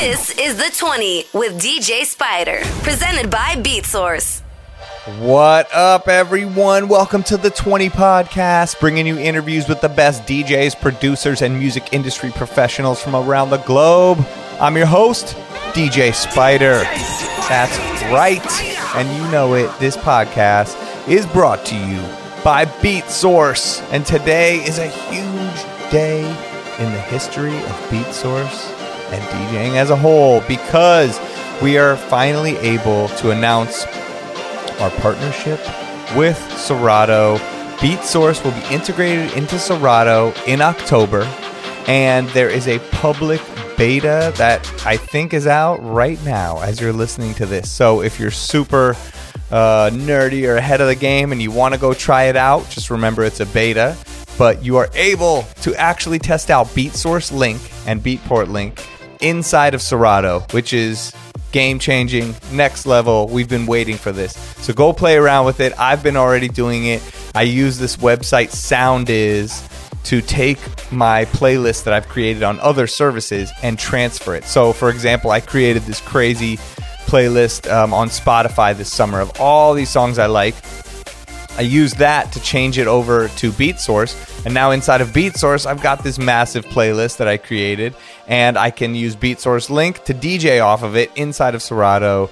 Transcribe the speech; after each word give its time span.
This 0.00 0.38
is 0.38 0.56
the 0.58 0.70
20 0.76 1.24
with 1.32 1.58
DJ 1.58 2.04
Spider, 2.04 2.60
presented 2.82 3.30
by 3.30 3.54
BeatSource. 3.56 4.42
What 5.18 5.74
up, 5.74 6.06
everyone? 6.06 6.88
Welcome 6.88 7.22
to 7.24 7.38
the 7.38 7.48
20 7.48 7.88
podcast, 7.88 8.78
bringing 8.78 9.06
you 9.06 9.16
interviews 9.16 9.66
with 9.66 9.80
the 9.80 9.88
best 9.88 10.24
DJs, 10.24 10.78
producers, 10.82 11.40
and 11.40 11.58
music 11.58 11.94
industry 11.94 12.30
professionals 12.30 13.02
from 13.02 13.16
around 13.16 13.48
the 13.48 13.56
globe. 13.56 14.18
I'm 14.60 14.76
your 14.76 14.84
host, 14.84 15.34
DJ 15.72 16.14
Spider. 16.14 16.80
That's 17.48 17.78
right. 18.12 18.46
And 18.96 19.08
you 19.16 19.32
know 19.32 19.54
it, 19.54 19.76
this 19.78 19.96
podcast 19.96 20.76
is 21.08 21.24
brought 21.24 21.64
to 21.66 21.74
you 21.74 22.00
by 22.44 22.66
BeatSource. 22.66 23.80
And 23.92 24.04
today 24.04 24.58
is 24.58 24.76
a 24.76 24.88
huge 24.88 25.90
day 25.90 26.20
in 26.78 26.92
the 26.92 27.00
history 27.00 27.56
of 27.56 27.72
BeatSource 27.88 28.75
and 29.12 29.22
DJing 29.24 29.76
as 29.76 29.90
a 29.90 29.96
whole 29.96 30.40
because 30.42 31.18
we 31.62 31.78
are 31.78 31.96
finally 31.96 32.56
able 32.58 33.08
to 33.08 33.30
announce 33.30 33.84
our 34.80 34.90
partnership 34.90 35.58
with 36.16 36.38
Serato. 36.58 37.38
BeatSource 37.78 38.44
will 38.44 38.52
be 38.52 38.74
integrated 38.74 39.32
into 39.36 39.58
Serato 39.58 40.32
in 40.46 40.60
October, 40.60 41.22
and 41.86 42.28
there 42.30 42.48
is 42.48 42.68
a 42.68 42.78
public 42.90 43.40
beta 43.76 44.32
that 44.36 44.66
I 44.86 44.96
think 44.96 45.34
is 45.34 45.46
out 45.46 45.76
right 45.82 46.22
now 46.24 46.60
as 46.60 46.80
you're 46.80 46.92
listening 46.92 47.34
to 47.34 47.46
this. 47.46 47.70
So 47.70 48.02
if 48.02 48.18
you're 48.18 48.30
super 48.30 48.96
uh, 49.50 49.90
nerdy 49.92 50.48
or 50.48 50.56
ahead 50.56 50.80
of 50.80 50.88
the 50.88 50.94
game 50.94 51.32
and 51.32 51.40
you 51.40 51.50
want 51.50 51.74
to 51.74 51.80
go 51.80 51.92
try 51.94 52.24
it 52.24 52.36
out, 52.36 52.68
just 52.70 52.90
remember 52.90 53.24
it's 53.24 53.40
a 53.40 53.46
beta. 53.46 53.96
But 54.38 54.62
you 54.62 54.76
are 54.76 54.90
able 54.94 55.44
to 55.62 55.74
actually 55.76 56.18
test 56.18 56.50
out 56.50 56.66
BeatSource 56.68 57.32
Link 57.32 57.60
and 57.86 58.02
Beatport 58.02 58.48
Link 58.48 58.86
inside 59.20 59.74
of 59.74 59.82
Serato, 59.82 60.40
which 60.50 60.72
is 60.72 61.12
game 61.52 61.78
changing, 61.78 62.34
next 62.52 62.86
level. 62.86 63.28
We've 63.28 63.48
been 63.48 63.66
waiting 63.66 63.96
for 63.96 64.12
this. 64.12 64.36
So 64.62 64.72
go 64.72 64.92
play 64.92 65.16
around 65.16 65.46
with 65.46 65.60
it. 65.60 65.78
I've 65.78 66.02
been 66.02 66.16
already 66.16 66.48
doing 66.48 66.86
it. 66.86 67.02
I 67.34 67.42
use 67.42 67.78
this 67.78 67.96
website 67.96 68.48
Soundiiz, 68.48 69.72
to 70.06 70.22
take 70.22 70.58
my 70.92 71.24
playlist 71.26 71.82
that 71.82 71.92
I've 71.92 72.08
created 72.08 72.44
on 72.44 72.60
other 72.60 72.86
services 72.86 73.50
and 73.64 73.76
transfer 73.76 74.36
it. 74.36 74.44
So, 74.44 74.72
for 74.72 74.88
example, 74.88 75.32
I 75.32 75.40
created 75.40 75.82
this 75.82 76.00
crazy 76.00 76.58
playlist 77.06 77.68
um, 77.70 77.92
on 77.92 78.08
Spotify 78.08 78.76
this 78.76 78.92
summer 78.92 79.20
of 79.20 79.40
all 79.40 79.74
these 79.74 79.90
songs 79.90 80.20
I 80.20 80.26
like. 80.26 80.54
I 81.56 81.62
used 81.62 81.98
that 81.98 82.32
to 82.32 82.40
change 82.40 82.78
it 82.78 82.86
over 82.86 83.28
to 83.28 83.50
BeatSource. 83.50 84.44
And 84.44 84.52
now 84.52 84.72
inside 84.72 85.00
of 85.00 85.08
BeatSource, 85.08 85.64
I've 85.64 85.82
got 85.82 86.04
this 86.04 86.18
massive 86.18 86.66
playlist 86.66 87.16
that 87.16 87.28
I 87.28 87.38
created, 87.38 87.94
and 88.26 88.58
I 88.58 88.70
can 88.70 88.94
use 88.94 89.16
BeatSource 89.16 89.70
link 89.70 90.04
to 90.04 90.14
DJ 90.14 90.62
off 90.62 90.82
of 90.82 90.96
it 90.96 91.10
inside 91.16 91.54
of 91.54 91.62
Serato. 91.62 92.30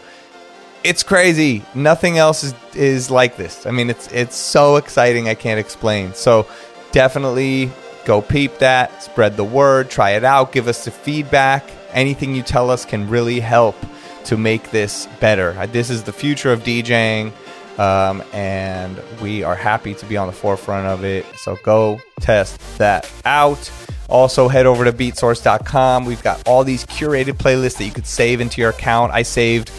It's 0.83 1.03
crazy. 1.03 1.64
Nothing 1.75 2.19
else 2.19 2.44
is, 2.44 2.55
is 2.75 3.11
like 3.11 3.39
this. 3.39 3.64
I 3.64 3.70
mean, 3.70 3.89
it's 3.89 4.12
it's 4.12 4.36
so 4.36 4.77
exciting. 4.77 5.28
I 5.28 5.34
can't 5.34 5.59
explain. 5.59 6.12
So 6.12 6.47
definitely 6.92 7.70
go 8.05 8.20
peep 8.20 8.59
that, 8.59 9.03
spread 9.03 9.38
the 9.38 9.44
word, 9.44 9.88
try 9.88 10.11
it 10.11 10.25
out, 10.25 10.53
give 10.53 10.69
us 10.69 10.84
the 10.84 10.91
feedback. 10.91 11.64
Anything 11.92 12.34
you 12.34 12.42
tell 12.42 12.70
us 12.70 12.84
can 12.84 13.09
really 13.09 13.41
help 13.41 13.77
to 14.25 14.36
make 14.36 14.70
this 14.70 15.06
better. 15.20 15.66
This 15.69 15.88
is 15.88 16.03
the 16.03 16.12
future 16.12 16.53
of 16.53 16.62
DJing. 16.62 17.33
Um, 17.78 18.22
and 18.33 19.00
we 19.20 19.42
are 19.42 19.56
happy 19.56 19.94
to 19.94 20.06
be 20.06 20.17
on 20.17 20.27
the 20.27 20.33
forefront 20.33 20.86
of 20.86 21.05
it. 21.05 21.27
So 21.36 21.56
go 21.62 22.00
test 22.20 22.61
that 22.78 23.11
out. 23.25 23.70
Also, 24.08 24.48
head 24.48 24.66
over 24.66 24.84
to 24.84 24.92
beatsource.com. 24.92 26.05
We've 26.05 26.22
got 26.22 26.47
all 26.47 26.62
these 26.62 26.84
curated 26.86 27.34
playlists 27.34 27.78
that 27.78 27.84
you 27.84 27.92
could 27.92 28.06
save 28.06 28.41
into 28.41 28.61
your 28.61 28.70
account. 28.70 29.12
I 29.12 29.22
saved 29.22 29.70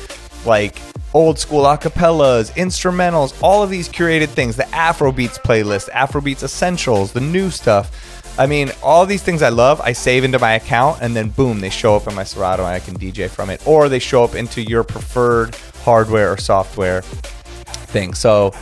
like 0.45 0.81
old 1.13 1.39
school 1.39 1.63
acapellas, 1.63 2.51
instrumentals, 2.55 3.41
all 3.41 3.63
of 3.63 3.69
these 3.69 3.87
curated 3.87 4.27
things. 4.29 4.57
The 4.57 4.63
Afrobeats 4.63 5.39
playlist, 5.39 5.89
Afrobeats 5.91 6.43
Essentials, 6.43 7.13
the 7.13 7.21
new 7.21 7.49
stuff. 7.49 8.13
I 8.37 8.47
mean, 8.47 8.71
all 8.83 9.05
these 9.05 9.23
things 9.23 9.41
I 9.41 9.47
love, 9.47 9.79
I 9.79 9.93
save 9.93 10.25
into 10.25 10.39
my 10.39 10.53
account, 10.53 11.01
and 11.01 11.15
then 11.15 11.29
boom, 11.29 11.61
they 11.61 11.69
show 11.69 11.95
up 11.95 12.05
in 12.07 12.15
my 12.15 12.25
Serato, 12.25 12.65
and 12.65 12.73
I 12.73 12.79
can 12.79 12.99
DJ 12.99 13.29
from 13.29 13.49
it. 13.49 13.65
Or 13.65 13.87
they 13.87 13.99
show 13.99 14.25
up 14.25 14.35
into 14.35 14.61
your 14.61 14.83
preferred 14.83 15.55
hardware 15.85 16.33
or 16.33 16.37
software 16.37 17.01
thing. 17.95 18.13
So 18.13 18.53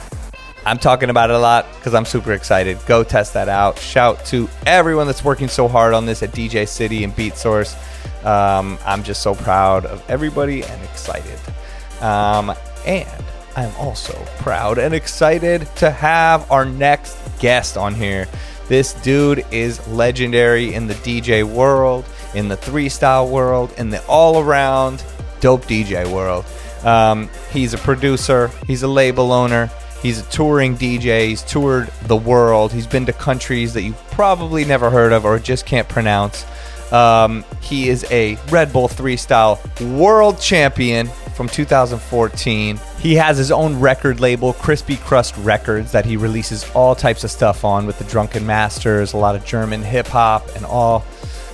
I'm 0.64 0.78
talking 0.78 1.10
about 1.10 1.32
it 1.32 1.36
a 1.36 1.40
lot 1.40 1.66
because 1.74 1.96
I'm 1.96 2.06
super 2.06 2.34
excited. 2.34 2.78
Go 2.86 3.04
test 3.04 3.34
that 3.34 3.50
out. 3.50 3.80
Shout 3.80 4.24
to 4.26 4.48
everyone 4.68 5.08
that's 5.08 5.24
working 5.26 5.48
so 5.48 5.68
hard 5.68 5.96
on 5.96 6.06
this 6.06 6.22
at 6.22 6.30
DJ 6.34 6.68
City 6.68 7.04
and 7.04 7.12
BeatSource. 7.16 7.74
Um, 8.24 8.78
I'm 8.86 9.02
just 9.02 9.24
so 9.24 9.34
proud 9.34 9.88
of 9.88 10.08
everybody 10.08 10.64
and 10.64 10.84
excited. 10.84 11.40
Um, 12.00 12.54
and 12.86 13.10
I'm 13.56 13.76
also 13.78 14.14
proud 14.38 14.78
and 14.78 14.94
excited 14.94 15.68
to 15.78 15.90
have 15.90 16.50
our 16.52 16.64
next 16.64 17.18
guest 17.40 17.76
on 17.76 17.96
here. 17.96 18.28
This 18.68 18.94
dude 18.94 19.44
is 19.52 19.86
legendary 19.88 20.76
in 20.76 20.86
the 20.86 20.94
DJ 20.96 21.44
world, 21.44 22.06
in 22.36 22.50
the 22.50 22.58
three 22.58 22.88
style 22.88 23.28
world, 23.28 23.74
in 23.80 23.90
the 23.90 24.06
all 24.06 24.40
around 24.40 25.04
dope 25.40 25.66
DJ 25.66 26.10
world. 26.10 26.46
Um, 26.86 27.30
he's 27.52 27.74
a 27.74 27.78
producer, 27.78 28.50
he's 28.68 28.84
a 28.84 28.88
label 28.88 29.32
owner, 29.32 29.70
he's 30.02 30.20
a 30.20 30.30
touring 30.30 30.78
DJ, 30.78 31.30
he's 31.30 31.42
toured 31.44 31.88
the 32.04 32.16
world, 32.16 32.72
he's 32.72 32.88
been 32.88 33.06
to 33.06 33.14
countries 33.14 33.74
that 33.74 33.84
you've 33.84 34.10
probably 34.12 34.66
never 34.66 34.90
heard 34.90 35.14
of 35.14 35.26
or 35.26 35.40
just 35.40 35.66
can't 35.66 35.88
pronounce. 35.88 36.46
Um, 36.92 37.44
he 37.62 37.90
is 37.90 38.06
a 38.12 38.38
Red 38.50 38.72
Bull 38.72 38.88
3 38.88 39.18
style 39.18 39.60
world 39.82 40.40
champion 40.40 41.08
from 41.34 41.48
2014. 41.48 42.80
He 43.00 43.16
has 43.16 43.38
his 43.38 43.52
own 43.52 43.80
record 43.80 44.20
label, 44.20 44.54
Crispy 44.54 44.98
Crust 44.98 45.36
Records, 45.38 45.92
that 45.92 46.06
he 46.06 46.18
releases 46.18 46.70
all 46.72 46.96
types 46.96 47.24
of 47.24 47.32
stuff 47.32 47.66
on 47.66 47.88
with 47.88 47.98
the 47.98 48.06
Drunken 48.06 48.46
Masters, 48.46 49.14
a 49.14 49.18
lot 49.18 49.36
of 49.36 49.44
German 49.44 49.82
hip 49.82 50.08
hop, 50.08 50.48
and 50.56 50.66
all 50.66 51.04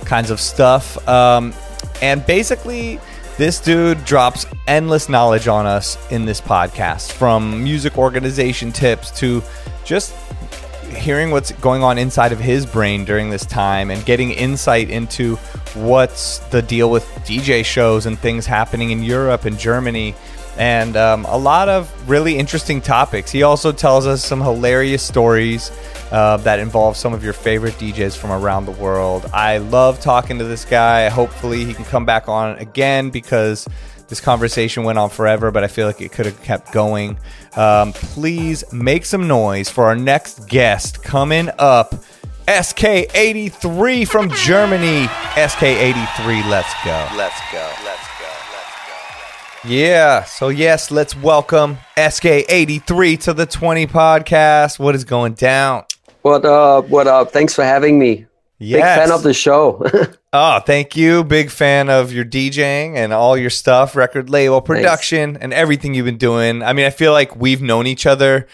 kinds 0.04 0.30
of 0.30 0.40
stuff. 0.40 1.08
Um, 1.08 1.54
and 2.02 2.24
basically, 2.26 3.00
this 3.40 3.58
dude 3.58 4.04
drops 4.04 4.44
endless 4.66 5.08
knowledge 5.08 5.48
on 5.48 5.64
us 5.64 5.96
in 6.12 6.26
this 6.26 6.42
podcast 6.42 7.10
from 7.10 7.64
music 7.64 7.96
organization 7.96 8.70
tips 8.70 9.10
to 9.10 9.42
just 9.82 10.14
hearing 10.94 11.30
what's 11.30 11.50
going 11.52 11.82
on 11.82 11.96
inside 11.96 12.32
of 12.32 12.38
his 12.38 12.66
brain 12.66 13.02
during 13.02 13.30
this 13.30 13.46
time 13.46 13.90
and 13.90 14.04
getting 14.04 14.30
insight 14.30 14.90
into 14.90 15.36
what's 15.72 16.40
the 16.50 16.60
deal 16.60 16.90
with 16.90 17.02
DJ 17.24 17.64
shows 17.64 18.04
and 18.04 18.18
things 18.18 18.44
happening 18.44 18.90
in 18.90 19.02
Europe 19.02 19.46
and 19.46 19.58
Germany 19.58 20.14
and 20.58 20.94
um, 20.98 21.24
a 21.24 21.38
lot 21.38 21.70
of 21.70 21.90
really 22.10 22.36
interesting 22.36 22.82
topics. 22.82 23.30
He 23.30 23.42
also 23.42 23.72
tells 23.72 24.06
us 24.06 24.22
some 24.22 24.42
hilarious 24.42 25.02
stories 25.02 25.70
uh, 26.10 26.36
that 26.38 26.58
involves 26.58 26.98
some 26.98 27.14
of 27.14 27.22
your 27.22 27.32
favorite 27.32 27.74
DJs 27.74 28.16
from 28.16 28.30
around 28.32 28.66
the 28.66 28.72
world. 28.72 29.26
I 29.32 29.58
love 29.58 30.00
talking 30.00 30.38
to 30.38 30.44
this 30.44 30.64
guy. 30.64 31.08
Hopefully, 31.08 31.64
he 31.64 31.74
can 31.74 31.84
come 31.84 32.04
back 32.04 32.28
on 32.28 32.56
again 32.58 33.10
because 33.10 33.66
this 34.08 34.20
conversation 34.20 34.82
went 34.82 34.98
on 34.98 35.08
forever, 35.08 35.50
but 35.50 35.62
I 35.62 35.68
feel 35.68 35.86
like 35.86 36.00
it 36.00 36.10
could 36.12 36.26
have 36.26 36.42
kept 36.42 36.72
going. 36.72 37.16
Um, 37.56 37.92
please 37.92 38.64
make 38.72 39.04
some 39.04 39.28
noise 39.28 39.70
for 39.70 39.84
our 39.84 39.94
next 39.94 40.48
guest 40.48 41.02
coming 41.02 41.48
up. 41.58 41.94
ESKEI83 42.48 44.08
from 44.08 44.28
Germany. 44.30 45.06
ESKEI83, 45.06 46.50
let's 46.50 46.74
go. 46.84 47.08
Let's 47.16 47.40
go. 47.52 47.72
Let's 47.84 48.08
go. 48.18 49.68
Yeah. 49.68 50.24
So, 50.24 50.48
yes, 50.48 50.90
let's 50.90 51.14
welcome 51.14 51.78
ESKEI83 51.96 53.20
to 53.20 53.34
the 53.34 53.46
20 53.46 53.86
podcast. 53.86 54.80
What 54.80 54.96
is 54.96 55.04
going 55.04 55.34
down? 55.34 55.84
What 56.22 56.44
up? 56.44 56.84
Uh, 56.84 56.88
what 56.88 57.06
up? 57.06 57.28
Uh, 57.28 57.30
thanks 57.30 57.54
for 57.54 57.64
having 57.64 57.98
me. 57.98 58.26
Yes. 58.58 58.76
Big 58.76 58.82
fan 58.82 59.12
of 59.12 59.22
the 59.22 59.32
show. 59.32 59.82
oh, 60.34 60.60
thank 60.66 60.94
you. 60.94 61.24
Big 61.24 61.50
fan 61.50 61.88
of 61.88 62.12
your 62.12 62.26
DJing 62.26 62.96
and 62.96 63.12
all 63.12 63.38
your 63.38 63.48
stuff, 63.48 63.96
record 63.96 64.28
label, 64.28 64.60
production, 64.60 65.32
Thanks. 65.32 65.42
and 65.42 65.54
everything 65.54 65.94
you've 65.94 66.04
been 66.04 66.18
doing. 66.18 66.62
I 66.62 66.74
mean, 66.74 66.84
I 66.84 66.90
feel 66.90 67.12
like 67.12 67.34
we've 67.36 67.62
known 67.62 67.86
each 67.86 68.04
other 68.04 68.46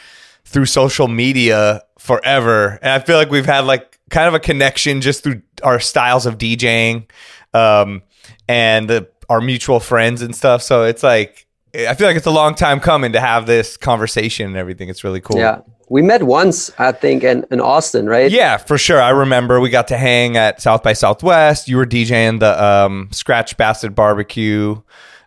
through 0.45 0.67
social 0.67 1.09
media 1.09 1.83
forever. 1.99 2.79
And 2.83 2.93
I 2.93 3.01
feel 3.01 3.17
like 3.17 3.31
we've 3.31 3.47
had 3.47 3.65
like 3.65 3.99
kind 4.11 4.29
of 4.29 4.35
a 4.35 4.39
connection 4.39 5.01
just 5.01 5.25
through 5.25 5.43
our 5.65 5.81
styles 5.81 6.25
of 6.25 6.39
DJing 6.39 7.11
um, 7.53 8.03
and 8.49 8.89
the, 8.89 9.09
our 9.29 9.41
mutual 9.41 9.81
friends 9.81 10.23
and 10.23 10.37
stuff. 10.37 10.63
So 10.63 10.85
it's 10.85 11.03
like, 11.03 11.49
I 11.75 11.95
feel 11.95 12.07
like 12.07 12.17
it's 12.17 12.27
a 12.27 12.31
long 12.31 12.55
time 12.55 12.79
coming 12.79 13.13
to 13.15 13.21
have 13.21 13.47
this 13.47 13.77
conversation 13.77 14.47
and 14.47 14.57
everything. 14.57 14.89
It's 14.89 15.03
really 15.03 15.21
cool. 15.21 15.39
Yeah. 15.39 15.63
We 15.89 16.03
met 16.03 16.25
once, 16.25 16.71
I 16.79 16.93
think, 16.93 17.23
in, 17.23 17.47
in 17.51 17.61
Austin, 17.61 18.07
right? 18.07 18.31
Yeah, 18.31 18.57
for 18.57 18.77
sure. 18.77 19.01
I 19.01 19.11
remember 19.11 19.61
we 19.61 19.71
got 19.71 19.89
to 19.89 19.97
hang 19.97 20.37
at 20.37 20.61
South 20.61 20.83
by 20.83 20.95
Southwest. 20.95 21.69
You 21.69 21.77
were 21.77 21.87
DJing 21.87 22.41
the 22.41 22.63
um, 22.63 23.09
Scratch 23.13 23.57
Bastard 23.57 23.95
Barbecue. 23.95 24.81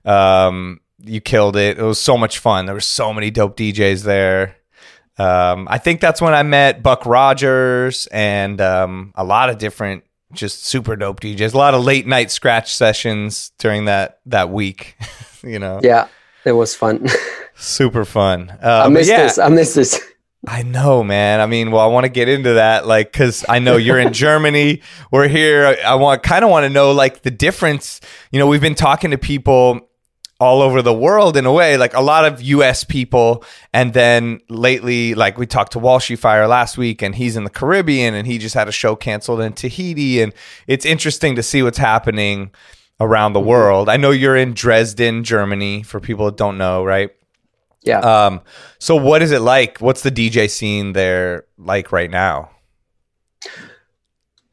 Um, 0.04 0.82
you 1.04 1.22
killed 1.22 1.56
it. 1.56 1.78
It 1.78 1.84
was 1.84 2.00
so 2.00 2.18
much 2.18 2.40
fun. 2.40 2.66
There 2.66 2.76
were 2.76 2.82
so 2.82 3.14
many 3.14 3.32
dope 3.32 3.56
DJs 3.56 4.04
there. 4.04 4.58
Um, 5.18 5.68
I 5.70 5.78
think 5.78 6.02
that's 6.02 6.22
when 6.22 6.34
I 6.34 6.44
met 6.44 6.82
Buck 6.82 7.06
Rogers 7.06 8.08
and 8.08 8.60
um, 8.62 9.14
a 9.16 9.24
lot 9.24 9.50
of 9.50 9.58
different 9.58 10.04
just 10.34 10.66
super 10.66 10.96
dope 10.96 11.20
DJs. 11.20 11.54
A 11.54 11.58
lot 11.58 11.74
of 11.74 11.84
late 11.84 12.08
night 12.08 12.32
scratch 12.32 12.74
sessions 12.74 13.52
during 13.60 13.86
that 13.86 14.20
that 14.26 14.50
week. 14.50 14.96
you 15.44 15.60
know. 15.60 15.80
Yeah, 15.84 16.08
it 16.46 16.54
was 16.54 16.76
fun. 16.76 17.08
super 17.56 18.06
fun. 18.06 18.50
Uh, 18.62 18.84
I 18.86 18.90
miss 18.90 19.08
yeah. 19.08 19.24
this. 19.24 19.38
I 19.38 19.50
miss 19.50 19.74
this. 19.74 20.00
I 20.48 20.64
know, 20.64 21.04
man. 21.04 21.42
I 21.42 21.48
mean, 21.48 21.70
well, 21.72 21.82
I 21.82 21.88
want 21.88 22.06
to 22.06 22.10
get 22.10 22.30
into 22.30 22.54
that, 22.54 22.88
like, 22.88 23.12
because 23.12 23.44
I 23.50 23.60
know 23.60 23.76
you're 23.76 24.00
in 24.00 24.14
Germany. 24.26 24.82
We're 25.12 25.28
here. 25.28 25.78
I 25.86 25.96
want, 25.96 26.24
kind 26.24 26.46
of 26.46 26.50
want 26.50 26.64
to 26.64 26.70
know, 26.70 26.92
like, 26.92 27.24
the 27.24 27.32
difference. 27.32 28.00
You 28.32 28.40
know, 28.40 28.48
we've 28.48 28.62
been 28.62 28.76
talking 28.76 29.12
to 29.12 29.18
people 29.18 29.90
all 30.40 30.62
over 30.62 30.82
the 30.82 30.94
world 30.94 31.36
in 31.36 31.46
a 31.46 31.52
way, 31.52 31.76
like 31.76 31.94
a 31.94 32.02
lot 32.02 32.24
of 32.24 32.42
US 32.42 32.86
people. 32.86 33.44
And 33.74 33.94
then 33.94 34.40
lately, 34.48 35.14
like 35.14 35.38
we 35.38 35.46
talked 35.46 35.74
to 35.74 35.80
Walshy 35.80 36.18
Fire 36.18 36.48
last 36.48 36.78
week 36.78 37.02
and 37.02 37.14
he's 37.14 37.36
in 37.36 37.44
the 37.44 37.50
Caribbean 37.50 38.14
and 38.14 38.26
he 38.26 38.38
just 38.38 38.56
had 38.56 38.70
a 38.70 38.72
show 38.72 38.96
canceled 38.96 39.42
in 39.42 39.52
Tahiti. 39.52 40.22
And 40.22 40.34
it's 40.66 40.86
interesting 40.86 41.36
to 41.36 41.44
see 41.44 41.62
what's 41.62 41.78
happening 41.78 42.52
around 43.02 43.34
the 43.34 43.40
mm-hmm. 43.40 43.50
world. 43.50 43.90
I 43.90 43.98
know 43.98 44.12
you're 44.12 44.38
in 44.38 44.54
Dresden, 44.54 45.26
Germany, 45.26 45.84
for 45.84 46.00
people 46.00 46.26
that 46.28 46.38
don't 46.38 46.58
know, 46.58 46.86
right? 46.86 47.12
Yeah. 47.82 48.00
Um, 48.00 48.42
so 48.80 48.96
what 48.96 49.22
is 49.22 49.32
it 49.32 49.42
like? 49.42 49.80
What's 49.80 50.02
the 50.02 50.12
DJ 50.12 50.50
scene 50.50 50.94
there 50.94 51.46
like 51.58 51.92
right 51.92 52.12
now? 52.12 52.52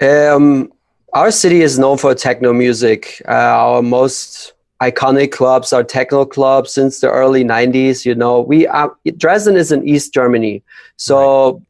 Um, 0.00 0.72
our 1.12 1.30
city 1.30 1.62
is 1.62 1.78
known 1.78 1.98
for 1.98 2.14
techno 2.14 2.52
music. 2.52 3.22
Uh, 3.26 3.32
our 3.32 3.82
most 3.82 4.52
iconic 4.82 5.32
clubs 5.32 5.72
are 5.72 5.82
techno 5.82 6.24
clubs 6.24 6.72
since 6.72 7.00
the 7.00 7.10
early 7.10 7.42
90s 7.42 8.04
you 8.04 8.14
know 8.14 8.40
we 8.40 8.66
are, 8.66 8.94
dresden 9.16 9.56
is 9.56 9.72
in 9.72 9.86
east 9.88 10.12
germany 10.12 10.62
so 10.96 11.52
right. 11.52 11.62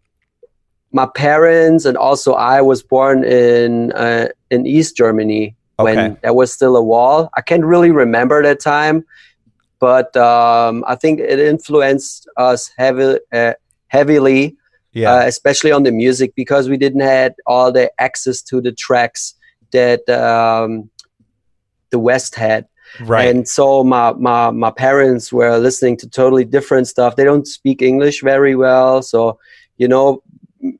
my 0.90 1.06
parents 1.06 1.84
and 1.84 1.96
also 1.96 2.34
i 2.34 2.60
was 2.60 2.82
born 2.82 3.22
in 3.22 3.92
uh, 3.92 4.26
in 4.50 4.66
east 4.66 4.96
germany 4.96 5.54
okay. 5.78 5.94
when 5.94 6.18
there 6.22 6.34
was 6.34 6.52
still 6.52 6.76
a 6.76 6.82
wall 6.82 7.30
i 7.34 7.40
can't 7.40 7.64
really 7.64 7.92
remember 7.92 8.42
that 8.42 8.58
time 8.58 9.04
but 9.78 10.16
um, 10.16 10.84
i 10.86 10.94
think 10.94 11.20
it 11.20 11.38
influenced 11.38 12.28
us 12.36 12.70
heavy, 12.76 13.18
uh, 13.32 13.52
heavily 13.88 14.56
yeah. 14.92 15.12
Uh, 15.12 15.26
especially 15.26 15.72
on 15.72 15.82
the 15.82 15.92
music 15.92 16.34
because 16.34 16.70
we 16.70 16.78
didn't 16.78 17.02
had 17.02 17.34
all 17.44 17.70
the 17.70 17.92
access 18.00 18.40
to 18.40 18.62
the 18.62 18.72
tracks 18.72 19.34
that 19.70 20.08
um, 20.08 20.88
the 21.90 21.98
west 21.98 22.34
had 22.34 22.66
Right. 23.00 23.28
And 23.28 23.46
so 23.46 23.84
my, 23.84 24.12
my 24.12 24.50
my 24.50 24.70
parents 24.70 25.32
were 25.32 25.58
listening 25.58 25.96
to 25.98 26.08
totally 26.08 26.44
different 26.44 26.88
stuff. 26.88 27.16
They 27.16 27.24
don't 27.24 27.46
speak 27.46 27.82
English 27.82 28.22
very 28.22 28.54
well, 28.54 29.02
so 29.02 29.38
you 29.76 29.88
know, 29.88 30.22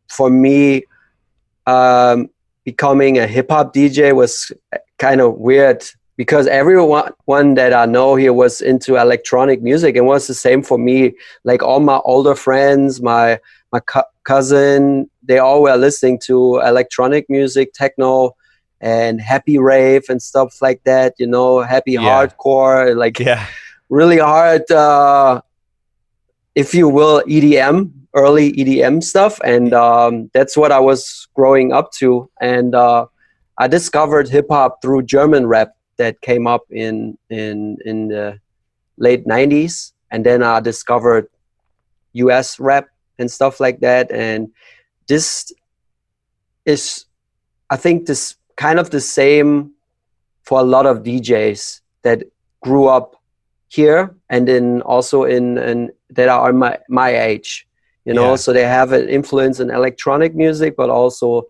for 0.09 0.31
me, 0.31 0.85
um, 1.67 2.31
becoming 2.65 3.19
a 3.19 3.27
hip 3.27 3.51
hop 3.51 3.75
DJ 3.75 4.15
was 4.15 4.51
kind 4.99 5.21
of 5.21 5.35
weird 5.35 5.85
because 6.17 6.47
everyone 6.47 7.13
one 7.27 7.55
that 7.55 7.73
I 7.73 7.87
know 7.87 8.17
here 8.17 8.33
was 8.33 8.61
into 8.61 8.97
electronic 8.97 9.63
music 9.63 9.97
and 9.97 10.07
was 10.07 10.27
the 10.27 10.35
same 10.35 10.63
for 10.63 10.79
me. 10.79 11.15
Like 11.45 11.63
all 11.63 11.81
my 11.81 11.99
older 11.99 12.35
friends, 12.35 13.03
my 13.03 13.39
my 13.73 13.81
co- 13.81 14.11
cousin, 14.25 15.11
they 15.23 15.39
all 15.39 15.63
were 15.63 15.77
listening 15.77 16.19
to 16.27 16.61
electronic 16.61 17.29
music, 17.29 17.73
techno, 17.75 18.35
and 18.81 19.21
happy 19.21 19.59
rave 19.59 20.05
and 20.09 20.21
stuff 20.21 20.61
like 20.61 20.83
that 20.85 21.15
you 21.19 21.27
know 21.27 21.61
happy 21.61 21.93
yeah. 21.93 22.01
hardcore 22.01 22.95
like 22.95 23.19
yeah 23.19 23.47
really 23.89 24.19
hard 24.19 24.71
uh 24.71 25.41
if 26.55 26.75
you 26.75 26.89
will 26.89 27.23
edm 27.23 27.91
early 28.15 28.53
edm 28.53 29.03
stuff 29.03 29.41
and 29.45 29.73
um 29.73 30.31
that's 30.35 30.57
what 30.57 30.71
i 30.73 30.79
was 30.79 31.27
growing 31.35 31.73
up 31.73 31.91
to 31.93 32.29
and 32.41 32.75
uh 32.75 33.07
i 33.59 33.67
discovered 33.67 34.29
hip 34.29 34.47
hop 34.51 34.83
through 34.83 35.03
german 35.03 35.47
rap 35.47 35.71
that 35.99 36.21
came 36.21 36.47
up 36.47 36.63
in 36.71 37.17
in 37.31 37.79
in 37.85 38.09
the 38.09 38.39
late 38.99 39.27
90s 39.27 39.93
and 40.11 40.25
then 40.25 40.43
i 40.43 40.61
discovered 40.61 41.29
us 42.25 42.59
rap 42.59 42.89
and 43.19 43.31
stuff 43.31 43.61
like 43.61 43.81
that. 43.81 44.11
And 44.11 44.51
this 45.07 45.53
is 46.65 47.05
i 47.71 47.77
think 47.77 48.07
this 48.07 48.37
kind 48.57 48.79
of 48.79 48.91
the 48.91 49.01
same 49.01 49.73
for 50.43 50.61
a 50.61 50.63
lot 50.63 50.87
of 50.87 51.03
DJs 51.03 51.81
that 52.03 52.23
grew 52.63 52.87
up 52.87 53.23
here 53.69 54.15
and 54.31 54.49
then 54.49 54.81
also 54.83 55.25
in, 55.25 55.59
in 55.59 55.91
that 56.11 56.29
are 56.29 56.53
my 56.53 56.79
my 56.89 57.11
age 57.11 57.67
you 58.05 58.15
know? 58.15 58.31
Yeah. 58.31 58.37
so 58.37 58.53
they 58.53 58.63
have 58.63 58.93
an 58.93 59.09
influence 59.09 59.61
in 59.61 59.71
electronic 59.71 60.35
music 60.35 60.77
but 60.77 60.91
also 60.91 61.47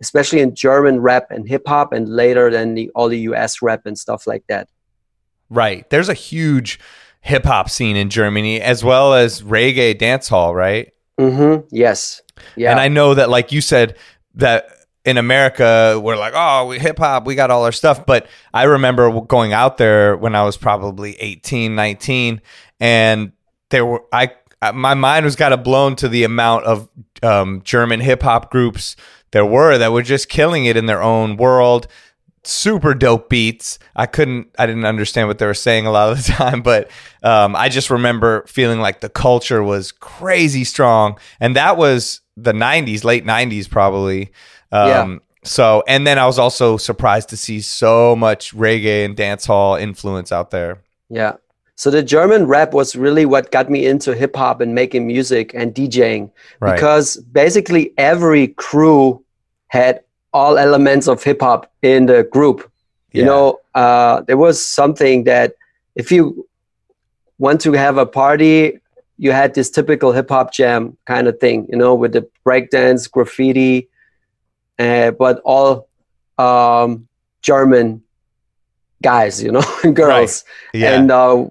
especially 0.00 0.40
in 0.40 0.54
german 0.54 1.00
rap 1.00 1.30
and 1.30 1.48
hip 1.48 1.62
hop 1.66 1.92
and 1.92 2.08
later 2.08 2.50
then 2.50 2.74
the 2.74 2.90
all 2.94 3.08
the 3.08 3.18
us 3.18 3.62
rap 3.62 3.86
and 3.86 3.98
stuff 3.98 4.26
like 4.26 4.44
that. 4.48 4.68
Right. 5.50 5.88
There's 5.90 6.08
a 6.08 6.14
huge 6.14 6.80
hip 7.20 7.44
hop 7.44 7.70
scene 7.70 7.96
in 7.96 8.10
germany 8.10 8.60
as 8.60 8.84
well 8.84 9.14
as 9.14 9.42
reggae 9.42 9.96
dance 9.96 10.28
hall 10.28 10.54
right? 10.54 10.92
Mm-hmm. 11.18 11.66
Yes. 11.70 12.22
Yeah. 12.56 12.70
And 12.70 12.80
i 12.80 12.88
know 12.88 13.14
that 13.14 13.30
like 13.30 13.52
you 13.52 13.60
said 13.60 13.96
that 14.34 14.68
in 15.04 15.18
America, 15.18 16.00
we're 16.02 16.16
like, 16.16 16.32
oh, 16.34 16.66
we 16.66 16.78
hip 16.78 16.98
hop, 16.98 17.26
we 17.26 17.34
got 17.34 17.50
all 17.50 17.64
our 17.64 17.72
stuff. 17.72 18.06
But 18.06 18.26
I 18.52 18.64
remember 18.64 19.20
going 19.20 19.52
out 19.52 19.76
there 19.76 20.16
when 20.16 20.34
I 20.34 20.44
was 20.44 20.56
probably 20.56 21.14
18, 21.20 21.74
19, 21.74 22.40
and 22.80 23.32
there 23.70 23.84
were, 23.84 24.02
I, 24.12 24.32
my 24.72 24.94
mind 24.94 25.24
was 25.24 25.36
kind 25.36 25.54
of 25.54 25.62
blown 25.62 25.96
to 25.96 26.08
the 26.08 26.24
amount 26.24 26.64
of 26.64 26.88
um, 27.22 27.62
German 27.64 28.00
hip 28.00 28.22
hop 28.22 28.50
groups 28.50 28.96
there 29.34 29.44
were 29.44 29.76
that 29.78 29.90
were 29.90 30.02
just 30.02 30.28
killing 30.28 30.64
it 30.66 30.76
in 30.76 30.86
their 30.86 31.02
own 31.02 31.36
world. 31.36 31.88
Super 32.44 32.94
dope 32.94 33.28
beats. 33.28 33.80
I 33.96 34.06
couldn't, 34.06 34.54
I 34.60 34.66
didn't 34.66 34.84
understand 34.84 35.26
what 35.26 35.38
they 35.38 35.46
were 35.46 35.54
saying 35.54 35.86
a 35.86 35.90
lot 35.90 36.12
of 36.12 36.24
the 36.24 36.32
time, 36.32 36.62
but 36.62 36.88
um, 37.24 37.56
I 37.56 37.68
just 37.68 37.90
remember 37.90 38.46
feeling 38.46 38.78
like 38.78 39.00
the 39.00 39.08
culture 39.08 39.60
was 39.60 39.90
crazy 39.90 40.62
strong. 40.62 41.18
And 41.40 41.56
that 41.56 41.76
was 41.76 42.20
the 42.36 42.52
90s, 42.52 43.02
late 43.02 43.24
90s, 43.24 43.68
probably. 43.68 44.30
Um, 44.70 44.88
yeah. 44.88 45.18
So, 45.42 45.82
and 45.88 46.06
then 46.06 46.16
I 46.16 46.26
was 46.26 46.38
also 46.38 46.76
surprised 46.76 47.28
to 47.30 47.36
see 47.36 47.60
so 47.60 48.14
much 48.14 48.54
reggae 48.54 49.04
and 49.04 49.16
dancehall 49.16 49.80
influence 49.80 50.30
out 50.30 50.52
there. 50.52 50.78
Yeah. 51.10 51.34
So 51.76 51.90
the 51.90 52.02
German 52.02 52.46
rap 52.46 52.72
was 52.72 52.94
really 52.94 53.26
what 53.26 53.50
got 53.50 53.68
me 53.68 53.86
into 53.86 54.14
hip 54.14 54.36
hop 54.36 54.60
and 54.60 54.74
making 54.74 55.06
music 55.06 55.52
and 55.54 55.74
DJing 55.74 56.30
right. 56.60 56.74
because 56.74 57.16
basically 57.16 57.92
every 57.98 58.48
crew 58.48 59.24
had 59.68 60.00
all 60.32 60.56
elements 60.56 61.08
of 61.08 61.22
hip 61.22 61.40
hop 61.40 61.72
in 61.82 62.06
the 62.06 62.24
group. 62.24 62.70
You 63.12 63.22
yeah. 63.22 63.26
know, 63.26 63.60
uh, 63.74 64.20
there 64.22 64.36
was 64.36 64.64
something 64.64 65.24
that 65.24 65.54
if 65.94 66.12
you 66.12 66.48
want 67.38 67.60
to 67.62 67.72
have 67.72 67.98
a 67.98 68.06
party, 68.06 68.78
you 69.16 69.32
had 69.32 69.54
this 69.54 69.70
typical 69.70 70.12
hip 70.12 70.28
hop 70.28 70.52
jam 70.52 70.96
kind 71.06 71.28
of 71.28 71.38
thing, 71.38 71.66
you 71.70 71.76
know, 71.76 71.94
with 71.94 72.12
the 72.12 72.28
breakdance, 72.44 73.10
graffiti, 73.10 73.88
uh, 74.78 75.12
but 75.12 75.40
all 75.44 75.88
um, 76.38 77.06
German 77.42 78.02
guys, 79.02 79.42
you 79.42 79.52
know, 79.52 79.64
girls, 79.92 80.44
right. 80.72 80.80
yeah. 80.80 80.98
and 80.98 81.10
uh, 81.10 81.46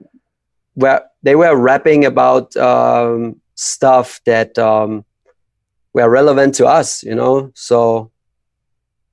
where 0.75 1.03
they 1.21 1.35
were 1.35 1.55
rapping 1.55 2.05
about 2.05 2.55
um, 2.57 3.39
stuff 3.55 4.21
that 4.25 4.57
um, 4.57 5.05
were 5.93 6.09
relevant 6.09 6.55
to 6.55 6.65
us, 6.65 7.03
you 7.03 7.15
know. 7.15 7.51
So 7.55 8.11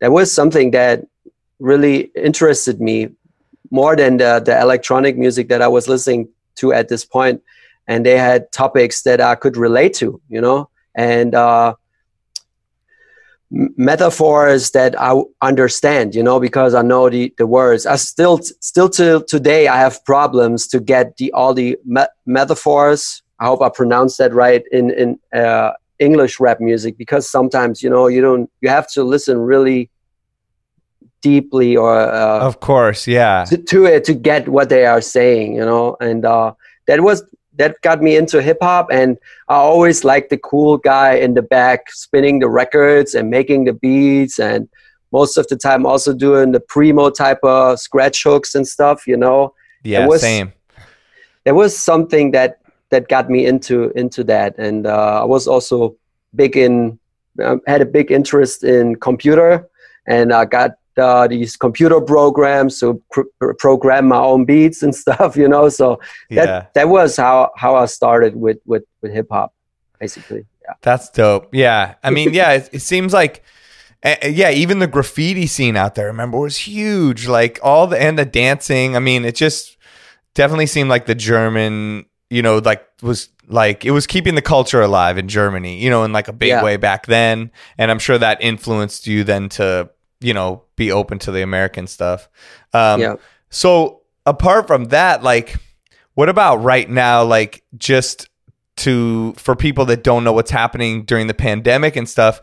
that 0.01 0.13
was 0.13 0.33
something 0.33 0.71
that 0.73 1.07
really 1.59 2.11
interested 2.17 2.81
me 2.81 3.11
more 3.71 3.95
than 3.95 4.17
the, 4.17 4.43
the 4.45 4.59
electronic 4.61 5.17
music 5.17 5.49
that 5.49 5.63
I 5.63 5.69
was 5.69 5.89
listening 5.89 6.29
to 6.57 6.73
at 6.73 6.89
this 6.89 7.05
point. 7.05 7.43
And 7.87 8.05
they 8.05 8.17
had 8.17 8.51
topics 8.53 9.03
that 9.03 9.21
I 9.21 9.35
could 9.35 9.57
relate 9.57 9.95
to, 9.95 10.21
you 10.29 10.41
know, 10.41 10.71
and 10.95 11.35
uh, 11.35 11.75
metaphors 13.51 14.71
that 14.71 15.01
I 15.01 15.21
understand, 15.43 16.15
you 16.15 16.23
know, 16.23 16.39
because 16.39 16.75
I 16.75 16.83
know 16.83 17.11
the, 17.11 17.35
the 17.37 17.47
words. 17.47 17.85
I 17.85 17.97
still 17.97 18.39
still 18.61 18.89
to 18.91 19.25
today 19.27 19.69
I 19.69 19.79
have 19.79 20.05
problems 20.05 20.69
to 20.69 20.81
get 20.81 21.17
the 21.17 21.33
all 21.33 21.55
the 21.55 21.77
me- 21.85 22.07
metaphors. 22.27 23.23
I 23.41 23.47
hope 23.47 23.63
I 23.63 23.69
pronounced 23.69 24.19
that 24.19 24.33
right 24.33 24.63
in 24.71 24.91
in 24.91 25.19
uh, 25.33 25.73
English 25.99 26.39
rap 26.39 26.61
music 26.61 26.97
because 26.97 27.29
sometimes 27.29 27.83
you 27.83 27.91
know 27.91 28.07
you 28.07 28.21
don't 28.21 28.51
you 28.61 28.69
have 28.69 28.89
to 28.93 29.03
listen 29.03 29.39
really 29.39 29.91
deeply 31.23 31.77
or 31.77 31.99
uh, 31.99 32.41
of 32.41 32.61
course 32.61 33.07
yeah 33.07 33.45
to, 33.47 33.59
to, 33.59 33.85
it 33.85 34.05
to 34.05 34.15
get 34.15 34.49
what 34.49 34.71
they 34.71 34.87
are 34.87 35.03
saying 35.03 35.55
you 35.55 35.65
know 35.65 35.95
and 36.01 36.25
uh, 36.25 36.53
that 36.87 37.03
was 37.03 37.23
that 37.61 37.79
got 37.83 38.01
me 38.01 38.17
into 38.17 38.41
hip 38.41 38.57
hop 38.63 38.89
and 38.91 39.19
I 39.49 39.57
always 39.57 40.03
liked 40.03 40.31
the 40.31 40.39
cool 40.39 40.79
guy 40.79 41.17
in 41.17 41.35
the 41.35 41.43
back 41.43 41.91
spinning 41.91 42.39
the 42.39 42.49
records 42.49 43.15
and 43.15 43.29
making 43.29 43.67
the 43.67 43.75
beats 43.75 44.39
and 44.39 44.67
most 45.13 45.37
of 45.37 45.47
the 45.49 45.57
time 45.57 45.85
also 45.85 46.15
doing 46.15 46.53
the 46.53 46.61
primo 46.61 47.11
type 47.11 47.41
of 47.43 47.79
scratch 47.79 48.23
hooks 48.23 48.55
and 48.55 48.67
stuff, 48.67 49.07
you 49.07 49.17
know. 49.17 49.53
Yeah, 49.85 50.07
was, 50.07 50.23
same. 50.23 50.55
There 51.45 51.55
was 51.55 51.77
something 51.77 52.31
that 52.31 52.61
that 52.89 53.09
got 53.09 53.29
me 53.29 53.45
into 53.45 53.91
into 53.91 54.25
that 54.25 54.57
and 54.57 54.87
uh, 54.87 55.21
I 55.21 55.25
was 55.25 55.47
also 55.47 55.97
big 56.35 56.57
in 56.57 56.99
uh, 57.45 57.57
had 57.67 57.83
a 57.83 57.87
big 57.87 58.11
interest 58.11 58.65
in 58.65 58.97
computer 58.97 59.69
and 60.07 60.33
I 60.33 60.47
got 60.47 60.80
uh, 60.97 61.27
these 61.27 61.57
computer 61.57 62.01
programs 62.01 62.79
to 62.81 63.03
pr- 63.11 63.53
program 63.59 64.09
my 64.09 64.19
own 64.19 64.45
beats 64.45 64.83
and 64.83 64.95
stuff, 65.05 65.37
you 65.37 65.49
know. 65.49 65.69
So 65.69 66.01
that 66.31 66.49
yeah. 66.49 66.67
that 66.75 66.89
was 66.89 67.17
how 67.17 67.51
how 67.57 67.77
I 67.77 67.87
started 67.87 68.37
with 68.37 68.59
with 68.67 68.85
with 69.03 69.13
hip 69.13 69.29
hop, 69.31 69.55
basically. 69.99 70.47
Yeah, 70.63 70.75
that's 70.83 71.11
dope. 71.11 71.55
Yeah, 71.55 71.95
I 72.03 72.11
mean, 72.17 72.33
yeah, 72.33 72.53
it, 72.53 72.71
it 72.73 72.81
seems 72.81 73.13
like. 73.13 73.43
Uh, 74.03 74.15
yeah, 74.23 74.51
even 74.51 74.79
the 74.79 74.87
graffiti 74.87 75.47
scene 75.47 75.77
out 75.77 75.95
there, 75.95 76.07
remember, 76.07 76.39
was 76.39 76.57
huge. 76.57 77.27
Like 77.27 77.61
all 77.63 77.87
the 77.87 78.01
and 78.01 78.19
the 78.19 78.25
dancing. 78.25 78.97
I 78.97 78.99
mean, 78.99 79.27
it 79.27 79.35
just 79.35 79.77
definitely 80.33 80.69
seemed 80.69 80.89
like 80.89 81.05
the 81.05 81.15
German, 81.15 82.07
you 82.31 82.41
know, 82.41 82.59
like 82.59 82.83
was 83.03 83.29
like 83.51 83.85
it 83.85 83.91
was 83.91 84.07
keeping 84.07 84.37
the 84.37 84.43
culture 84.43 84.81
alive 84.81 85.19
in 85.19 85.29
Germany, 85.29 85.79
you 85.79 85.91
know, 85.91 86.05
in 86.05 86.13
like 86.13 86.29
a 86.29 86.33
big 86.33 86.49
yeah. 86.49 86.63
way 86.63 86.77
back 86.77 87.07
then. 87.07 87.51
And 87.77 87.91
I'm 87.91 87.99
sure 87.99 88.17
that 88.17 88.41
influenced 88.41 89.07
you 89.07 89.25
then 89.25 89.49
to 89.51 89.91
you 90.21 90.35
know, 90.35 90.65
be 90.77 90.93
open 90.93 91.19
to 91.21 91.33
the 91.33 91.43
American 91.43 91.87
stuff. 91.87 92.29
Um, 92.73 93.01
yeah. 93.01 93.17
So 93.51 94.03
apart 94.27 94.67
from 94.67 94.87
that, 94.87 95.23
like, 95.23 95.57
what 96.15 96.29
about 96.29 96.57
right 96.57 96.89
now? 96.89 97.25
Like, 97.25 97.65
just 97.77 98.29
to 98.81 99.35
for 99.35 99.55
people 99.55 99.85
that 99.87 100.03
don't 100.03 100.25
know 100.25 100.33
what's 100.33 100.51
happening 100.51 101.05
during 101.05 101.27
the 101.27 101.35
pandemic 101.35 101.97
and 101.97 102.09
stuff. 102.09 102.41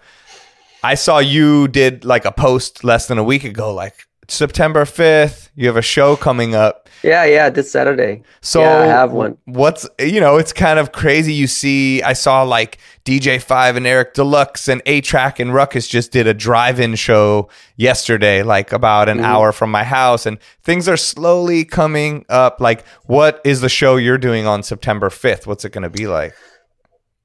I 0.83 0.93
saw 0.93 1.17
you 1.17 1.67
did 1.67 2.05
like 2.05 2.25
a 2.25 2.31
post 2.31 2.83
less 2.83 3.07
than 3.07 3.17
a 3.17 3.23
week 3.23 3.43
ago, 3.43 3.73
like 3.73 4.06
September 4.29 4.83
5th, 4.83 5.49
you 5.55 5.67
have 5.67 5.77
a 5.77 5.81
show 5.81 6.15
coming 6.17 6.53
up. 6.53 6.89
Yeah, 7.03 7.23
yeah, 7.25 7.49
this 7.49 7.71
Saturday. 7.71 8.23
So 8.41 8.59
yeah, 8.59 8.79
I 8.79 8.85
have 8.85 9.11
one. 9.11 9.37
What's 9.45 9.87
you 9.99 10.19
know, 10.19 10.37
it's 10.37 10.51
kind 10.51 10.79
of 10.79 10.91
crazy. 10.91 11.33
You 11.33 11.47
see, 11.47 12.01
I 12.01 12.13
saw 12.13 12.43
like 12.43 12.79
DJ 13.05 13.41
Five 13.41 13.75
and 13.75 13.87
Eric 13.87 14.15
D-Lux 14.15 14.67
and 14.67 14.81
A-Trak 14.85 15.39
and 15.39 15.53
Ruckus 15.53 15.87
just 15.87 16.11
did 16.11 16.27
a 16.27 16.33
drive-in 16.33 16.95
show 16.95 17.49
yesterday, 17.75 18.43
like 18.43 18.73
about 18.73 19.09
an 19.09 19.17
mm-hmm. 19.17 19.25
hour 19.25 19.51
from 19.51 19.71
my 19.71 19.83
house, 19.83 20.25
and 20.25 20.39
things 20.61 20.89
are 20.89 20.97
slowly 20.97 21.63
coming 21.63 22.25
up. 22.29 22.59
Like, 22.59 22.85
what 23.05 23.39
is 23.45 23.61
the 23.61 23.69
show 23.69 23.95
you're 23.95 24.17
doing 24.17 24.45
on 24.45 24.63
September 24.63 25.09
5th? 25.09 25.47
What's 25.47 25.63
it 25.63 25.71
gonna 25.71 25.89
be 25.89 26.07
like? 26.07 26.33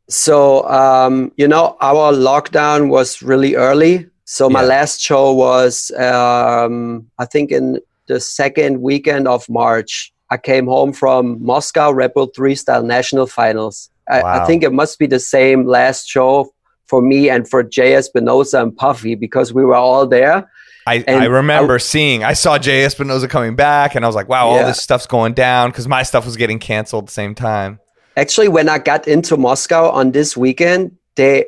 So 0.08 0.68
um, 0.68 1.32
you 1.36 1.48
know, 1.48 1.76
our 1.80 2.12
lockdown 2.12 2.90
was 2.90 3.22
really 3.22 3.56
early. 3.56 4.08
So 4.24 4.48
my 4.48 4.62
yeah. 4.62 4.68
last 4.68 5.00
show 5.00 5.32
was, 5.32 5.90
um, 5.92 7.10
I 7.18 7.24
think, 7.24 7.50
in 7.50 7.80
the 8.06 8.20
second 8.20 8.80
weekend 8.80 9.28
of 9.28 9.48
March. 9.48 10.12
I 10.30 10.38
came 10.38 10.66
home 10.66 10.92
from 10.92 11.44
Moscow 11.44 11.90
Red 11.90 12.14
Bull 12.14 12.26
Three 12.26 12.54
Style 12.54 12.82
National 12.82 13.26
Finals. 13.26 13.90
I, 14.08 14.22
wow. 14.22 14.42
I, 14.42 14.46
think 14.46 14.62
it 14.62 14.72
must 14.72 14.98
be 14.98 15.06
the 15.06 15.20
same 15.20 15.66
last 15.66 16.08
show 16.08 16.52
for 16.86 17.02
me 17.02 17.28
and 17.28 17.48
for 17.48 17.62
Jay 17.62 17.94
Espinosa 17.94 18.62
and 18.62 18.76
Puffy 18.76 19.14
because 19.14 19.52
we 19.52 19.64
were 19.64 19.74
all 19.74 20.06
there. 20.06 20.50
I, 20.86 21.04
I 21.06 21.26
remember 21.26 21.74
I, 21.74 21.78
seeing, 21.78 22.24
I 22.24 22.32
saw 22.32 22.58
Jay 22.58 22.84
Espinosa 22.84 23.28
coming 23.28 23.54
back 23.54 23.94
and 23.94 24.04
I 24.04 24.08
was 24.08 24.16
like, 24.16 24.28
wow, 24.28 24.52
yeah. 24.54 24.60
all 24.60 24.66
this 24.66 24.82
stuff's 24.82 25.06
going 25.06 25.34
down 25.34 25.70
because 25.70 25.86
my 25.86 26.02
stuff 26.02 26.24
was 26.24 26.36
getting 26.36 26.58
canceled 26.58 27.04
at 27.04 27.06
the 27.08 27.12
same 27.12 27.34
time. 27.34 27.78
Actually, 28.16 28.48
when 28.48 28.68
I 28.68 28.78
got 28.78 29.06
into 29.06 29.36
Moscow 29.36 29.90
on 29.90 30.12
this 30.12 30.36
weekend, 30.36 30.96
they 31.14 31.46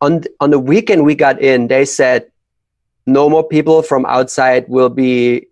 on 0.00 0.22
on 0.40 0.50
the 0.50 0.58
weekend 0.58 1.04
we 1.04 1.14
got 1.14 1.40
in, 1.40 1.68
they 1.68 1.84
said 1.84 2.30
no 3.06 3.30
more 3.30 3.46
people 3.46 3.82
from 3.82 4.04
outside 4.06 4.68
will 4.68 4.88
be 4.88 5.46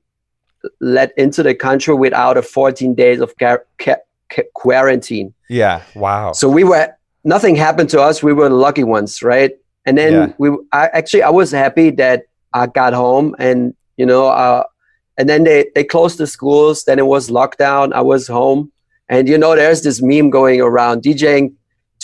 let 0.81 1.17
into 1.17 1.43
the 1.43 1.55
country 1.55 1.95
without 1.95 2.37
a 2.37 2.43
14 2.43 2.95
days 2.95 3.21
of 3.21 3.37
ca- 3.39 3.59
ca- 3.79 3.97
ca- 4.31 4.43
quarantine. 4.55 5.35
Yeah, 5.49 5.83
wow. 5.95 6.33
So 6.33 6.49
we 6.49 6.65
were 6.65 6.89
nothing 7.23 7.57
happened 7.57 7.91
to 7.91 8.01
us. 8.01 8.23
We 8.23 8.33
were 8.33 8.49
the 8.49 8.55
lucky 8.55 8.85
ones, 8.85 9.23
right? 9.23 9.53
And 9.87 9.97
then 9.99 10.13
yeah. 10.13 10.33
we 10.39 10.51
I, 10.73 10.89
actually 10.89 11.23
I 11.23 11.31
was 11.31 11.51
happy 11.51 11.91
that 11.91 12.25
I 12.53 12.67
got 12.67 12.93
home 12.93 13.35
and 13.39 13.75
you 13.97 14.07
know 14.07 14.29
uh, 14.29 14.65
and 15.17 15.29
then 15.29 15.45
they 15.45 15.71
they 15.75 15.85
closed 15.85 16.19
the 16.19 16.27
schools. 16.27 16.85
Then 16.85 16.99
it 16.99 17.07
was 17.07 17.31
lockdown. 17.31 17.93
I 17.93 18.01
was 18.01 18.27
home, 18.27 18.73
and 19.09 19.29
you 19.29 19.39
know 19.39 19.55
there's 19.55 19.83
this 19.83 20.03
meme 20.03 20.31
going 20.31 20.61
around 20.61 21.03
DJing 21.03 21.55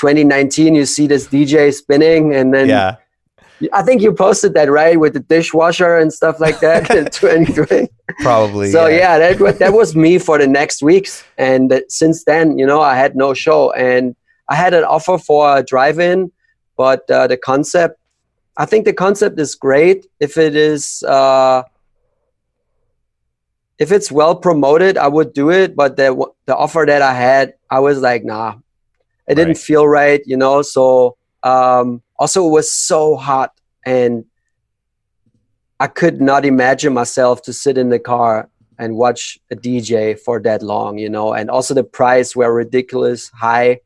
2019 0.01 0.75
you 0.75 0.87
see 0.87 1.07
this 1.07 1.27
dj 1.29 1.73
spinning 1.75 2.35
and 2.35 2.55
then 2.55 2.69
yeah 2.69 2.97
I 3.73 3.83
think 3.83 4.01
you 4.01 4.13
posted 4.13 4.55
that 4.55 4.71
right 4.71 4.99
with 4.99 5.13
the 5.13 5.21
dishwasher 5.21 5.99
and 5.99 6.13
stuff 6.13 6.41
like 6.41 6.61
that 6.61 6.91
in 6.97 7.05
2020. 7.11 7.89
Probably. 8.21 8.71
So 8.71 8.87
yeah, 8.87 9.19
yeah 9.19 9.35
that 9.35 9.59
that 9.59 9.73
was 9.73 9.95
me 9.95 10.19
for 10.19 10.39
the 10.39 10.47
next 10.47 10.83
weeks, 10.83 11.25
and 11.37 11.83
since 11.89 12.25
then, 12.25 12.59
you 12.59 12.67
know, 12.67 12.81
I 12.81 12.97
had 12.97 13.17
no 13.17 13.35
show, 13.35 13.71
and 13.73 14.17
I 14.49 14.55
had 14.55 14.75
an 14.75 14.85
offer 14.85 15.19
for 15.19 15.59
a 15.59 15.63
drive-in, 15.63 16.33
but 16.77 17.09
uh, 17.11 17.27
the 17.27 17.37
concept, 17.37 18.01
I 18.57 18.65
think 18.65 18.85
the 18.85 18.93
concept 18.93 19.39
is 19.39 19.55
great 19.55 20.07
if 20.21 20.39
it 20.39 20.57
is. 20.57 21.03
Uh, 21.03 21.63
if 23.79 23.93
it's 23.93 24.13
well 24.13 24.37
promoted, 24.37 24.99
I 24.99 25.09
would 25.09 25.33
do 25.33 25.51
it. 25.51 25.77
But 25.77 25.97
the 25.97 26.17
the 26.47 26.57
offer 26.57 26.85
that 26.87 27.03
I 27.03 27.15
had, 27.15 27.55
I 27.71 27.81
was 27.81 28.01
like, 28.01 28.25
nah, 28.25 28.57
it 29.31 29.37
didn't 29.37 29.51
right. 29.51 29.59
feel 29.59 29.87
right, 29.87 30.21
you 30.27 30.37
know. 30.37 30.61
So 30.63 31.17
um, 31.45 32.03
also, 32.19 32.47
it 32.47 32.51
was 32.51 32.71
so 32.71 33.17
hot, 33.17 33.53
and 33.87 34.25
I 35.79 35.87
could 35.87 36.21
not 36.21 36.45
imagine 36.45 36.93
myself 36.93 37.41
to 37.43 37.53
sit 37.53 37.79
in 37.79 37.91
the 37.91 38.01
car 38.01 38.51
and 38.77 38.97
watch 38.97 39.39
a 39.53 39.57
DJ 39.57 40.19
for 40.19 40.41
that 40.41 40.63
long, 40.63 40.99
you 40.99 41.09
know. 41.09 41.33
And 41.33 41.49
also, 41.49 41.75
the 41.75 41.85
price 41.85 42.35
were 42.35 42.53
ridiculous 42.53 43.29
high, 43.29 43.79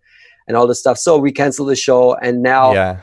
and 0.48 0.56
all 0.56 0.66
the 0.66 0.74
stuff. 0.74 0.96
So 0.96 1.18
we 1.18 1.30
canceled 1.30 1.68
the 1.68 1.76
show, 1.76 2.14
and 2.14 2.42
now 2.42 2.72
yeah. 2.72 3.00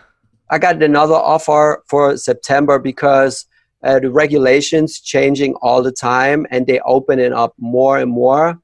I 0.50 0.58
got 0.58 0.82
another 0.82 1.16
offer 1.16 1.84
for 1.88 2.18
September 2.18 2.80
because. 2.80 3.46
Uh, 3.84 4.00
the 4.00 4.12
regulations 4.12 5.00
changing 5.00 5.56
all 5.56 5.82
the 5.82 5.92
time 5.92 6.46
and 6.52 6.68
they 6.68 6.80
open 6.82 7.18
it 7.18 7.34
up 7.34 7.52
more 7.58 7.98
and 7.98 8.12
more 8.12 8.62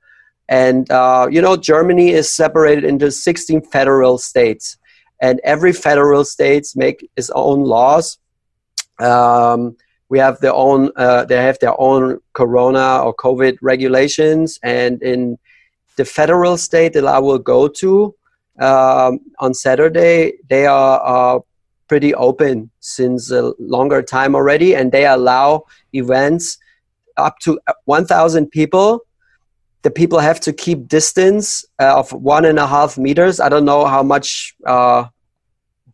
and, 0.50 0.89
uh, 0.89 1.27
you 1.30 1.42
know, 1.42 1.58
Germany 1.58 2.10
is 2.12 2.32
separated 2.32 2.84
into 2.84 3.12
16 3.12 3.62
federal 3.63 4.18
states. 4.18 4.77
And 5.22 5.42
every 5.44 5.74
federal 5.74 6.24
states 6.24 6.75
make 6.75 7.10
its 7.18 7.30
own 7.32 7.63
laws. 7.63 8.18
Um, 9.00 9.75
we 10.10 10.20
have 10.20 10.39
their 10.39 10.54
own, 10.54 10.92
uh, 10.96 11.25
they 11.25 11.42
have 11.42 11.60
their 11.60 11.80
own 11.80 12.20
corona 12.34 13.04
or 13.04 13.13
COVID 13.16 13.58
regulations. 13.62 14.58
And 14.63 15.01
in 15.04 15.38
the 15.98 16.06
federal 16.06 16.56
state 16.58 16.94
that 16.94 17.06
I 17.06 17.20
will 17.20 17.39
go 17.39 17.68
to 17.68 18.16
um, 18.60 19.20
on 19.39 19.54
Saturday, 19.54 20.34
they 20.50 20.66
are 20.66 21.01
uh, 21.04 21.39
pretty 21.89 22.13
open 22.13 22.70
since 22.80 23.32
a 23.32 23.54
longer 23.60 24.01
time 24.01 24.34
already. 24.34 24.75
And 24.75 24.92
they 24.92 25.06
allow 25.06 25.66
events 25.94 26.58
up 27.18 27.39
to 27.39 27.60
1,000 27.86 28.50
people 28.51 29.01
the 29.88 29.91
people 29.91 30.20
have 30.20 30.41
to 30.41 30.51
keep 30.51 30.86
distance 30.89 31.63
uh, 31.79 31.98
of 31.98 32.12
one 32.12 32.44
and 32.44 32.60
a 32.60 32.67
half 32.67 32.98
meters. 32.98 33.39
I 33.39 33.48
don't 33.48 33.63
know 33.63 33.86
how 33.86 34.03
much 34.03 34.53
uh, 34.65 35.06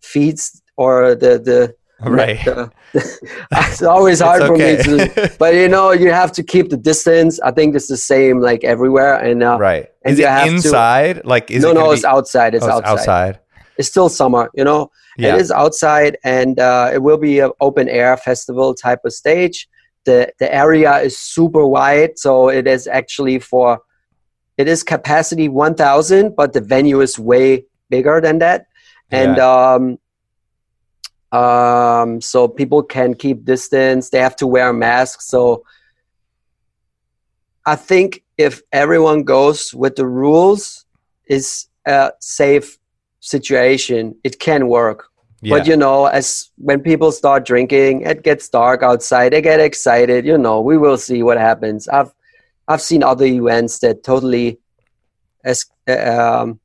feeds 0.02 0.64
or 0.78 1.14
the 1.14 1.34
the 1.50 1.76
right. 2.10 2.44
The, 2.44 2.72
it's 3.52 3.84
always 3.84 4.20
hard 4.20 4.42
it's 4.42 4.50
okay. 4.50 4.84
for 4.84 4.98
me 4.98 4.98
to, 4.98 5.36
but 5.44 5.54
you 5.54 5.70
know, 5.70 5.92
you 5.92 6.10
have 6.12 6.32
to 6.32 6.44
keep 6.44 6.72
the 6.72 6.78
distance. 6.92 7.40
I 7.42 7.52
think 7.52 7.76
it's 7.76 7.88
the 7.88 8.02
same 8.14 8.40
like 8.40 8.64
everywhere. 8.64 9.14
And 9.28 9.44
uh, 9.44 9.60
right, 9.60 9.86
and 10.04 10.14
is 10.14 10.20
it 10.20 10.48
inside? 10.48 11.18
To, 11.22 11.28
like, 11.28 11.52
is 11.52 11.62
no, 11.62 11.70
it 11.70 11.76
no, 11.76 11.92
it's 11.92 12.04
outside. 12.04 12.56
It's, 12.56 12.66
oh, 12.66 12.72
outside. 12.72 12.92
outside. 12.92 13.40
It's 13.78 13.90
still 13.90 14.10
summer, 14.10 14.50
you 14.56 14.64
know. 14.64 14.90
Yeah. 15.20 15.36
It 15.36 15.42
is 15.42 15.52
outside, 15.52 16.18
and 16.24 16.60
uh, 16.60 16.90
it 16.92 17.04
will 17.04 17.20
be 17.20 17.42
an 17.42 17.52
open 17.62 17.88
air 17.88 18.18
festival 18.18 18.74
type 18.74 19.02
of 19.06 19.14
stage 19.14 19.68
the 20.06 20.32
the 20.40 20.54
area 20.54 20.98
is 20.98 21.18
super 21.18 21.66
wide 21.66 22.18
so 22.18 22.50
it 22.50 22.68
is 22.68 22.88
actually 22.88 23.40
for 23.40 23.82
it 24.58 24.68
is 24.68 24.84
capacity 24.84 25.48
1000 25.50 26.36
but 26.36 26.54
the 26.54 26.62
venue 26.62 27.02
is 27.02 27.18
way 27.18 27.66
bigger 27.90 28.22
than 28.22 28.40
that. 28.40 28.68
And 29.12 29.38
yeah. 29.38 29.74
um 29.74 30.00
um 31.40 32.22
so 32.22 32.48
people 32.48 32.84
can 32.84 33.14
keep 33.14 33.44
distance 33.44 34.10
they 34.10 34.20
have 34.20 34.36
to 34.36 34.46
wear 34.46 34.72
masks 34.72 35.28
so 35.28 35.64
i 37.66 37.76
think 37.76 38.24
if 38.38 38.62
everyone 38.72 39.24
goes 39.24 39.74
with 39.74 39.96
the 39.96 40.06
rules 40.06 40.86
is 41.28 41.68
a 41.86 42.12
safe 42.20 42.78
situation. 43.20 44.16
It 44.24 44.40
can 44.40 44.68
work 44.68 45.10
yeah. 45.44 45.58
But 45.58 45.68
you 45.68 45.76
know, 45.78 46.06
as 46.06 46.50
when 46.58 46.80
people 46.82 47.12
start 47.12 47.46
drinking, 47.46 48.02
it 48.02 48.24
gets 48.24 48.50
dark 48.50 48.82
outside. 48.82 49.34
They 49.34 49.42
get 49.42 49.60
excited. 49.60 50.26
You 50.26 50.38
know, 50.38 50.62
we 50.62 50.78
will 50.78 50.98
see 50.98 51.22
what 51.24 51.38
happens. 51.38 51.88
I've 51.88 52.12
I've 52.68 52.82
seen 52.82 53.04
other 53.04 53.26
events 53.26 53.80
that 53.80 54.04
totally, 54.04 54.58
es- 55.44 55.70
um, 55.88 56.60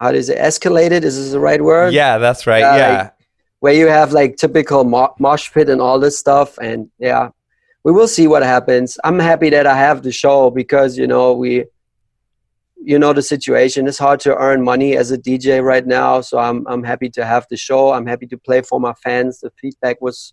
how 0.00 0.12
does 0.12 0.28
it 0.28 0.38
escalated? 0.38 1.02
Is 1.02 1.16
this 1.16 1.32
the 1.32 1.40
right 1.40 1.62
word? 1.62 1.94
Yeah, 1.94 2.18
that's 2.18 2.46
right. 2.46 2.62
Uh, 2.62 2.76
yeah, 2.76 2.98
like, 3.02 3.12
where 3.60 3.72
you 3.74 3.88
have 3.88 4.12
like 4.12 4.36
typical 4.36 4.84
mo- 4.84 5.14
mosh 5.18 5.50
pit 5.52 5.68
and 5.68 5.80
all 5.80 5.98
this 5.98 6.18
stuff, 6.18 6.58
and 6.58 6.90
yeah, 6.98 7.30
we 7.82 7.92
will 7.92 8.08
see 8.08 8.26
what 8.28 8.42
happens. 8.42 8.98
I'm 9.04 9.18
happy 9.18 9.50
that 9.50 9.66
I 9.66 9.76
have 9.76 10.02
the 10.02 10.12
show 10.12 10.50
because 10.50 10.98
you 10.98 11.06
know 11.06 11.32
we 11.32 11.64
you 12.80 12.98
know 12.98 13.12
the 13.12 13.22
situation 13.22 13.88
it's 13.88 13.98
hard 13.98 14.20
to 14.20 14.36
earn 14.36 14.62
money 14.62 14.96
as 14.96 15.10
a 15.10 15.18
dj 15.18 15.62
right 15.62 15.86
now 15.86 16.20
so 16.20 16.38
i'm 16.38 16.66
i'm 16.68 16.84
happy 16.84 17.10
to 17.10 17.24
have 17.24 17.46
the 17.50 17.56
show 17.56 17.92
i'm 17.92 18.06
happy 18.06 18.26
to 18.26 18.38
play 18.38 18.60
for 18.62 18.78
my 18.78 18.92
fans 18.94 19.40
the 19.40 19.50
feedback 19.60 20.00
was 20.00 20.32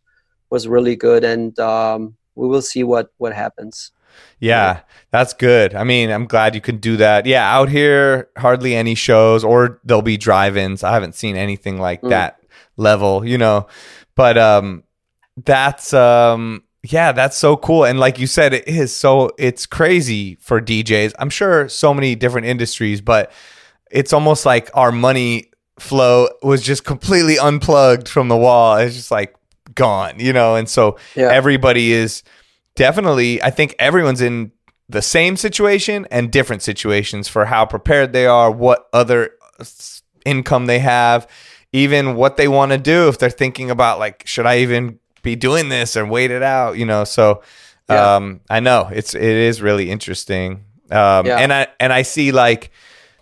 was 0.49 0.67
really 0.67 0.95
good, 0.95 1.23
and 1.23 1.57
um, 1.59 2.15
we 2.35 2.47
will 2.47 2.61
see 2.61 2.83
what 2.83 3.11
what 3.17 3.33
happens. 3.33 3.91
Yeah, 4.39 4.81
that's 5.11 5.33
good. 5.33 5.75
I 5.75 5.83
mean, 5.83 6.09
I'm 6.09 6.25
glad 6.25 6.55
you 6.55 6.61
can 6.61 6.77
do 6.77 6.97
that. 6.97 7.25
Yeah, 7.25 7.45
out 7.53 7.69
here, 7.69 8.29
hardly 8.37 8.75
any 8.75 8.95
shows, 8.95 9.43
or 9.43 9.81
there'll 9.83 10.01
be 10.01 10.17
drive-ins. 10.17 10.83
I 10.83 10.93
haven't 10.93 11.15
seen 11.15 11.35
anything 11.35 11.79
like 11.79 12.01
mm. 12.01 12.09
that 12.09 12.39
level, 12.77 13.25
you 13.25 13.37
know. 13.37 13.67
But 14.15 14.37
um, 14.37 14.83
that's 15.43 15.93
um, 15.93 16.63
yeah, 16.91 17.11
that's 17.11 17.37
so 17.37 17.57
cool. 17.57 17.85
And 17.85 17.99
like 17.99 18.19
you 18.19 18.27
said, 18.27 18.53
it 18.53 18.67
is 18.67 18.95
so 18.95 19.31
it's 19.37 19.65
crazy 19.65 20.35
for 20.35 20.61
DJs. 20.61 21.13
I'm 21.19 21.29
sure 21.29 21.67
so 21.69 21.93
many 21.93 22.15
different 22.15 22.47
industries, 22.47 23.01
but 23.01 23.31
it's 23.91 24.13
almost 24.13 24.45
like 24.45 24.69
our 24.73 24.91
money 24.91 25.51
flow 25.79 26.29
was 26.41 26.61
just 26.61 26.83
completely 26.85 27.37
unplugged 27.37 28.07
from 28.07 28.27
the 28.27 28.37
wall. 28.37 28.77
It's 28.77 28.95
just 28.95 29.11
like 29.11 29.35
gone, 29.73 30.19
you 30.19 30.33
know. 30.33 30.55
And 30.55 30.69
so 30.69 30.97
yeah. 31.15 31.31
everybody 31.31 31.91
is 31.91 32.23
definitely, 32.75 33.41
I 33.41 33.49
think 33.49 33.75
everyone's 33.79 34.21
in 34.21 34.51
the 34.87 35.01
same 35.01 35.37
situation 35.37 36.07
and 36.11 36.31
different 36.31 36.61
situations 36.61 37.27
for 37.27 37.45
how 37.45 37.65
prepared 37.65 38.13
they 38.13 38.27
are, 38.27 38.51
what 38.51 38.87
other 38.93 39.31
income 40.25 40.67
they 40.67 40.79
have, 40.79 41.27
even 41.73 42.15
what 42.15 42.37
they 42.37 42.47
want 42.47 42.71
to 42.71 42.77
do 42.77 43.07
if 43.07 43.17
they're 43.17 43.29
thinking 43.29 43.71
about 43.71 43.99
like, 43.99 44.25
should 44.27 44.45
I 44.45 44.59
even 44.59 44.99
be 45.25 45.35
doing 45.35 45.67
this 45.67 45.97
and 45.97 46.09
wait 46.09 46.31
it 46.31 46.41
out, 46.41 46.77
you 46.77 46.85
know? 46.85 47.03
So 47.03 47.43
yeah. 47.89 48.15
um, 48.15 48.39
I 48.49 48.61
know 48.61 48.89
it's 48.91 49.13
it 49.13 49.21
is 49.21 49.61
really 49.61 49.91
interesting. 49.91 50.63
Um, 50.89 51.25
yeah. 51.25 51.39
and 51.39 51.51
I 51.51 51.67
and 51.79 51.91
I 51.91 52.03
see 52.03 52.31
like 52.31 52.71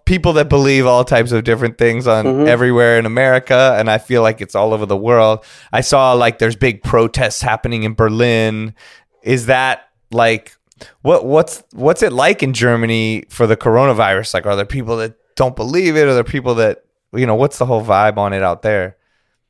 people 0.06 0.34
that 0.34 0.50
believe 0.50 0.86
all 0.86 1.04
types 1.04 1.32
of 1.32 1.44
different 1.44 1.80
things 1.80 2.06
on 2.06 2.26
mm-hmm. 2.26 2.48
everywhere 2.48 3.00
in 3.00 3.08
America, 3.08 3.76
and 3.80 3.90
I 3.90 3.98
feel 3.98 4.22
like 4.22 4.42
it's 4.42 4.54
all 4.54 4.74
over 4.74 4.86
the 4.86 4.98
world. 4.98 5.44
I 5.72 5.82
saw 5.82 6.14
like 6.14 6.38
there's 6.38 6.56
big 6.56 6.84
protests 6.84 7.42
happening 7.42 7.84
in 7.84 7.96
Berlin 7.96 8.76
is 9.24 9.48
that 9.48 9.90
like 10.12 10.56
what 11.02 11.26
what's 11.26 11.64
what's 11.74 12.04
it 12.04 12.14
like 12.14 12.44
in 12.44 12.54
Germany 12.54 13.26
for 13.30 13.48
the 13.48 13.58
coronavirus? 13.58 14.34
Like, 14.34 14.46
are 14.46 14.56
there 14.56 14.66
people 14.66 14.98
that 14.98 15.16
don't 15.36 15.56
believe 15.56 15.96
it? 15.96 16.08
Are 16.08 16.14
there 16.14 16.24
people 16.24 16.56
that 16.56 16.84
you 17.14 17.26
know? 17.26 17.36
What's 17.36 17.58
the 17.58 17.66
whole 17.66 17.84
vibe 17.84 18.18
on 18.18 18.34
it 18.34 18.44
out 18.44 18.62
there? 18.62 18.98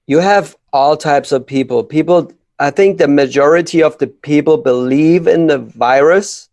You 0.05 0.19
have 0.19 0.55
all 0.71 0.95
types 0.97 1.31
of 1.31 1.45
people. 1.45 1.83
People, 1.83 2.31
I 2.59 2.69
think 2.69 2.97
the 2.97 3.07
majority 3.07 3.81
of 3.81 3.97
the 3.97 4.07
people 4.07 4.57
believe 4.57 5.27
in 5.27 5.47
the 5.47 5.57
virus 5.57 6.49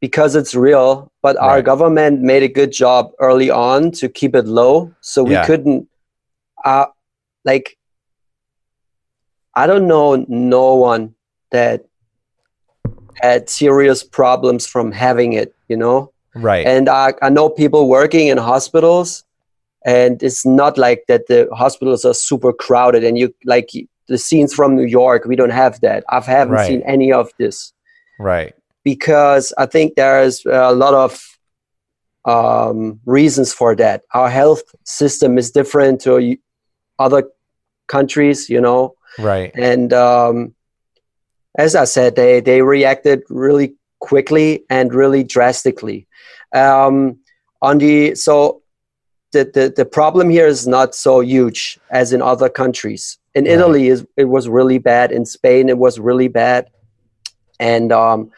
because 0.00 0.34
it's 0.36 0.54
real. 0.54 1.10
But 1.22 1.36
right. 1.36 1.48
our 1.48 1.62
government 1.62 2.20
made 2.20 2.42
a 2.42 2.48
good 2.48 2.72
job 2.72 3.12
early 3.18 3.50
on 3.50 3.90
to 3.92 4.08
keep 4.08 4.34
it 4.34 4.46
low, 4.46 4.94
so 5.00 5.24
we 5.24 5.32
yeah. 5.32 5.46
couldn't. 5.46 5.88
Uh, 6.64 6.86
like, 7.44 7.76
I 9.54 9.66
don't 9.66 9.86
know 9.86 10.24
no 10.28 10.74
one 10.74 11.14
that 11.50 11.84
had 13.20 13.48
serious 13.48 14.02
problems 14.02 14.66
from 14.66 14.92
having 14.92 15.32
it, 15.32 15.54
you 15.68 15.76
know? 15.76 16.12
Right. 16.34 16.66
And 16.66 16.88
I, 16.88 17.14
I 17.22 17.30
know 17.30 17.48
people 17.48 17.88
working 17.88 18.28
in 18.28 18.36
hospitals, 18.36 19.24
and 19.84 20.22
it's 20.22 20.44
not 20.44 20.76
like 20.76 21.04
that 21.08 21.28
the 21.28 21.48
hospitals 21.52 22.04
are 22.04 22.14
super 22.14 22.52
crowded 22.52 23.04
and 23.04 23.16
you 23.16 23.34
like 23.44 23.70
the 24.08 24.18
scenes 24.18 24.54
from 24.54 24.76
New 24.76 24.84
York, 24.84 25.24
we 25.24 25.36
don't 25.36 25.50
have 25.50 25.80
that. 25.80 26.04
I 26.08 26.20
haven't 26.20 26.54
right. 26.54 26.66
seen 26.66 26.82
any 26.82 27.12
of 27.12 27.30
this. 27.38 27.72
Right. 28.18 28.54
Because 28.84 29.52
I 29.58 29.66
think 29.66 29.96
there's 29.96 30.44
a 30.46 30.72
lot 30.72 30.94
of 30.94 31.20
um, 32.24 33.00
reasons 33.04 33.52
for 33.52 33.74
that. 33.76 34.02
Our 34.12 34.28
health 34.28 34.62
system 34.84 35.38
is 35.38 35.50
different 35.50 36.00
to 36.02 36.36
other 36.98 37.24
countries, 37.88 38.50
you 38.50 38.60
know. 38.60 38.94
Right. 39.18 39.52
And 39.54 39.92
um, 39.92 40.54
as 41.56 41.74
I 41.74 41.84
said, 41.84 42.16
they 42.16 42.40
they 42.40 42.62
reacted 42.62 43.22
really 43.28 43.74
quickly 44.00 44.64
and 44.68 44.92
really 44.92 45.24
drastically. 45.24 46.06
Um, 46.52 47.18
on 47.62 47.78
the 47.78 48.14
so 48.14 48.62
the, 49.32 49.44
the 49.44 49.72
the 49.76 49.84
problem 49.84 50.30
here 50.30 50.46
is 50.46 50.66
not 50.66 50.94
so 50.94 51.20
huge 51.20 51.78
as 51.90 52.12
in 52.12 52.22
other 52.22 52.48
countries. 52.48 53.18
In 53.36 53.44
right. 53.44 53.52
Italy, 53.54 53.86
is 53.88 54.04
it 54.16 54.24
was 54.24 54.48
really 54.48 54.78
bad. 54.78 55.12
In 55.12 55.24
Spain, 55.24 55.68
it 55.68 55.78
was 55.78 56.00
really 56.00 56.28
bad, 56.28 56.66
and 57.60 57.92
um, 57.92 58.32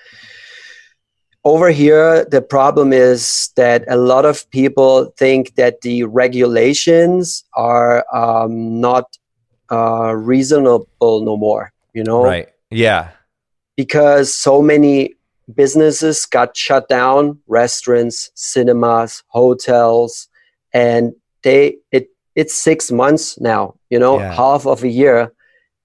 over 1.44 1.70
here, 1.70 2.26
the 2.26 2.42
problem 2.42 2.92
is 2.92 3.50
that 3.56 3.84
a 3.88 3.96
lot 3.96 4.24
of 4.26 4.50
people 4.50 5.14
think 5.16 5.54
that 5.54 5.80
the 5.80 6.04
regulations 6.04 7.44
are 7.54 8.04
um, 8.12 8.80
not 8.80 9.16
uh, 9.70 10.12
reasonable 10.14 11.24
no 11.24 11.36
more. 11.36 11.72
You 11.94 12.04
know, 12.04 12.24
right? 12.24 12.48
Yeah. 12.70 13.10
Because 13.76 14.34
so 14.34 14.60
many 14.60 15.14
businesses 15.54 16.26
got 16.26 16.56
shut 16.56 16.88
down, 16.88 17.38
restaurants, 17.46 18.30
cinemas, 18.34 19.22
hotels, 19.28 20.28
and 20.72 21.14
they 21.42 21.78
it 21.92 22.10
it's 22.34 22.54
six 22.54 22.90
months 22.90 23.40
now, 23.40 23.74
you 23.90 23.98
know, 23.98 24.18
yeah. 24.18 24.32
half 24.32 24.66
of 24.66 24.82
a 24.82 24.88
year, 24.88 25.32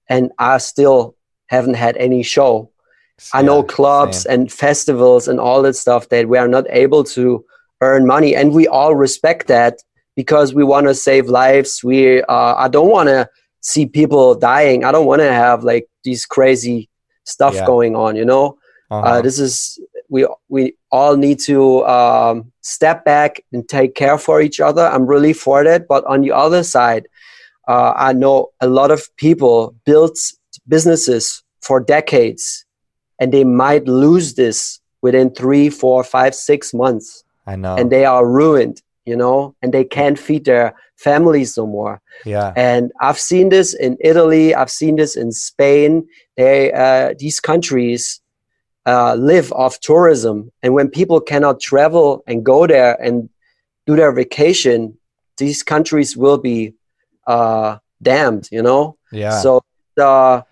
and 0.08 0.30
I 0.38 0.58
still 0.58 1.16
haven't 1.46 1.74
had 1.74 1.96
any 1.96 2.22
show. 2.22 2.70
Yeah, 3.18 3.40
I 3.40 3.42
know 3.42 3.62
clubs 3.62 4.22
same. 4.22 4.40
and 4.40 4.52
festivals 4.52 5.28
and 5.28 5.38
all 5.38 5.62
that 5.62 5.74
stuff 5.74 6.08
that 6.08 6.28
we 6.28 6.36
are 6.38 6.48
not 6.48 6.66
able 6.68 7.04
to 7.04 7.44
earn 7.80 8.06
money, 8.06 8.34
and 8.34 8.52
we 8.52 8.66
all 8.66 8.94
respect 8.94 9.46
that 9.48 9.82
because 10.16 10.54
we 10.54 10.64
want 10.64 10.86
to 10.86 10.94
save 10.94 11.26
lives. 11.28 11.82
We 11.82 12.22
uh, 12.22 12.54
I 12.56 12.68
don't 12.68 12.90
want 12.90 13.08
to 13.08 13.28
see 13.60 13.86
people 13.86 14.34
dying. 14.34 14.84
I 14.84 14.92
don't 14.92 15.06
want 15.06 15.20
to 15.20 15.32
have 15.32 15.64
like 15.64 15.88
these 16.02 16.26
crazy 16.26 16.88
stuff 17.24 17.54
yeah. 17.54 17.66
going 17.66 17.96
on. 17.96 18.16
You 18.16 18.24
know, 18.24 18.58
uh, 18.90 18.98
uh-huh. 18.98 19.08
uh, 19.08 19.22
this 19.22 19.38
is 19.38 19.78
we 20.08 20.26
we 20.48 20.74
all 20.90 21.16
need 21.16 21.40
to 21.40 21.84
um, 21.86 22.52
step 22.60 23.04
back 23.04 23.42
and 23.52 23.68
take 23.68 23.94
care 23.94 24.18
for 24.18 24.40
each 24.40 24.60
other. 24.60 24.86
I'm 24.86 25.06
really 25.06 25.32
for 25.32 25.64
that. 25.64 25.88
But 25.88 26.04
on 26.04 26.20
the 26.20 26.32
other 26.32 26.62
side, 26.62 27.08
uh, 27.68 27.92
I 27.96 28.12
know 28.12 28.50
a 28.60 28.66
lot 28.66 28.90
of 28.90 29.14
people 29.16 29.74
built 29.84 30.18
businesses 30.68 31.42
for 31.62 31.80
decades, 31.80 32.64
and 33.18 33.32
they 33.32 33.44
might 33.44 33.86
lose 33.86 34.34
this 34.34 34.80
within 35.02 35.30
three, 35.34 35.70
four, 35.70 36.04
five, 36.04 36.34
six 36.34 36.74
months. 36.74 37.24
I 37.46 37.56
know, 37.56 37.76
and 37.76 37.90
they 37.90 38.04
are 38.04 38.26
ruined. 38.26 38.82
You 39.06 39.16
know, 39.16 39.54
and 39.60 39.74
they 39.74 39.84
can't 39.84 40.18
feed 40.18 40.46
their 40.46 40.74
families 40.96 41.58
no 41.58 41.66
more. 41.66 42.00
Yeah. 42.24 42.54
And 42.56 42.90
I've 43.02 43.18
seen 43.18 43.50
this 43.50 43.74
in 43.74 43.98
Italy. 44.00 44.54
I've 44.54 44.70
seen 44.70 44.96
this 44.96 45.14
in 45.14 45.30
Spain. 45.30 46.08
They 46.38 46.72
uh, 46.72 47.12
these 47.18 47.38
countries 47.38 48.22
uh, 48.86 49.14
live 49.16 49.52
off 49.52 49.78
tourism, 49.80 50.50
and 50.62 50.72
when 50.72 50.88
people 50.88 51.20
cannot 51.20 51.60
travel 51.60 52.22
and 52.26 52.44
go 52.44 52.66
there 52.66 52.98
and 53.02 53.28
do 53.86 53.94
their 53.94 54.12
vacation, 54.12 54.96
these 55.36 55.62
countries 55.62 56.16
will 56.16 56.38
be 56.38 56.72
uh, 57.26 57.78
damned. 58.02 58.48
You 58.50 58.62
know. 58.62 58.96
Yeah. 59.12 59.38
So 59.40 59.62
the 59.96 60.44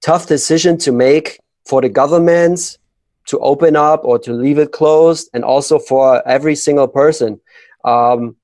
tough 0.00 0.26
decision 0.26 0.78
to 0.78 0.92
make 0.92 1.40
for 1.66 1.80
the 1.80 1.88
governments 1.88 2.78
to 3.26 3.38
open 3.40 3.76
up 3.76 4.04
or 4.04 4.18
to 4.18 4.32
leave 4.32 4.58
it 4.58 4.72
closed, 4.72 5.28
and 5.34 5.44
also 5.44 5.78
for 5.78 6.26
every 6.26 6.54
single 6.54 6.88
person. 6.88 7.40
Um, 7.84 8.36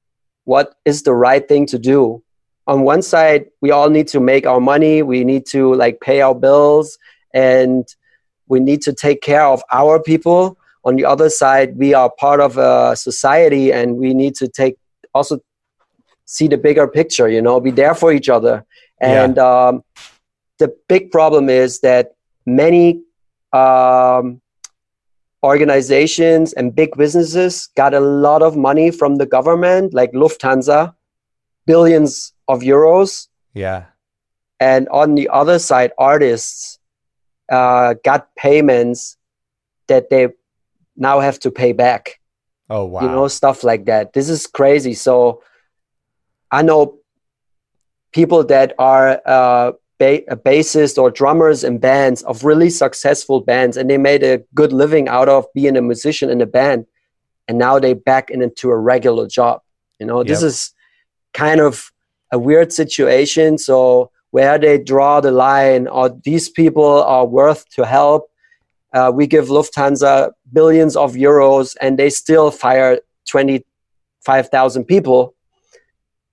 what 0.44 0.74
is 0.84 1.02
the 1.02 1.14
right 1.14 1.46
thing 1.48 1.66
to 1.66 1.78
do 1.78 2.22
on 2.66 2.82
one 2.82 3.02
side 3.02 3.46
we 3.60 3.70
all 3.70 3.90
need 3.90 4.08
to 4.08 4.20
make 4.20 4.46
our 4.46 4.60
money 4.60 5.02
we 5.02 5.24
need 5.24 5.46
to 5.46 5.74
like 5.74 6.00
pay 6.00 6.20
our 6.20 6.34
bills 6.34 6.98
and 7.32 7.86
we 8.48 8.60
need 8.60 8.80
to 8.82 8.92
take 8.92 9.20
care 9.22 9.44
of 9.44 9.62
our 9.72 10.00
people 10.00 10.56
on 10.84 10.96
the 10.96 11.04
other 11.04 11.28
side 11.28 11.76
we 11.76 11.94
are 11.94 12.10
part 12.18 12.40
of 12.40 12.56
a 12.56 12.94
society 12.96 13.72
and 13.72 13.96
we 13.96 14.14
need 14.14 14.34
to 14.34 14.48
take 14.48 14.76
also 15.14 15.38
see 16.24 16.48
the 16.48 16.56
bigger 16.56 16.86
picture 16.88 17.28
you 17.28 17.42
know 17.42 17.60
be 17.60 17.70
there 17.70 17.94
for 17.94 18.12
each 18.12 18.28
other 18.28 18.64
and 19.00 19.36
yeah. 19.36 19.66
um, 19.66 19.84
the 20.58 20.74
big 20.88 21.10
problem 21.10 21.48
is 21.48 21.80
that 21.80 22.14
many 22.46 23.02
um, 23.52 24.40
organizations 25.42 26.52
and 26.54 26.74
big 26.74 26.96
businesses 26.96 27.68
got 27.76 27.94
a 27.94 28.00
lot 28.00 28.42
of 28.42 28.56
money 28.56 28.90
from 28.90 29.16
the 29.16 29.26
government, 29.26 29.92
like 29.92 30.12
Lufthansa, 30.12 30.94
billions 31.66 32.32
of 32.48 32.60
euros. 32.60 33.28
Yeah. 33.52 33.84
And 34.60 34.88
on 34.88 35.14
the 35.14 35.28
other 35.28 35.58
side, 35.58 35.92
artists 35.98 36.78
uh, 37.50 37.94
got 38.04 38.34
payments 38.36 39.18
that 39.88 40.08
they 40.08 40.28
now 40.96 41.20
have 41.20 41.38
to 41.40 41.50
pay 41.50 41.72
back. 41.72 42.20
Oh, 42.70 42.86
wow. 42.86 43.02
You 43.02 43.08
know, 43.08 43.28
stuff 43.28 43.64
like 43.64 43.84
that. 43.84 44.14
This 44.14 44.30
is 44.30 44.46
crazy. 44.46 44.94
So 44.94 45.42
I 46.54 46.62
know 46.62 46.98
people 48.12 48.44
that 48.44 48.74
are 48.78 49.20
uh, 49.26 49.72
ba- 49.98 50.22
bassists 50.46 50.96
or 50.96 51.10
drummers 51.10 51.64
in 51.64 51.78
bands 51.78 52.22
of 52.22 52.44
really 52.44 52.70
successful 52.70 53.40
bands 53.40 53.76
and 53.76 53.90
they 53.90 53.98
made 53.98 54.22
a 54.22 54.38
good 54.54 54.72
living 54.72 55.08
out 55.08 55.28
of 55.28 55.46
being 55.52 55.76
a 55.76 55.82
musician 55.82 56.30
in 56.30 56.40
a 56.40 56.46
band 56.46 56.86
and 57.48 57.58
now 57.58 57.78
they 57.78 57.92
back 57.92 58.30
into 58.30 58.70
a 58.70 58.76
regular 58.76 59.26
job 59.26 59.62
you 59.98 60.06
know? 60.06 60.18
Yep. 60.18 60.26
this 60.26 60.42
is 60.42 60.72
kind 61.32 61.60
of 61.60 61.90
a 62.32 62.38
weird 62.38 62.72
situation. 62.72 63.58
So 63.58 64.10
where 64.30 64.58
they 64.58 64.78
draw 64.78 65.20
the 65.20 65.32
line 65.32 65.86
or 65.88 66.08
these 66.08 66.48
people 66.48 67.02
are 67.02 67.26
worth 67.26 67.68
to 67.70 67.84
help? 67.84 68.30
Uh, 68.92 69.10
we 69.12 69.26
give 69.26 69.46
lufthansa 69.48 70.30
billions 70.52 70.94
of 70.94 71.14
euros 71.14 71.76
and 71.80 71.98
they 71.98 72.10
still 72.10 72.52
fire 72.52 73.00
25000 73.26 74.84
people 74.84 75.34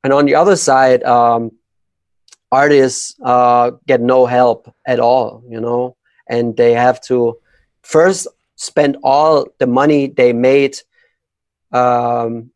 and 0.03 0.13
on 0.13 0.25
the 0.25 0.35
other 0.35 0.55
side 0.55 1.03
um, 1.03 1.51
artists 2.51 3.15
uh, 3.23 3.71
get 3.87 4.01
no 4.01 4.25
help 4.25 4.73
at 4.85 4.99
all 4.99 5.43
you 5.47 5.59
know? 5.59 5.95
And 6.29 6.55
they 6.55 6.73
have 6.73 7.01
to 7.01 7.37
first 7.81 8.27
spend 8.55 8.97
all 9.03 9.47
the 9.59 9.67
money 9.67 10.07
they 10.07 10.33
made 10.33 10.77
um, 11.71 12.51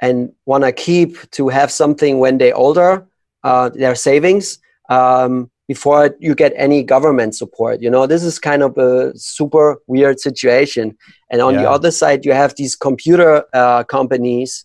and 0.00 0.32
want 0.46 0.64
to 0.64 0.72
keep 0.72 1.30
to 1.32 1.48
have 1.48 1.70
something 1.70 2.18
when 2.18 2.38
they're 2.38 2.56
older 2.56 3.06
uh, 3.42 3.70
their 3.70 3.94
savings 3.94 4.58
um, 4.90 5.50
before 5.66 6.14
you 6.18 6.34
get 6.34 6.52
any 6.56 6.82
government 6.82 7.34
support 7.34 7.80
you 7.80 7.90
know? 7.90 8.06
This 8.06 8.22
is 8.22 8.38
kind 8.38 8.62
of 8.62 8.76
a 8.78 9.16
super 9.16 9.80
weird 9.86 10.20
situation. 10.20 10.96
And 11.30 11.40
on 11.40 11.54
yeah. 11.54 11.62
the 11.62 11.70
other 11.70 11.90
side 11.90 12.24
you 12.24 12.32
have 12.32 12.54
these 12.56 12.76
computer 12.76 13.44
uh, 13.52 13.84
companies 13.84 14.64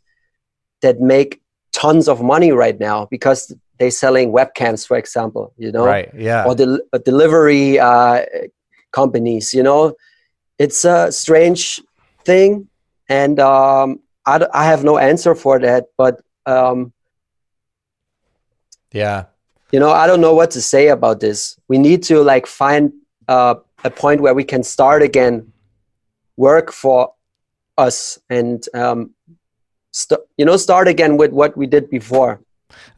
that 0.81 0.99
make 0.99 1.41
tons 1.75 2.07
of 2.07 2.21
money 2.21 2.51
right 2.51 2.79
now 2.79 3.05
because 3.11 3.53
they're 3.77 3.91
selling 3.91 4.31
webcams 4.31 4.87
for 4.87 4.97
example 4.97 5.53
you 5.57 5.71
know? 5.71 5.85
Right 5.85 6.09
yeah. 6.15 6.45
Or 6.45 6.55
the 6.55 6.65
del- 6.65 7.01
delivery 7.03 7.77
uh, 7.77 8.23
companies 8.91 9.53
you 9.53 9.61
know? 9.61 9.93
It's 10.57 10.85
a 10.85 11.11
strange 11.11 11.81
thing 12.23 12.69
and 13.09 13.39
um, 13.39 13.99
I, 14.25 14.37
d- 14.39 14.53
I 14.53 14.65
have 14.65 14.83
no 14.85 14.97
answer 14.97 15.35
for 15.35 15.59
that 15.59 15.87
but 15.97 16.21
um, 16.45 16.93
yeah. 18.93 19.25
you 19.73 19.79
know 19.79 19.91
i 19.91 20.07
don't 20.07 20.21
know 20.21 20.33
what 20.33 20.51
to 20.51 20.61
say 20.61 20.87
about 20.87 21.19
this. 21.19 21.59
We 21.67 21.77
need 21.77 22.01
to 22.03 22.21
like 22.23 22.47
find 22.47 22.93
uh, 23.27 23.55
a 23.83 23.89
point 23.89 24.21
where 24.21 24.33
we 24.33 24.45
can 24.45 24.63
start 24.63 25.01
again 25.01 25.51
work 26.37 26.71
for 26.71 27.13
us 27.77 28.17
and 28.29 28.63
um, 28.73 29.14
st- 29.95 30.19
you 30.37 30.45
know 30.45 30.57
start 30.57 30.87
again 30.87 31.17
with 31.17 31.31
what 31.31 31.55
we 31.57 31.65
did 31.65 31.89
before 31.89 32.41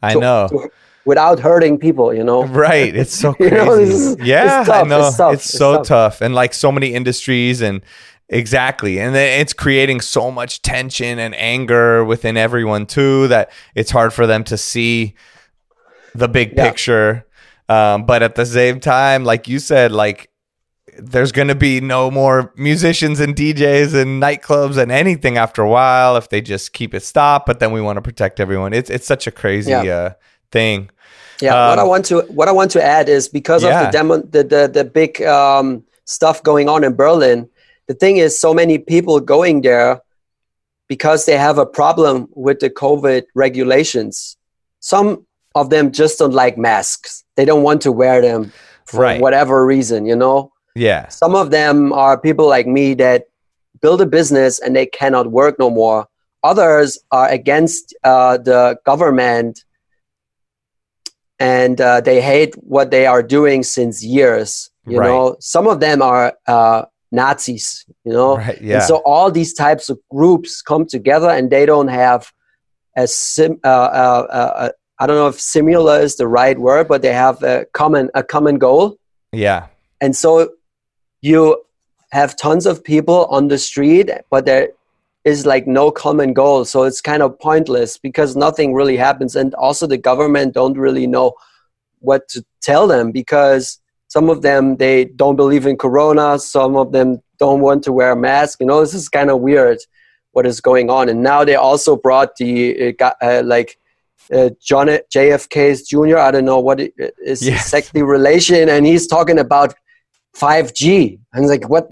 i 0.02 0.12
to, 0.12 0.20
know 0.20 0.48
to, 0.48 0.68
without 1.04 1.38
hurting 1.38 1.78
people 1.78 2.12
you 2.12 2.24
know 2.24 2.44
right 2.66 2.96
it's 2.96 3.14
so 3.14 3.32
crazy 3.34 3.54
you 3.54 3.64
know, 3.64 3.72
is, 3.72 4.16
yeah 4.20 4.64
i 4.68 4.82
know 4.82 5.06
it's, 5.06 5.20
it's 5.20 5.50
so 5.50 5.76
tough. 5.76 5.86
tough 5.86 6.20
and 6.20 6.34
like 6.34 6.52
so 6.52 6.72
many 6.72 6.94
industries 6.94 7.62
and 7.62 7.82
Exactly. 8.30 9.00
And 9.00 9.14
then 9.14 9.40
it's 9.40 9.54
creating 9.54 10.02
so 10.02 10.30
much 10.30 10.60
tension 10.60 11.18
and 11.18 11.34
anger 11.34 12.04
within 12.04 12.36
everyone 12.36 12.84
too 12.84 13.26
that 13.28 13.50
it's 13.74 13.90
hard 13.90 14.12
for 14.12 14.26
them 14.26 14.44
to 14.44 14.58
see 14.58 15.14
the 16.14 16.28
big 16.28 16.52
yeah. 16.54 16.68
picture. 16.68 17.26
Um, 17.70 18.04
but 18.04 18.22
at 18.22 18.34
the 18.34 18.44
same 18.44 18.80
time, 18.80 19.24
like 19.24 19.48
you 19.48 19.58
said, 19.58 19.92
like 19.92 20.30
there's 20.98 21.32
going 21.32 21.48
to 21.48 21.54
be 21.54 21.80
no 21.80 22.10
more 22.10 22.52
musicians 22.56 23.20
and 23.20 23.34
DJs 23.34 23.94
and 23.94 24.22
nightclubs 24.22 24.76
and 24.76 24.90
anything 24.90 25.36
after 25.36 25.62
a 25.62 25.68
while 25.68 26.16
if 26.16 26.28
they 26.28 26.40
just 26.40 26.72
keep 26.72 26.94
it 26.94 27.02
stopped. 27.02 27.46
But 27.46 27.60
then 27.60 27.72
we 27.72 27.80
want 27.80 27.96
to 27.96 28.02
protect 28.02 28.40
everyone. 28.40 28.72
It's 28.72 28.90
it's 28.90 29.06
such 29.06 29.26
a 29.26 29.30
crazy 29.30 29.70
yeah. 29.70 29.82
uh, 29.82 30.12
thing. 30.50 30.90
Yeah. 31.40 31.54
Um, 31.54 31.70
what 31.70 31.78
I 31.78 31.84
want 31.84 32.04
to 32.06 32.20
what 32.22 32.48
I 32.48 32.52
want 32.52 32.70
to 32.72 32.82
add 32.82 33.08
is 33.08 33.28
because 33.28 33.62
yeah. 33.62 33.80
of 33.80 33.86
the 33.86 33.92
demo 33.92 34.18
the 34.18 34.44
the, 34.44 34.70
the 34.72 34.84
big 34.84 35.22
um, 35.22 35.84
stuff 36.04 36.42
going 36.42 36.68
on 36.68 36.84
in 36.84 36.94
Berlin. 36.94 37.48
The 37.86 37.94
thing 37.94 38.18
is, 38.18 38.38
so 38.38 38.52
many 38.52 38.78
people 38.78 39.18
going 39.18 39.62
there 39.62 40.02
because 40.88 41.26
they 41.26 41.36
have 41.36 41.58
a 41.58 41.66
problem 41.66 42.28
with 42.34 42.60
the 42.60 42.70
COVID 42.70 43.24
regulations. 43.34 44.36
Some 44.80 45.26
of 45.54 45.70
them 45.70 45.92
just 45.92 46.18
don't 46.18 46.32
like 46.32 46.58
masks. 46.58 47.24
They 47.36 47.44
don't 47.44 47.62
want 47.62 47.82
to 47.82 47.92
wear 47.92 48.20
them 48.20 48.52
for 48.86 49.00
right. 49.00 49.20
whatever 49.20 49.64
reason, 49.64 50.06
you 50.06 50.16
know? 50.16 50.52
Yeah. 50.78 51.08
Some 51.08 51.34
of 51.34 51.50
them 51.50 51.92
are 51.92 52.18
people 52.18 52.48
like 52.48 52.66
me 52.66 52.94
that 52.94 53.24
build 53.80 54.00
a 54.00 54.06
business 54.06 54.58
and 54.58 54.74
they 54.74 54.86
cannot 54.86 55.30
work 55.30 55.58
no 55.58 55.70
more. 55.70 56.08
Others 56.44 56.98
are 57.10 57.28
against 57.28 57.94
uh, 58.04 58.38
the 58.38 58.78
government 58.84 59.64
and 61.38 61.80
uh, 61.80 62.00
they 62.00 62.20
hate 62.20 62.54
what 62.56 62.90
they 62.90 63.06
are 63.06 63.22
doing 63.22 63.62
since 63.62 64.04
years. 64.04 64.70
You 64.86 65.00
right. 65.00 65.06
know, 65.06 65.36
some 65.40 65.66
of 65.66 65.80
them 65.80 66.00
are 66.00 66.34
uh, 66.46 66.84
Nazis. 67.12 67.84
You 68.04 68.12
know, 68.12 68.36
right, 68.36 68.60
yeah. 68.60 68.74
And 68.74 68.82
so 68.84 68.96
all 69.04 69.30
these 69.30 69.54
types 69.54 69.90
of 69.90 69.98
groups 70.10 70.62
come 70.62 70.86
together 70.86 71.28
and 71.28 71.50
they 71.50 71.66
don't 71.66 71.88
have 71.88 72.32
a 72.96 73.06
sim, 73.06 73.60
uh, 73.64 73.68
uh, 73.68 74.26
uh 74.30 74.70
I 75.00 75.06
don't 75.06 75.16
know 75.16 75.28
if 75.28 75.40
similar 75.40 76.00
is 76.00 76.16
the 76.16 76.26
right 76.26 76.58
word, 76.58 76.88
but 76.88 77.02
they 77.02 77.12
have 77.12 77.42
a 77.42 77.66
common 77.72 78.10
a 78.14 78.22
common 78.22 78.58
goal. 78.58 78.98
Yeah. 79.32 79.66
And 80.00 80.16
so 80.16 80.50
you 81.20 81.62
have 82.12 82.36
tons 82.36 82.66
of 82.66 82.82
people 82.82 83.26
on 83.26 83.48
the 83.48 83.58
street, 83.58 84.10
but 84.30 84.46
there 84.46 84.70
is 85.24 85.44
like 85.44 85.66
no 85.66 85.90
common 85.90 86.32
goal. 86.32 86.64
So 86.64 86.84
it's 86.84 87.00
kind 87.00 87.22
of 87.22 87.38
pointless 87.38 87.98
because 87.98 88.36
nothing 88.36 88.72
really 88.72 88.96
happens. 88.96 89.36
And 89.36 89.54
also 89.54 89.86
the 89.86 89.98
government 89.98 90.54
don't 90.54 90.78
really 90.78 91.06
know 91.06 91.34
what 92.00 92.28
to 92.28 92.44
tell 92.62 92.86
them 92.86 93.12
because 93.12 93.78
some 94.06 94.30
of 94.30 94.42
them 94.42 94.76
they 94.76 95.04
don't 95.04 95.36
believe 95.36 95.66
in 95.66 95.76
corona, 95.76 96.38
some 96.38 96.76
of 96.76 96.92
them 96.92 97.20
don't 97.38 97.60
want 97.60 97.84
to 97.84 97.92
wear 97.92 98.12
a 98.12 98.16
mask. 98.16 98.60
You 98.60 98.66
know, 98.66 98.80
this 98.80 98.94
is 98.94 99.08
kind 99.08 99.30
of 99.30 99.40
weird 99.40 99.78
what 100.32 100.46
is 100.46 100.60
going 100.60 100.88
on. 100.88 101.08
And 101.08 101.22
now 101.22 101.44
they 101.44 101.56
also 101.56 101.96
brought 101.96 102.36
the 102.36 102.94
uh, 103.00 103.12
uh 103.20 103.42
like 103.44 103.78
uh, 104.32 104.50
John 104.60 104.86
JFK's 104.86 105.88
Jr. 105.88 106.18
I 106.18 106.30
don't 106.30 106.44
know 106.44 106.60
what 106.60 106.80
it 106.80 106.92
is 107.24 107.42
yes. 107.42 107.66
exactly 107.66 108.02
relation, 108.02 108.68
and 108.68 108.86
he's 108.86 109.06
talking 109.06 109.38
about 109.38 109.74
5G. 110.38 111.18
And 111.32 111.44
it's 111.44 111.50
like, 111.50 111.68
what? 111.68 111.90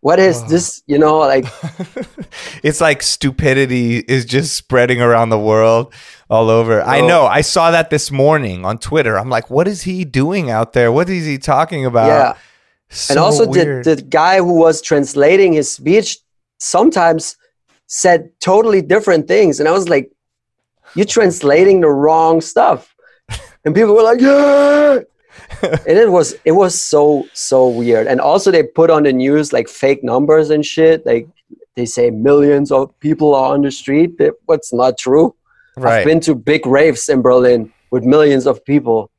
What 0.00 0.18
is 0.18 0.42
oh. 0.42 0.48
this? 0.48 0.82
You 0.86 0.98
know, 0.98 1.18
like 1.18 1.44
it's 2.62 2.80
like 2.80 3.02
stupidity 3.02 3.98
is 3.98 4.24
just 4.24 4.56
spreading 4.56 5.02
around 5.02 5.28
the 5.28 5.38
world, 5.38 5.92
all 6.30 6.48
over. 6.48 6.80
Oh. 6.80 6.86
I 6.86 7.00
know. 7.06 7.26
I 7.26 7.42
saw 7.42 7.70
that 7.70 7.90
this 7.90 8.10
morning 8.10 8.64
on 8.64 8.78
Twitter. 8.78 9.18
I'm 9.18 9.28
like, 9.28 9.50
what 9.50 9.68
is 9.68 9.82
he 9.82 10.04
doing 10.04 10.50
out 10.50 10.72
there? 10.72 10.90
What 10.90 11.10
is 11.10 11.26
he 11.26 11.36
talking 11.36 11.84
about? 11.84 12.06
Yeah. 12.06 12.36
So 12.88 13.12
and 13.12 13.20
also, 13.20 13.44
the, 13.44 13.82
the 13.84 14.02
guy 14.02 14.38
who 14.38 14.54
was 14.54 14.80
translating 14.82 15.52
his 15.52 15.70
speech 15.70 16.18
sometimes 16.58 17.36
said 17.86 18.30
totally 18.40 18.82
different 18.82 19.28
things, 19.28 19.60
and 19.60 19.68
I 19.68 19.72
was 19.72 19.88
like, 19.88 20.10
you're 20.94 21.06
translating 21.06 21.82
the 21.82 21.88
wrong 21.88 22.40
stuff. 22.40 22.94
And 23.64 23.74
people 23.74 23.94
were 23.94 24.02
like, 24.02 24.20
yeah. 24.20 25.00
And 25.62 25.98
it 25.98 26.10
was 26.10 26.34
it 26.44 26.52
was 26.52 26.80
so 26.80 27.26
so 27.32 27.68
weird. 27.68 28.06
And 28.06 28.20
also 28.20 28.50
they 28.50 28.62
put 28.62 28.90
on 28.90 29.02
the 29.04 29.12
news 29.12 29.52
like 29.52 29.68
fake 29.68 30.02
numbers 30.02 30.50
and 30.50 30.64
shit. 30.64 31.04
Like 31.04 31.28
they 31.76 31.86
say 31.86 32.10
millions 32.10 32.70
of 32.70 32.98
people 33.00 33.34
are 33.34 33.54
on 33.54 33.62
the 33.62 33.70
street. 33.70 34.18
What's 34.46 34.72
not 34.72 34.98
true. 34.98 35.34
Right. 35.76 36.00
I've 36.00 36.06
been 36.06 36.20
to 36.20 36.34
big 36.34 36.66
raves 36.66 37.08
in 37.08 37.22
Berlin 37.22 37.72
with 37.90 38.04
millions 38.04 38.46
of 38.46 38.64
people, 38.64 39.10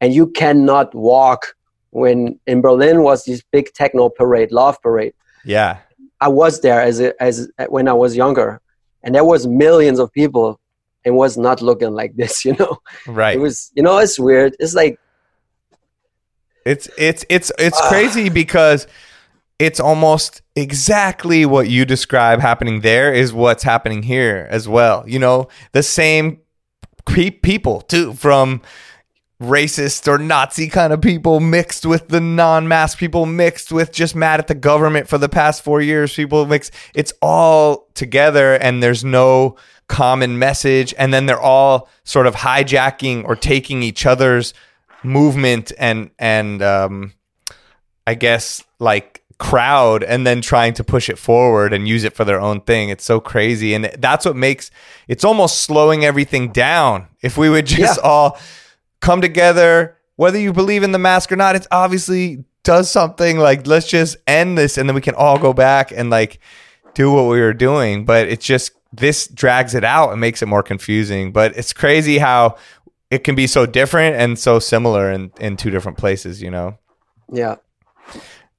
and 0.00 0.12
you 0.12 0.26
cannot 0.28 0.94
walk 0.94 1.54
when 1.90 2.38
in 2.46 2.60
Berlin 2.60 3.02
was 3.02 3.24
this 3.24 3.42
big 3.52 3.72
techno 3.74 4.08
parade, 4.08 4.50
love 4.52 4.80
parade. 4.82 5.14
Yeah. 5.44 5.78
I 6.20 6.28
was 6.28 6.60
there 6.60 6.80
as 6.80 7.00
a, 7.00 7.20
as 7.22 7.50
when 7.68 7.88
I 7.88 7.92
was 7.92 8.16
younger, 8.16 8.60
and 9.02 9.14
there 9.14 9.24
was 9.24 9.46
millions 9.46 9.98
of 9.98 10.12
people 10.12 10.60
and 11.04 11.16
was 11.16 11.36
not 11.36 11.62
looking 11.62 11.92
like 11.92 12.14
this 12.16 12.44
you 12.46 12.54
know 12.54 12.78
right 13.06 13.36
it 13.36 13.40
was 13.40 13.72
you 13.74 13.82
know 13.82 13.98
it's 13.98 14.18
weird 14.18 14.54
it's 14.60 14.74
like 14.74 14.98
it's 16.64 16.88
it's 16.98 17.24
it's 17.28 17.52
it's 17.58 17.80
uh, 17.80 17.88
crazy 17.88 18.28
because 18.28 18.86
it's 19.58 19.80
almost 19.80 20.42
exactly 20.56 21.46
what 21.46 21.68
you 21.68 21.84
describe 21.84 22.40
happening 22.40 22.80
there 22.80 23.12
is 23.12 23.32
what's 23.32 23.62
happening 23.62 24.02
here 24.02 24.46
as 24.50 24.68
well. 24.68 25.04
You 25.06 25.18
know 25.18 25.48
the 25.72 25.82
same 25.82 26.40
people 27.06 27.80
too 27.82 28.12
from 28.14 28.62
racist 29.40 30.06
or 30.06 30.18
Nazi 30.18 30.68
kind 30.68 30.92
of 30.92 31.00
people 31.00 31.40
mixed 31.40 31.84
with 31.84 32.08
the 32.08 32.20
non-mask 32.20 32.96
people 32.96 33.26
mixed 33.26 33.72
with 33.72 33.90
just 33.90 34.14
mad 34.14 34.38
at 34.38 34.46
the 34.46 34.54
government 34.54 35.08
for 35.08 35.18
the 35.18 35.28
past 35.28 35.64
4 35.64 35.80
years 35.80 36.14
people 36.14 36.46
mix 36.46 36.70
it's 36.94 37.12
all 37.20 37.88
together 37.94 38.54
and 38.54 38.80
there's 38.80 39.04
no 39.04 39.56
common 39.92 40.38
message. 40.38 40.94
And 40.96 41.12
then 41.12 41.26
they're 41.26 41.38
all 41.38 41.88
sort 42.02 42.26
of 42.26 42.34
hijacking 42.34 43.24
or 43.24 43.36
taking 43.36 43.82
each 43.82 44.06
other's 44.06 44.54
movement 45.02 45.72
and 45.78 46.10
and 46.18 46.62
um 46.62 47.12
i 48.06 48.14
guess 48.14 48.62
like 48.78 49.22
crowd 49.42 50.04
and 50.04 50.24
then 50.24 50.40
trying 50.40 50.72
to 50.72 50.84
push 50.84 51.08
it 51.08 51.18
forward 51.18 51.72
and 51.72 51.88
use 51.88 52.04
it 52.04 52.14
for 52.14 52.24
their 52.24 52.40
own 52.40 52.60
thing. 52.60 52.90
It's 52.90 53.04
so 53.04 53.18
crazy. 53.18 53.74
And 53.74 53.86
that's 53.98 54.24
what 54.24 54.36
makes 54.36 54.70
it's 55.08 55.24
almost 55.24 55.62
slowing 55.62 56.04
everything 56.04 56.52
down. 56.52 57.08
If 57.22 57.36
we 57.36 57.50
would 57.50 57.66
just 57.80 57.98
yeah. 57.98 58.08
all 58.08 58.38
come 59.00 59.20
together 59.20 59.96
whether 60.14 60.38
you 60.38 60.52
believe 60.52 60.84
in 60.84 60.92
the 60.92 60.98
mask 60.98 61.32
or 61.32 61.36
not 61.36 61.56
it's 61.56 61.66
obviously 61.72 62.44
does 62.62 62.88
something. 62.88 63.36
Like 63.38 63.66
let's 63.66 63.88
just 63.88 64.16
end 64.28 64.56
this 64.56 64.78
and 64.78 64.88
then 64.88 64.94
we 64.94 65.00
can 65.00 65.16
all 65.16 65.40
go 65.40 65.52
back 65.52 65.90
and 65.90 66.08
like 66.08 66.38
do 66.94 67.10
what 67.10 67.22
we 67.22 67.40
were 67.40 67.52
doing. 67.52 68.04
But 68.04 68.28
it's 68.28 68.46
just 68.46 68.70
this 68.92 69.26
drags 69.26 69.74
it 69.74 69.82
out 69.82 70.12
and 70.12 70.20
makes 70.20 70.40
it 70.40 70.46
more 70.46 70.62
confusing. 70.62 71.32
But 71.32 71.56
it's 71.56 71.72
crazy 71.72 72.18
how 72.18 72.58
it 73.12 73.24
can 73.24 73.34
be 73.34 73.46
so 73.46 73.66
different 73.66 74.16
and 74.16 74.38
so 74.38 74.58
similar 74.58 75.12
in 75.12 75.30
in 75.38 75.56
two 75.56 75.70
different 75.70 75.98
places. 75.98 76.42
You 76.42 76.50
know. 76.50 76.78
Yeah. 77.30 77.56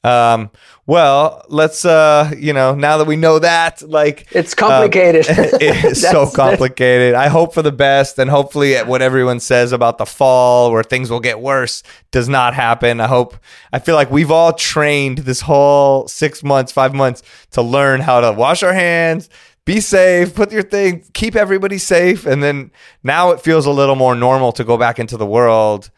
Um, 0.06 0.52
well, 0.86 1.46
let's 1.48 1.86
uh, 1.86 2.32
you 2.38 2.52
know, 2.52 2.76
now 2.76 2.98
that 2.98 3.08
we 3.08 3.16
know 3.16 3.40
that, 3.40 3.82
like 3.82 4.28
it's 4.32 4.54
complicated. 4.54 5.28
Um, 5.30 5.36
it's 5.62 6.02
so 6.02 6.30
complicated. 6.30 7.16
I 7.16 7.30
hope 7.30 7.54
for 7.54 7.62
the 7.62 7.72
best, 7.72 8.20
and 8.20 8.30
hopefully, 8.30 8.78
what 8.80 9.02
everyone 9.02 9.40
says 9.40 9.72
about 9.72 9.98
the 9.98 10.06
fall, 10.06 10.72
where 10.72 10.84
things 10.84 11.10
will 11.10 11.22
get 11.22 11.40
worse, 11.40 11.84
does 12.12 12.30
not 12.30 12.54
happen. 12.54 13.00
I 13.00 13.08
hope. 13.08 13.36
I 13.72 13.80
feel 13.80 13.96
like 13.96 14.12
we've 14.12 14.32
all 14.32 14.54
trained 14.54 15.20
this 15.20 15.42
whole 15.42 16.08
six 16.08 16.44
months, 16.44 16.72
five 16.72 16.94
months 16.94 17.24
to 17.52 17.62
learn 17.62 18.02
how 18.02 18.20
to 18.20 18.34
wash 18.34 18.62
our 18.62 18.74
hands, 18.74 19.30
be 19.66 19.80
safe, 19.80 20.36
put 20.36 20.52
your 20.52 20.64
thing, 20.64 21.06
keep 21.14 21.36
everybody 21.36 21.78
safe, 21.78 22.26
and 22.26 22.44
then 22.44 22.72
now 23.04 23.32
it 23.32 23.40
feels 23.40 23.66
a 23.66 23.72
little 23.72 23.96
more 23.96 24.16
normal 24.16 24.52
to 24.54 24.64
go 24.64 24.78
back 24.78 25.00
into 25.00 25.18
the 25.18 25.26
world 25.26 25.90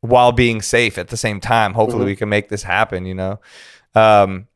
while 0.00 0.32
being 0.32 0.60
safe 0.60 0.98
at 0.98 1.08
the 1.08 1.16
same 1.16 1.40
time. 1.40 1.74
Hopefully, 1.74 2.00
mm-hmm. 2.00 2.08
we 2.08 2.16
can 2.16 2.28
make 2.28 2.48
this 2.48 2.62
happen. 2.62 3.06
You 3.06 3.14
know, 3.14 3.40
um, 3.94 4.48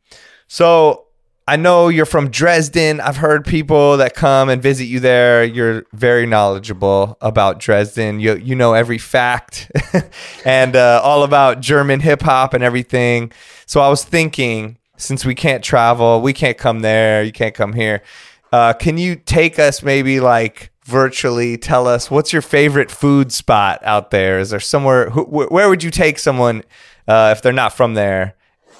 so 0.46 1.06
I 1.48 1.56
know 1.56 1.88
you're 1.88 2.06
from 2.06 2.30
Dresden. 2.30 3.00
I've 3.00 3.16
heard 3.16 3.44
people 3.44 3.96
that 3.96 4.14
come 4.14 4.48
and 4.48 4.62
visit 4.62 4.84
you 4.84 5.00
there. 5.00 5.42
You're 5.42 5.84
very 5.92 6.26
knowledgeable 6.26 7.16
about 7.20 7.58
Dresden. 7.58 8.20
You 8.20 8.36
you 8.36 8.54
know 8.54 8.74
every 8.74 8.98
fact 8.98 9.70
and 10.44 10.76
uh, 10.76 11.00
all 11.02 11.24
about 11.24 11.60
German 11.60 12.00
hip 12.00 12.22
hop 12.22 12.52
and 12.52 12.62
everything. 12.62 13.32
So 13.64 13.80
I 13.80 13.88
was 13.88 14.04
thinking, 14.04 14.78
since 14.96 15.24
we 15.24 15.34
can't 15.34 15.64
travel, 15.64 16.20
we 16.20 16.32
can't 16.32 16.58
come 16.58 16.80
there. 16.80 17.22
You 17.22 17.32
can't 17.32 17.54
come 17.54 17.72
here. 17.72 18.02
Uh, 18.52 18.72
can 18.72 18.98
you 18.98 19.16
take 19.16 19.58
us 19.58 19.82
maybe 19.82 20.20
like 20.20 20.72
virtually 20.84 21.56
tell 21.56 21.86
us 21.86 22.10
what's 22.10 22.32
your 22.32 22.42
favorite 22.42 22.90
food 22.90 23.32
spot 23.32 23.80
out 23.84 24.10
there? 24.10 24.38
Is 24.38 24.50
there 24.50 24.60
somewhere 24.60 25.10
wh- 25.10 25.50
where 25.50 25.68
would 25.68 25.82
you 25.82 25.90
take 25.90 26.18
someone 26.18 26.64
uh, 27.06 27.34
if 27.36 27.42
they're 27.42 27.52
not 27.52 27.72
from 27.72 27.94
there, 27.94 28.34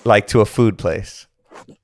like 0.04 0.26
to 0.28 0.40
a 0.40 0.46
food 0.46 0.76
place? 0.76 1.26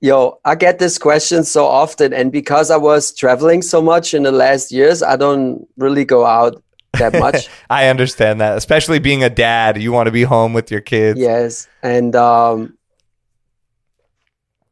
Yo, 0.01 0.39
I 0.45 0.55
get 0.55 0.79
this 0.79 0.99
question 0.99 1.45
so 1.45 1.67
often, 1.67 2.13
and 2.13 2.33
because 2.33 2.71
I 2.71 2.77
was 2.77 3.13
traveling 3.13 3.63
so 3.63 3.81
much 3.81 4.15
in 4.15 4.25
the 4.25 4.33
last 4.33 4.73
years, 4.73 5.03
I 5.03 5.17
don't 5.17 5.67
really 5.77 6.05
go 6.05 6.27
out 6.27 6.63
that 6.99 7.13
much. 7.19 7.49
I 7.71 7.89
understand 7.89 8.41
that, 8.41 8.57
especially 8.57 8.99
being 8.99 9.23
a 9.23 9.31
dad. 9.31 9.81
You 9.81 9.93
want 9.93 10.07
to 10.07 10.13
be 10.13 10.23
home 10.23 10.53
with 10.53 10.71
your 10.71 10.81
kids. 10.81 11.19
Yes, 11.21 11.69
and 11.83 12.17
um, 12.17 12.77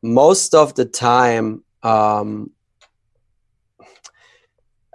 most 0.02 0.54
of 0.54 0.74
the 0.74 0.84
time, 0.84 1.62
um, 1.82 2.50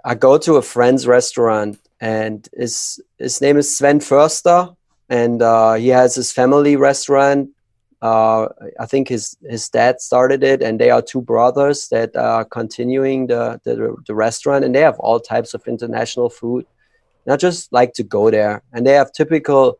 I 0.04 0.14
go 0.14 0.38
to 0.38 0.56
a 0.56 0.62
friend's 0.62 1.06
restaurant, 1.06 1.78
and 2.00 2.48
his 2.56 3.00
his 3.18 3.40
name 3.40 3.56
is 3.56 3.76
Sven 3.76 4.00
Förster, 4.00 4.74
and 5.08 5.42
uh, 5.42 5.74
he 5.74 5.88
has 5.88 6.14
his 6.14 6.32
family 6.32 6.76
restaurant. 6.76 7.50
Uh, 8.02 8.48
I 8.78 8.86
think 8.86 9.08
his 9.08 9.36
his 9.48 9.68
dad 9.68 10.00
started 10.00 10.42
it, 10.42 10.62
and 10.62 10.80
they 10.80 10.90
are 10.90 11.02
two 11.02 11.20
brothers 11.20 11.88
that 11.88 12.16
are 12.16 12.44
continuing 12.44 13.26
the, 13.26 13.60
the 13.64 13.94
the 14.06 14.14
restaurant, 14.14 14.64
and 14.64 14.74
they 14.74 14.80
have 14.80 14.98
all 14.98 15.20
types 15.20 15.54
of 15.54 15.66
international 15.66 16.30
food. 16.30 16.66
And 17.24 17.34
I 17.34 17.36
just 17.36 17.72
like 17.72 17.92
to 17.94 18.02
go 18.02 18.30
there, 18.30 18.62
and 18.72 18.86
they 18.86 18.94
have 18.94 19.12
typical 19.12 19.78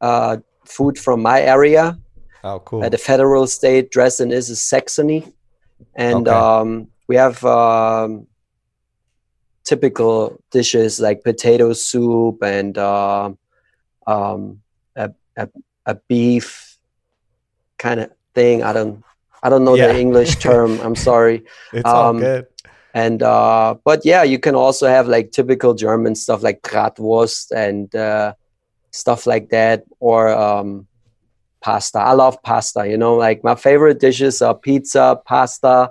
uh, 0.00 0.38
food 0.66 0.98
from 0.98 1.22
my 1.22 1.40
area. 1.40 1.98
Oh, 2.44 2.60
cool! 2.60 2.84
Uh, 2.84 2.88
the 2.90 2.98
federal 2.98 3.46
state 3.46 3.90
Dresden 3.90 4.32
is 4.32 4.50
a 4.50 4.56
Saxony, 4.56 5.32
and 5.94 6.28
okay. 6.28 6.36
um, 6.36 6.88
we 7.08 7.16
have 7.16 7.42
um, 7.44 8.26
typical 9.64 10.40
dishes 10.50 11.00
like 11.00 11.22
potato 11.22 11.72
soup 11.72 12.42
and 12.42 12.76
uh, 12.76 13.30
um, 14.06 14.60
a, 14.96 15.10
a, 15.36 15.48
a 15.86 15.94
beef 16.08 16.78
kind 17.78 18.00
of 18.00 18.10
thing. 18.34 18.62
I 18.62 18.72
don't 18.72 19.04
I 19.42 19.48
don't 19.48 19.64
know 19.64 19.74
yeah. 19.74 19.88
the 19.88 19.98
English 19.98 20.36
term. 20.36 20.80
I'm 20.84 20.96
sorry. 20.96 21.44
It's 21.72 21.88
um, 21.88 21.94
all 21.94 22.12
good. 22.14 22.46
And 22.94 23.22
uh, 23.22 23.76
but 23.84 24.04
yeah, 24.04 24.22
you 24.22 24.38
can 24.38 24.54
also 24.54 24.86
have 24.86 25.08
like 25.08 25.32
typical 25.32 25.74
German 25.74 26.14
stuff 26.14 26.42
like 26.42 26.62
Bratwurst 26.62 27.50
and 27.50 27.94
uh, 27.94 28.34
stuff 28.90 29.26
like 29.26 29.48
that, 29.48 29.84
or 29.98 30.28
um, 30.28 30.86
pasta. 31.62 31.98
I 31.98 32.12
love 32.12 32.42
pasta. 32.42 32.86
You 32.86 32.98
know, 32.98 33.14
like 33.14 33.42
my 33.42 33.54
favorite 33.54 33.98
dishes 33.98 34.42
are 34.42 34.54
pizza, 34.54 35.18
pasta, 35.24 35.90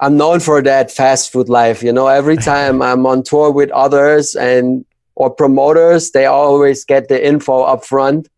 I'm 0.00 0.16
known 0.16 0.40
for 0.40 0.60
that 0.62 0.90
fast 0.90 1.32
food 1.32 1.48
life. 1.48 1.82
You 1.82 1.92
know, 1.92 2.08
every 2.08 2.36
time 2.52 2.82
I'm 2.82 3.06
on 3.06 3.22
tour 3.22 3.50
with 3.50 3.70
others 3.70 4.34
and 4.34 4.84
or 5.16 5.30
promoters, 5.30 6.10
they 6.10 6.26
always 6.26 6.84
get 6.84 7.08
the 7.08 7.24
info 7.24 7.62
up 7.62 7.84
front 7.84 8.28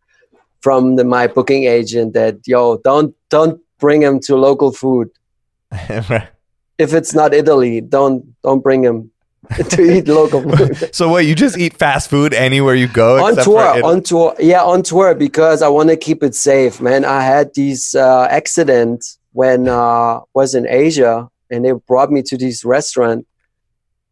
from 0.61 0.97
the, 0.97 1.05
my 1.05 1.27
booking 1.27 1.65
agent 1.65 2.13
that 2.15 2.47
yo, 2.47 2.79
don't 2.79 3.15
don't 3.31 3.61
bring 3.79 4.03
him 4.03 4.21
to 4.21 4.37
local 4.37 4.73
food. 4.73 5.11
if 5.73 6.93
it's 6.93 7.15
not 7.15 7.33
Italy, 7.33 7.81
don't 7.81 8.35
don't 8.43 8.63
bring 8.63 8.83
him 8.83 9.11
to 9.71 9.83
eat 9.83 10.09
local 10.09 10.43
food. 10.43 10.95
so 10.95 11.09
what? 11.09 11.25
You 11.25 11.35
just 11.35 11.57
eat 11.57 11.75
fast 11.79 12.11
food 12.11 12.35
anywhere 12.35 12.75
you 12.75 12.89
go 12.89 13.25
on 13.25 13.37
tour? 13.37 13.85
On 13.85 14.03
tour, 14.03 14.35
yeah, 14.39 14.63
on 14.63 14.83
tour 14.83 15.15
because 15.15 15.63
I 15.63 15.69
want 15.69 15.89
to 15.89 15.97
keep 15.97 16.23
it 16.23 16.35
safe, 16.35 16.81
man. 16.81 17.05
I 17.05 17.23
had 17.23 17.55
these 17.55 17.95
uh, 17.95 18.27
accidents 18.31 19.19
when 19.33 19.69
uh, 19.69 20.21
was 20.35 20.55
in 20.55 20.67
Asia 20.67 21.31
and 21.51 21.65
they 21.65 21.73
brought 21.73 22.11
me 22.11 22.23
to 22.23 22.37
this 22.37 22.65
restaurant 22.65 23.27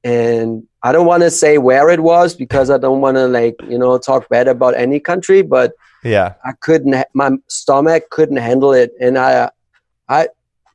and 0.03 0.63
i 0.83 0.93
don't 0.93 1.07
want 1.07 1.23
to 1.23 1.31
say 1.31 1.59
where 1.59 1.89
it 1.89 2.01
was 2.01 2.35
because 2.35 2.71
i 2.71 2.79
don't 2.79 3.01
want 3.01 3.17
to 3.17 3.27
like 3.27 3.57
you 3.69 3.79
know 3.79 3.97
talk 3.99 4.29
bad 4.29 4.49
about 4.49 4.77
any 4.77 5.01
country 5.01 5.43
but 5.43 5.73
yeah. 6.05 6.35
I 6.45 6.53
couldn't 6.61 7.03
my 7.15 7.31
stomach 7.49 8.11
couldn't 8.11 8.37
handle 8.37 8.75
it 8.75 8.93
and 9.01 9.17
i 9.19 9.51
i 10.09 10.29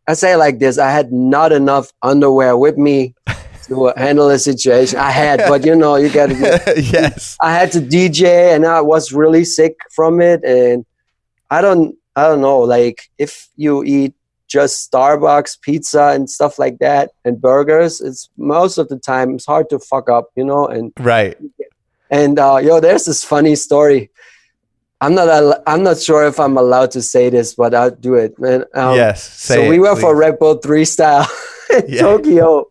i 0.07 0.13
say 0.13 0.35
like 0.35 0.57
this 0.57 0.79
i 0.79 0.89
had 0.89 1.13
not 1.13 1.51
enough 1.51 1.93
underwear 2.01 2.57
with 2.57 2.77
me 2.77 3.13
to 3.67 3.93
handle 3.95 4.27
the 4.29 4.39
situation. 4.39 4.97
I 4.97 5.11
had 5.11 5.43
but 5.47 5.63
you 5.63 5.75
know 5.75 5.95
you 5.95 6.09
gotta 6.09 6.33
yes. 6.77 7.37
I 7.39 7.53
had 7.53 7.71
to 7.73 7.79
dj 7.79 8.55
and 8.55 8.65
i 8.65 8.81
was 8.81 9.13
really 9.13 9.45
sick 9.45 9.77
from 9.91 10.19
it 10.19 10.43
and 10.43 10.85
i 11.51 11.61
don't 11.61 11.95
i 12.15 12.23
don't 12.23 12.41
know 12.41 12.59
like 12.61 13.09
if 13.19 13.49
you 13.55 13.83
eat 13.83 14.15
just 14.49 14.91
Starbucks 14.91 15.61
pizza 15.61 16.07
and 16.07 16.29
stuff 16.29 16.59
like 16.59 16.79
that 16.79 17.11
and 17.23 17.39
burgers, 17.39 18.01
it's 18.01 18.29
most 18.37 18.77
of 18.77 18.89
the 18.89 18.97
time 18.97 19.35
it's 19.35 19.45
hard 19.45 19.69
to 19.69 19.79
fuck 19.79 20.09
up, 20.09 20.29
you 20.35 20.43
know. 20.43 20.67
And 20.67 20.91
right. 20.99 21.37
And 22.09 22.39
uh, 22.39 22.57
yo, 22.57 22.79
there's 22.79 23.05
this 23.05 23.23
funny 23.23 23.55
story. 23.55 24.09
I'm 25.01 25.15
not. 25.15 25.61
I'm 25.65 25.83
not 25.83 25.99
sure 25.99 26.25
if 26.27 26.39
I'm 26.39 26.57
allowed 26.57 26.91
to 26.91 27.01
say 27.01 27.29
this, 27.29 27.53
but 27.53 27.73
I'll 27.73 27.91
do 27.91 28.15
it, 28.15 28.37
man. 28.37 28.65
Um, 28.73 28.95
yes. 28.95 29.23
so 29.23 29.69
we 29.69 29.79
were 29.79 29.93
please. 29.93 30.01
for 30.01 30.15
Red 30.15 30.39
Bull 30.39 30.55
Three 30.55 30.83
Style 30.83 31.25
in 31.69 31.83
yeah. 31.87 32.01
Tokyo, 32.01 32.69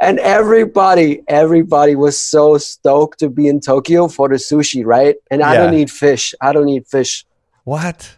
and 0.00 0.18
everybody, 0.18 1.22
everybody 1.26 1.96
was 1.96 2.18
so 2.18 2.58
stoked 2.58 3.20
to 3.20 3.30
be 3.30 3.46
in 3.46 3.60
Tokyo 3.60 4.08
for 4.08 4.28
the 4.28 4.34
sushi, 4.34 4.84
right? 4.84 5.16
And 5.30 5.42
I 5.42 5.54
yeah. 5.54 5.58
don't 5.60 5.74
eat 5.74 5.90
fish. 5.90 6.34
I 6.40 6.52
don't 6.52 6.68
eat 6.68 6.86
fish. 6.86 7.24
What? 7.64 8.16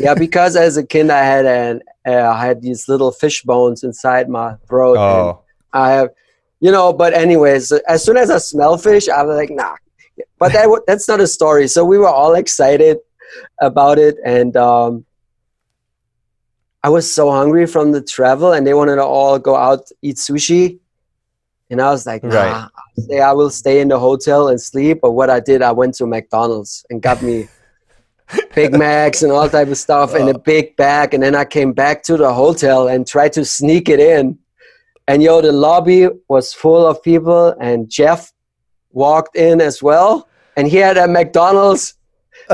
yeah, 0.00 0.14
because 0.14 0.56
as 0.56 0.76
a 0.76 0.86
kid 0.86 1.10
I 1.10 1.24
had 1.24 1.46
an 1.46 1.82
uh, 2.08 2.32
I 2.32 2.46
had 2.46 2.62
these 2.62 2.88
little 2.88 3.12
fish 3.12 3.42
bones 3.42 3.84
inside 3.84 4.28
my 4.28 4.56
throat. 4.68 4.96
Oh. 4.96 5.42
I 5.72 5.90
have, 5.92 6.10
you 6.60 6.72
know. 6.72 6.92
But 6.92 7.12
anyways, 7.14 7.72
as 7.72 8.04
soon 8.04 8.16
as 8.16 8.30
I 8.30 8.38
smell 8.38 8.78
fish, 8.78 9.08
I 9.08 9.22
was 9.22 9.36
like, 9.36 9.50
nah. 9.50 9.76
But 10.38 10.52
that 10.52 10.82
that's 10.86 11.08
not 11.08 11.20
a 11.20 11.26
story. 11.26 11.68
So 11.68 11.84
we 11.84 11.98
were 11.98 12.08
all 12.08 12.34
excited 12.34 12.98
about 13.60 13.98
it, 13.98 14.16
and 14.24 14.56
um, 14.56 15.04
I 16.82 16.88
was 16.88 17.12
so 17.12 17.30
hungry 17.30 17.66
from 17.66 17.92
the 17.92 18.02
travel, 18.02 18.52
and 18.52 18.66
they 18.66 18.74
wanted 18.74 18.96
to 18.96 19.04
all 19.04 19.38
go 19.38 19.54
out 19.54 19.90
eat 20.02 20.16
sushi. 20.16 20.78
And 21.70 21.82
I 21.82 21.90
was 21.90 22.06
like, 22.06 22.24
nah, 22.24 22.30
right. 22.30 22.68
say 22.96 23.20
I 23.20 23.32
will 23.32 23.50
stay 23.50 23.80
in 23.80 23.88
the 23.88 23.98
hotel 23.98 24.48
and 24.48 24.58
sleep. 24.58 25.00
But 25.02 25.12
what 25.12 25.28
I 25.28 25.38
did, 25.38 25.60
I 25.60 25.72
went 25.72 25.94
to 25.96 26.06
McDonald's 26.06 26.86
and 26.88 27.02
got 27.02 27.20
me 27.20 27.48
Big 28.54 28.76
Macs 28.76 29.22
and 29.22 29.32
all 29.32 29.48
type 29.48 29.68
of 29.68 29.78
stuff 29.78 30.14
in 30.14 30.28
a 30.28 30.38
big 30.38 30.76
bag. 30.76 31.14
And 31.14 31.22
then 31.22 31.34
I 31.34 31.44
came 31.44 31.72
back 31.72 32.02
to 32.04 32.16
the 32.16 32.32
hotel 32.32 32.88
and 32.88 33.06
tried 33.06 33.32
to 33.34 33.44
sneak 33.44 33.88
it 33.88 34.00
in. 34.00 34.38
And 35.06 35.22
yo, 35.22 35.40
the 35.40 35.52
lobby 35.52 36.08
was 36.28 36.52
full 36.52 36.86
of 36.86 37.02
people, 37.02 37.54
and 37.60 37.88
Jeff 37.88 38.30
walked 38.90 39.36
in 39.36 39.60
as 39.60 39.82
well, 39.82 40.28
and 40.56 40.68
he 40.68 40.76
had 40.76 40.98
a 40.98 41.08
McDonald's 41.08 41.94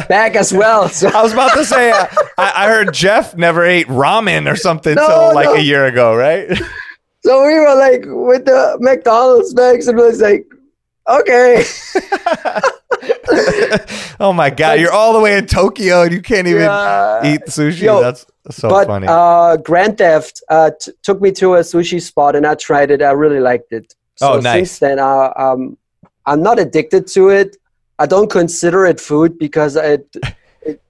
bag 0.08 0.36
as 0.36 0.52
well. 0.52 0.88
So. 0.88 1.08
I 1.14 1.22
was 1.22 1.32
about 1.32 1.52
to 1.54 1.64
say, 1.64 1.90
uh, 1.90 2.06
I, 2.38 2.52
I, 2.64 2.68
heard 2.68 2.94
Jeff 2.94 3.36
never 3.36 3.64
ate 3.64 3.88
ramen 3.88 4.50
or 4.50 4.54
something 4.56 4.94
no, 4.94 5.32
like 5.34 5.46
no. 5.46 5.54
a 5.54 5.60
year 5.60 5.86
ago, 5.86 6.14
right? 6.14 6.48
So 7.24 7.46
we 7.46 7.58
were 7.58 7.74
like 7.74 8.04
with 8.06 8.44
the 8.44 8.76
McDonald's 8.80 9.54
bags, 9.54 9.88
and 9.88 9.98
it 9.98 10.02
was 10.02 10.20
like, 10.20 10.46
okay. 11.08 11.64
oh 14.20 14.32
my 14.32 14.50
god, 14.50 14.80
you're 14.80 14.92
all 14.92 15.12
the 15.12 15.20
way 15.20 15.36
in 15.38 15.46
Tokyo 15.46 16.02
and 16.02 16.12
you 16.12 16.22
can't 16.22 16.46
even 16.46 16.62
yeah. 16.62 17.34
eat 17.34 17.42
sushi. 17.46 17.82
Yo, 17.82 18.00
That's 18.00 18.26
so 18.50 18.68
but, 18.68 18.86
funny. 18.86 19.06
Uh, 19.06 19.56
Grandtheft 19.56 20.42
uh, 20.48 20.70
t- 20.80 20.92
took 21.02 21.20
me 21.20 21.32
to 21.32 21.54
a 21.54 21.60
sushi 21.60 22.00
spot 22.00 22.36
and 22.36 22.46
I 22.46 22.54
tried 22.54 22.90
it. 22.90 23.02
I 23.02 23.12
really 23.12 23.40
liked 23.40 23.72
it. 23.72 23.94
So 24.16 24.34
oh, 24.34 24.40
nice. 24.40 24.70
Since 24.70 24.78
then, 24.80 24.98
I, 24.98 25.32
um, 25.36 25.76
I'm 26.26 26.42
not 26.42 26.58
addicted 26.58 27.06
to 27.08 27.30
it. 27.30 27.56
I 27.98 28.06
don't 28.06 28.30
consider 28.30 28.86
it 28.86 29.00
food 29.00 29.38
because 29.38 29.76
it 29.76 30.14
it, 30.62 30.82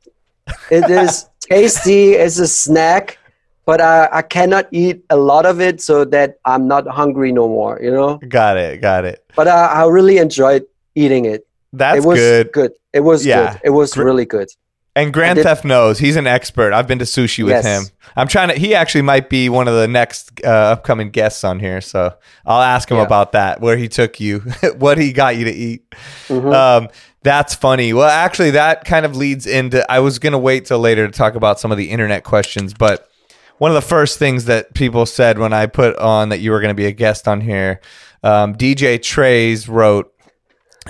it 0.70 0.90
is 0.90 1.26
tasty. 1.40 2.12
It's 2.12 2.38
a 2.38 2.46
snack, 2.46 3.18
but 3.64 3.80
I, 3.80 4.08
I 4.12 4.22
cannot 4.22 4.66
eat 4.72 5.04
a 5.10 5.16
lot 5.16 5.46
of 5.46 5.60
it 5.60 5.80
so 5.80 6.04
that 6.06 6.38
I'm 6.44 6.66
not 6.66 6.86
hungry 6.86 7.32
no 7.32 7.48
more. 7.48 7.78
You 7.82 7.92
know. 7.92 8.18
Got 8.28 8.56
it. 8.56 8.80
Got 8.80 9.04
it. 9.04 9.24
But 9.36 9.48
I, 9.48 9.66
I 9.66 9.86
really 9.86 10.18
enjoyed 10.18 10.66
eating 10.94 11.24
it. 11.24 11.46
That's 11.76 11.98
it 12.04 12.06
was 12.08 12.18
good. 12.18 12.52
good. 12.52 12.72
It 12.92 13.00
was 13.00 13.24
Yeah. 13.26 13.52
good. 13.54 13.60
It 13.64 13.70
was 13.70 13.96
really 13.96 14.24
good. 14.24 14.48
And 14.96 15.12
Grand 15.12 15.36
did- 15.36 15.42
Theft 15.42 15.64
knows 15.64 15.98
he's 15.98 16.14
an 16.14 16.26
expert. 16.28 16.72
I've 16.72 16.86
been 16.86 17.00
to 17.00 17.04
sushi 17.04 17.42
with 17.44 17.50
Yes. 17.52 17.64
him. 17.64 17.84
I'm 18.16 18.28
trying 18.28 18.48
to. 18.50 18.54
He 18.54 18.74
actually 18.76 19.02
might 19.02 19.28
be 19.28 19.48
one 19.48 19.66
of 19.66 19.74
the 19.74 19.88
next 19.88 20.30
uh, 20.44 20.48
upcoming 20.48 21.10
guests 21.10 21.42
on 21.42 21.58
here, 21.58 21.80
so 21.80 22.14
I'll 22.46 22.62
ask 22.62 22.88
him 22.90 22.98
Yeah. 22.98 23.02
about 23.04 23.32
that. 23.32 23.60
Where 23.60 23.76
he 23.76 23.88
took 23.88 24.20
you, 24.20 24.38
what 24.78 24.98
he 24.98 25.12
got 25.12 25.36
you 25.36 25.46
to 25.46 25.52
eat. 25.52 25.82
Mhm. 26.28 26.54
Um, 26.54 26.88
that's 27.24 27.54
funny. 27.56 27.92
Well, 27.92 28.08
actually, 28.08 28.52
that 28.52 28.84
kind 28.84 29.04
of 29.04 29.16
leads 29.16 29.46
into. 29.46 29.84
I 29.90 29.98
was 29.98 30.20
gonna 30.20 30.38
wait 30.38 30.66
till 30.66 30.78
later 30.78 31.06
to 31.08 31.12
talk 31.12 31.34
about 31.34 31.58
some 31.58 31.72
of 31.72 31.78
the 31.78 31.90
internet 31.90 32.22
questions, 32.22 32.72
but 32.72 33.08
one 33.58 33.72
of 33.72 33.74
the 33.74 33.80
first 33.82 34.18
things 34.20 34.44
that 34.44 34.74
people 34.74 35.06
said 35.06 35.38
when 35.40 35.52
I 35.52 35.66
put 35.66 35.96
on 35.96 36.28
that 36.28 36.38
you 36.38 36.50
were 36.52 36.60
going 36.60 36.70
to 36.70 36.74
be 36.74 36.86
a 36.86 36.92
guest 36.92 37.28
on 37.28 37.40
here, 37.40 37.80
um, 38.24 38.54
DJ 38.56 38.98
Trayze 38.98 39.68
wrote, 39.68 40.12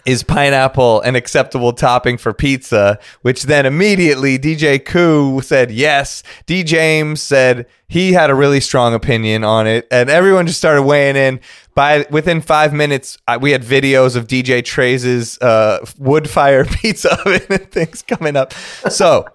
"Is 0.04 0.22
pineapple 0.22 1.00
an 1.02 1.16
acceptable 1.16 1.72
topping 1.72 2.18
for 2.18 2.32
pizza?" 2.32 2.98
Which 3.22 3.44
then 3.44 3.66
immediately 3.66 4.38
DJ 4.38 4.84
Koo 4.84 5.40
said 5.40 5.70
yes. 5.70 6.22
D 6.46 6.62
James 6.62 7.22
said 7.22 7.66
he 7.88 8.12
had 8.12 8.30
a 8.30 8.34
really 8.34 8.60
strong 8.60 8.94
opinion 8.94 9.44
on 9.44 9.66
it, 9.66 9.86
and 9.90 10.10
everyone 10.10 10.46
just 10.46 10.58
started 10.58 10.82
weighing 10.82 11.16
in. 11.16 11.40
By 11.74 12.06
within 12.10 12.40
five 12.40 12.72
minutes, 12.72 13.18
I, 13.26 13.36
we 13.36 13.50
had 13.50 13.62
videos 13.62 14.16
of 14.16 14.26
DJ 14.26 14.62
Trayze' 14.62 15.38
uh, 15.40 15.84
wood 15.98 16.28
fire 16.28 16.64
pizza 16.82 17.18
oven 17.20 17.42
and 17.50 17.70
things 17.70 18.02
coming 18.02 18.36
up. 18.36 18.52
So 18.90 19.26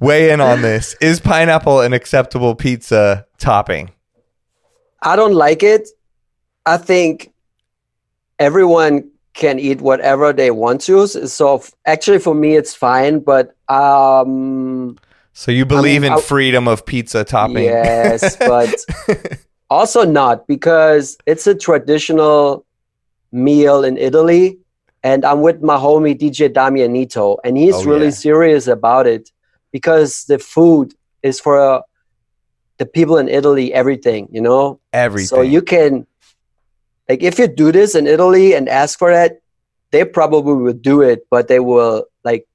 weigh 0.00 0.30
in 0.30 0.40
on 0.40 0.62
this. 0.62 0.94
Is 1.00 1.20
pineapple 1.20 1.80
an 1.80 1.92
acceptable 1.92 2.54
pizza 2.54 3.26
topping? 3.38 3.90
I 5.02 5.16
don't 5.16 5.34
like 5.34 5.62
it. 5.62 5.88
I 6.64 6.76
think 6.76 7.32
everyone 8.38 9.10
can 9.36 9.58
eat 9.58 9.80
whatever 9.80 10.32
they 10.32 10.50
want 10.50 10.80
to. 10.82 11.06
So 11.06 11.62
actually, 11.84 12.18
for 12.18 12.34
me, 12.34 12.56
it's 12.56 12.74
fine. 12.74 13.20
But 13.20 13.54
um, 13.68 14.96
So 15.32 15.52
you 15.52 15.64
believe 15.66 16.02
in 16.02 16.14
I- 16.14 16.20
freedom 16.20 16.66
of 16.66 16.84
pizza 16.86 17.22
topping? 17.24 17.64
yes, 17.64 18.36
but 18.46 18.74
also 19.70 20.04
not 20.04 20.46
because 20.46 21.18
it's 21.26 21.46
a 21.46 21.54
traditional 21.54 22.64
meal 23.32 23.84
in 23.84 23.96
Italy. 23.98 24.58
And 25.02 25.24
I'm 25.24 25.40
with 25.42 25.62
my 25.62 25.76
homie 25.76 26.18
DJ 26.18 26.48
Damianito, 26.52 27.36
and 27.44 27.56
he's 27.56 27.74
Oh, 27.74 27.84
really 27.84 28.06
yeah. 28.06 28.10
serious 28.26 28.66
about 28.66 29.06
it 29.06 29.30
because 29.70 30.24
the 30.24 30.38
food 30.38 30.94
is 31.22 31.38
for 31.38 31.60
uh, 31.60 31.82
the 32.78 32.86
people 32.86 33.16
in 33.18 33.28
Italy, 33.28 33.72
everything, 33.72 34.26
you 34.32 34.40
know? 34.40 34.80
Everything. 34.92 35.26
So 35.28 35.42
you 35.42 35.62
can, 35.62 36.06
like, 37.08 37.22
if 37.22 37.38
you 37.38 37.46
do 37.46 37.72
this 37.72 37.94
in 37.94 38.06
Italy 38.06 38.54
and 38.54 38.68
ask 38.68 38.98
for 38.98 39.10
that, 39.10 39.40
they 39.90 40.04
probably 40.04 40.54
will 40.54 40.72
do 40.72 41.02
it, 41.02 41.26
but 41.30 41.48
they 41.48 41.60
will 41.60 42.04
like 42.24 42.46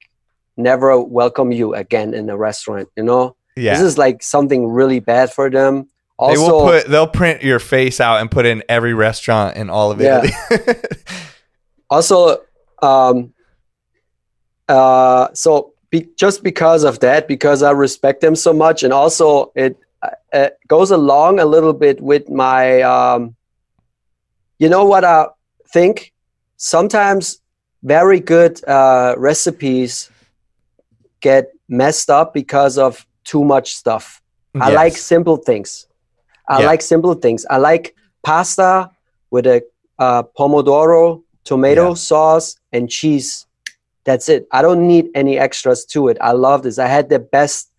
never 0.56 1.00
welcome 1.00 1.50
you 1.52 1.74
again 1.74 2.14
in 2.14 2.28
a 2.28 2.36
restaurant. 2.36 2.88
You 2.96 3.02
know, 3.04 3.36
yeah. 3.56 3.74
this 3.74 3.82
is 3.82 3.98
like 3.98 4.22
something 4.22 4.66
really 4.68 5.00
bad 5.00 5.32
for 5.32 5.50
them. 5.50 5.88
they 6.20 6.36
will 6.36 6.44
Also, 6.44 6.66
put 6.66 6.90
they'll 6.90 7.06
print 7.06 7.42
your 7.42 7.58
face 7.58 8.00
out 8.00 8.20
and 8.20 8.30
put 8.30 8.46
it 8.46 8.50
in 8.50 8.62
every 8.68 8.94
restaurant 8.94 9.56
in 9.56 9.70
all 9.70 9.90
of 9.90 10.00
Yeah. 10.00 10.22
Italy. 10.50 10.80
also, 11.90 12.42
um, 12.82 13.32
uh, 14.68 15.28
so 15.34 15.72
be, 15.90 16.08
just 16.16 16.42
because 16.42 16.84
of 16.84 17.00
that, 17.00 17.28
because 17.28 17.62
I 17.62 17.70
respect 17.70 18.20
them 18.20 18.36
so 18.36 18.52
much, 18.52 18.82
and 18.82 18.92
also 18.92 19.52
it 19.54 19.76
uh, 20.02 20.10
uh, 20.32 20.48
goes 20.68 20.90
along 20.90 21.38
a 21.38 21.44
little 21.44 21.72
bit 21.72 22.00
with 22.00 22.28
my, 22.30 22.82
um, 22.82 23.34
you 24.62 24.68
know 24.68 24.84
what 24.84 25.04
I 25.04 25.26
think. 25.74 26.12
Sometimes 26.56 27.40
very 27.82 28.20
good 28.20 28.62
uh, 28.64 29.14
recipes 29.18 30.08
get 31.20 31.44
messed 31.68 32.08
up 32.10 32.32
because 32.32 32.78
of 32.78 33.04
too 33.24 33.44
much 33.44 33.74
stuff. 33.74 34.22
I 34.60 34.70
like 34.70 34.96
simple 34.96 35.36
things. 35.36 35.86
I 36.48 36.60
Yeah. 36.60 36.66
like 36.70 36.82
simple 36.82 37.14
things. 37.14 37.44
I 37.50 37.56
like 37.56 37.96
pasta 38.22 38.90
with 39.32 39.46
a 39.46 39.62
uh, 39.98 40.22
pomodoro, 40.38 41.22
tomato 41.44 41.88
Yeah. 41.88 41.94
sauce, 41.94 42.54
and 42.72 42.88
cheese. 42.88 43.46
That's 44.04 44.28
it. 44.28 44.46
I 44.52 44.62
don't 44.62 44.86
need 44.86 45.06
any 45.14 45.38
extras 45.38 45.84
to 45.86 46.08
it. 46.08 46.18
I 46.20 46.32
love 46.32 46.62
this. 46.62 46.78
I 46.78 46.86
had 46.86 47.08
the 47.08 47.18
best 47.18 47.70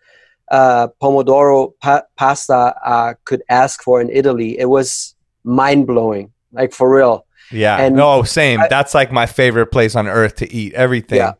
uh, 0.51 0.87
pomodoro 1.01 1.73
pa- 1.79 2.03
pasta 2.17 2.75
I 2.83 3.15
could 3.23 3.43
ask 3.49 3.81
for 3.83 4.01
in 4.01 4.09
Italy. 4.09 4.59
It 4.59 4.69
was 4.69 5.15
mind 5.43 5.87
blowing, 5.87 6.32
like 6.53 6.71
for 6.73 6.89
real. 6.93 7.25
yeah. 7.51 7.77
and 7.77 7.95
no, 7.95 8.23
same. 8.23 8.59
I- 8.61 8.67
That's 8.69 8.93
like 8.93 9.11
my 9.11 9.25
favorite 9.25 9.67
place 9.67 9.95
on 9.95 10.07
earth 10.07 10.35
to 10.37 10.51
eat 10.53 10.73
everything. 10.73 11.17
Yeah. 11.17 11.33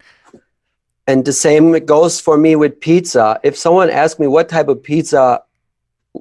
And 1.07 1.25
the 1.25 1.33
same 1.33 1.71
goes 1.85 2.19
for 2.21 2.37
me 2.37 2.55
with 2.55 2.79
pizza. 2.79 3.39
If 3.43 3.57
someone 3.57 3.89
asks 3.89 4.19
me 4.19 4.27
what 4.27 4.47
type 4.49 4.67
of 4.69 4.81
pizza 4.81 5.41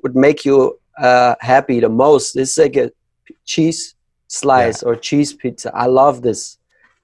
would 0.02 0.16
make 0.16 0.44
you 0.44 0.78
uh, 0.98 1.35
happy 1.40 1.78
the 1.81 1.88
most, 1.88 2.37
it's 2.37 2.59
like 2.59 2.76
a 2.76 2.90
cheese 3.44 3.94
slice 4.28 4.83
or 4.83 4.96
cheese 4.96 5.33
pizza. 5.33 5.70
I 5.74 5.87
love 5.87 6.22
this. 6.22 6.59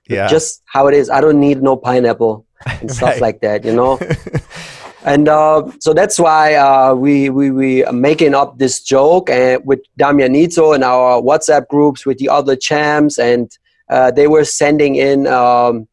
Yeah. 0.08 0.26
Just 0.26 0.62
how 0.64 0.88
it 0.88 0.94
is. 0.94 1.08
I 1.10 1.20
don't 1.20 1.38
need 1.38 1.62
no 1.62 1.76
pineapple 1.76 2.46
and 2.66 2.90
stuff 2.90 3.10
Right. 3.10 3.20
like 3.20 3.40
that, 3.42 3.64
you 3.64 3.74
know? 3.74 3.98
and 5.04 5.28
uh, 5.28 5.62
so 5.80 5.94
that's 5.94 6.18
why 6.18 6.54
uh, 6.54 6.94
we, 6.94 7.30
we, 7.30 7.50
we 7.50 7.84
are 7.84 7.92
making 7.92 8.34
up 8.34 8.58
this 8.58 8.80
joke 8.82 9.30
and 9.30 9.64
with 9.64 9.80
Damianito 9.98 10.74
and 10.74 10.82
our 10.84 11.20
WhatsApp 11.22 11.68
groups 11.68 12.04
with 12.04 12.18
the 12.18 12.28
other 12.28 12.56
champs. 12.56 13.18
And 13.18 13.50
uh, 13.88 14.10
they 14.10 14.26
were 14.26 14.44
sending 14.44 14.96
in 14.96 15.26
um, 15.26 15.86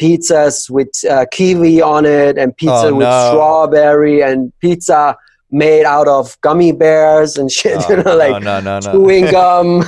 pizzas 0.00 0.70
with 0.70 0.88
uh, 1.08 1.26
kiwi 1.30 1.82
on 1.82 2.06
it 2.06 2.38
and 2.38 2.56
pizza 2.56 2.86
Oh, 2.86 2.94
with 2.94 3.06
no. 3.06 3.30
strawberry 3.30 4.22
and 4.22 4.52
pizza 4.60 5.16
made 5.50 5.84
out 5.84 6.08
of 6.08 6.40
gummy 6.40 6.72
bears 6.72 7.36
and 7.36 7.52
shit, 7.58 7.76
Oh, 7.84 7.90
you 7.90 8.02
know, 8.02 8.16
like 8.16 8.42
no, 8.42 8.60
no. 8.60 8.80
chewing 8.80 9.26
gum. 9.30 9.84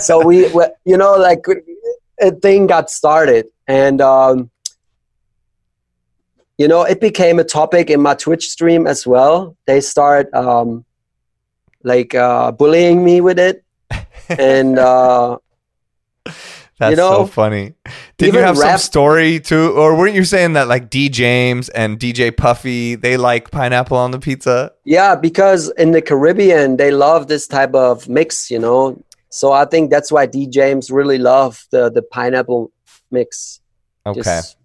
so 0.00 0.24
we, 0.24 0.48
we, 0.52 0.64
you 0.84 0.96
know, 0.96 1.14
like 1.16 1.44
a 2.20 2.32
thing 2.32 2.66
got 2.66 2.90
started, 2.90 3.46
and 3.68 4.00
um, 4.00 4.50
you 6.58 6.66
know, 6.66 6.82
it 6.82 7.00
became 7.00 7.38
a 7.38 7.44
topic 7.44 7.88
in 7.88 8.02
my 8.02 8.14
Twitch 8.14 8.48
stream 8.48 8.86
as 8.86 9.06
well. 9.06 9.56
They 9.66 9.80
start 9.80 10.32
um, 10.34 10.84
like 11.84 12.14
uh, 12.14 12.50
bullying 12.50 13.04
me 13.04 13.20
with 13.20 13.38
it, 13.38 13.64
and 14.28 14.76
uh, 14.76 15.38
That's 16.78 16.90
you 16.90 16.96
know, 16.96 17.10
so 17.10 17.26
funny. 17.26 17.74
Did 18.18 18.34
you 18.34 18.40
have 18.40 18.58
some 18.58 18.78
story 18.78 19.38
too, 19.38 19.72
or 19.76 19.96
weren't 19.96 20.16
you 20.16 20.24
saying 20.24 20.54
that 20.54 20.66
like 20.66 20.90
D 20.90 21.08
James 21.08 21.68
and 21.68 21.98
DJ 21.98 22.36
Puffy 22.36 22.96
they 22.96 23.16
like 23.16 23.52
pineapple 23.52 23.96
on 23.96 24.10
the 24.10 24.18
pizza? 24.18 24.72
yeah, 24.84 25.14
because 25.14 25.70
in 25.78 25.92
the 25.92 26.02
Caribbean 26.02 26.76
they 26.76 26.90
love 26.90 27.28
this 27.28 27.46
type 27.46 27.74
of 27.74 28.08
mix, 28.08 28.50
you 28.50 28.58
know. 28.58 29.00
So 29.30 29.52
I 29.52 29.64
think 29.64 29.90
that's 29.90 30.10
why 30.10 30.26
D 30.26 30.48
James 30.48 30.90
really 30.90 31.18
love 31.18 31.64
the 31.70 31.88
the 31.88 32.02
pineapple 32.02 32.72
mix. 33.12 33.60
Okay, 34.04 34.22
Just- 34.22 34.57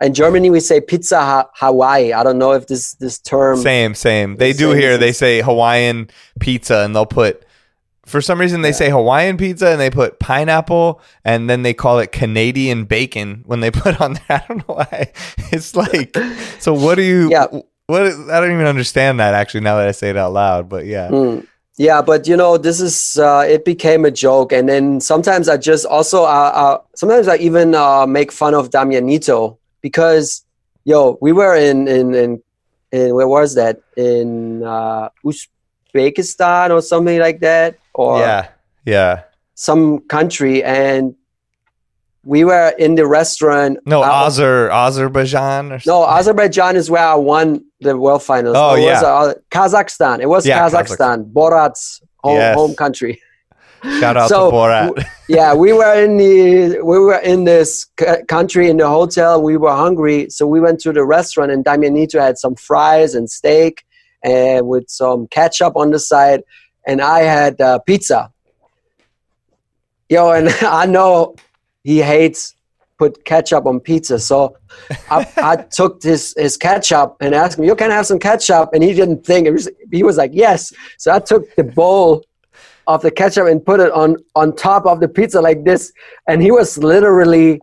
in 0.00 0.14
Germany, 0.14 0.50
we 0.50 0.60
say 0.60 0.80
pizza 0.80 1.20
ha- 1.20 1.48
Hawaii. 1.54 2.12
I 2.12 2.22
don't 2.24 2.38
know 2.38 2.52
if 2.52 2.66
this 2.66 2.94
this 2.94 3.18
term. 3.18 3.58
same, 3.58 3.94
same. 3.94 4.36
They 4.36 4.52
do 4.52 4.70
here. 4.72 4.98
They 4.98 5.12
say 5.12 5.42
Hawaiian 5.42 6.08
pizza, 6.40 6.78
and 6.78 6.94
they'll 6.94 7.06
put. 7.06 7.44
For 8.04 8.20
some 8.20 8.40
reason, 8.40 8.62
they 8.62 8.70
Yeah. 8.70 8.74
say 8.74 8.90
Hawaiian 8.90 9.36
pizza, 9.36 9.68
and 9.68 9.80
they 9.80 9.90
put 9.90 10.18
pineapple, 10.18 11.00
and 11.24 11.48
then 11.48 11.62
they 11.62 11.72
call 11.72 12.00
it 12.00 12.10
Canadian 12.10 12.84
bacon 12.84 13.42
when 13.46 13.60
they 13.60 13.70
put 13.84 14.00
on 14.00 14.14
there. 14.14 14.22
I 14.42 14.44
don't 14.48 14.68
know 14.68 14.74
why. 14.76 15.12
It's 15.52 15.76
like, 15.76 16.16
so 16.58 16.72
what 16.74 16.96
do 16.96 17.02
you? 17.02 17.28
Yeah. 17.30 17.46
What 17.86 18.02
I 18.02 18.40
don't 18.40 18.52
even 18.52 18.66
understand 18.66 19.20
that 19.20 19.34
actually. 19.34 19.60
Now 19.60 19.76
that 19.76 19.86
I 19.88 19.92
say 19.92 20.10
it 20.10 20.16
out 20.16 20.32
loud, 20.32 20.68
but 20.68 20.86
yeah. 20.86 21.08
Mm. 21.10 21.46
Yeah, 21.78 22.00
but 22.02 22.26
you 22.28 22.36
know, 22.36 22.56
this 22.58 22.80
is 22.80 23.18
uh, 23.18 23.44
it 23.48 23.64
became 23.64 24.04
a 24.04 24.10
joke, 24.10 24.52
and 24.52 24.68
then 24.68 25.00
sometimes 25.00 25.48
I 25.48 25.56
just 25.56 25.84
also 25.86 26.22
uh, 26.24 26.52
uh, 26.54 26.78
sometimes 26.96 27.28
I 27.28 27.36
even 27.36 27.74
uh, 27.74 28.06
make 28.06 28.30
fun 28.32 28.54
of 28.54 28.70
Damianito 28.70 29.58
because 29.82 30.44
yo, 30.84 31.18
we 31.20 31.32
were 31.32 31.54
in 31.54 31.86
in 31.88 32.14
in, 32.14 32.42
in 32.92 33.14
where 33.14 33.28
was 33.28 33.54
that 33.56 33.80
in 33.96 34.62
uh, 34.62 35.08
Uzbekistan 35.24 36.70
or 36.70 36.80
something 36.80 37.18
like 37.18 37.40
that, 37.40 37.76
or 37.92 38.20
yeah, 38.20 38.48
yeah. 38.86 39.22
some 39.54 40.00
country, 40.08 40.64
and 40.64 41.14
we 42.24 42.44
were 42.44 42.72
in 42.78 42.94
the 42.94 43.06
restaurant. 43.06 43.78
No, 43.84 44.02
uh, 44.02 44.28
Azer, 44.28 44.70
Azerbaijan 44.70 45.72
or 45.72 45.80
No, 45.86 46.04
Azerbaijan 46.04 46.76
is 46.76 46.88
where 46.88 47.04
I 47.04 47.14
won 47.16 47.64
the 47.80 47.96
world 47.98 48.22
finals. 48.22 48.56
Oh, 48.56 48.76
yeah. 48.76 48.98
it, 48.98 49.04
uh, 49.04 49.34
Kazakhstan. 49.50 50.20
It 50.20 50.28
was 50.28 50.46
Yeah, 50.46 50.60
Kazakhstan, 50.60 51.32
Borat's 51.32 52.00
home, 52.22 52.36
Yes. 52.36 52.54
home 52.54 52.74
country. 52.74 53.20
Shout 53.98 54.16
out 54.16 54.28
so, 54.28 54.50
to 54.50 54.56
Borat. 54.56 55.04
yeah, 55.28 55.54
we 55.54 55.72
were 55.72 55.94
in 55.94 56.16
the 56.16 56.80
we 56.82 56.98
were 56.98 57.18
in 57.18 57.44
this 57.44 57.86
c- 57.98 58.24
country 58.28 58.70
in 58.70 58.76
the 58.76 58.88
hotel. 58.88 59.42
We 59.42 59.56
were 59.56 59.74
hungry, 59.74 60.30
so 60.30 60.46
we 60.46 60.60
went 60.60 60.80
to 60.80 60.92
the 60.92 61.04
restaurant, 61.04 61.50
and 61.50 61.64
Damianito 61.64 62.20
had 62.20 62.38
some 62.38 62.54
fries 62.54 63.14
and 63.14 63.28
steak, 63.28 63.84
and 64.22 64.68
with 64.68 64.88
some 64.88 65.26
ketchup 65.28 65.76
on 65.76 65.90
the 65.90 65.98
side, 65.98 66.42
and 66.86 67.00
I 67.00 67.20
had 67.20 67.60
uh, 67.60 67.80
pizza. 67.80 68.30
Yo, 70.08 70.30
and 70.30 70.48
I 70.62 70.86
know 70.86 71.34
he 71.82 72.02
hates 72.02 72.54
put 73.02 73.24
ketchup 73.24 73.66
on 73.66 73.80
pizza. 73.80 74.16
So 74.18 74.56
I, 75.10 75.26
I, 75.38 75.56
took 75.56 76.00
his, 76.02 76.34
his 76.36 76.56
ketchup 76.56 77.16
and 77.20 77.34
asked 77.34 77.58
him, 77.58 77.64
you 77.64 77.74
can 77.74 77.90
have 77.90 78.06
some 78.06 78.20
ketchup. 78.20 78.70
And 78.72 78.84
he 78.84 78.94
didn't 78.94 79.26
think, 79.26 79.48
it 79.48 79.50
was, 79.50 79.68
he 79.90 80.04
was 80.04 80.16
like, 80.16 80.30
yes. 80.32 80.72
So 80.98 81.12
I 81.12 81.18
took 81.18 81.52
the 81.56 81.64
bowl 81.64 82.24
of 82.86 83.02
the 83.02 83.10
ketchup 83.10 83.46
and 83.46 83.64
put 83.64 83.80
it 83.80 83.92
on, 83.92 84.16
on 84.34 84.54
top 84.54 84.86
of 84.86 85.00
the 85.00 85.08
pizza 85.08 85.40
like 85.40 85.64
this. 85.64 85.92
And 86.26 86.42
he 86.42 86.50
was 86.50 86.78
literally 86.78 87.60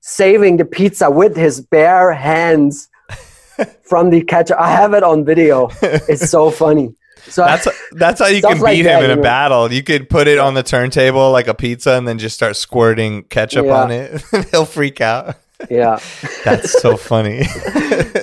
saving 0.00 0.56
the 0.56 0.64
pizza 0.64 1.10
with 1.10 1.36
his 1.36 1.60
bare 1.60 2.12
hands 2.12 2.88
from 3.82 4.10
the 4.10 4.22
ketchup. 4.22 4.58
I 4.58 4.70
have 4.70 4.94
it 4.94 5.02
on 5.02 5.24
video. 5.24 5.70
It's 5.82 6.30
so 6.30 6.50
funny. 6.50 6.94
So 7.28 7.44
that's 7.44 7.68
that's 7.92 8.20
how 8.20 8.26
you 8.26 8.40
can 8.40 8.56
beat 8.56 8.62
like 8.62 8.76
him 8.78 8.84
that, 8.84 9.04
in 9.04 9.10
a 9.10 9.16
know? 9.16 9.22
battle. 9.22 9.72
You 9.72 9.82
could 9.82 10.08
put 10.08 10.26
it 10.26 10.38
on 10.38 10.54
the 10.54 10.62
turntable 10.62 11.30
like 11.30 11.48
a 11.48 11.54
pizza, 11.54 11.92
and 11.92 12.08
then 12.08 12.18
just 12.18 12.34
start 12.34 12.56
squirting 12.56 13.24
ketchup 13.24 13.66
yeah. 13.66 13.82
on 13.82 13.90
it. 13.90 14.22
He'll 14.50 14.64
freak 14.64 15.00
out. 15.00 15.36
Yeah, 15.68 16.00
that's 16.44 16.80
so 16.80 16.96
funny. 16.96 17.44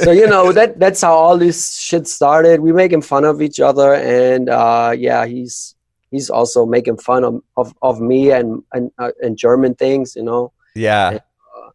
so 0.01 0.11
you 0.11 0.27
know 0.27 0.51
that 0.51 0.79
that's 0.79 1.01
how 1.01 1.13
all 1.13 1.37
this 1.37 1.77
shit 1.77 2.07
started. 2.07 2.59
We 2.59 2.73
making 2.73 3.03
fun 3.03 3.23
of 3.23 3.41
each 3.41 3.59
other, 3.59 3.93
and 3.93 4.49
uh, 4.49 4.95
yeah, 4.97 5.25
he's 5.25 5.75
he's 6.11 6.29
also 6.29 6.65
making 6.65 6.97
fun 6.97 7.23
of 7.23 7.41
of, 7.55 7.73
of 7.81 7.99
me 7.99 8.31
and 8.31 8.63
and 8.73 8.91
uh, 8.97 9.11
and 9.21 9.37
German 9.37 9.75
things. 9.75 10.15
You 10.15 10.23
know. 10.23 10.51
Yeah. 10.75 11.09
And, 11.09 11.19
uh, 11.19 11.69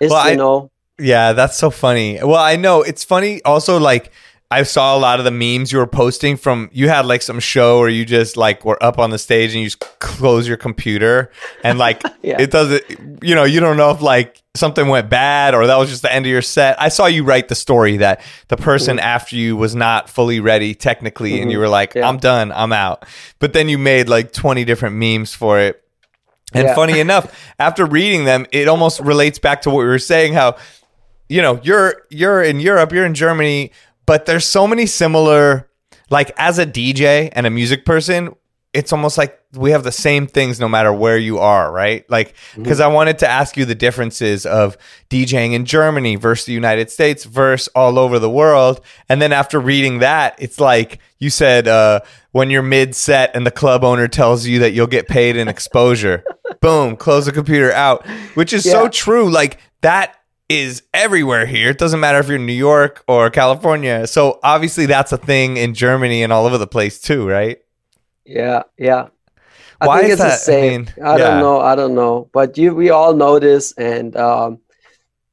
it's 0.00 0.10
well, 0.10 0.26
you 0.26 0.32
I, 0.32 0.34
know. 0.36 0.70
Yeah, 0.98 1.32
that's 1.32 1.56
so 1.56 1.70
funny. 1.70 2.18
Well, 2.22 2.36
I 2.36 2.56
know 2.56 2.82
it's 2.82 3.04
funny. 3.04 3.42
Also, 3.44 3.78
like 3.78 4.12
I 4.52 4.64
saw 4.64 4.94
a 4.94 4.98
lot 4.98 5.18
of 5.18 5.24
the 5.24 5.30
memes 5.30 5.72
you 5.72 5.78
were 5.78 5.86
posting 5.86 6.36
from 6.36 6.68
you 6.74 6.88
had 6.88 7.06
like 7.06 7.22
some 7.22 7.40
show 7.40 7.78
where 7.80 7.88
you 7.88 8.04
just 8.04 8.36
like 8.36 8.66
were 8.66 8.80
up 8.82 8.98
on 8.98 9.08
the 9.08 9.18
stage 9.18 9.54
and 9.54 9.60
you 9.60 9.66
just 9.66 9.80
close 9.98 10.46
your 10.46 10.58
computer 10.58 11.30
and 11.64 11.78
like 11.78 12.02
yeah. 12.22 12.36
it 12.38 12.50
doesn't 12.50 12.82
you 13.22 13.34
know 13.34 13.44
you 13.44 13.60
don't 13.60 13.78
know 13.78 13.90
if 13.90 14.02
like 14.02 14.42
something 14.54 14.88
went 14.88 15.08
bad 15.08 15.54
or 15.54 15.66
that 15.66 15.76
was 15.78 15.88
just 15.88 16.02
the 16.02 16.12
end 16.12 16.26
of 16.26 16.30
your 16.30 16.42
set. 16.42 16.78
I 16.78 16.90
saw 16.90 17.06
you 17.06 17.24
write 17.24 17.48
the 17.48 17.54
story 17.54 17.96
that 17.96 18.20
the 18.48 18.58
person 18.58 18.98
mm-hmm. 18.98 19.06
after 19.06 19.36
you 19.36 19.56
was 19.56 19.74
not 19.74 20.10
fully 20.10 20.40
ready 20.40 20.74
technically 20.74 21.32
mm-hmm. 21.32 21.42
and 21.42 21.50
you 21.50 21.56
mm-hmm. 21.56 21.62
were 21.62 21.70
like 21.70 21.94
yeah. 21.94 22.06
I'm 22.06 22.18
done, 22.18 22.52
I'm 22.52 22.72
out. 22.72 23.06
But 23.38 23.54
then 23.54 23.70
you 23.70 23.78
made 23.78 24.10
like 24.10 24.32
20 24.32 24.66
different 24.66 24.96
memes 24.96 25.34
for 25.34 25.58
it. 25.60 25.82
And 26.52 26.64
yeah. 26.64 26.74
funny 26.74 27.00
enough, 27.00 27.34
after 27.58 27.86
reading 27.86 28.26
them, 28.26 28.44
it 28.52 28.68
almost 28.68 29.00
relates 29.00 29.38
back 29.38 29.62
to 29.62 29.70
what 29.70 29.78
we 29.78 29.86
were 29.86 29.98
saying 29.98 30.34
how 30.34 30.56
you 31.32 31.40
know, 31.40 31.58
you're 31.62 32.02
you're 32.10 32.42
in 32.42 32.60
Europe, 32.60 32.92
you're 32.92 33.06
in 33.06 33.14
Germany 33.14 33.72
but 34.06 34.26
there's 34.26 34.46
so 34.46 34.66
many 34.66 34.86
similar 34.86 35.68
like 36.12 36.30
as 36.36 36.58
a 36.58 36.66
DJ 36.66 37.30
and 37.32 37.46
a 37.46 37.50
music 37.50 37.84
person, 37.84 38.34
it's 38.72 38.92
almost 38.92 39.18
like 39.18 39.38
we 39.54 39.70
have 39.72 39.82
the 39.82 39.92
same 39.92 40.26
things 40.26 40.58
no 40.58 40.68
matter 40.68 40.92
where 40.92 41.18
you 41.18 41.38
are, 41.38 41.70
right? 41.70 42.08
Like, 42.08 42.34
because 42.56 42.78
mm-hmm. 42.78 42.90
I 42.90 42.94
wanted 42.94 43.18
to 43.18 43.28
ask 43.28 43.56
you 43.56 43.64
the 43.64 43.74
differences 43.74 44.46
of 44.46 44.78
DJing 45.10 45.52
in 45.52 45.66
Germany 45.66 46.16
versus 46.16 46.46
the 46.46 46.54
United 46.54 46.90
States 46.90 47.24
versus 47.24 47.68
all 47.74 47.98
over 47.98 48.18
the 48.18 48.30
world. 48.30 48.80
And 49.10 49.20
then 49.20 49.32
after 49.32 49.60
reading 49.60 49.98
that, 49.98 50.36
it's 50.38 50.58
like 50.58 51.00
you 51.18 51.28
said, 51.28 51.68
uh, 51.68 52.00
when 52.30 52.48
you're 52.48 52.62
mid 52.62 52.94
set 52.94 53.34
and 53.36 53.46
the 53.46 53.50
club 53.50 53.84
owner 53.84 54.08
tells 54.08 54.46
you 54.46 54.60
that 54.60 54.72
you'll 54.72 54.86
get 54.86 55.06
paid 55.06 55.36
in 55.36 55.48
exposure, 55.48 56.24
boom, 56.62 56.96
close 56.96 57.26
the 57.26 57.32
computer 57.32 57.72
out, 57.72 58.06
which 58.34 58.54
is 58.54 58.64
yeah. 58.64 58.72
so 58.72 58.88
true. 58.88 59.30
Like, 59.30 59.58
that 59.82 60.16
is 60.48 60.82
everywhere 60.92 61.46
here. 61.46 61.70
It 61.70 61.78
doesn't 61.78 62.00
matter 62.00 62.18
if 62.18 62.28
you're 62.28 62.36
in 62.36 62.46
New 62.46 62.52
York 62.52 63.04
or 63.08 63.30
California. 63.30 64.06
So 64.06 64.38
obviously 64.42 64.86
that's 64.86 65.12
a 65.12 65.16
thing 65.16 65.56
in 65.56 65.74
Germany 65.74 66.22
and 66.22 66.32
all 66.32 66.46
over 66.46 66.58
the 66.58 66.66
place 66.66 67.00
too, 67.00 67.26
right? 67.26 67.58
Yeah, 68.24 68.62
yeah. 68.78 69.08
I 69.80 69.86
Why 69.86 70.00
think 70.00 70.12
it's 70.12 70.22
that? 70.22 70.30
the 70.30 70.36
same. 70.36 70.88
I, 70.96 71.00
mean, 71.00 71.04
I 71.04 71.16
yeah. 71.16 71.18
don't 71.18 71.40
know. 71.40 71.60
I 71.60 71.74
don't 71.74 71.94
know. 71.94 72.28
But 72.32 72.56
you, 72.56 72.74
we 72.74 72.90
all 72.90 73.14
know 73.14 73.40
this, 73.40 73.72
and 73.72 74.14
um, 74.16 74.60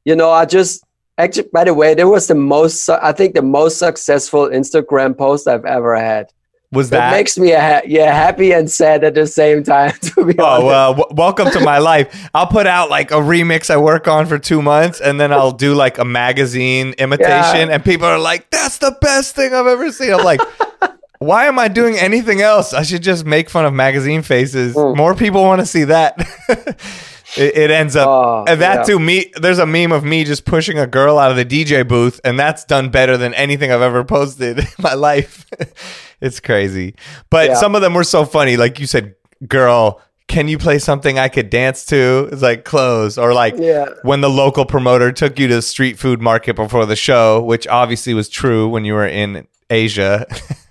you 0.05 0.15
know, 0.15 0.31
I 0.31 0.45
just 0.45 0.83
actually. 1.19 1.49
By 1.53 1.65
the 1.65 1.73
way, 1.75 1.93
there 1.93 2.07
was 2.07 2.27
the 2.27 2.35
most. 2.35 2.89
I 2.89 3.11
think 3.11 3.35
the 3.35 3.43
most 3.43 3.77
successful 3.77 4.49
Instagram 4.49 5.15
post 5.15 5.47
I've 5.47 5.65
ever 5.65 5.95
had 5.95 6.33
was 6.71 6.91
that 6.91 7.11
it 7.11 7.17
makes 7.17 7.37
me 7.37 7.51
ha- 7.51 7.81
yeah 7.85 8.13
happy 8.13 8.51
and 8.51 8.69
sad 8.69 9.03
at 9.03 9.15
the 9.15 9.25
same 9.25 9.63
time 9.63 9.91
to 10.01 10.25
be 10.25 10.35
oh 10.37 10.65
well 10.65 10.93
w- 10.93 11.15
welcome 11.15 11.49
to 11.51 11.59
my 11.61 11.79
life. 11.79 12.29
I'll 12.33 12.47
put 12.47 12.67
out 12.67 12.89
like 12.89 13.11
a 13.11 13.15
remix 13.15 13.69
i 13.69 13.77
work 13.77 14.07
on 14.07 14.27
for 14.27 14.37
two 14.37 14.61
months 14.61 15.01
and 15.01 15.19
then 15.19 15.33
i'll 15.33 15.51
do 15.51 15.73
like 15.73 15.97
a 15.97 16.05
magazine 16.05 16.93
imitation 16.97 17.69
yeah. 17.69 17.69
and 17.71 17.83
people 17.83 18.05
are 18.07 18.19
like 18.19 18.49
that's 18.51 18.77
the 18.77 18.95
best 19.01 19.35
thing 19.35 19.53
i've 19.53 19.67
ever 19.67 19.91
seen. 19.91 20.13
I'm 20.13 20.23
like 20.23 20.41
why 21.19 21.45
am 21.45 21.59
i 21.59 21.67
doing 21.67 21.97
anything 21.97 22.41
else? 22.41 22.73
I 22.73 22.83
should 22.83 23.03
just 23.03 23.25
make 23.25 23.49
fun 23.49 23.65
of 23.65 23.73
magazine 23.73 24.21
faces. 24.21 24.75
Mm. 24.75 24.95
more 24.95 25.15
people 25.15 25.41
want 25.43 25.61
to 25.61 25.65
see 25.65 25.85
that 25.85 26.17
it, 27.37 27.57
it, 27.57 27.71
ends 27.71 27.95
up 27.95 28.07
oh, 28.07 28.45
and 28.47 28.61
that 28.61 28.79
yeah. 28.79 28.83
too 28.83 28.99
me 28.99 29.31
there's 29.35 29.59
a 29.59 29.65
meme 29.65 29.91
of 29.91 30.03
me 30.03 30.23
just 30.23 30.45
pushing 30.45 30.79
a 30.79 30.87
girl 30.87 31.19
out 31.19 31.29
of 31.29 31.37
the 31.37 31.45
dj 31.45 31.87
booth 31.87 32.19
and 32.23 32.39
that's 32.39 32.65
done 32.65 32.89
better 32.89 33.17
than 33.17 33.33
anything 33.35 33.71
i've 33.71 33.81
ever 33.81 34.03
posted 34.03 34.59
in 34.59 34.67
my 34.79 34.93
life 34.93 35.45
it's 36.21 36.39
crazy. 36.39 36.95
But 37.29 37.49
yeah. 37.49 37.55
some 37.55 37.75
of 37.75 37.81
them 37.81 37.93
were 37.93 38.03
so 38.03 38.25
funny. 38.25 38.57
Like 38.57 38.79
you 38.79 38.87
said, 38.87 39.15
girl, 39.47 40.01
can 40.27 40.47
you 40.47 40.57
play 40.57 40.79
something 40.79 41.17
I 41.17 41.29
could 41.29 41.49
dance 41.49 41.85
to? 41.87 42.29
It's 42.31 42.41
like 42.41 42.65
clothes. 42.65 43.17
Or 43.17 43.33
like 43.33 43.55
yeah. 43.57 43.87
when 44.03 44.21
the 44.21 44.29
local 44.29 44.65
promoter 44.65 45.11
took 45.11 45.39
you 45.39 45.47
to 45.47 45.55
the 45.55 45.61
street 45.61 45.97
food 45.97 46.21
market 46.21 46.55
before 46.55 46.85
the 46.85 46.95
show, 46.95 47.41
which 47.41 47.67
obviously 47.67 48.13
was 48.13 48.29
true 48.29 48.67
when 48.69 48.85
you 48.85 48.93
were 48.93 49.07
in 49.07 49.47
Asia. 49.69 50.25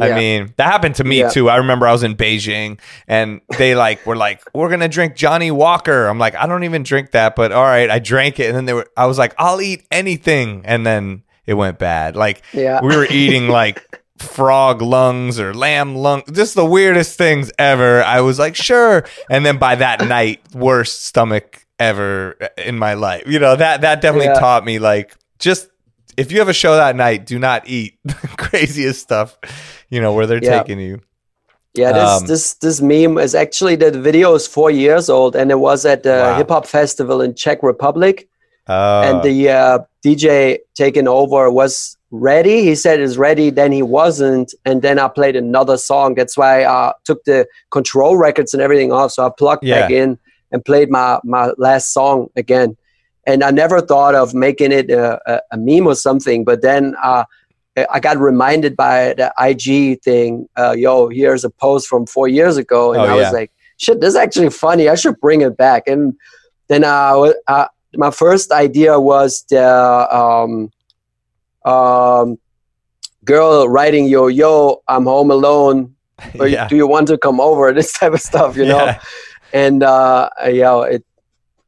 I 0.00 0.08
yeah. 0.08 0.16
mean, 0.16 0.54
that 0.56 0.70
happened 0.70 0.96
to 0.96 1.04
me 1.04 1.20
yeah. 1.20 1.28
too. 1.28 1.48
I 1.48 1.56
remember 1.56 1.86
I 1.86 1.92
was 1.92 2.02
in 2.02 2.16
Beijing 2.16 2.80
and 3.06 3.40
they 3.58 3.74
like 3.74 4.04
were 4.06 4.16
like, 4.16 4.42
"We're 4.54 4.68
gonna 4.68 4.88
drink 4.88 5.14
Johnnie 5.14 5.50
Walker." 5.50 6.06
I'm 6.06 6.18
like, 6.18 6.34
I 6.34 6.46
don't 6.46 6.64
even 6.64 6.82
drink 6.82 7.12
that, 7.12 7.36
but 7.36 7.52
all 7.52 7.62
right, 7.62 7.88
I 7.90 8.00
drank 8.00 8.40
it, 8.40 8.46
and 8.46 8.56
then 8.56 8.64
they 8.64 8.72
were. 8.72 8.88
I 8.96 9.06
was 9.06 9.18
like, 9.18 9.34
I'll 9.38 9.60
eat 9.60 9.86
anything, 9.90 10.62
and 10.64 10.84
then 10.84 11.22
it 11.46 11.54
went 11.54 11.78
bad. 11.78 12.16
Like, 12.16 12.42
yeah. 12.52 12.80
we 12.82 12.96
were 12.96 13.06
eating 13.08 13.48
like 13.48 14.02
frog 14.18 14.80
lungs 14.80 15.40
or 15.40 15.52
lamb 15.52 15.96
lung 15.96 16.22
just 16.32 16.54
the 16.54 16.64
weirdest 16.64 17.18
things 17.18 17.50
ever 17.58 18.02
i 18.04 18.20
was 18.20 18.38
like 18.38 18.54
sure 18.54 19.04
and 19.28 19.44
then 19.44 19.58
by 19.58 19.74
that 19.74 20.06
night 20.06 20.40
worst 20.54 21.04
stomach 21.04 21.66
ever 21.80 22.36
uh, 22.40 22.48
in 22.56 22.78
my 22.78 22.94
life 22.94 23.24
you 23.26 23.40
know 23.40 23.56
that 23.56 23.80
that 23.80 24.00
definitely 24.00 24.28
yeah. 24.28 24.38
taught 24.38 24.64
me 24.64 24.78
like 24.78 25.16
just 25.40 25.68
if 26.16 26.32
you 26.32 26.38
have 26.38 26.48
a 26.48 26.54
show 26.54 26.76
that 26.76 26.96
night 26.96 27.26
do 27.26 27.38
not 27.38 27.66
eat 27.66 27.98
the 28.04 28.14
craziest 28.36 29.00
stuff 29.00 29.38
you 29.90 30.00
know 30.00 30.12
where 30.12 30.26
they're 30.26 30.42
yeah. 30.42 30.58
taking 30.58 30.78
you 30.78 31.00
yeah 31.74 31.92
this 31.92 32.10
um, 32.10 32.26
this 32.26 32.54
this 32.54 32.80
meme 32.80 33.18
is 33.18 33.34
actually 33.34 33.76
the 33.76 33.90
video 33.90 34.34
is 34.34 34.46
four 34.46 34.70
years 34.70 35.08
old 35.08 35.34
and 35.36 35.50
it 35.50 35.58
was 35.58 35.84
at 35.84 36.02
the 36.02 36.10
wow. 36.10 36.36
hip 36.36 36.48
hop 36.48 36.66
festival 36.66 37.20
in 37.20 37.34
czech 37.34 37.62
republic 37.62 38.28
uh, 38.68 39.02
and 39.04 39.22
the 39.22 39.50
uh, 39.50 39.78
dj 40.04 40.58
taking 40.74 41.06
over 41.06 41.50
was 41.50 41.96
ready. 42.14 42.62
He 42.62 42.74
said 42.74 43.00
it's 43.00 43.16
ready, 43.16 43.50
then 43.50 43.72
he 43.72 43.82
wasn't, 43.82 44.54
and 44.64 44.82
then 44.82 44.98
I 44.98 45.08
played 45.08 45.36
another 45.36 45.76
song. 45.76 46.14
That's 46.14 46.36
why 46.36 46.64
I 46.64 46.92
took 47.04 47.24
the 47.24 47.46
control 47.70 48.16
records 48.16 48.54
and 48.54 48.62
everything 48.62 48.92
off. 48.92 49.12
So 49.12 49.26
I 49.26 49.30
plugged 49.36 49.64
yeah. 49.64 49.80
back 49.80 49.90
in 49.90 50.18
and 50.52 50.64
played 50.64 50.90
my 50.90 51.18
my 51.24 51.52
last 51.58 51.92
song 51.92 52.28
again. 52.36 52.76
And 53.26 53.42
I 53.42 53.50
never 53.50 53.80
thought 53.80 54.14
of 54.14 54.34
making 54.34 54.72
it 54.72 54.90
a, 54.90 55.20
a, 55.26 55.40
a 55.52 55.56
meme 55.56 55.86
or 55.86 55.94
something, 55.94 56.44
but 56.44 56.62
then 56.62 56.94
uh, 57.02 57.24
I 57.90 58.00
got 58.00 58.18
reminded 58.18 58.76
by 58.76 59.14
the 59.14 59.32
IG 59.40 60.02
thing. 60.02 60.48
Uh, 60.56 60.74
Yo, 60.76 61.08
here's 61.08 61.44
a 61.44 61.50
post 61.50 61.88
from 61.88 62.06
four 62.06 62.28
years 62.28 62.56
ago, 62.56 62.92
and 62.92 63.02
oh, 63.02 63.06
I 63.06 63.14
was 63.14 63.32
like, 63.32 63.50
"Shit, 63.78 64.00
this 64.00 64.10
is 64.10 64.16
actually 64.16 64.50
funny. 64.50 64.88
I 64.88 64.94
should 64.94 65.18
bring 65.20 65.40
it 65.40 65.56
back." 65.56 65.88
And 65.88 66.14
then 66.68 66.84
uh, 66.84 67.32
uh 67.48 67.66
my 67.96 68.10
first 68.10 68.52
idea 68.52 68.98
was 68.98 69.44
the 69.48 70.14
um, 70.14 70.70
um, 71.64 72.38
girl 73.24 73.68
writing 73.68 74.06
yo 74.06 74.26
yo 74.26 74.82
i'm 74.86 75.04
home 75.04 75.30
alone 75.30 75.94
or 76.38 76.46
yeah. 76.46 76.68
do 76.68 76.76
you 76.76 76.86
want 76.86 77.08
to 77.08 77.18
come 77.18 77.40
over 77.40 77.72
this 77.78 77.92
type 77.92 78.12
of 78.12 78.20
stuff 78.20 78.56
you 78.56 78.64
know 78.64 78.84
yeah. 78.84 79.00
and 79.52 79.82
uh 79.82 80.28
yeah 80.46 80.82
it 80.82 81.04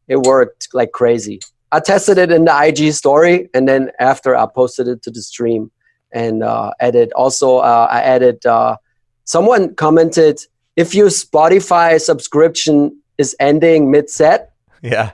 it 0.08 0.20
worked 0.22 0.68
like 0.72 0.92
crazy. 0.92 1.40
I 1.72 1.80
tested 1.80 2.16
it 2.18 2.30
in 2.30 2.44
the 2.44 2.62
ig 2.64 2.92
story 2.92 3.48
and 3.52 3.68
then 3.68 3.90
after 3.98 4.36
i 4.36 4.46
posted 4.46 4.86
it 4.86 5.02
to 5.02 5.10
the 5.10 5.20
stream 5.20 5.70
and 6.12 6.42
uh 6.42 6.70
added 6.80 7.12
also 7.12 7.58
uh, 7.58 7.88
i 7.90 8.00
added 8.00 8.46
uh 8.46 8.76
someone 9.24 9.74
commented 9.74 10.40
if 10.76 10.94
your 10.94 11.08
spotify 11.08 12.00
subscription 12.00 12.96
is 13.18 13.34
ending 13.40 13.90
mid-set. 13.90 14.52
Yeah. 14.82 15.12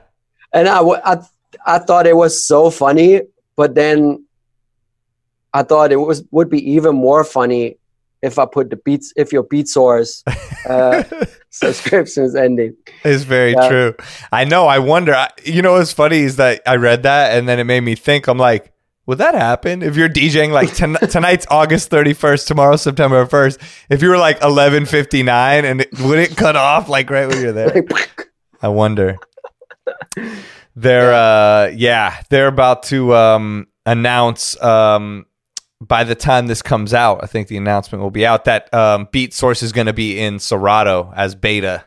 And 0.53 0.69
I, 0.69 0.79
I 0.81 1.17
i 1.65 1.79
thought 1.79 2.05
it 2.05 2.15
was 2.15 2.45
so 2.45 2.69
funny 2.69 3.21
but 3.55 3.75
then 3.75 4.25
I 5.53 5.63
thought 5.63 5.91
it 5.91 5.97
was 5.97 6.23
would 6.31 6.49
be 6.49 6.71
even 6.71 6.95
more 6.95 7.23
funny 7.23 7.77
if 8.23 8.39
I 8.39 8.45
put 8.45 8.69
the 8.69 8.77
beats 8.77 9.13
if 9.15 9.31
your 9.31 9.43
Beatsource 9.43 10.23
uh, 10.67 11.25
subscription 11.49 12.23
is 12.23 12.35
ending. 12.35 12.75
It's 13.03 13.23
very 13.23 13.51
yeah. 13.51 13.67
true. 13.67 13.95
I 14.31 14.45
know. 14.45 14.65
I 14.65 14.79
wonder. 14.79 15.27
You 15.43 15.61
know, 15.61 15.73
what's 15.73 15.93
funny 15.93 16.19
is 16.19 16.37
that 16.37 16.61
I 16.65 16.77
read 16.77 17.03
that 17.03 17.37
and 17.37 17.47
then 17.47 17.59
it 17.59 17.65
made 17.65 17.81
me 17.81 17.95
think. 17.95 18.27
I'm 18.27 18.37
like, 18.37 18.71
would 19.05 19.17
that 19.17 19.35
happen 19.35 19.81
if 19.83 19.97
you're 19.97 20.09
DJing 20.09 20.51
like 20.51 20.73
ten- 20.75 20.95
tonight's 21.09 21.45
August 21.51 21.91
31st, 21.91 22.47
tomorrow 22.47 22.77
September 22.77 23.25
1st? 23.25 23.61
If 23.89 24.01
you 24.01 24.09
were 24.09 24.17
like 24.17 24.39
11:59 24.39 25.27
and 25.63 25.81
it, 25.81 25.99
would 25.99 26.19
it 26.19 26.37
cut 26.37 26.55
off 26.55 26.87
like 26.87 27.09
right 27.09 27.27
when 27.27 27.41
you're 27.41 27.51
there? 27.51 27.83
I 28.61 28.69
wonder. 28.69 29.17
They're 30.75 31.13
uh 31.13 31.71
yeah, 31.75 32.21
they're 32.29 32.47
about 32.47 32.83
to 32.83 33.13
um 33.13 33.67
announce 33.85 34.61
um 34.63 35.25
by 35.87 36.03
the 36.03 36.15
time 36.15 36.47
this 36.47 36.61
comes 36.61 36.93
out, 36.93 37.23
I 37.23 37.27
think 37.27 37.47
the 37.47 37.57
announcement 37.57 38.01
will 38.01 38.11
be 38.11 38.25
out 38.25 38.45
that 38.45 38.73
um, 38.73 39.07
Beatsource 39.07 39.61
is 39.63 39.71
going 39.71 39.87
to 39.87 39.93
be 39.93 40.19
in 40.19 40.39
Serato 40.39 41.11
as 41.15 41.35
beta. 41.35 41.85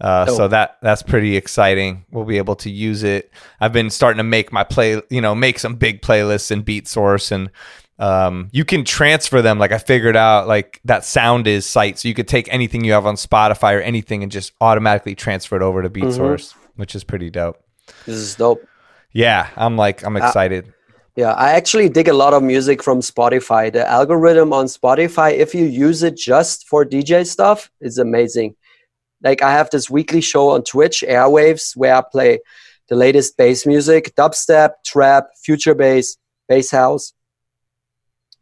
Uh, 0.00 0.24
oh. 0.28 0.36
So 0.36 0.48
that 0.48 0.78
that's 0.80 1.02
pretty 1.02 1.36
exciting. 1.36 2.06
We'll 2.10 2.24
be 2.24 2.38
able 2.38 2.56
to 2.56 2.70
use 2.70 3.02
it. 3.02 3.30
I've 3.60 3.72
been 3.72 3.90
starting 3.90 4.16
to 4.16 4.24
make 4.24 4.52
my 4.52 4.64
play, 4.64 5.00
you 5.10 5.20
know, 5.20 5.34
make 5.34 5.58
some 5.58 5.74
big 5.74 6.00
playlists 6.00 6.50
in 6.50 6.64
Beatsource, 6.64 7.30
and 7.30 7.50
um, 7.98 8.48
you 8.50 8.64
can 8.64 8.84
transfer 8.84 9.42
them. 9.42 9.58
Like 9.58 9.72
I 9.72 9.78
figured 9.78 10.16
out, 10.16 10.48
like 10.48 10.80
that 10.86 11.02
Soundiiz 11.02 11.64
site, 11.64 11.98
so 11.98 12.08
you 12.08 12.14
could 12.14 12.28
take 12.28 12.50
anything 12.52 12.82
you 12.82 12.92
have 12.92 13.04
on 13.04 13.16
Spotify 13.16 13.76
or 13.76 13.82
anything 13.82 14.22
and 14.22 14.32
just 14.32 14.52
automatically 14.62 15.14
transfer 15.14 15.56
it 15.56 15.62
over 15.62 15.82
to 15.82 15.90
Beat 15.90 16.04
mm-hmm. 16.04 16.12
Source, 16.12 16.54
which 16.76 16.94
is 16.94 17.04
pretty 17.04 17.28
dope. 17.28 17.62
This 18.06 18.16
is 18.16 18.34
dope. 18.34 18.66
Yeah, 19.12 19.50
I'm 19.54 19.76
like 19.76 20.02
I'm 20.02 20.16
excited. 20.16 20.68
Uh, 20.68 20.72
yeah, 21.20 21.32
I 21.32 21.52
actually 21.52 21.88
dig 21.88 22.08
a 22.08 22.12
lot 22.22 22.32
of 22.34 22.42
music 22.42 22.82
from 22.82 23.00
Spotify. 23.00 23.72
The 23.72 23.84
algorithm 23.88 24.52
on 24.52 24.66
Spotify, 24.66 25.28
if 25.44 25.54
you 25.54 25.64
use 25.64 26.02
it 26.02 26.16
just 26.16 26.66
for 26.68 26.84
DJ 26.84 27.26
stuff, 27.26 27.70
is 27.80 27.98
amazing 27.98 28.56
like 29.22 29.42
I 29.42 29.52
have 29.52 29.70
this 29.70 29.90
weekly 29.90 30.20
show 30.20 30.50
on 30.50 30.62
Twitch, 30.62 31.04
Airwaves, 31.06 31.76
where 31.76 31.94
I 31.94 32.02
play 32.10 32.40
the 32.88 32.96
latest 32.96 33.36
bass 33.36 33.66
music, 33.66 34.14
dubstep, 34.16 34.70
trap, 34.84 35.28
future 35.36 35.74
bass, 35.74 36.16
bass 36.48 36.70
house. 36.70 37.12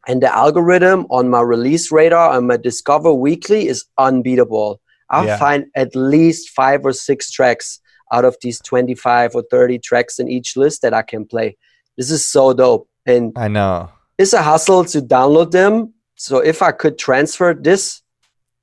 And 0.06 0.22
the 0.22 0.34
algorithm 0.34 1.06
on 1.10 1.28
my 1.28 1.42
release 1.42 1.92
radar 1.92 2.36
and 2.36 2.46
my 2.46 2.56
Discover 2.56 3.12
Weekly 3.12 3.68
is 3.68 3.84
unbeatable. 3.98 4.80
I 5.10 5.26
yeah. 5.26 5.38
find 5.38 5.66
at 5.74 5.94
least 5.94 6.50
five 6.50 6.84
or 6.84 6.92
six 6.92 7.30
tracks 7.30 7.80
out 8.12 8.24
of 8.24 8.36
these 8.40 8.58
25 8.60 9.34
or 9.34 9.44
30 9.50 9.78
tracks 9.80 10.18
in 10.18 10.28
each 10.28 10.56
list 10.56 10.82
that 10.82 10.94
I 10.94 11.02
can 11.02 11.26
play. 11.26 11.56
This 11.98 12.10
is 12.10 12.24
so 12.24 12.54
dope. 12.54 12.88
And 13.04 13.32
I 13.36 13.48
know 13.48 13.90
it's 14.16 14.32
a 14.32 14.42
hustle 14.42 14.84
to 14.86 15.02
download 15.02 15.50
them. 15.50 15.92
So 16.16 16.38
if 16.38 16.62
I 16.62 16.72
could 16.72 16.98
transfer 16.98 17.54
this 17.54 18.02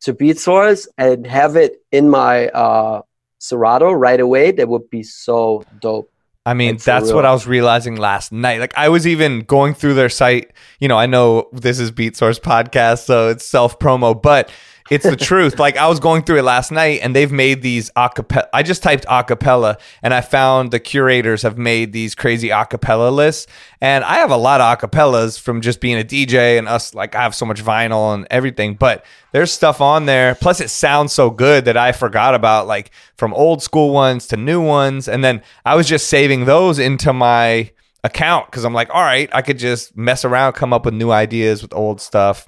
to 0.02 0.14
Beatsource 0.14 0.88
and 0.98 1.28
have 1.28 1.56
it 1.56 1.78
in 1.92 2.10
my 2.10 2.48
uh, 2.48 3.02
Serato 3.40 3.92
right 3.92 4.20
away, 4.20 4.52
that 4.52 4.68
would 4.68 4.90
be 4.90 5.04
so 5.04 5.64
dope. 5.80 6.12
I 6.46 6.54
mean, 6.54 6.78
that's 6.78 7.08
real. 7.08 7.16
what 7.16 7.26
I 7.26 7.34
was 7.34 7.48
realizing 7.48 7.96
last 7.96 8.32
night. 8.32 8.60
Like 8.60 8.74
I 8.78 8.90
was 8.90 9.08
even 9.08 9.40
going 9.42 9.74
through 9.74 9.96
their 9.96 10.10
site. 10.10 10.54
You 10.80 10.88
know, 10.88 10.98
I 10.98 11.08
know 11.08 11.50
this 11.52 11.80
is 11.80 11.92
Beatsource 11.92 12.40
podcast, 12.40 13.06
so 13.06 13.30
it's 13.30 13.46
self 13.46 13.80
promo, 13.80 14.20
but 14.22 14.52
it's 14.90 15.04
the 15.04 15.16
truth. 15.16 15.58
Like 15.58 15.78
I 15.78 15.88
was 15.88 16.00
going 16.00 16.24
through 16.24 16.38
it 16.40 16.44
last 16.44 16.72
night 16.72 17.00
and 17.02 17.16
they've 17.16 17.32
made 17.32 17.64
these 17.64 17.90
acapella. 17.92 18.48
I 18.54 18.62
just 18.62 18.84
typed 18.84 19.06
acapella 19.06 19.80
and 20.04 20.14
I 20.14 20.22
found 20.22 20.72
the 20.72 20.80
curators 20.80 21.42
have 21.42 21.58
made 21.58 21.92
these 21.92 22.14
crazy 22.14 22.50
acapella 22.50 23.14
lists. 23.14 23.48
And 23.82 24.04
I 24.04 24.16
have 24.16 24.30
a 24.30 24.38
lot 24.38 24.62
of 24.62 24.78
acapellas 24.78 25.40
from 25.40 25.62
just 25.62 25.82
being 25.82 26.00
a 26.00 26.04
DJ 26.04 26.60
and 26.60 26.68
us. 26.68 26.94
Like 26.94 27.16
I 27.16 27.24
have 27.24 27.34
so 27.34 27.46
much 27.46 27.64
vinyl 27.64 28.14
and 28.14 28.28
everything, 28.30 28.76
but 28.76 29.04
there's 29.32 29.52
stuff 29.52 29.82
on 29.82 30.06
there. 30.06 30.36
Plus 30.36 30.62
it 30.62 30.70
sounds 30.70 31.14
so 31.14 31.32
good 31.32 31.66
that 31.66 31.78
I 31.78 31.92
forgot 31.92 32.36
about 32.36 32.68
like 32.68 32.92
from 33.18 33.34
old 33.34 33.64
school 33.64 33.92
ones 33.92 34.28
to 34.28 34.38
new 34.38 34.62
ones. 34.62 35.08
And 35.08 35.24
then 35.24 35.42
I 35.66 35.76
was 35.76 35.88
just 35.88 36.08
saving 36.08 36.46
those 36.46 36.78
into 36.78 37.12
my 37.12 37.72
account 38.04 38.52
because 38.52 38.64
I'm 38.64 38.74
like, 38.74 38.90
all 38.94 39.02
right, 39.02 39.30
I 39.34 39.42
could 39.42 39.58
just 39.58 39.98
mess 39.98 40.24
around, 40.24 40.54
come 40.54 40.74
up 40.74 40.86
with 40.86 40.94
new 40.94 41.10
ideas 41.10 41.64
with 41.64 41.74
old 41.74 42.00
stuff 42.00 42.48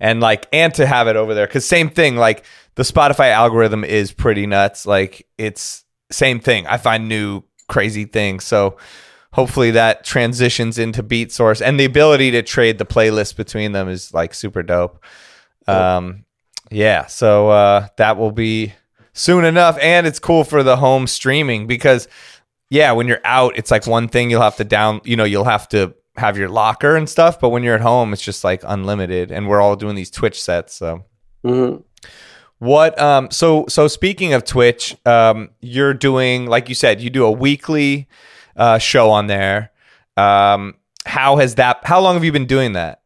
and 0.00 0.20
like 0.20 0.46
and 0.52 0.74
to 0.74 0.86
have 0.86 1.08
it 1.08 1.16
over 1.16 1.34
there. 1.34 1.46
Because 1.46 1.66
same 1.66 1.90
thing 1.90 2.16
like 2.16 2.44
the 2.74 2.82
spotify 2.82 3.30
algorithm 3.30 3.84
is 3.84 4.12
pretty 4.12 4.46
nuts. 4.46 4.86
Like 4.86 5.26
it's 5.38 5.84
same 6.10 6.40
thing. 6.40 6.66
I 6.66 6.76
find 6.76 7.08
new 7.08 7.42
crazy 7.68 8.04
things. 8.04 8.44
So 8.44 8.76
hopefully 9.32 9.72
that 9.72 10.04
transitions 10.04 10.78
into 10.78 11.02
Beatsource. 11.02 11.60
And 11.64 11.78
the 11.78 11.84
ability 11.84 12.30
to 12.32 12.42
trade 12.42 12.78
the 12.78 12.86
playlist 12.86 13.36
between 13.36 13.72
them 13.72 13.88
is 13.88 14.12
like 14.12 14.34
super 14.34 14.62
dope. 14.62 15.02
Um 15.66 16.24
yeah 16.70 17.06
so 17.06 17.50
uh 17.50 17.88
that 17.98 18.16
will 18.16 18.32
be 18.32 18.72
soon 19.12 19.44
enough. 19.44 19.78
And 19.80 20.06
it's 20.06 20.18
cool 20.18 20.44
for 20.44 20.62
the 20.62 20.76
home 20.76 21.06
streaming 21.06 21.66
because 21.66 22.08
yeah 22.70 22.92
when 22.92 23.06
you're 23.06 23.20
out 23.24 23.56
it's 23.56 23.70
like 23.70 23.86
one 23.86 24.08
thing 24.08 24.30
you'll 24.30 24.42
have 24.42 24.56
to 24.56 24.64
down 24.64 25.00
you 25.04 25.16
know 25.16 25.24
you'll 25.24 25.44
have 25.44 25.68
to 25.68 25.94
have 26.16 26.38
your 26.38 26.48
locker 26.48 26.96
and 26.96 27.08
stuff, 27.08 27.40
but 27.40 27.48
when 27.48 27.62
you're 27.62 27.74
at 27.74 27.80
home, 27.80 28.12
it's 28.12 28.22
just 28.22 28.44
like 28.44 28.62
unlimited, 28.64 29.32
and 29.32 29.48
we're 29.48 29.60
all 29.60 29.76
doing 29.76 29.94
these 29.94 30.10
Twitch 30.10 30.40
sets. 30.40 30.74
So, 30.74 31.04
mm-hmm. 31.44 31.82
what? 32.58 32.98
Um, 33.00 33.30
so 33.30 33.66
so 33.68 33.88
speaking 33.88 34.32
of 34.32 34.44
Twitch, 34.44 34.96
um, 35.06 35.50
you're 35.60 35.94
doing 35.94 36.46
like 36.46 36.68
you 36.68 36.74
said, 36.74 37.00
you 37.00 37.10
do 37.10 37.24
a 37.24 37.32
weekly 37.32 38.08
uh, 38.56 38.78
show 38.78 39.10
on 39.10 39.26
there. 39.26 39.72
Um, 40.16 40.76
how 41.06 41.36
has 41.36 41.56
that? 41.56 41.80
How 41.84 42.00
long 42.00 42.14
have 42.14 42.24
you 42.24 42.32
been 42.32 42.46
doing 42.46 42.72
that? 42.74 43.00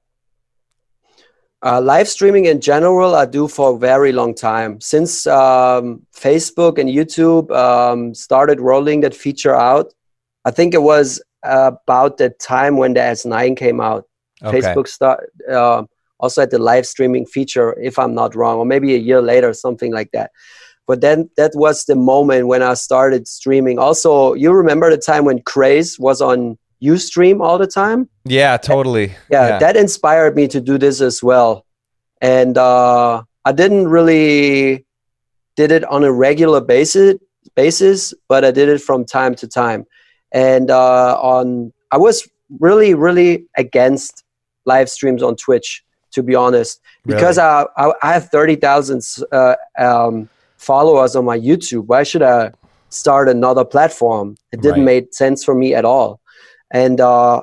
Uh, 1.65 1.81
live 1.81 2.07
streaming 2.09 2.45
in 2.45 2.61
general, 2.61 3.17
I 3.17 3.27
do 3.27 3.49
for 3.49 3.75
a 3.75 3.79
very 3.79 4.13
long 4.13 4.33
time. 4.33 4.81
Since 4.81 5.27
um, 5.27 6.07
Facebook 6.15 6.79
and 6.79 6.89
YouTube 6.89 7.51
um, 7.51 8.15
started 8.15 8.61
rolling 8.61 9.01
that 9.01 9.13
feature 9.13 9.57
out, 9.57 9.93
I 10.45 10.53
think 10.53 10.73
it 10.73 10.83
was 10.83 11.21
about 11.43 12.19
the 12.19 12.31
time 12.31 12.77
when 12.77 12.95
the 12.95 13.01
S9 13.01 13.57
came 13.57 13.81
out. 13.81 14.05
Okay. 14.43 14.61
Facebook 14.61 14.89
start 14.89 15.31
uh, 15.51 15.83
also 16.21 16.43
had 16.43 16.51
the 16.51 16.59
live 16.59 16.87
streaming 16.87 17.27
feature, 17.27 17.79
if 17.81 17.99
I'm 17.99 18.15
not 18.15 18.35
wrong, 18.35 18.59
or 18.59 18.67
maybe 18.67 18.95
a 18.95 18.99
year 18.99 19.23
later, 19.23 19.53
something 19.53 19.93
like 19.93 20.11
that. 20.13 20.31
But 20.87 21.01
then 21.01 21.31
that 21.37 21.53
was 21.55 21.85
the 21.85 21.97
moment 21.97 22.47
when 22.47 22.63
I 22.63 22.75
started 22.75 23.29
streaming. 23.29 23.79
Also, 23.79 24.35
you 24.35 24.53
remember 24.53 24.91
the 24.91 24.97
time 24.97 25.25
when 25.25 25.43
Craze 25.43 25.99
was 25.99 26.23
on 26.23 26.57
UStream 26.83 27.43
all 27.43 27.59
the 27.59 27.67
time? 27.67 28.09
Yeah, 28.25 28.57
totally. 28.57 29.09
Yeah, 29.31 29.49
yeah. 29.49 29.59
that 29.59 29.77
inspired 29.77 30.35
me 30.35 30.49
to 30.49 30.61
do 30.61 30.79
this 30.79 31.01
as 31.01 31.23
well. 31.23 31.67
And 32.23 32.57
uh, 32.57 33.23
I 33.45 33.53
didn't 33.53 33.89
really 33.89 34.87
did 35.57 35.73
it 35.73 35.85
on 35.85 36.05
a 36.05 36.13
regular 36.13 36.61
basis, 36.61 37.17
basis, 37.55 38.15
but 38.29 38.45
I 38.45 38.51
did 38.51 38.69
it 38.69 38.81
from 38.81 39.05
time 39.05 39.35
to 39.37 39.49
time 39.49 39.85
and 40.33 40.71
uh, 40.71 41.19
on 41.21 41.73
I 41.91 41.97
was 41.97 42.29
really 42.59 42.95
really 42.95 43.47
against 43.57 44.25
live 44.65 44.89
streams 44.89 45.23
on 45.23 45.37
Twitch 45.37 45.85
to 46.13 46.23
be 46.23 46.35
honest 46.35 46.81
because 47.07 47.39
really? 47.39 47.67
I, 47.77 47.93
I, 48.03 48.13
have 48.13 48.29
thirty 48.29 48.57
thousand 48.57 49.03
uh, 49.33 49.57
um, 49.79 50.29
followers 50.57 51.17
on 51.17 51.25
my 51.25 51.39
YouTube. 51.39 51.87
Why 51.87 52.03
should 52.03 52.23
I 52.23 52.53
start 52.89 53.29
another 53.29 53.65
platform? 53.65 54.37
It 54.53 54.63
didn't 54.63 54.81
right. 54.81 55.03
make 55.03 55.15
sense 55.15 55.45
for 55.45 55.55
me 55.55 55.75
at 55.75 55.85
all, 55.85 56.21
and 56.71 57.01
uh, 57.01 57.43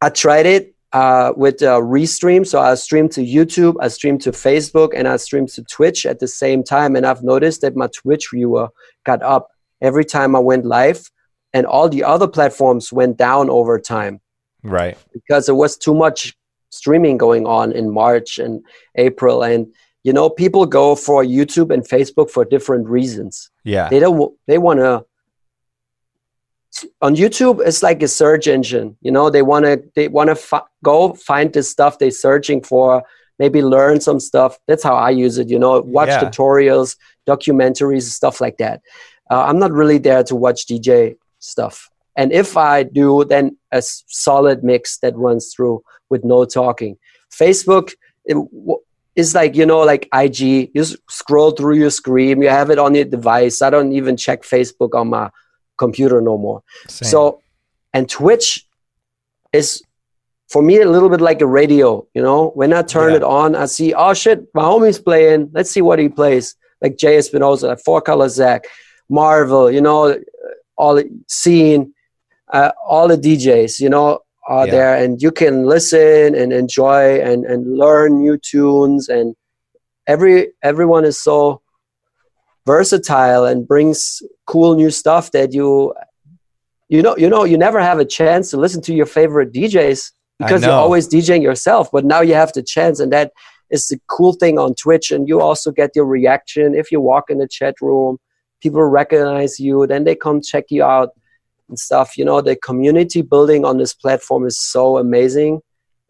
I 0.00 0.08
tried 0.10 0.46
it 0.46 0.74
uh, 0.92 1.32
with 1.36 1.62
uh, 1.62 1.80
restream. 1.80 2.46
So 2.46 2.60
I 2.60 2.74
stream 2.74 3.08
to 3.10 3.20
YouTube, 3.20 3.76
I 3.80 3.88
stream 3.88 4.18
to 4.18 4.32
Facebook, 4.32 4.90
and 4.94 5.06
I 5.06 5.16
stream 5.16 5.46
to 5.48 5.62
Twitch 5.64 6.06
at 6.06 6.18
the 6.20 6.28
same 6.28 6.62
time. 6.62 6.96
And 6.96 7.06
I've 7.06 7.22
noticed 7.22 7.60
that 7.62 7.76
my 7.76 7.88
Twitch 7.88 8.28
viewer 8.32 8.68
got 9.04 9.22
up 9.22 9.48
every 9.80 10.04
time 10.04 10.36
I 10.36 10.40
went 10.40 10.64
live, 10.64 11.10
and 11.52 11.66
all 11.66 11.88
the 11.88 12.04
other 12.04 12.28
platforms 12.28 12.92
went 12.92 13.16
down 13.16 13.50
over 13.50 13.78
time. 13.78 14.20
Right. 14.62 14.96
Because 15.12 15.46
there 15.46 15.54
was 15.54 15.76
too 15.76 15.94
much 15.94 16.36
streaming 16.70 17.18
going 17.18 17.46
on 17.46 17.72
in 17.72 17.90
March 17.90 18.38
and 18.38 18.64
April. 18.94 19.42
And, 19.42 19.66
you 20.04 20.12
know, 20.12 20.30
people 20.30 20.66
go 20.66 20.94
for 20.94 21.24
YouTube 21.24 21.72
and 21.74 21.82
Facebook 21.82 22.30
for 22.30 22.44
different 22.44 22.88
reasons. 22.88 23.50
Yeah. 23.64 23.88
They 23.88 23.98
don't, 23.98 24.32
they 24.46 24.58
want 24.58 24.78
to, 24.80 25.04
on 27.02 27.16
YouTube, 27.16 27.66
it's 27.66 27.82
like 27.82 28.00
a 28.02 28.08
search 28.08 28.46
engine. 28.46 28.96
You 29.00 29.10
know, 29.10 29.28
they 29.28 29.42
want 29.42 29.64
to, 29.64 29.82
they 29.96 30.06
want 30.06 30.28
to 30.28 30.36
fi- 30.36 30.62
go 30.84 31.14
find 31.14 31.52
the 31.52 31.64
stuff 31.64 31.98
they're 31.98 32.12
searching 32.12 32.62
for, 32.62 33.02
maybe 33.40 33.62
learn 33.62 34.00
some 34.00 34.20
stuff. 34.20 34.56
That's 34.68 34.84
how 34.84 34.94
I 34.94 35.10
use 35.10 35.38
it. 35.38 35.48
You 35.48 35.58
know, 35.58 35.80
watch 35.80 36.10
yeah. 36.10 36.20
tutorials, 36.20 36.96
documentaries, 37.26 38.02
stuff 38.02 38.40
like 38.40 38.58
that. 38.58 38.82
Uh, 39.30 39.44
I'm 39.44 39.58
not 39.58 39.72
really 39.72 39.98
there 39.98 40.22
to 40.24 40.34
watch 40.34 40.66
DJ 40.66 41.16
stuff. 41.38 41.88
And 42.16 42.32
if 42.32 42.56
I 42.56 42.82
do, 42.82 43.24
then 43.24 43.56
a 43.72 43.80
solid 43.80 44.64
mix 44.64 44.98
that 44.98 45.16
runs 45.16 45.54
through 45.54 45.82
with 46.10 46.24
no 46.24 46.44
talking. 46.44 46.98
Facebook 47.32 47.92
is 49.14 49.34
like, 49.34 49.54
you 49.54 49.64
know, 49.64 49.80
like 49.80 50.08
IG. 50.12 50.70
You 50.74 50.84
scroll 51.08 51.52
through 51.52 51.76
your 51.76 51.90
screen, 51.90 52.42
you 52.42 52.48
have 52.48 52.70
it 52.70 52.78
on 52.78 52.94
your 52.94 53.04
device. 53.04 53.62
I 53.62 53.70
don't 53.70 53.92
even 53.92 54.16
check 54.16 54.42
Facebook 54.42 54.94
on 54.94 55.08
my 55.08 55.30
computer 55.78 56.20
no 56.20 56.36
more. 56.36 56.62
Same. 56.88 57.08
So, 57.08 57.42
and 57.94 58.08
Twitch 58.08 58.66
is 59.52 59.82
for 60.48 60.62
me 60.62 60.80
a 60.80 60.90
little 60.90 61.08
bit 61.08 61.20
like 61.20 61.40
a 61.40 61.46
radio. 61.46 62.06
You 62.14 62.22
know, 62.22 62.48
when 62.50 62.72
I 62.72 62.82
turn 62.82 63.10
yeah. 63.10 63.18
it 63.18 63.22
on, 63.22 63.54
I 63.54 63.66
see, 63.66 63.94
oh 63.94 64.14
shit, 64.14 64.46
my 64.52 64.62
homie's 64.62 64.98
playing. 64.98 65.50
Let's 65.52 65.70
see 65.70 65.80
what 65.80 65.98
he 65.98 66.08
plays. 66.08 66.56
Like 66.82 66.96
Jay 66.96 67.16
Espinosa, 67.18 67.76
Four 67.76 68.00
Color 68.00 68.28
Zack, 68.28 68.64
Marvel. 69.10 69.70
You 69.70 69.82
know, 69.82 70.18
all 70.76 70.94
the 70.94 71.10
scene, 71.28 71.92
uh, 72.52 72.72
all 72.86 73.08
the 73.08 73.18
DJs. 73.18 73.80
You 73.80 73.90
know, 73.90 74.20
are 74.46 74.66
yeah. 74.66 74.72
there, 74.72 75.04
and 75.04 75.20
you 75.20 75.30
can 75.30 75.64
listen 75.64 76.34
and 76.34 76.52
enjoy 76.52 77.20
and 77.20 77.44
and 77.44 77.76
learn 77.76 78.18
new 78.18 78.38
tunes 78.38 79.08
and 79.08 79.34
every 80.06 80.48
everyone 80.62 81.04
is 81.04 81.22
so 81.22 81.62
versatile 82.66 83.44
and 83.44 83.66
brings 83.66 84.22
cool 84.46 84.74
new 84.74 84.90
stuff 84.90 85.30
that 85.30 85.52
you 85.52 85.94
you 86.88 87.00
know 87.02 87.16
you 87.16 87.28
know 87.28 87.44
you 87.44 87.56
never 87.56 87.80
have 87.80 87.98
a 87.98 88.04
chance 88.04 88.50
to 88.50 88.56
listen 88.56 88.82
to 88.82 88.94
your 88.94 89.06
favorite 89.06 89.52
DJs 89.52 90.12
because 90.38 90.62
you're 90.62 90.72
always 90.72 91.08
DJing 91.08 91.42
yourself 91.42 91.90
but 91.92 92.04
now 92.04 92.20
you 92.20 92.34
have 92.34 92.52
the 92.52 92.62
chance 92.62 92.98
and 93.00 93.12
that 93.12 93.32
is 93.70 93.86
the 93.88 93.98
cool 94.08 94.32
thing 94.32 94.58
on 94.58 94.74
Twitch 94.74 95.10
and 95.10 95.28
you 95.28 95.40
also 95.40 95.70
get 95.70 95.90
your 95.94 96.06
reaction 96.06 96.74
if 96.74 96.90
you 96.90 97.00
walk 97.00 97.30
in 97.30 97.38
the 97.38 97.48
chat 97.48 97.74
room 97.80 98.18
people 98.60 98.82
recognize 98.82 99.58
you 99.58 99.86
then 99.86 100.04
they 100.04 100.14
come 100.14 100.40
check 100.40 100.64
you 100.70 100.82
out 100.82 101.10
and 101.68 101.78
stuff 101.78 102.16
you 102.18 102.24
know 102.24 102.40
the 102.40 102.56
community 102.56 103.22
building 103.22 103.64
on 103.64 103.78
this 103.78 103.94
platform 103.94 104.46
is 104.46 104.58
so 104.58 104.98
amazing 104.98 105.60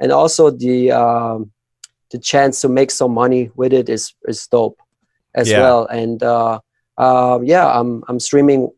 and 0.01 0.11
also 0.11 0.51
the 0.51 0.91
um, 0.91 1.53
the 2.11 2.19
chance 2.19 2.61
to 2.63 2.69
make 2.69 2.91
some 2.91 3.13
money 3.13 3.51
with 3.55 3.73
it 3.73 3.89
is 3.89 4.15
is 4.27 4.47
dope 4.49 4.79
as 5.35 5.49
yeah. 5.49 5.61
well. 5.61 5.87
And 5.87 6.23
uh, 6.23 6.61
uh, 6.99 7.39
yeah, 7.43 7.67
I'm 7.67 8.03
I'm 8.09 8.19
streaming 8.19 8.71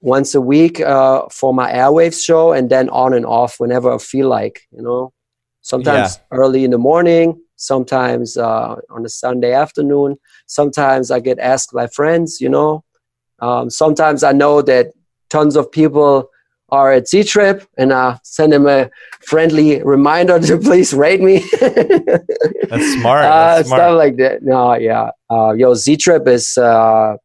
once 0.00 0.34
a 0.34 0.40
week 0.40 0.80
uh, 0.80 1.26
for 1.30 1.52
my 1.52 1.70
airwaves 1.72 2.24
show, 2.24 2.52
and 2.52 2.70
then 2.70 2.88
on 2.90 3.12
and 3.12 3.26
off 3.26 3.60
whenever 3.60 3.92
I 3.92 3.98
feel 3.98 4.28
like. 4.28 4.62
You 4.70 4.82
know, 4.82 5.12
sometimes 5.60 6.16
yeah. 6.16 6.38
early 6.38 6.64
in 6.64 6.70
the 6.70 6.78
morning, 6.78 7.40
sometimes 7.58 8.38
uh, 8.38 8.76
on 8.88 9.04
a 9.04 9.08
Sunday 9.08 9.52
afternoon. 9.52 10.16
Sometimes 10.46 11.10
I 11.10 11.20
get 11.20 11.38
asked 11.38 11.72
by 11.74 11.88
friends. 11.88 12.40
You 12.40 12.48
know, 12.48 12.84
um, 13.40 13.68
sometimes 13.68 14.24
I 14.24 14.32
know 14.32 14.62
that 14.62 14.92
tons 15.28 15.56
of 15.56 15.70
people 15.70 16.30
are 16.70 16.92
at 16.92 17.08
Z 17.08 17.24
Trip, 17.24 17.66
and 17.76 17.92
I 17.92 18.18
send 18.24 18.52
them 18.52 18.66
a 18.66 18.90
friendly 19.20 19.82
reminder 19.82 20.38
to 20.38 20.58
please 20.68 20.94
raid 20.94 21.20
me. 21.20 21.38
That's 21.60 22.92
smart. 22.94 23.24
Uh, 23.24 23.56
That's 23.56 23.68
smart. 23.68 23.80
Stuff 23.80 23.96
like 23.96 24.16
that. 24.16 24.42
No, 24.42 24.74
yeah. 24.74 25.10
Uh, 25.30 25.52
yo, 25.52 25.74
Z 25.74 25.96
Trip 25.96 26.26
is 26.28 26.56
uh, 26.56 27.16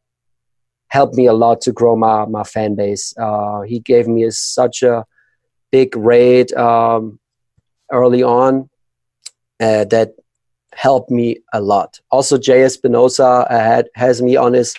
helped 0.88 1.14
me 1.14 1.26
a 1.26 1.32
lot 1.32 1.60
to 1.62 1.72
grow 1.72 1.96
my 1.96 2.24
my 2.26 2.44
fan 2.44 2.74
base. 2.74 3.14
Uh, 3.18 3.62
he 3.62 3.80
gave 3.80 4.06
me 4.08 4.24
a, 4.24 4.32
such 4.32 4.82
a 4.82 5.04
big 5.70 5.96
raid 5.96 6.52
um, 6.54 7.18
early 7.90 8.22
on 8.22 8.70
uh, 9.60 9.84
that 9.84 10.14
helped 10.74 11.10
me 11.10 11.38
a 11.52 11.60
lot. 11.60 12.00
Also, 12.10 12.38
Jay 12.38 12.62
Espinosa 12.62 13.46
had 13.50 13.88
has 13.94 14.20
me 14.22 14.36
on 14.36 14.52
his 14.52 14.74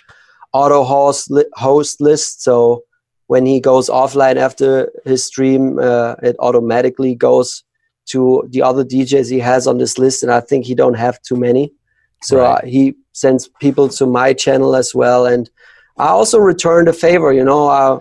auto 0.53 0.83
host 0.83 1.31
li- 1.31 1.45
host 1.53 2.01
list, 2.01 2.43
so 2.43 2.83
when 3.27 3.45
he 3.45 3.59
goes 3.59 3.89
offline 3.89 4.35
after 4.35 4.91
his 5.03 5.25
stream, 5.25 5.79
uh, 5.79 6.15
it 6.21 6.35
automatically 6.39 7.15
goes 7.15 7.63
to 8.07 8.47
the 8.51 8.61
other 8.61 8.85
DJs 8.85 9.31
he 9.31 9.39
has 9.39 9.67
on 9.67 9.77
this 9.77 9.97
list, 9.97 10.23
and 10.23 10.31
I 10.31 10.41
think 10.41 10.65
he 10.65 10.75
don't 10.75 10.93
have 10.93 11.21
too 11.21 11.35
many. 11.35 11.73
So 12.21 12.37
right. 12.37 12.63
uh, 12.63 12.65
he 12.65 12.95
sends 13.13 13.47
people 13.59 13.89
to 13.89 14.05
my 14.05 14.33
channel 14.33 14.75
as 14.75 14.93
well, 14.93 15.25
and 15.25 15.49
I 15.97 16.07
also 16.07 16.37
returned 16.37 16.87
a 16.87 16.93
favor. 16.93 17.33
You 17.33 17.43
know, 17.43 17.67
I, 17.67 17.99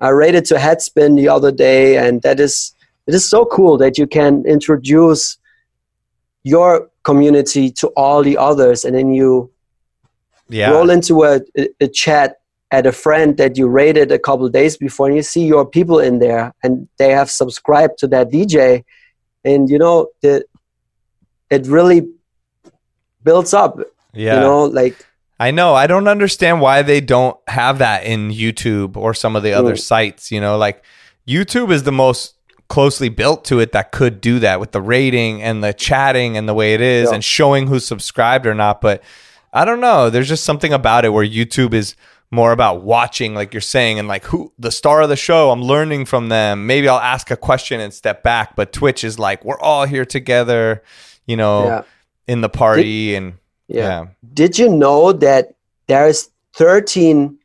I 0.00 0.08
raided 0.08 0.44
to 0.46 0.54
Headspin 0.54 1.16
the 1.16 1.28
other 1.28 1.52
day, 1.52 1.96
and 1.96 2.22
that 2.22 2.40
is 2.40 2.74
it 3.06 3.14
is 3.14 3.28
so 3.28 3.44
cool 3.44 3.76
that 3.78 3.98
you 3.98 4.06
can 4.06 4.44
introduce 4.46 5.38
your 6.44 6.90
community 7.02 7.70
to 7.72 7.88
all 7.88 8.22
the 8.22 8.36
others, 8.36 8.84
and 8.84 8.94
then 8.94 9.12
you 9.12 9.50
yeah. 10.48 10.70
roll 10.70 10.90
into 10.90 11.24
a, 11.24 11.40
a 11.80 11.88
chat 11.88 12.36
at 12.70 12.86
a 12.86 12.92
friend 12.92 13.36
that 13.36 13.56
you 13.56 13.68
raided 13.68 14.10
a 14.12 14.18
couple 14.18 14.48
days 14.48 14.76
before 14.76 15.06
and 15.06 15.16
you 15.16 15.22
see 15.22 15.46
your 15.46 15.64
people 15.64 16.00
in 16.00 16.18
there 16.18 16.52
and 16.62 16.88
they 16.98 17.10
have 17.10 17.30
subscribed 17.30 17.96
to 17.98 18.08
that 18.08 18.30
dj 18.30 18.82
and 19.44 19.70
you 19.70 19.78
know 19.78 20.08
the, 20.22 20.44
it 21.50 21.66
really 21.66 22.08
builds 23.22 23.54
up 23.54 23.78
yeah 24.12 24.34
you 24.34 24.40
know 24.40 24.64
like 24.64 25.06
I 25.38 25.50
know. 25.50 25.74
I 25.74 25.86
don't 25.86 26.06
understand 26.06 26.60
why 26.60 26.82
they 26.82 27.00
don't 27.00 27.36
have 27.48 27.78
that 27.78 28.04
in 28.04 28.30
YouTube 28.30 28.96
or 28.96 29.14
some 29.14 29.34
of 29.34 29.42
the 29.42 29.52
other 29.52 29.74
mm. 29.74 29.80
sites. 29.80 30.30
You 30.30 30.40
know, 30.40 30.56
like 30.56 30.84
YouTube 31.26 31.72
is 31.72 31.82
the 31.82 31.92
most 31.92 32.36
closely 32.68 33.08
built 33.08 33.44
to 33.46 33.60
it 33.60 33.72
that 33.72 33.92
could 33.92 34.20
do 34.20 34.38
that 34.38 34.60
with 34.60 34.72
the 34.72 34.80
rating 34.80 35.42
and 35.42 35.62
the 35.62 35.72
chatting 35.72 36.36
and 36.36 36.48
the 36.48 36.54
way 36.54 36.74
it 36.74 36.80
is 36.80 37.08
yeah. 37.08 37.14
and 37.14 37.24
showing 37.24 37.66
who's 37.66 37.86
subscribed 37.86 38.46
or 38.46 38.54
not. 38.54 38.80
But 38.80 39.02
I 39.52 39.64
don't 39.64 39.80
know. 39.80 40.10
There's 40.10 40.28
just 40.28 40.44
something 40.44 40.72
about 40.72 41.04
it 41.04 41.10
where 41.10 41.24
YouTube 41.24 41.74
is 41.74 41.94
more 42.30 42.52
about 42.52 42.82
watching, 42.82 43.34
like 43.34 43.54
you're 43.54 43.60
saying, 43.60 43.98
and 43.98 44.08
like 44.08 44.24
who 44.24 44.52
the 44.58 44.70
star 44.70 45.02
of 45.02 45.08
the 45.08 45.16
show. 45.16 45.50
I'm 45.50 45.62
learning 45.62 46.06
from 46.06 46.28
them. 46.28 46.66
Maybe 46.66 46.88
I'll 46.88 46.98
ask 46.98 47.30
a 47.30 47.36
question 47.36 47.80
and 47.80 47.94
step 47.94 48.22
back. 48.22 48.56
But 48.56 48.72
Twitch 48.72 49.04
is 49.04 49.18
like 49.18 49.44
we're 49.44 49.60
all 49.60 49.84
here 49.84 50.04
together, 50.04 50.82
you 51.26 51.36
know, 51.36 51.66
yeah. 51.66 51.82
in 52.26 52.40
the 52.40 52.48
party 52.48 53.10
Did, 53.10 53.16
and 53.16 53.32
yeah. 53.68 53.82
yeah. 53.82 54.06
Did 54.32 54.58
you 54.58 54.68
know 54.68 55.12
that 55.12 55.54
there's 55.86 56.28
13 56.54 57.38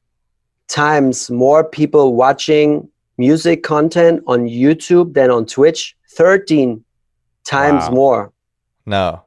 times 0.67 1.30
more 1.30 1.63
people 1.63 2.15
watching 2.15 2.89
music 3.20 3.61
content 3.61 4.24
on 4.26 4.47
YouTube 4.47 5.13
than 5.13 5.30
on 5.30 5.45
Twitch? 5.45 5.95
13 6.13 6.84
times 7.43 7.84
wow. 7.84 7.91
more. 7.91 8.34
No. 8.86 9.24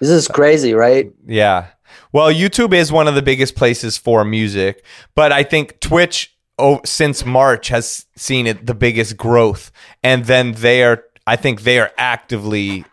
This 0.00 0.10
is 0.10 0.28
crazy, 0.28 0.74
right? 0.74 1.10
Yeah. 1.26 1.68
Well, 2.12 2.30
YouTube 2.32 2.74
is 2.74 2.92
one 2.92 3.08
of 3.08 3.14
the 3.14 3.22
biggest 3.22 3.54
places 3.54 3.96
for 3.96 4.24
music, 4.24 4.84
but 5.14 5.32
I 5.32 5.42
think 5.42 5.80
Twitch 5.80 6.36
oh, 6.58 6.80
since 6.84 7.24
March 7.24 7.68
has 7.68 8.06
seen 8.16 8.46
it 8.46 8.66
the 8.66 8.74
biggest 8.74 9.16
growth, 9.16 9.72
and 10.02 10.24
then 10.26 10.52
they 10.52 10.84
are. 10.84 11.04
I 11.26 11.36
think 11.36 11.62
they 11.62 11.78
are 11.78 11.90
actively 11.98 12.84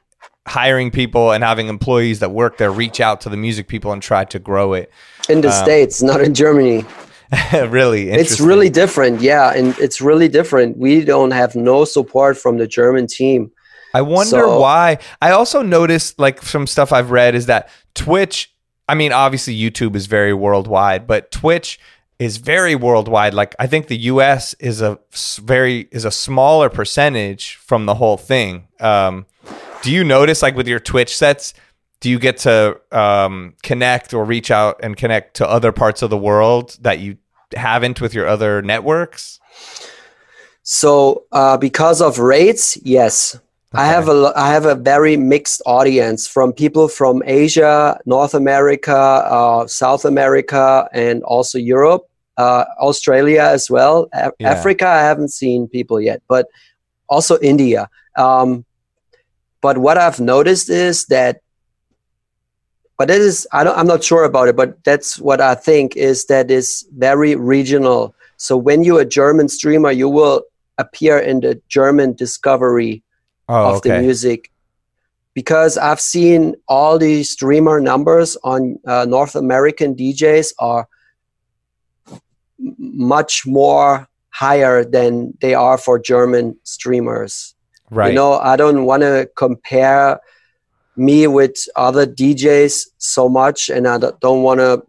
hiring 0.47 0.91
people 0.91 1.31
and 1.31 1.43
having 1.43 1.67
employees 1.67 2.19
that 2.19 2.31
work 2.31 2.57
there 2.57 2.71
reach 2.71 2.99
out 2.99 3.21
to 3.21 3.29
the 3.29 3.37
music 3.37 3.67
people 3.67 3.91
and 3.91 4.01
try 4.01 4.25
to 4.25 4.39
grow 4.39 4.73
it 4.73 4.91
in 5.29 5.41
the 5.41 5.49
um, 5.49 5.63
states, 5.63 6.01
not 6.01 6.21
in 6.21 6.33
Germany. 6.33 6.85
really, 7.53 8.09
it's 8.09 8.39
really 8.39 8.69
different. 8.69 9.21
Yeah, 9.21 9.53
and 9.53 9.78
it's 9.80 10.01
really 10.01 10.28
different. 10.28 10.78
We 10.78 11.03
don't 11.03 11.32
have 11.32 11.55
no 11.55 11.86
support 11.86 12.38
from 12.38 12.57
the 12.57 12.67
German 12.67 13.07
team. 13.07 13.51
I 13.93 14.01
wonder 14.01 14.30
so, 14.30 14.59
why. 14.59 14.97
I 15.21 15.32
also 15.32 15.61
noticed, 15.61 16.19
like 16.19 16.41
some 16.41 16.67
stuff 16.67 16.91
I've 16.91 17.11
read, 17.11 17.34
is 17.34 17.45
that 17.45 17.69
Twitch 17.93 18.51
I 18.88 18.95
mean, 18.95 19.11
obviously 19.11 19.57
YouTube 19.57 19.95
is 19.95 20.05
very 20.05 20.34
worldwide, 20.34 21.07
but 21.07 21.32
Twitch 21.32 21.80
is 22.19 22.38
very 22.38 22.76
worldwide. 22.76 23.34
Like 23.34 23.55
I 23.59 23.67
think 23.67 23.88
the 23.88 23.97
US 23.97 24.53
is 24.55 24.82
a 24.82 24.99
very 25.41 25.88
is 25.91 26.05
a 26.05 26.11
smaller 26.11 26.69
percentage 26.69 27.55
from 27.55 27.86
the 27.86 27.95
whole 27.95 28.17
thing. 28.17 28.67
Um, 28.80 29.26
do 29.82 29.91
you 29.91 30.03
notice 30.03 30.41
like 30.41 30.55
with 30.55 30.67
your 30.67 30.80
Twitch 30.80 31.15
sets, 31.15 31.53
do 31.99 32.09
you 32.09 32.19
get 32.19 32.37
to 32.39 32.79
um, 32.91 33.53
connect 33.63 34.13
or 34.13 34.25
reach 34.25 34.51
out 34.51 34.79
and 34.83 34.95
connect 34.95 35.37
to 35.37 35.49
other 35.49 35.71
parts 35.71 36.01
of 36.01 36.09
the 36.09 36.17
world 36.17 36.77
that 36.81 36.99
you 36.99 37.17
haven't 37.55 38.01
with 38.01 38.13
your 38.13 38.27
other 38.27 38.61
networks? 38.61 39.39
So 40.63 41.25
uh, 41.31 41.57
because 41.57 42.01
of 42.01 42.19
raids, 42.19 42.77
yes. 42.83 43.35
Okay. 43.35 43.83
I 43.83 43.87
have 43.87 44.07
a 44.07 44.31
I 44.35 44.49
have 44.51 44.65
a 44.65 44.75
very 44.75 45.17
mixed 45.17 45.61
audience 45.65 46.27
from 46.27 46.53
people 46.53 46.87
from 46.87 47.21
Asia, 47.25 47.99
North 48.05 48.33
America, 48.33 48.95
uh, 48.95 49.67
South 49.67 50.05
America, 50.05 50.87
and 50.93 51.23
also 51.23 51.57
Europe, 51.57 52.07
uh, 52.37 52.65
Australia 52.79 53.41
as 53.41 53.69
well. 53.69 54.07
A- 54.13 54.31
yeah. 54.39 54.51
Africa, 54.51 54.87
I 54.87 55.01
haven't 55.01 55.29
seen 55.29 55.67
people 55.67 55.99
yet, 55.99 56.21
but 56.27 56.47
also 57.09 57.37
India. 57.39 57.89
Um, 58.15 58.65
but 59.61 59.77
what 59.77 59.97
I've 59.97 60.19
noticed 60.19 60.69
is 60.69 61.05
that, 61.07 61.41
but 62.97 63.07
that 63.07 63.21
is 63.21 63.47
I 63.51 63.63
don't, 63.63 63.77
i'm 63.77 63.87
not 63.87 64.03
sure 64.03 64.23
about 64.23 64.47
it, 64.47 64.55
but 64.55 64.83
that's 64.83 65.19
what 65.19 65.41
I 65.41 65.55
think 65.55 65.95
is 65.95 66.25
that 66.25 66.49
is 66.51 66.87
very 66.95 67.35
regional. 67.35 68.15
So 68.37 68.57
when 68.57 68.83
you're 68.83 69.01
a 69.01 69.05
German 69.05 69.49
streamer, 69.49 69.91
you 69.91 70.09
will 70.09 70.43
appear 70.77 71.17
in 71.17 71.39
the 71.39 71.61
German 71.67 72.13
discovery 72.13 73.03
oh, 73.47 73.71
of 73.71 73.77
okay. 73.77 73.89
the 73.89 74.01
music 74.01 74.51
because 75.33 75.77
I've 75.77 75.99
seen 75.99 76.55
all 76.67 76.97
the 76.97 77.23
streamer 77.23 77.79
numbers 77.79 78.37
on 78.43 78.79
uh, 78.87 79.05
North 79.07 79.35
American 79.35 79.93
DJs 79.93 80.53
are 80.59 80.87
much 82.57 83.45
more 83.45 84.07
higher 84.29 84.83
than 84.83 85.37
they 85.41 85.53
are 85.53 85.77
for 85.77 85.99
German 85.99 86.57
streamers. 86.63 87.53
Right. 87.91 88.09
You 88.09 88.15
know, 88.15 88.33
I 88.39 88.55
don't 88.55 88.85
want 88.85 89.01
to 89.01 89.29
compare 89.35 90.19
me 90.97 91.27
with 91.27 91.55
other 91.75 92.05
DJs 92.05 92.87
so 92.97 93.29
much, 93.29 93.69
and 93.69 93.87
I 93.87 93.97
don't 93.97 94.43
want 94.43 94.59
to 94.59 94.83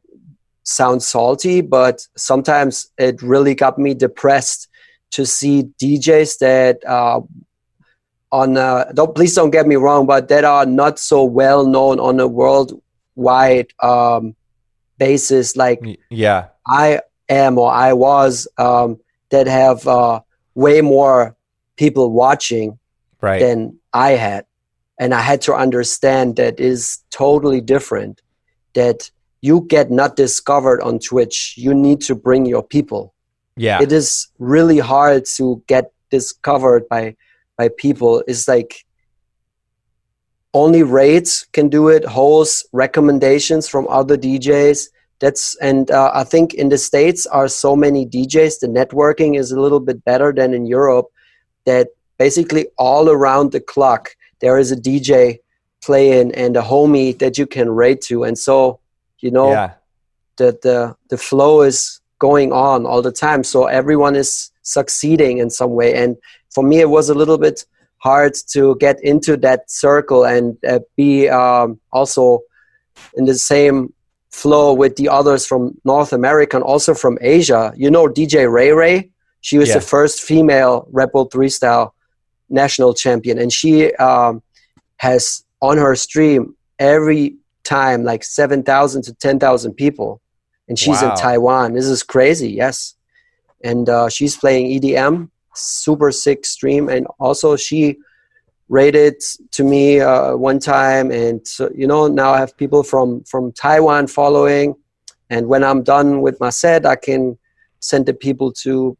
sound 0.62 1.02
salty, 1.02 1.61
but 1.61 2.07
sometimes 2.16 2.90
it 2.98 3.22
really 3.22 3.54
got 3.54 3.78
me 3.78 3.94
depressed 3.94 4.68
to 5.12 5.24
see 5.24 5.64
DJs 5.80 6.38
that 6.38 6.84
uh, 6.86 7.20
on 8.32 8.57
uh, 8.57 8.84
don't 8.94 9.14
please 9.14 9.34
don't 9.34 9.50
get 9.50 9.66
me 9.66 9.76
wrong, 9.76 10.07
but 10.07 10.28
that 10.28 10.44
are 10.44 10.66
not 10.66 10.98
so 10.98 11.24
well 11.24 11.66
known 11.66 12.00
on 12.00 12.18
a 12.20 12.26
worldwide 12.26 13.72
um, 13.80 14.34
basis. 14.98 15.57
Like 15.57 15.80
yeah, 16.11 16.48
I 16.66 17.00
am 17.28 17.59
or 17.59 17.72
I 17.72 17.92
was 17.92 18.48
um, 18.59 18.98
that 19.30 19.46
have 19.46 19.86
uh, 19.86 20.20
way 20.54 20.80
more 20.80 21.36
people 21.76 22.11
watching 22.11 22.78
right. 23.20 23.40
than 23.40 23.78
I 23.92 24.11
had, 24.12 24.46
and 24.99 25.14
I 25.14 25.20
had 25.20 25.40
to 25.42 25.55
understand 25.55 26.36
that 26.36 26.59
is 26.61 27.01
totally 27.11 27.61
different. 27.61 28.22
That 28.74 29.11
you 29.40 29.62
get 29.68 29.90
not 29.90 30.16
discovered 30.16 30.80
on 30.82 30.99
Twitch. 30.99 31.55
You 31.57 31.74
need 31.74 32.01
to 32.03 32.14
bring 32.14 32.47
your 32.47 32.62
people. 32.62 33.14
Yeah, 33.57 33.80
it 33.80 33.92
is 33.92 34.28
really 34.38 34.78
hard 34.78 35.24
to 35.36 35.62
get 35.66 35.92
discovered 36.11 36.88
by 36.88 37.16
by 37.57 37.68
people 37.68 38.22
it's 38.26 38.47
like 38.49 38.84
only 40.55 40.82
raids 40.82 41.47
can 41.53 41.68
do 41.68 41.88
it 41.88 42.05
hosts 42.05 42.64
recommendations 42.72 43.68
from 43.68 43.86
other 43.88 44.16
djs 44.16 44.88
that's 45.18 45.57
and 45.57 45.90
uh, 45.90 46.11
i 46.14 46.24
think 46.24 46.55
in 46.55 46.68
the 46.68 46.78
states 46.78 47.26
are 47.26 47.49
so 47.49 47.74
many 47.74 48.07
djs 48.07 48.61
the 48.61 48.66
networking 48.66 49.38
is 49.38 49.53
a 49.53 49.61
little 49.61 49.80
bit 49.80 50.05
better 50.05 50.32
than 50.32 50.55
in 50.55 50.66
europe 50.66 51.07
that 51.64 51.88
basically 52.18 52.66
all 52.78 53.11
around 53.11 53.53
the 53.53 53.61
clock 53.61 54.14
there 54.47 54.59
is 54.59 54.70
a 54.70 54.76
dj 54.76 55.38
playing 55.82 56.28
and 56.42 56.57
a 56.57 56.62
homie 56.62 57.11
that 57.18 57.36
you 57.38 57.47
can 57.47 57.68
raid 57.82 57.99
to 58.09 58.24
and 58.24 58.38
so 58.38 58.78
you 59.24 59.30
know 59.36 59.51
yeah. 59.51 59.72
the, 60.36 60.49
the 60.62 60.76
the 61.11 61.18
flow 61.28 61.55
is 61.70 62.01
going 62.26 62.53
on 62.53 62.86
all 62.86 63.03
the 63.03 63.16
time 63.26 63.42
so 63.53 63.59
everyone 63.80 64.14
is 64.14 64.30
succeeding 64.62 65.38
in 65.38 65.49
some 65.51 65.72
way 65.80 65.90
and 66.03 66.16
for 66.55 66.62
me 66.70 66.76
it 66.86 66.90
was 66.99 67.11
a 67.11 67.14
little 67.14 67.40
bit 67.47 67.64
hard 67.99 68.34
to 68.55 68.76
get 68.76 68.97
into 69.03 69.36
that 69.36 69.61
circle 69.70 70.24
and 70.24 70.57
uh, 70.64 70.78
be 70.97 71.28
um, 71.28 71.78
also 71.92 72.40
in 73.18 73.24
the 73.24 73.34
same 73.34 73.92
flow 74.30 74.72
with 74.72 74.94
the 74.97 75.09
others 75.09 75.47
from 75.47 75.61
North 75.84 76.12
America 76.12 76.57
and 76.57 76.64
also 76.64 76.94
from 76.94 77.18
Asia. 77.20 77.72
You 77.76 77.90
know 77.90 78.07
DJ 78.07 78.51
Ray 78.51 78.70
Ray? 78.72 79.11
She 79.40 79.59
was 79.59 79.68
yeah. 79.70 79.76
the 79.78 79.80
first 79.80 80.20
female 80.20 80.86
Red 80.92 81.11
Bull 81.12 81.24
3 81.24 81.49
style 81.49 81.94
national 82.49 82.94
champion 82.94 83.38
and 83.38 83.53
she 83.53 83.92
um, 83.94 84.42
has 84.99 85.44
on 85.61 85.78
her 85.78 85.94
stream 85.97 86.55
every 86.78 87.36
time 87.64 88.05
like 88.05 88.22
7,000 88.22 89.03
to 89.03 89.14
10,000 89.14 89.74
people 89.74 90.20
and 90.68 90.78
she's 90.78 91.03
wow. 91.03 91.11
in 91.11 91.16
Taiwan. 91.16 91.74
This 91.74 91.86
is 91.86 92.03
crazy, 92.03 92.51
yes. 92.51 92.94
And 93.62 93.88
uh, 93.88 94.09
she's 94.09 94.36
playing 94.36 94.80
EDM 94.80 95.30
super 95.57 96.12
sick 96.12 96.44
stream 96.44 96.88
and 96.88 97.07
also 97.18 97.57
she 97.57 97.97
raided 98.68 99.14
to 99.53 99.64
me 99.64 100.01
uh, 100.01 100.36
one 100.36 100.59
time 100.59 101.11
and 101.11 101.47
so, 101.47 101.70
you 101.74 101.86
know 101.86 102.09
now 102.09 102.32
i 102.32 102.38
have 102.38 102.57
people 102.57 102.82
from 102.82 103.22
from 103.24 103.53
taiwan 103.53 104.07
following 104.07 104.74
and 105.30 105.47
when 105.47 105.62
i'm 105.62 105.82
done 105.82 106.20
with 106.20 106.38
my 106.40 106.51
set 106.51 106.84
i 106.84 106.97
can 106.97 107.38
send 107.80 108.07
the 108.07 108.14
people 108.14 108.53
to 108.53 108.97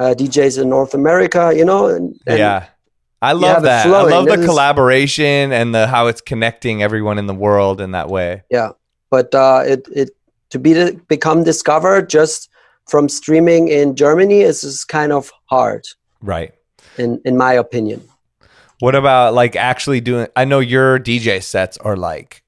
uh, 0.00 0.14
djs 0.16 0.60
in 0.60 0.68
north 0.68 0.94
america 0.94 1.52
you 1.54 1.64
know 1.64 1.86
and, 1.86 2.18
and 2.26 2.38
yeah 2.38 2.66
i 3.22 3.32
love 3.32 3.62
that 3.62 3.86
i 3.86 3.90
love 3.90 4.26
the 4.26 4.44
collaboration 4.44 5.52
and 5.52 5.72
the 5.72 5.86
how 5.86 6.08
it's 6.08 6.20
connecting 6.20 6.82
everyone 6.82 7.18
in 7.18 7.26
the 7.26 7.34
world 7.34 7.80
in 7.80 7.92
that 7.92 8.08
way 8.08 8.42
yeah 8.50 8.70
but 9.10 9.34
uh, 9.34 9.62
it 9.66 9.86
it 9.94 10.10
to 10.50 10.58
be 10.58 10.72
to 10.72 10.92
become 11.08 11.44
discovered 11.44 12.08
just 12.08 12.48
from 12.86 13.08
streaming 13.08 13.68
in 13.68 13.94
Germany 13.94 14.40
is, 14.40 14.64
is 14.64 14.84
kind 14.84 15.12
of 15.12 15.30
hard. 15.46 15.86
Right. 16.22 16.54
In 16.96 17.20
in 17.24 17.36
my 17.36 17.52
opinion. 17.52 18.02
What 18.78 18.94
about 18.94 19.34
like 19.34 19.56
actually 19.56 20.00
doing 20.00 20.28
I 20.36 20.44
know 20.44 20.60
your 20.60 20.98
DJ 20.98 21.42
sets 21.42 21.76
are 21.78 21.96
like 21.96 22.42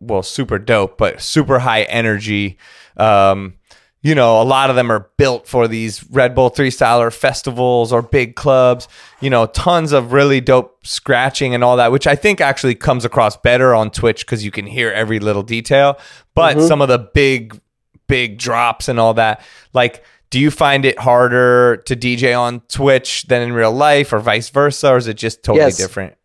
well 0.00 0.22
super 0.22 0.58
dope 0.58 0.96
but 0.96 1.20
super 1.20 1.58
high 1.58 1.82
energy 1.82 2.56
um 2.96 3.54
you 4.02 4.14
know, 4.14 4.40
a 4.40 4.44
lot 4.44 4.70
of 4.70 4.76
them 4.76 4.92
are 4.92 5.10
built 5.16 5.48
for 5.48 5.66
these 5.66 6.08
Red 6.10 6.34
Bull 6.34 6.48
three 6.48 6.70
styler 6.70 7.12
festivals 7.12 7.92
or 7.92 8.02
big 8.02 8.36
clubs, 8.36 8.86
you 9.20 9.30
know, 9.30 9.46
tons 9.46 9.92
of 9.92 10.12
really 10.12 10.40
dope 10.40 10.86
scratching 10.86 11.54
and 11.54 11.64
all 11.64 11.76
that, 11.78 11.90
which 11.90 12.06
I 12.06 12.14
think 12.14 12.40
actually 12.40 12.74
comes 12.74 13.04
across 13.04 13.36
better 13.36 13.74
on 13.74 13.90
Twitch 13.90 14.24
because 14.24 14.44
you 14.44 14.50
can 14.50 14.66
hear 14.66 14.90
every 14.90 15.18
little 15.18 15.42
detail. 15.42 15.98
But 16.34 16.56
mm-hmm. 16.56 16.66
some 16.66 16.82
of 16.82 16.88
the 16.88 16.98
big 16.98 17.60
big 18.06 18.38
drops 18.38 18.88
and 18.88 19.00
all 19.00 19.14
that. 19.14 19.42
Like, 19.72 20.04
do 20.30 20.38
you 20.38 20.50
find 20.50 20.84
it 20.84 20.98
harder 20.98 21.78
to 21.86 21.96
DJ 21.96 22.38
on 22.38 22.60
Twitch 22.68 23.24
than 23.24 23.42
in 23.42 23.52
real 23.52 23.72
life, 23.72 24.12
or 24.12 24.18
vice 24.18 24.50
versa, 24.50 24.92
or 24.92 24.96
is 24.96 25.06
it 25.06 25.14
just 25.14 25.42
totally 25.42 25.66
yes. 25.66 25.76
different? 25.76 26.16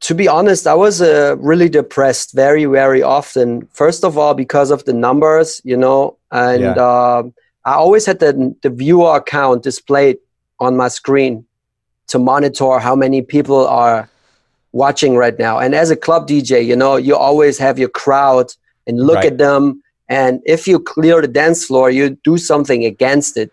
To 0.00 0.14
be 0.14 0.28
honest, 0.28 0.66
I 0.66 0.74
was 0.74 1.02
uh, 1.02 1.36
really 1.38 1.68
depressed 1.68 2.32
very, 2.32 2.64
very 2.66 3.02
often. 3.02 3.66
First 3.72 4.04
of 4.04 4.16
all, 4.16 4.34
because 4.34 4.70
of 4.70 4.84
the 4.84 4.92
numbers, 4.92 5.60
you 5.64 5.76
know, 5.76 6.16
and 6.30 6.62
yeah. 6.62 6.72
uh, 6.72 7.22
I 7.64 7.74
always 7.74 8.06
had 8.06 8.20
the, 8.20 8.54
the 8.62 8.70
viewer 8.70 9.16
account 9.16 9.62
displayed 9.62 10.18
on 10.60 10.76
my 10.76 10.88
screen 10.88 11.44
to 12.08 12.18
monitor 12.18 12.78
how 12.78 12.94
many 12.94 13.22
people 13.22 13.66
are 13.66 14.08
watching 14.72 15.16
right 15.16 15.38
now. 15.38 15.58
And 15.58 15.74
as 15.74 15.90
a 15.90 15.96
club 15.96 16.28
DJ, 16.28 16.64
you 16.64 16.76
know, 16.76 16.96
you 16.96 17.16
always 17.16 17.58
have 17.58 17.78
your 17.78 17.88
crowd 17.88 18.54
and 18.86 18.98
look 18.98 19.16
right. 19.16 19.32
at 19.32 19.38
them 19.38 19.82
and 20.08 20.40
if 20.46 20.66
you 20.66 20.80
clear 20.80 21.20
the 21.20 21.28
dance 21.28 21.66
floor, 21.66 21.90
you 21.90 22.18
do 22.24 22.38
something 22.38 22.84
against 22.84 23.36
it. 23.36 23.52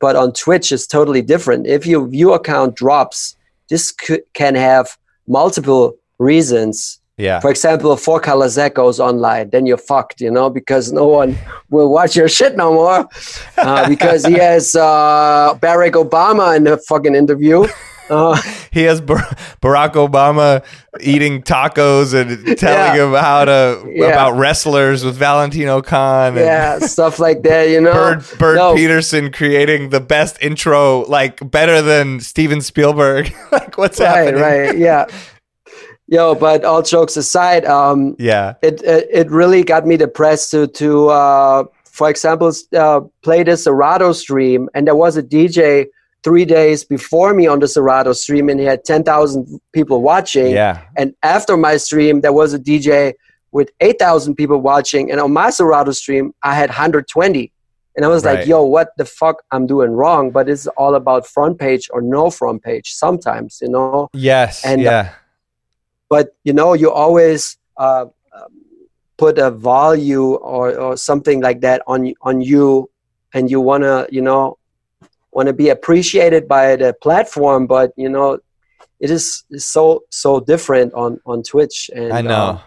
But 0.00 0.16
on 0.16 0.32
Twitch, 0.32 0.72
it's 0.72 0.86
totally 0.86 1.22
different. 1.22 1.66
If 1.66 1.86
your 1.86 2.06
viewer 2.06 2.38
count 2.38 2.74
drops, 2.74 3.36
this 3.70 3.94
c- 4.00 4.22
can 4.34 4.54
have 4.56 4.98
multiple 5.26 5.96
reasons. 6.18 7.00
Yeah. 7.16 7.38
For 7.38 7.50
example, 7.50 7.92
if 7.92 8.00
Four 8.00 8.18
Color 8.18 8.48
Zack 8.48 8.74
goes 8.74 8.98
online, 8.98 9.50
then 9.50 9.66
you're 9.66 9.76
fucked, 9.76 10.20
you 10.20 10.30
know, 10.30 10.50
because 10.50 10.92
no 10.92 11.06
one 11.06 11.36
will 11.70 11.90
watch 11.90 12.16
your 12.16 12.28
shit 12.28 12.56
no 12.56 12.72
more 12.72 13.08
uh, 13.56 13.88
because 13.88 14.24
he 14.24 14.34
has 14.34 14.74
uh, 14.74 15.54
Barack 15.60 15.92
Obama 15.92 16.56
in 16.56 16.64
the 16.64 16.76
fucking 16.88 17.14
interview. 17.14 17.66
Uh, 18.08 18.40
he 18.70 18.82
has 18.82 19.00
Bar- 19.00 19.36
Barack 19.62 19.92
Obama 19.92 20.64
eating 21.00 21.42
tacos 21.42 22.14
and 22.14 22.58
telling 22.58 22.96
yeah. 22.96 23.06
him 23.06 23.12
how 23.12 23.44
to 23.44 23.90
yeah. 23.92 24.06
about 24.06 24.36
wrestlers 24.36 25.04
with 25.04 25.16
Valentino 25.16 25.80
Khan. 25.80 26.36
yeah, 26.36 26.78
stuff 26.78 27.18
like 27.18 27.42
that. 27.42 27.68
You 27.68 27.80
know, 27.80 27.92
Bird, 27.92 28.24
Bird 28.38 28.56
no. 28.56 28.74
Peterson 28.74 29.32
creating 29.32 29.90
the 29.90 30.00
best 30.00 30.36
intro, 30.42 31.00
like 31.06 31.50
better 31.50 31.82
than 31.82 32.20
Steven 32.20 32.60
Spielberg. 32.60 33.34
like, 33.52 33.76
what's 33.78 34.00
right, 34.00 34.34
happening? 34.34 34.40
Right, 34.40 34.78
yeah. 34.78 35.06
Yo, 36.06 36.34
but 36.34 36.64
all 36.64 36.82
jokes 36.82 37.16
aside, 37.16 37.64
um, 37.64 38.14
yeah, 38.18 38.54
it, 38.62 38.82
it, 38.82 39.08
it 39.10 39.30
really 39.30 39.64
got 39.64 39.86
me 39.86 39.96
depressed 39.96 40.50
to 40.50 40.66
to 40.66 41.08
uh, 41.08 41.64
for 41.94 42.10
example, 42.10 42.52
uh, 42.76 43.00
play 43.22 43.44
the 43.44 43.56
Serato 43.56 44.10
stream, 44.12 44.68
and 44.74 44.84
there 44.84 44.96
was 44.96 45.16
a 45.16 45.22
DJ 45.22 45.86
three 46.24 46.46
days 46.46 46.84
before 46.84 47.34
me 47.34 47.46
on 47.46 47.60
the 47.60 47.68
Serato 47.68 48.14
stream 48.14 48.48
and 48.48 48.58
he 48.58 48.64
had 48.64 48.84
10,000 48.84 49.60
people 49.72 50.00
watching. 50.00 50.52
Yeah. 50.52 50.82
And 50.96 51.14
after 51.22 51.56
my 51.56 51.76
stream, 51.76 52.22
there 52.22 52.32
was 52.32 52.54
a 52.54 52.58
DJ 52.58 53.12
with 53.52 53.70
8,000 53.80 54.34
people 54.34 54.60
watching. 54.60 55.10
And 55.12 55.20
on 55.20 55.32
my 55.32 55.50
Serato 55.50 55.92
stream, 55.92 56.34
I 56.42 56.54
had 56.54 56.70
120. 56.70 57.52
And 57.96 58.04
I 58.04 58.08
was 58.08 58.24
right. 58.24 58.40
like, 58.40 58.48
yo, 58.48 58.64
what 58.64 58.88
the 58.96 59.04
fuck 59.04 59.44
I'm 59.52 59.66
doing 59.66 59.92
wrong? 59.92 60.30
But 60.30 60.48
it's 60.48 60.66
all 60.68 60.96
about 60.96 61.26
front 61.26 61.60
page 61.60 61.88
or 61.92 62.00
no 62.00 62.30
front 62.30 62.62
page 62.62 62.92
sometimes, 62.92 63.58
you 63.62 63.68
know? 63.68 64.08
Yes. 64.14 64.64
And, 64.64 64.80
yeah. 64.80 64.98
Uh, 64.98 65.08
but, 66.08 66.36
you 66.42 66.52
know, 66.52 66.72
you 66.72 66.90
always 66.90 67.56
uh, 67.76 68.06
put 69.18 69.38
a 69.38 69.50
value 69.50 70.34
or, 70.34 70.76
or 70.76 70.96
something 70.96 71.40
like 71.40 71.60
that 71.60 71.82
on, 71.86 72.14
on 72.22 72.40
you 72.40 72.90
and 73.32 73.50
you 73.50 73.60
want 73.60 73.82
to, 73.82 74.08
you 74.10 74.22
know, 74.22 74.58
want 75.34 75.48
to 75.48 75.52
be 75.52 75.68
appreciated 75.68 76.48
by 76.48 76.76
the 76.76 76.94
platform, 77.02 77.66
but 77.66 77.92
you 77.96 78.08
know, 78.08 78.38
it 79.00 79.10
is 79.10 79.44
so 79.56 80.04
so 80.10 80.40
different 80.40 80.94
on 80.94 81.20
on 81.26 81.42
Twitch. 81.42 81.90
And 81.94 82.12
I 82.12 82.22
know, 82.22 82.44
um, 82.44 82.60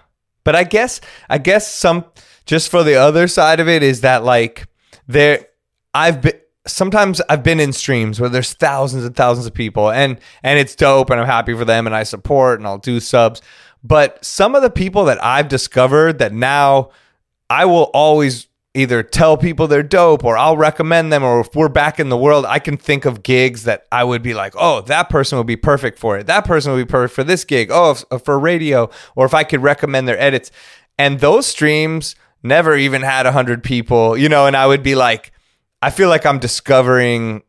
but 0.43 0.55
I 0.55 0.63
guess 0.63 1.01
I 1.29 1.37
guess 1.37 1.71
some 1.71 2.05
just 2.45 2.69
for 2.69 2.83
the 2.83 2.95
other 2.95 3.27
side 3.27 3.59
of 3.59 3.67
it 3.67 3.83
is 3.83 4.01
that 4.01 4.23
like 4.23 4.67
there, 5.07 5.47
I've 5.93 6.21
been 6.21 6.39
sometimes 6.67 7.21
I've 7.29 7.43
been 7.43 7.59
in 7.59 7.73
streams 7.73 8.19
where 8.19 8.29
there's 8.29 8.53
thousands 8.53 9.05
and 9.05 9.15
thousands 9.15 9.47
of 9.47 9.53
people 9.53 9.89
and 9.89 10.19
and 10.43 10.59
it's 10.59 10.75
dope 10.75 11.09
and 11.09 11.19
I'm 11.19 11.25
happy 11.25 11.53
for 11.53 11.65
them 11.65 11.87
and 11.87 11.95
I 11.95 12.03
support 12.03 12.59
and 12.59 12.67
I'll 12.67 12.77
do 12.77 12.99
subs. 12.99 13.41
But 13.83 14.23
some 14.23 14.55
of 14.55 14.61
the 14.61 14.69
people 14.69 15.05
that 15.05 15.23
I've 15.23 15.47
discovered 15.47 16.19
that 16.19 16.33
now 16.33 16.89
I 17.49 17.65
will 17.65 17.89
always 17.93 18.47
either 18.77 19.03
tell 19.03 19.37
people 19.37 19.67
they're 19.67 19.83
dope 19.83 20.23
or 20.23 20.37
I'll 20.37 20.57
recommend 20.57 21.11
them 21.11 21.23
or 21.23 21.41
if 21.41 21.55
we're 21.55 21.69
back 21.69 21.99
in 21.99 22.09
the 22.09 22.17
world, 22.17 22.45
I 22.45 22.59
can 22.59 22.77
think 22.77 23.05
of 23.05 23.23
gigs 23.23 23.63
that 23.63 23.85
I 23.91 24.03
would 24.03 24.21
be 24.21 24.33
like, 24.33 24.53
"Oh, 24.57 24.81
that 24.81 25.09
person 25.09 25.37
would 25.37 25.47
be 25.47 25.55
perfect 25.55 25.99
for 25.99 26.17
it. 26.17 26.27
That 26.27 26.45
person 26.45 26.71
would 26.71 26.85
be 26.85 26.89
perfect 26.89 27.15
for 27.15 27.23
this 27.23 27.43
gig." 27.43 27.69
Oh, 27.71 27.91
if, 27.91 28.03
if 28.11 28.23
for 28.23 28.37
radio 28.37 28.89
or 29.15 29.25
if 29.25 29.33
I 29.33 29.43
could 29.43 29.61
recommend 29.61 30.07
their 30.07 30.19
edits. 30.19 30.51
And 30.97 31.19
those 31.19 31.45
streams 31.45 32.15
never 32.43 32.75
even 32.75 33.01
had 33.01 33.25
100 33.25 33.63
people, 33.63 34.17
you 34.17 34.29
know, 34.29 34.45
and 34.45 34.55
I 34.55 34.67
would 34.67 34.83
be 34.83 34.95
like 34.95 35.31
I 35.81 35.89
feel 35.89 36.09
like 36.09 36.25
I'm 36.25 36.39
discovering 36.39 37.43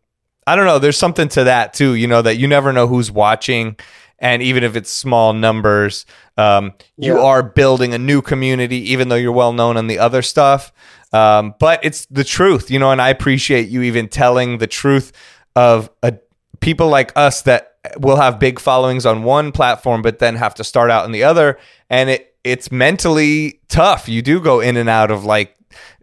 I 0.47 0.57
don't 0.57 0.65
know. 0.65 0.79
There's 0.79 0.97
something 0.97 1.29
to 1.31 1.45
that 1.45 1.75
too. 1.75 1.95
You 1.95 2.07
know 2.07 2.23
that 2.23 2.37
you 2.37 2.49
never 2.49 2.73
know 2.73 2.87
who's 2.87 3.11
watching, 3.11 3.77
and 4.19 4.43
even 4.43 4.65
if 4.65 4.77
it's 4.77 4.91
small 4.91 5.33
numbers, 5.33 6.07
um, 6.37 6.73
you 6.97 7.15
Yeah. 7.17 7.23
are 7.23 7.43
building 7.43 7.95
a 7.95 7.99
new 7.99 8.21
community, 8.23 8.93
even 8.93 9.09
though 9.09 9.17
you're 9.17 9.33
well 9.33 9.53
known 9.53 9.77
on 9.77 9.87
the 9.87 9.99
other 9.99 10.23
stuff. 10.23 10.73
Um, 11.13 11.55
but 11.59 11.81
it's 11.83 12.07
the 12.07 12.25
truth, 12.25 12.71
you 12.71 12.79
know, 12.79 12.91
and 12.91 13.01
I 13.01 13.09
appreciate 13.09 13.69
you 13.69 13.83
even 13.83 14.09
telling 14.09 14.59
the 14.59 14.67
truth 14.67 15.13
of 15.57 15.89
a, 16.03 16.15
people 16.61 16.89
like 16.89 17.13
us 17.17 17.43
that 17.43 17.77
will 17.99 18.17
have 18.17 18.39
big 18.39 18.59
followings 18.61 19.07
on 19.07 19.23
one 19.23 19.51
platform, 19.53 20.03
but 20.03 20.19
then 20.19 20.37
have 20.37 20.55
to 20.57 20.65
start 20.65 20.91
out 20.91 21.07
in 21.07 21.13
the 21.13 21.25
other, 21.25 21.59
and 21.89 22.11
it 22.11 22.35
it's 22.45 22.71
mentally 22.71 23.61
tough. 23.69 24.09
You 24.09 24.23
do 24.23 24.41
go 24.41 24.61
in 24.61 24.77
and 24.77 24.89
out 24.89 25.11
of 25.11 25.25
like 25.25 25.55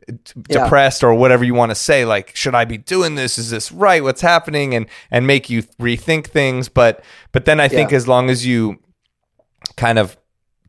Yeah. 0.08 0.64
depressed 0.64 1.03
or 1.03 1.14
whatever 1.16 1.43
you 1.43 1.53
want 1.56 1.72
to 1.72 1.76
say 1.76 2.06
like 2.06 2.36
should 2.36 2.53
i 2.53 2.64
be 2.66 2.78
doing 2.78 3.16
this 3.16 3.38
is 3.38 3.49
this 3.49 3.72
right 3.72 4.03
what's 4.03 4.22
happening 4.22 4.76
and 4.76 4.86
and 5.10 5.26
make 5.26 5.49
you 5.49 5.64
rethink 5.80 6.28
things 6.28 6.70
but 6.70 7.03
but 7.32 7.45
then 7.45 7.60
i 7.60 7.68
think 7.68 7.89
Yeah. 7.91 7.97
as 7.97 8.08
long 8.08 8.30
as 8.30 8.45
you 8.45 8.78
kind 9.78 9.97
of 9.97 10.16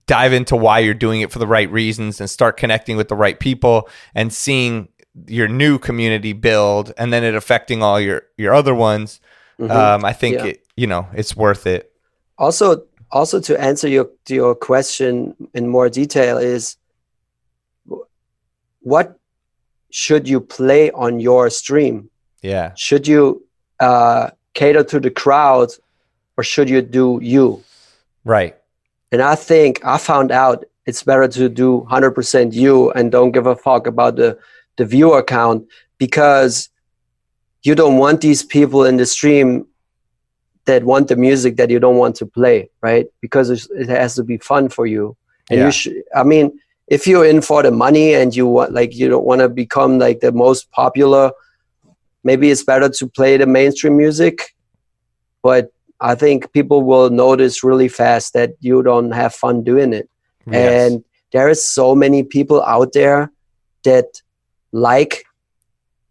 dive 0.06 0.32
into 0.32 0.56
why 0.56 0.78
you're 0.78 0.94
doing 0.94 1.20
it 1.20 1.30
for 1.32 1.38
the 1.38 1.46
right 1.46 1.70
reasons 1.70 2.20
and 2.20 2.30
start 2.30 2.56
connecting 2.56 2.96
with 2.96 3.08
the 3.08 3.14
right 3.16 3.38
people 3.38 3.88
and 4.14 4.32
seeing 4.32 4.88
your 5.26 5.48
new 5.48 5.78
community 5.78 6.32
build 6.32 6.92
and 6.96 7.12
then 7.12 7.22
it 7.24 7.34
affecting 7.34 7.82
all 7.82 8.00
your 8.00 8.22
your 8.38 8.54
other 8.54 8.74
ones 8.74 9.20
um 9.60 10.04
i 10.04 10.12
think 10.12 10.36
Mm-hmm. 10.36 10.46
Yeah. 10.46 10.52
it 10.52 10.66
you 10.76 10.86
know 10.86 11.08
it's 11.14 11.36
worth 11.36 11.66
it 11.66 11.92
also 12.38 12.84
also 13.10 13.40
to 13.40 13.60
answer 13.60 13.88
your 13.88 14.08
your 14.28 14.54
question 14.54 15.34
in 15.54 15.68
more 15.68 15.88
detail 15.88 16.38
is 16.38 16.76
what 18.80 19.18
should 19.90 20.28
you 20.28 20.40
play 20.40 20.90
on 20.92 21.20
your 21.20 21.50
stream? 21.50 22.10
Yeah. 22.42 22.72
Should 22.76 23.06
you 23.06 23.44
uh, 23.80 24.30
cater 24.54 24.84
to 24.84 25.00
the 25.00 25.10
crowd 25.10 25.70
or 26.36 26.44
should 26.44 26.68
you 26.68 26.82
do 26.82 27.18
you? 27.22 27.62
Right. 28.24 28.56
And 29.12 29.22
i 29.22 29.34
think 29.36 29.80
i 29.84 29.96
found 29.98 30.30
out 30.32 30.64
it's 30.84 31.02
better 31.02 31.26
to 31.28 31.48
do 31.48 31.86
100% 31.90 32.52
you 32.52 32.90
and 32.92 33.10
don't 33.10 33.32
give 33.32 33.46
a 33.46 33.56
fuck 33.56 33.86
about 33.86 34.16
the 34.16 34.36
the 34.76 34.84
viewer 34.84 35.22
count 35.22 35.66
because 35.98 36.68
you 37.62 37.74
don't 37.74 37.96
want 37.98 38.20
these 38.20 38.42
people 38.42 38.84
in 38.84 38.96
the 38.96 39.06
stream 39.06 39.66
that 40.66 40.82
want 40.84 41.08
the 41.08 41.16
music 41.16 41.56
that 41.56 41.70
you 41.70 41.78
don't 41.80 41.96
want 41.96 42.16
to 42.16 42.26
play 42.26 42.68
right? 42.82 43.06
Because 43.20 43.48
it 43.70 43.88
has 43.88 44.14
to 44.16 44.24
be 44.24 44.36
fun 44.38 44.68
for 44.68 44.86
you. 44.86 45.16
And 45.50 45.58
Yeah. 45.60 45.66
you 45.66 45.72
should 45.72 46.02
i 46.14 46.22
mean 46.24 46.46
if 46.88 47.06
you're 47.06 47.26
in 47.26 47.40
for 47.40 47.62
the 47.62 47.70
money 47.70 48.14
and 48.14 48.34
you 48.34 48.46
want 48.46 48.72
like 48.72 48.94
you 48.94 49.08
don't 49.08 49.24
want 49.24 49.40
to 49.40 49.48
become 49.48 49.98
like 49.98 50.20
the 50.20 50.32
most 50.32 50.70
popular 50.70 51.32
maybe 52.24 52.50
it's 52.50 52.64
better 52.64 52.88
to 52.88 53.06
play 53.06 53.36
the 53.36 53.46
mainstream 53.46 53.96
music. 53.96 54.54
But 55.42 55.72
i 55.98 56.14
think 56.14 56.52
people 56.52 56.82
will 56.82 57.08
notice 57.08 57.64
really 57.64 57.88
fast 57.88 58.34
that 58.34 58.50
you 58.60 58.82
don't 58.82 59.12
have 59.12 59.34
fun 59.34 59.64
doing 59.64 59.92
it. 59.94 60.10
Yes. 60.46 60.92
and 60.92 61.04
there 61.32 61.48
is 61.48 61.64
so 61.64 61.94
many 61.94 62.22
people 62.22 62.62
out 62.62 62.92
there 62.92 63.32
that 63.82 64.22
like 64.72 65.24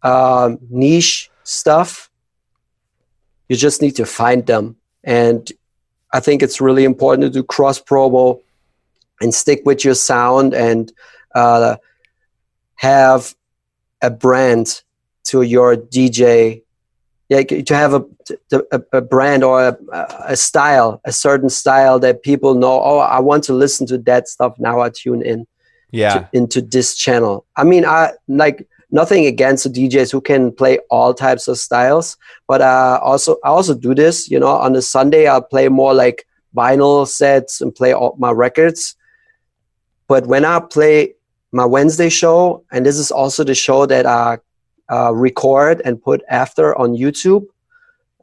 um, 0.04 0.58
niche 0.70 1.30
stuff. 1.44 2.10
You 3.48 3.56
just 3.56 3.82
need 3.82 3.96
to 3.96 4.06
find 4.06 4.46
them. 4.46 4.76
And 5.04 5.52
i 6.14 6.20
think 6.20 6.42
it's 6.42 6.62
really 6.62 6.86
important 6.86 7.22
to 7.26 7.30
do 7.30 7.44
cross 7.44 7.82
promo 7.82 8.40
and 9.22 9.34
stick 9.34 9.62
with 9.66 9.84
your 9.84 9.96
sound 9.96 10.54
and 10.54 10.92
uh, 11.34 11.76
have 12.76 13.36
a 14.02 14.10
brand 14.10 14.84
to 15.24 15.42
your 15.42 15.76
dj 15.76 16.62
yeah, 17.30 17.42
to 17.42 17.76
have 17.76 17.94
a, 17.94 18.06
a, 18.72 18.82
a 18.94 19.02
brand 19.02 19.44
or 19.44 19.70
a, 19.70 19.78
a 20.26 20.36
style, 20.36 21.02
a 21.06 21.12
certain 21.12 21.50
style 21.50 22.00
that 22.00 22.22
people 22.22 22.54
know. 22.54 22.82
Oh, 22.82 23.00
I 23.00 23.20
want 23.20 23.44
to 23.46 23.54
listen 23.54 23.88
to 23.88 23.98
that 24.00 24.28
stuff. 24.28 24.60
Now 24.60 24.82
I 24.82 24.90
tune 24.90 25.24
in 25.24 25.48
yeah 25.92 26.14
to, 26.14 26.30
into 26.34 26.62
this 26.62 26.96
channel. 26.96 27.46
I 27.56 27.64
mean, 27.64 27.86
I 27.86 28.12
like 28.28 28.68
nothing 28.92 29.26
against 29.26 29.64
the 29.64 29.88
DJs 29.88 30.12
who 30.12 30.22
can 30.22 30.52
play 30.52 30.80
all 30.92 31.14
types 31.14 31.48
of 31.48 31.58
styles, 31.58 32.18
but 32.48 32.62
uh, 32.62 33.00
also 33.02 33.38
I 33.44 33.50
also 33.50 33.74
do 33.74 33.96
this. 33.96 34.30
You 34.30 34.40
know, 34.40 34.50
on 34.50 34.76
a 34.76 34.82
Sunday 34.82 35.28
I'll 35.28 35.42
play 35.42 35.68
more 35.68 35.96
like 35.96 36.28
vinyl 36.56 37.08
sets 37.08 37.60
and 37.60 37.74
play 37.74 37.94
all 37.94 38.16
my 38.20 38.32
records. 38.32 38.96
But 40.08 40.28
when 40.28 40.46
I 40.46 40.60
play 40.60 41.16
my 41.52 41.66
Wednesday 41.66 42.10
show, 42.10 42.64
and 42.72 42.86
this 42.86 42.98
is 42.98 43.12
also 43.12 43.44
the 43.44 43.56
show 43.56 43.86
that 43.86 44.06
I 44.06 44.40
uh, 44.92 45.14
record 45.14 45.82
and 45.86 46.02
put 46.02 46.22
after 46.30 46.78
on 46.78 46.96
YouTube. 46.96 47.46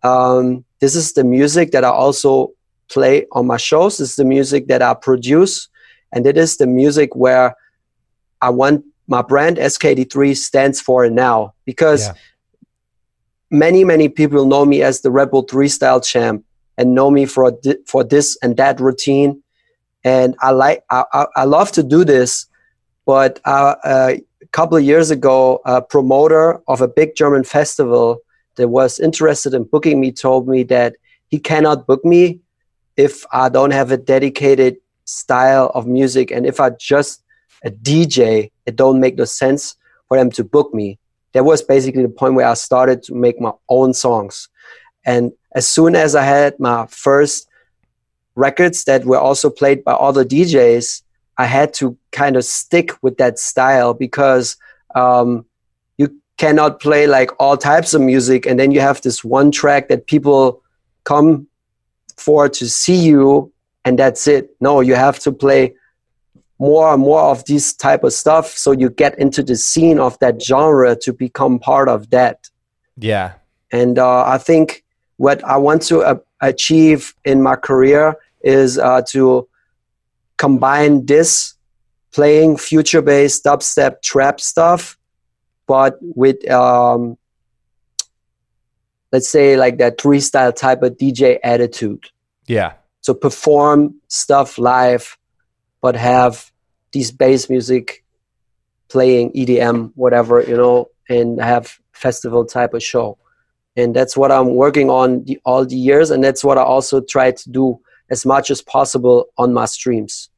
Um, 0.02 0.64
this 0.80 0.94
is 0.94 1.12
the 1.14 1.24
music 1.24 1.70
that 1.72 1.84
I 1.84 1.88
also 1.88 2.52
play 2.88 3.26
on 3.32 3.46
my 3.46 3.56
shows. 3.56 3.98
This 3.98 4.10
is 4.10 4.16
the 4.16 4.24
music 4.24 4.66
that 4.66 4.82
I 4.82 4.94
produce, 4.94 5.68
and 6.12 6.26
it 6.26 6.36
is 6.36 6.56
the 6.58 6.66
music 6.66 7.16
where 7.16 7.54
I 8.40 8.50
want 8.50 8.84
my 9.08 9.22
brand 9.22 9.56
ESKEI83 9.56 10.36
stands 10.36 10.80
for 10.80 11.08
now 11.08 11.54
because 11.64 12.08
Yeah. 12.08 12.14
many 13.50 13.84
many 13.84 14.08
people 14.08 14.46
know 14.46 14.64
me 14.64 14.82
as 14.82 15.00
the 15.00 15.10
Red 15.10 15.30
Bull 15.30 15.42
3 15.42 15.68
style 15.68 16.00
champ 16.00 16.44
and 16.78 16.94
know 16.94 17.10
me 17.10 17.26
for 17.26 17.52
for 17.86 18.04
this 18.04 18.36
and 18.42 18.56
that 18.56 18.80
routine 18.80 19.42
and 20.04 20.34
I 20.40 20.50
like 20.50 20.84
I, 20.90 21.04
I, 21.12 21.26
I 21.36 21.44
love 21.44 21.72
to 21.72 21.82
do 21.82 22.04
this 22.04 22.46
but 23.04 23.40
uh, 23.44 23.74
uh, 23.84 24.14
a 24.42 24.46
couple 24.48 24.76
of 24.76 24.84
years 24.84 25.10
ago 25.10 25.60
a 25.64 25.82
promoter 25.82 26.60
of 26.68 26.80
a 26.80 26.88
big 26.88 27.14
German 27.16 27.44
festival 27.44 28.20
that 28.56 28.68
was 28.68 28.98
interested 29.00 29.54
in 29.54 29.64
booking 29.64 30.00
me 30.00 30.12
told 30.12 30.48
me 30.48 30.62
that 30.64 30.96
he 31.28 31.38
cannot 31.38 31.86
book 31.86 32.04
me 32.04 32.40
if 32.96 33.24
I 33.32 33.48
don't 33.48 33.70
have 33.70 33.90
a 33.90 33.96
dedicated 33.96 34.76
style 35.04 35.70
of 35.74 35.86
music. 35.86 36.30
And 36.30 36.46
if 36.46 36.60
I 36.60 36.70
just 36.70 37.22
a 37.64 37.70
DJ 37.70 38.50
it 38.66 38.76
don't 38.76 39.00
make 39.00 39.16
no 39.16 39.24
sense 39.24 39.76
for 40.08 40.16
them 40.16 40.30
to 40.32 40.44
book 40.44 40.74
me. 40.74 40.98
That 41.32 41.44
was 41.44 41.62
basically 41.62 42.02
the 42.02 42.08
point 42.08 42.34
where 42.34 42.46
I 42.46 42.54
started 42.54 43.02
to 43.04 43.14
make 43.14 43.40
my 43.40 43.52
own 43.68 43.94
songs. 43.94 44.48
And 45.04 45.32
as 45.54 45.66
soon 45.66 45.96
as 45.96 46.14
I 46.14 46.24
had 46.24 46.60
my 46.60 46.86
first 46.86 47.48
records 48.34 48.84
that 48.84 49.04
were 49.04 49.18
also 49.18 49.50
played 49.50 49.84
by 49.84 49.92
other 49.92 50.24
DJs 50.24 51.02
I 51.38 51.46
had 51.46 51.72
to 51.74 51.96
kind 52.10 52.36
of 52.36 52.44
stick 52.44 52.92
with 53.02 53.16
that 53.16 53.38
style 53.38 53.94
because 53.94 54.56
um, 54.94 55.46
you 55.96 56.20
cannot 56.36 56.80
play 56.80 57.06
like 57.06 57.30
all 57.38 57.56
types 57.56 57.94
of 57.94 58.02
music 58.02 58.46
and 58.46 58.60
then 58.60 58.70
you 58.70 58.80
have 58.80 59.00
this 59.00 59.24
one 59.24 59.50
track 59.50 59.88
that 59.88 60.06
people 60.06 60.62
come 61.04 61.46
for 62.16 62.48
to 62.48 62.68
see 62.68 62.96
you 62.96 63.52
and 63.84 63.98
that's 63.98 64.26
it. 64.26 64.50
No 64.60 64.80
you 64.80 64.94
have 64.94 65.18
to 65.20 65.32
play 65.32 65.74
more 66.58 66.92
and 66.92 67.02
more 67.02 67.22
of 67.22 67.44
this 67.46 67.72
type 67.72 68.04
of 68.04 68.12
stuff 68.12 68.56
so 68.56 68.70
you 68.70 68.90
get 68.90 69.18
into 69.18 69.42
the 69.42 69.56
scene 69.56 69.98
of 69.98 70.16
that 70.20 70.40
genre 70.40 70.94
to 70.96 71.12
become 71.12 71.58
part 71.58 71.88
of 71.88 72.10
that. 72.10 72.48
Yeah. 72.96 73.32
And 73.72 73.98
uh, 73.98 74.24
I 74.24 74.38
think 74.38 74.84
what 75.16 75.42
I 75.42 75.56
want 75.56 75.82
to 75.82 76.02
uh, 76.02 76.18
achieve 76.48 77.14
in 77.24 77.42
my 77.42 77.56
career 77.56 78.16
is 78.42 78.78
uh, 78.78 79.02
to 79.08 79.48
combine 80.36 81.06
this 81.06 81.54
playing 82.12 82.56
future 82.56 83.00
bass 83.00 83.40
dubstep 83.40 84.02
trap 84.02 84.40
stuff, 84.40 84.98
but 85.66 85.96
with, 86.00 86.48
um, 86.50 87.16
let's 89.12 89.28
say, 89.28 89.56
like 89.56 89.78
that 89.78 90.00
three 90.00 90.20
style 90.20 90.52
type 90.52 90.82
of 90.82 90.96
DJ 90.96 91.38
attitude. 91.42 92.04
yeah 92.46 92.72
So 93.00 93.14
perform 93.14 93.94
stuff 94.08 94.58
live, 94.58 95.16
but 95.80 95.96
have 95.96 96.50
these 96.92 97.10
bass 97.10 97.48
music 97.48 98.04
playing 98.88 99.32
EDM, 99.32 99.92
whatever, 99.94 100.42
you 100.42 100.56
know, 100.56 100.88
and 101.08 101.40
have 101.40 101.78
festival 101.92 102.44
type 102.44 102.74
of 102.74 102.82
show. 102.82 103.16
And 103.76 103.96
that's 103.96 104.16
what 104.16 104.30
I'm 104.30 104.54
working 104.54 104.90
on 104.90 105.24
the, 105.24 105.40
all 105.44 105.64
the 105.64 105.76
years. 105.76 106.10
And 106.10 106.22
that's 106.22 106.44
what 106.44 106.58
I 106.58 106.62
also 106.62 107.00
try 107.00 107.30
to 107.30 107.50
do 107.50 107.80
as 108.10 108.26
much 108.26 108.50
as 108.50 108.60
possible 108.60 109.28
on 109.38 109.54
my 109.54 109.64
streams. 109.64 110.28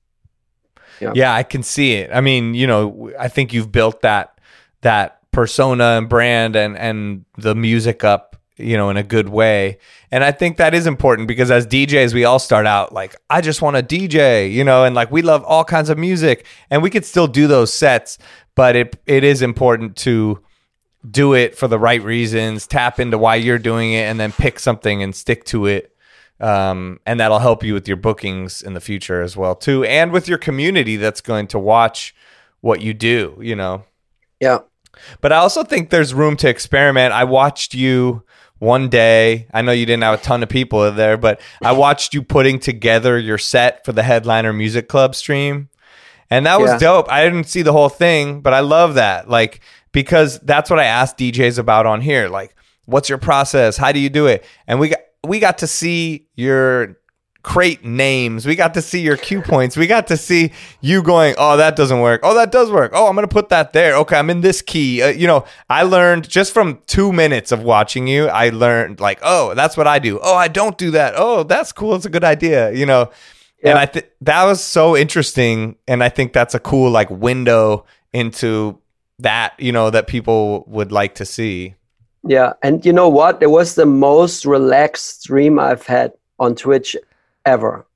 Yeah, 1.00 1.34
I 1.34 1.42
can 1.42 1.62
see 1.62 1.94
it. 1.94 2.10
I 2.12 2.20
mean, 2.20 2.54
you 2.54 2.66
know, 2.66 3.12
I 3.18 3.28
think 3.28 3.52
you've 3.52 3.72
built 3.72 4.02
that 4.02 4.38
that 4.82 5.20
persona 5.32 5.84
and 5.98 6.08
brand 6.08 6.56
and 6.56 6.78
and 6.78 7.24
the 7.36 7.54
music 7.54 8.04
up, 8.04 8.36
you 8.56 8.76
know, 8.76 8.90
in 8.90 8.96
a 8.96 9.02
good 9.02 9.28
way. 9.28 9.78
And 10.12 10.22
I 10.22 10.30
think 10.30 10.56
that 10.58 10.72
is 10.72 10.86
important 10.86 11.26
because 11.26 11.50
as 11.50 11.66
DJs, 11.66 12.14
we 12.14 12.24
all 12.24 12.38
start 12.38 12.66
out 12.66 12.92
like, 12.92 13.16
I 13.28 13.40
just 13.40 13.60
want 13.60 13.76
to 13.76 13.82
DJ, 13.82 14.52
you 14.52 14.62
know, 14.62 14.84
and 14.84 14.94
like 14.94 15.10
we 15.10 15.22
love 15.22 15.42
all 15.44 15.64
kinds 15.64 15.90
of 15.90 15.98
music 15.98 16.46
and 16.70 16.82
we 16.82 16.90
could 16.90 17.04
still 17.04 17.26
do 17.26 17.48
those 17.48 17.72
sets, 17.72 18.18
but 18.54 18.76
it 18.76 19.00
it 19.06 19.24
is 19.24 19.42
important 19.42 19.96
to 19.96 20.40
do 21.08 21.34
it 21.34 21.56
for 21.56 21.68
the 21.68 21.78
right 21.78 22.02
reasons, 22.02 22.66
tap 22.66 22.98
into 22.98 23.18
why 23.18 23.36
you're 23.36 23.58
doing 23.58 23.92
it, 23.92 24.04
and 24.04 24.18
then 24.18 24.32
pick 24.32 24.58
something 24.58 25.02
and 25.02 25.14
stick 25.14 25.44
to 25.46 25.66
it. 25.66 25.94
Um, 26.40 27.00
and 27.06 27.20
that'll 27.20 27.38
help 27.38 27.62
you 27.62 27.74
with 27.74 27.86
your 27.86 27.96
bookings 27.96 28.60
in 28.62 28.74
the 28.74 28.80
future 28.80 29.22
as 29.22 29.36
well 29.36 29.54
too, 29.54 29.84
and 29.84 30.12
with 30.12 30.28
your 30.28 30.38
community 30.38 30.96
that's 30.96 31.20
going 31.20 31.46
to 31.48 31.58
watch 31.58 32.14
what 32.60 32.80
you 32.80 32.92
do. 32.92 33.38
You 33.40 33.54
know, 33.54 33.84
Yeah. 34.40 34.58
but 35.20 35.32
I 35.32 35.36
also 35.36 35.62
think 35.62 35.90
there's 35.90 36.12
room 36.12 36.36
to 36.38 36.48
experiment. 36.48 37.12
I 37.12 37.24
watched 37.24 37.74
you 37.74 38.24
one 38.58 38.88
day. 38.88 39.46
I 39.52 39.62
know 39.62 39.72
you 39.72 39.86
didn't 39.86 40.02
have 40.02 40.18
a 40.18 40.22
ton 40.22 40.42
of 40.42 40.48
people 40.48 40.90
there, 40.90 41.16
but 41.16 41.40
I 41.62 41.72
watched 41.72 42.14
you 42.14 42.22
putting 42.22 42.58
together 42.58 43.18
your 43.18 43.38
set 43.38 43.84
for 43.84 43.92
the 43.92 44.02
Headliner 44.02 44.52
Music 44.52 44.88
Club 44.88 45.14
stream. 45.14 45.68
And 46.30 46.46
that 46.46 46.60
was 46.60 46.70
yeah. 46.70 46.78
dope. 46.78 47.10
I 47.10 47.22
didn't 47.24 47.44
see 47.44 47.62
the 47.62 47.72
whole 47.72 47.90
thing, 47.90 48.40
but 48.40 48.54
I 48.54 48.60
love 48.60 48.94
that. 48.94 49.28
Like, 49.28 49.60
because 49.94 50.38
that's 50.40 50.68
what 50.68 50.78
I 50.78 50.84
asked 50.84 51.16
DJs 51.16 51.58
about 51.58 51.86
on 51.86 52.02
here. 52.02 52.28
Like, 52.28 52.54
what's 52.84 53.08
your 53.08 53.16
process? 53.16 53.78
How 53.78 53.92
do 53.92 54.00
you 54.00 54.10
do 54.10 54.26
it? 54.26 54.44
And 54.66 54.78
we 54.78 54.90
got 54.90 54.98
we 55.26 55.38
got 55.38 55.58
to 55.58 55.66
see 55.66 56.28
your 56.34 56.98
crate 57.42 57.84
names. 57.84 58.46
We 58.46 58.56
got 58.56 58.74
to 58.74 58.82
see 58.82 59.00
your 59.00 59.16
cue 59.16 59.40
points. 59.40 59.76
We 59.76 59.86
got 59.86 60.06
to 60.08 60.16
see 60.16 60.50
you 60.80 61.02
going, 61.02 61.34
oh, 61.38 61.58
that 61.58 61.76
doesn't 61.76 62.00
work. 62.00 62.20
Oh, 62.24 62.34
that 62.34 62.50
does 62.50 62.70
work. 62.70 62.92
Oh, 62.94 63.06
I'm 63.06 63.14
going 63.14 63.26
to 63.26 63.32
put 63.32 63.50
that 63.50 63.72
there. 63.72 63.96
Okay, 63.96 64.16
I'm 64.16 64.30
in 64.30 64.40
this 64.40 64.60
key. 64.60 65.02
Uh, 65.02 65.08
you 65.08 65.26
know, 65.26 65.44
I 65.70 65.82
learned 65.82 66.28
just 66.28 66.52
from 66.52 66.80
two 66.86 67.12
minutes 67.12 67.52
of 67.52 67.62
watching 67.62 68.06
you, 68.06 68.26
I 68.28 68.48
learned 68.48 68.98
like, 68.98 69.20
oh, 69.22 69.54
that's 69.54 69.76
what 69.76 69.86
I 69.86 69.98
do. 69.98 70.18
Oh, 70.22 70.34
I 70.34 70.48
don't 70.48 70.76
do 70.76 70.90
that. 70.92 71.14
Oh, 71.16 71.42
that's 71.42 71.70
cool. 71.70 71.94
It's 71.94 72.06
a 72.06 72.10
good 72.10 72.24
idea. 72.24 72.72
You 72.72 72.86
know, 72.86 73.10
yeah. 73.62 73.70
and 73.70 73.78
I 73.78 73.86
think 73.86 74.10
that 74.22 74.44
was 74.44 74.62
so 74.62 74.96
interesting. 74.96 75.76
And 75.86 76.02
I 76.02 76.08
think 76.08 76.32
that's 76.32 76.54
a 76.54 76.60
cool 76.60 76.90
like 76.90 77.10
window 77.10 77.84
into 78.14 78.80
that, 79.18 79.54
you 79.58 79.72
know, 79.72 79.90
that 79.90 80.06
people 80.06 80.64
would 80.66 80.92
like 80.92 81.14
to 81.16 81.24
see. 81.24 81.74
Yeah. 82.26 82.54
And 82.62 82.84
you 82.84 82.92
know 82.92 83.08
what? 83.08 83.42
It 83.42 83.50
was 83.50 83.74
the 83.74 83.86
most 83.86 84.44
relaxed 84.44 85.22
stream 85.22 85.58
I've 85.58 85.86
had 85.86 86.12
on 86.38 86.54
Twitch 86.54 86.96
ever. 87.44 87.86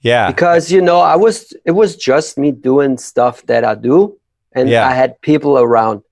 Yeah. 0.00 0.28
Because 0.28 0.72
you 0.72 0.80
know, 0.80 1.00
I 1.00 1.16
was 1.16 1.52
it 1.64 1.72
was 1.72 1.96
just 1.96 2.38
me 2.38 2.52
doing 2.52 2.96
stuff 2.96 3.44
that 3.46 3.64
I 3.64 3.74
do 3.74 4.16
and 4.52 4.68
yeah. 4.68 4.88
I 4.88 4.94
had 4.94 5.20
people 5.20 5.58
around. 5.58 6.02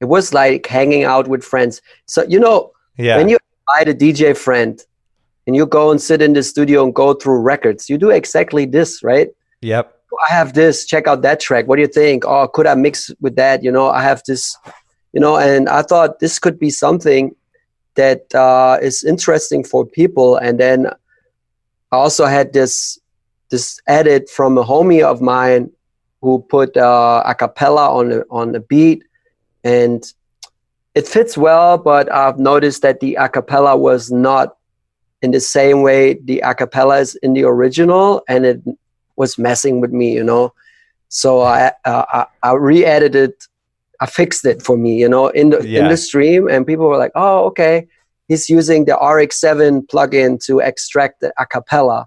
It 0.00 0.04
was 0.04 0.32
like 0.32 0.66
hanging 0.66 1.04
out 1.04 1.28
with 1.28 1.42
friends. 1.42 1.80
So 2.06 2.24
you 2.24 2.38
know, 2.38 2.72
yeah. 2.98 3.16
when 3.16 3.28
you 3.28 3.38
invite 3.68 3.88
a 3.88 3.96
DJ 3.96 4.36
friend 4.36 4.84
and 5.46 5.56
you 5.56 5.64
go 5.64 5.90
and 5.90 6.00
sit 6.00 6.20
in 6.20 6.34
the 6.34 6.42
studio 6.42 6.84
and 6.84 6.94
go 6.94 7.14
through 7.14 7.40
records, 7.40 7.88
you 7.88 7.96
do 7.96 8.10
exactly 8.10 8.66
this, 8.66 9.02
right? 9.02 9.28
Yep. 9.62 9.97
I 10.28 10.32
have 10.32 10.54
this, 10.54 10.86
check 10.86 11.06
out 11.06 11.22
that 11.22 11.40
track. 11.40 11.66
What 11.66 11.76
do 11.76 11.82
you 11.82 11.88
think? 11.88 12.24
Oh, 12.24 12.48
could 12.48 12.66
I 12.66 12.74
mix 12.74 13.10
with 13.20 13.36
that? 13.36 13.62
You 13.62 13.70
know, 13.70 13.88
I 13.88 14.02
have 14.02 14.22
this, 14.26 14.56
you 15.12 15.20
know, 15.20 15.36
and 15.36 15.68
I 15.68 15.82
thought 15.82 16.18
this 16.20 16.38
could 16.38 16.58
be 16.58 16.70
something 16.70 17.34
that 17.94 18.34
uh, 18.34 18.78
is 18.80 19.04
interesting 19.04 19.64
for 19.64 19.84
people. 19.84 20.36
And 20.36 20.58
then 20.58 20.86
I 20.86 21.96
also 21.96 22.26
had 22.26 22.52
this 22.52 22.98
this 23.50 23.80
edit 23.86 24.28
from 24.28 24.58
a 24.58 24.64
homie 24.64 25.02
of 25.02 25.22
mine 25.22 25.70
who 26.20 26.40
put 26.50 26.76
uh, 26.76 27.22
a 27.24 27.34
cappella 27.34 27.90
on 27.90 28.10
the, 28.10 28.24
on 28.30 28.52
the 28.52 28.60
beat, 28.60 29.02
and 29.64 30.04
it 30.94 31.08
fits 31.08 31.38
well. 31.38 31.78
But 31.78 32.12
I've 32.12 32.38
noticed 32.38 32.82
that 32.82 33.00
the 33.00 33.14
a 33.14 33.28
cappella 33.28 33.76
was 33.76 34.10
not 34.10 34.56
in 35.22 35.30
the 35.30 35.40
same 35.40 35.82
way 35.82 36.14
the 36.14 36.40
a 36.40 36.54
cappella 36.54 36.98
is 36.98 37.14
in 37.16 37.32
the 37.34 37.44
original, 37.44 38.22
and 38.28 38.46
it 38.46 38.62
was 39.18 39.36
messing 39.38 39.80
with 39.80 39.92
me, 39.92 40.14
you 40.14 40.24
know. 40.24 40.54
So 41.08 41.40
I 41.42 41.72
uh, 41.84 42.04
I, 42.18 42.26
I 42.42 42.52
re-edited, 42.52 43.34
I 44.00 44.06
fixed 44.06 44.44
it 44.46 44.62
for 44.62 44.76
me, 44.76 44.98
you 44.98 45.08
know, 45.08 45.28
in 45.28 45.50
the 45.50 45.66
yeah. 45.66 45.80
in 45.80 45.88
the 45.88 45.96
stream, 45.96 46.48
and 46.48 46.66
people 46.66 46.86
were 46.86 46.98
like, 46.98 47.12
"Oh, 47.14 47.46
okay." 47.46 47.88
he's 48.28 48.48
using 48.48 48.84
the 48.84 48.92
RX7 48.92 49.86
plugin 49.86 50.42
to 50.44 50.60
extract 50.60 51.20
the 51.20 51.32
acapella 51.38 52.06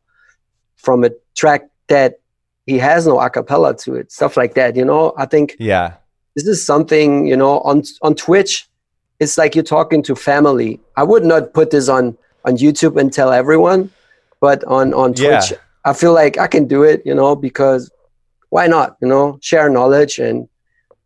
from 0.77 1.03
a 1.03 1.09
track 1.35 1.67
that 1.87 2.19
he 2.65 2.77
has 2.77 3.05
no 3.05 3.17
acapella 3.17 3.77
to 3.83 3.95
it, 3.95 4.11
stuff 4.11 4.37
like 4.37 4.53
that. 4.53 4.75
You 4.75 4.85
know, 4.85 5.13
I 5.17 5.25
think 5.25 5.55
yeah, 5.59 5.95
this 6.35 6.47
is 6.47 6.65
something 6.65 7.27
you 7.27 7.35
know 7.35 7.59
on 7.61 7.83
on 8.01 8.15
Twitch. 8.15 8.69
It's 9.19 9.37
like 9.37 9.55
you're 9.55 9.63
talking 9.63 10.01
to 10.03 10.15
family. 10.15 10.79
I 10.95 11.03
would 11.03 11.25
not 11.25 11.53
put 11.53 11.71
this 11.71 11.89
on 11.89 12.17
on 12.45 12.57
YouTube 12.57 12.99
and 12.99 13.11
tell 13.11 13.31
everyone, 13.31 13.91
but 14.39 14.63
on 14.65 14.93
on 14.93 15.13
Twitch, 15.13 15.51
yeah. 15.51 15.57
I 15.85 15.93
feel 15.93 16.13
like 16.13 16.37
I 16.37 16.47
can 16.47 16.67
do 16.67 16.83
it. 16.83 17.01
You 17.05 17.15
know, 17.15 17.35
because 17.35 17.91
why 18.49 18.67
not? 18.67 18.97
You 19.01 19.07
know, 19.07 19.39
share 19.41 19.69
knowledge 19.69 20.19
and 20.19 20.47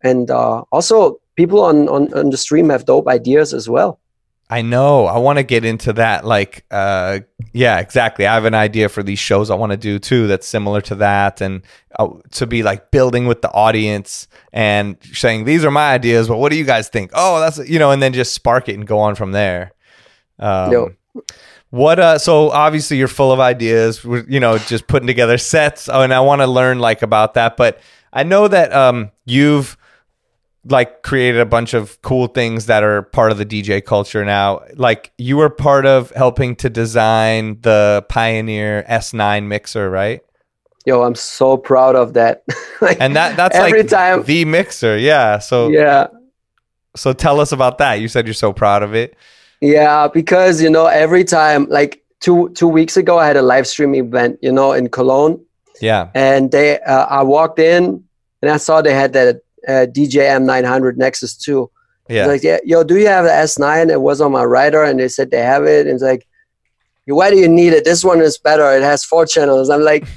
and 0.02 0.30
uh, 0.30 0.62
also 0.72 1.20
people 1.36 1.62
on, 1.62 1.88
on 1.90 2.14
on 2.14 2.30
the 2.30 2.38
stream 2.38 2.70
have 2.70 2.86
dope 2.86 3.08
ideas 3.08 3.54
as 3.54 3.70
well. 3.70 4.00
I 4.48 4.62
know. 4.62 5.08
I 5.08 5.18
want 5.18 5.40
to 5.40 5.44
get 5.44 5.66
into 5.66 5.94
that. 5.94 6.24
Like, 6.24 6.66
uh, 6.70 7.22
yeah, 7.52 7.80
exactly. 7.80 8.28
I 8.28 8.36
have 8.36 8.46
an 8.46 8.54
idea 8.54 8.90
for 8.90 9.02
these 9.02 9.18
shows 9.18 9.50
I 9.50 9.56
want 9.56 9.72
to 9.72 9.78
do 9.78 9.98
too. 9.98 10.28
That's 10.28 10.46
similar 10.46 10.82
to 10.82 10.96
that, 10.96 11.42
and 11.42 11.64
uh, 11.98 12.10
to 12.34 12.46
be 12.46 12.62
like 12.62 12.92
building 12.92 13.26
with 13.26 13.42
the 13.42 13.52
audience 13.52 14.28
and 14.54 14.98
saying 15.14 15.46
these 15.46 15.66
are 15.66 15.72
my 15.72 15.94
ideas, 15.94 16.28
but 16.28 16.38
what 16.38 16.52
do 16.52 16.58
you 16.58 16.64
guys 16.64 16.90
think? 16.90 17.10
Oh, 17.14 17.40
that's 17.40 17.58
you 17.68 17.80
know, 17.80 17.90
and 17.90 18.04
then 18.04 18.14
just 18.14 18.34
spark 18.34 18.70
it 18.70 18.76
and 18.76 18.86
go 18.86 19.00
on 19.00 19.16
from 19.16 19.32
there. 19.32 19.72
Um, 20.38 20.96
What? 21.76 22.00
Uh, 22.00 22.18
so 22.18 22.52
obviously 22.52 22.96
you're 22.96 23.10
full 23.10 23.34
of 23.34 23.42
ideas. 23.42 24.02
You 24.06 24.40
know, 24.40 24.58
just 24.58 24.88
putting 24.88 25.08
together 25.08 25.38
sets. 25.38 25.90
Oh, 25.90 26.04
and 26.04 26.14
I 26.14 26.22
want 26.22 26.40
to 26.40 26.48
learn 26.48 26.80
like 26.80 27.02
about 27.02 27.34
that. 27.34 27.58
But 27.58 27.82
I 28.14 28.24
know 28.24 28.48
that 28.48 28.72
um, 28.72 29.12
you've 29.26 29.76
like 30.64 31.04
created 31.04 31.42
a 31.42 31.46
bunch 31.46 31.74
of 31.74 32.02
cool 32.02 32.28
things 32.28 32.68
that 32.68 32.82
are 32.82 33.02
part 33.02 33.34
of 33.34 33.38
the 33.38 33.46
DJ 33.46 33.84
culture 33.84 34.24
now. 34.24 34.64
Like 34.76 35.12
you 35.18 35.36
were 35.36 35.50
part 35.50 35.86
of 35.86 36.12
helping 36.12 36.56
to 36.58 36.70
design 36.70 37.60
the 37.60 38.06
Pioneer 38.08 38.86
S9 38.90 39.48
mixer, 39.48 39.90
right? 39.90 40.22
Yo, 40.86 41.04
I'm 41.04 41.16
so 41.16 41.58
proud 41.58 41.98
of 41.98 42.14
that. 42.14 42.46
like, 42.82 43.02
and 43.02 43.18
that 43.18 43.36
that's 43.36 43.54
every 43.54 43.82
like 43.82 43.90
time 43.90 44.24
the 44.24 44.46
mixer, 44.46 44.98
yeah. 44.98 45.40
So 45.40 45.68
yeah. 45.68 46.08
So 46.96 47.12
tell 47.12 47.42
us 47.42 47.52
about 47.52 47.80
that. 47.80 47.96
You 47.96 48.08
said 48.08 48.28
you're 48.28 48.34
so 48.34 48.54
proud 48.54 48.82
of 48.82 48.96
it. 48.96 49.18
Yeah, 49.62 50.08
because 50.08 50.62
you 50.62 50.70
know 50.70 50.88
every 50.88 51.24
time, 51.24 51.66
like 51.70 52.04
two 52.20 52.50
two 52.50 52.68
weeks 52.68 52.98
ago, 52.98 53.18
I 53.18 53.28
had 53.28 53.38
a 53.38 53.42
live 53.42 53.68
stream 53.68 53.96
event, 53.96 54.40
you 54.42 54.52
know, 54.52 54.74
in 54.74 54.90
Cologne. 54.90 55.44
Yeah. 55.82 56.10
And 56.14 56.52
they, 56.52 56.80
uh, 56.82 57.06
I 57.06 57.24
walked 57.24 57.60
in 57.60 58.04
and 58.42 58.52
I 58.52 58.58
saw 58.58 58.82
they 58.82 58.94
had 58.94 59.14
that 59.14 59.42
uh, 59.68 59.88
DJM 59.92 60.46
900 60.46 60.98
Nexus 60.98 61.36
2. 61.38 61.70
Yeah. 62.08 62.28
Like, 62.28 62.44
yeah, 62.44 62.60
yo, 62.64 62.84
do 62.84 62.98
you 62.98 63.08
have 63.08 63.26
the 63.26 63.32
S9? 63.32 63.90
It 63.90 64.02
was 64.02 64.22
on 64.22 64.32
my 64.32 64.44
radar, 64.44 64.84
and 64.84 65.00
they 65.00 65.08
said 65.08 65.32
they 65.32 65.42
have 65.42 65.66
it. 65.66 65.88
And 65.88 65.96
it's 65.96 66.04
like, 66.04 66.28
why 67.06 67.32
do 67.32 67.38
you 67.38 67.48
need 67.48 67.74
it? 67.74 67.84
This 67.84 68.04
one 68.04 68.22
is 68.22 68.38
better. 68.38 68.72
It 68.76 68.84
has 68.84 69.04
four 69.04 69.26
channels. 69.26 69.72
I'm 69.72 69.82
like, 69.82 70.08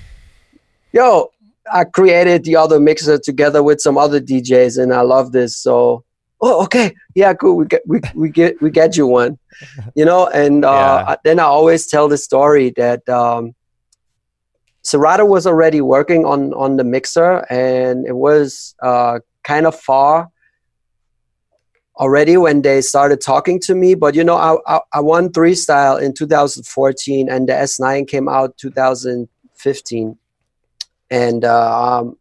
yo, 0.92 1.30
I 1.72 1.84
created 1.84 2.44
the 2.44 2.56
other 2.56 2.78
mixer 2.78 3.18
together 3.18 3.62
with 3.62 3.80
some 3.80 3.96
other 3.96 4.20
DJs, 4.20 4.82
and 4.82 4.92
I 4.92 5.00
love 5.00 5.32
this. 5.32 5.56
So, 5.56 6.04
oh, 6.40 6.62
okay, 6.64 6.94
yeah, 7.14 7.34
cool. 7.34 7.56
We 7.56 7.66
get 7.66 7.82
we, 7.86 8.00
we 8.14 8.30
get 8.30 8.60
we 8.60 8.70
get 8.70 8.96
you 8.96 9.06
one, 9.06 9.38
you 9.94 10.04
know. 10.04 10.26
And 10.28 10.64
uh, 10.64 11.04
yeah. 11.08 11.16
then 11.24 11.38
I 11.38 11.44
always 11.44 11.86
tell 11.86 12.08
the 12.08 12.18
story 12.18 12.70
that 12.76 13.08
um, 13.08 13.54
Serato 14.82 15.24
was 15.24 15.46
already 15.46 15.80
working 15.80 16.24
on 16.24 16.52
on 16.54 16.76
the 16.76 16.84
mixer, 16.84 17.44
and 17.50 18.06
it 18.06 18.16
was 18.16 18.74
uh, 18.82 19.20
kind 19.42 19.66
of 19.66 19.78
far 19.78 20.30
already 21.98 22.36
when 22.36 22.62
they 22.62 22.80
started 22.80 23.20
talking 23.20 23.58
to 23.60 23.74
me. 23.74 23.94
But 23.94 24.14
you 24.14 24.24
know, 24.24 24.36
I, 24.36 24.56
I, 24.66 24.80
I 24.94 25.00
won 25.00 25.32
three 25.32 25.54
style 25.54 25.96
in 25.96 26.14
2014, 26.14 27.28
and 27.28 27.48
the 27.48 27.52
S9 27.52 28.06
came 28.06 28.28
out 28.28 28.56
2015, 28.56 30.18
and 31.10 31.44
uh, 31.44 31.98
um, 32.00 32.16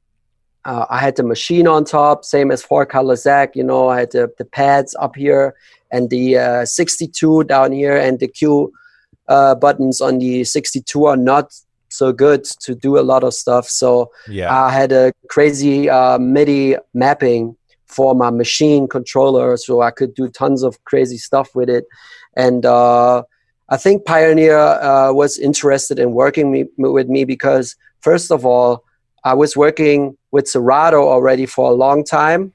uh, 0.67 0.85
I 0.89 0.99
had 0.99 1.15
the 1.15 1.23
Maschine 1.23 1.71
on 1.71 1.85
top, 1.85 2.25
same 2.25 2.51
as 2.51 2.61
Four 2.61 2.85
Color 2.85 3.15
Zack. 3.15 3.55
You 3.55 3.63
know, 3.63 3.87
I 3.87 4.01
had 4.01 4.11
the, 4.11 4.29
the 4.37 4.43
pads 4.43 4.93
up 4.99 5.15
here 5.15 5.55
and 5.91 6.09
the 6.09 6.37
uh, 6.37 6.65
62 6.65 7.45
down 7.45 7.71
here, 7.71 7.95
and 7.95 8.19
the 8.19 8.27
Q 8.27 8.73
uh, 9.29 9.55
buttons 9.55 10.01
on 10.01 10.19
the 10.19 10.43
62 10.43 11.05
are 11.05 11.15
not 11.15 11.53
so 11.87 12.11
good 12.11 12.43
to 12.43 12.75
do 12.75 12.99
a 12.99 13.01
lot 13.01 13.23
of 13.23 13.33
stuff. 13.33 13.69
So 13.69 14.11
yeah. 14.27 14.53
I 14.53 14.69
had 14.69 14.91
a 14.91 15.13
crazy 15.29 15.89
uh, 15.89 16.19
MIDI 16.19 16.75
mapping 16.93 17.55
for 17.85 18.13
my 18.13 18.29
Maschine 18.29 18.89
controller, 18.89 19.55
so 19.55 19.81
I 19.81 19.91
could 19.91 20.13
do 20.13 20.27
tons 20.27 20.63
of 20.63 20.83
crazy 20.83 21.17
stuff 21.17 21.55
with 21.55 21.69
it. 21.69 21.85
And 22.35 22.65
uh, 22.65 23.23
I 23.69 23.77
think 23.77 24.05
Pioneer 24.05 24.57
uh, 24.57 25.13
was 25.13 25.39
interested 25.39 25.97
in 25.97 26.11
working 26.11 26.51
me, 26.51 26.65
with 26.77 27.07
me 27.07 27.23
because, 27.23 27.77
first 28.01 28.33
of 28.33 28.45
all, 28.45 28.83
I 29.23 29.33
was 29.33 29.57
working 29.57 30.17
with 30.31 30.47
Serato 30.47 31.07
already 31.07 31.45
for 31.45 31.69
a 31.69 31.73
long 31.73 32.03
time. 32.03 32.53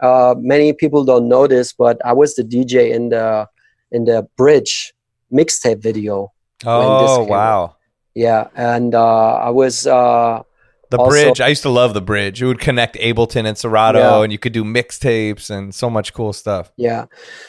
Uh, 0.00 0.34
many 0.38 0.72
people 0.72 1.04
don't 1.04 1.28
know 1.28 1.46
this, 1.46 1.72
but 1.72 2.04
I 2.04 2.12
was 2.12 2.34
the 2.34 2.44
DJ 2.44 2.92
in 2.92 3.10
the 3.10 3.48
in 3.92 4.04
the 4.04 4.26
bridge 4.36 4.92
mixtape 5.32 5.82
video. 5.82 6.32
Oh 6.64 7.24
wow! 7.24 7.64
Out. 7.64 7.76
Yeah, 8.14 8.48
and 8.54 8.94
uh, 8.94 9.34
I 9.34 9.50
was 9.50 9.86
uh, 9.86 10.42
the 10.90 10.98
also, 10.98 11.10
bridge. 11.10 11.40
I 11.40 11.48
used 11.48 11.62
to 11.62 11.70
love 11.70 11.94
the 11.94 12.00
bridge. 12.00 12.42
It 12.42 12.46
would 12.46 12.60
connect 12.60 12.96
Ableton 12.96 13.46
and 13.46 13.56
Serato, 13.56 13.98
yeah. 13.98 14.22
and 14.22 14.32
you 14.32 14.38
could 14.38 14.52
do 14.52 14.64
mixtapes 14.64 15.50
and 15.50 15.74
so 15.74 15.88
much 15.88 16.12
cool 16.12 16.32
stuff. 16.32 16.72
Yeah. 16.76 17.06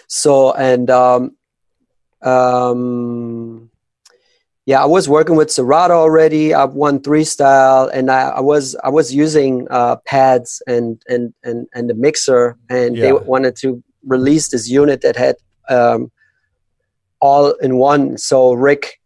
So 0.07 0.53
and 0.53 0.89
um, 0.89 1.35
um, 2.21 3.40
yeah, 4.65 4.81
I 4.81 4.85
was 4.85 5.09
working 5.09 5.35
with 5.35 5.51
Serato 5.51 5.93
already. 5.93 6.53
I've 6.53 6.73
won 6.73 7.01
three 7.01 7.23
style, 7.23 7.89
and 7.91 8.11
I, 8.11 8.29
I 8.29 8.39
was 8.41 8.75
I 8.83 8.89
was 8.89 9.13
using 9.13 9.67
uh, 9.71 9.95
pads 10.05 10.61
and 10.67 11.01
and 11.07 11.33
and 11.43 11.67
and 11.73 11.89
the 11.89 11.95
mixer, 11.95 12.57
and 12.69 12.95
yeah. 12.95 13.05
they 13.05 13.13
wanted 13.13 13.55
to 13.57 13.83
release 14.05 14.49
this 14.49 14.69
unit 14.69 15.01
that 15.01 15.15
had 15.15 15.37
um, 15.67 16.11
all 17.19 17.51
in 17.53 17.77
one. 17.77 18.19
So 18.19 18.53
Rick 18.53 18.99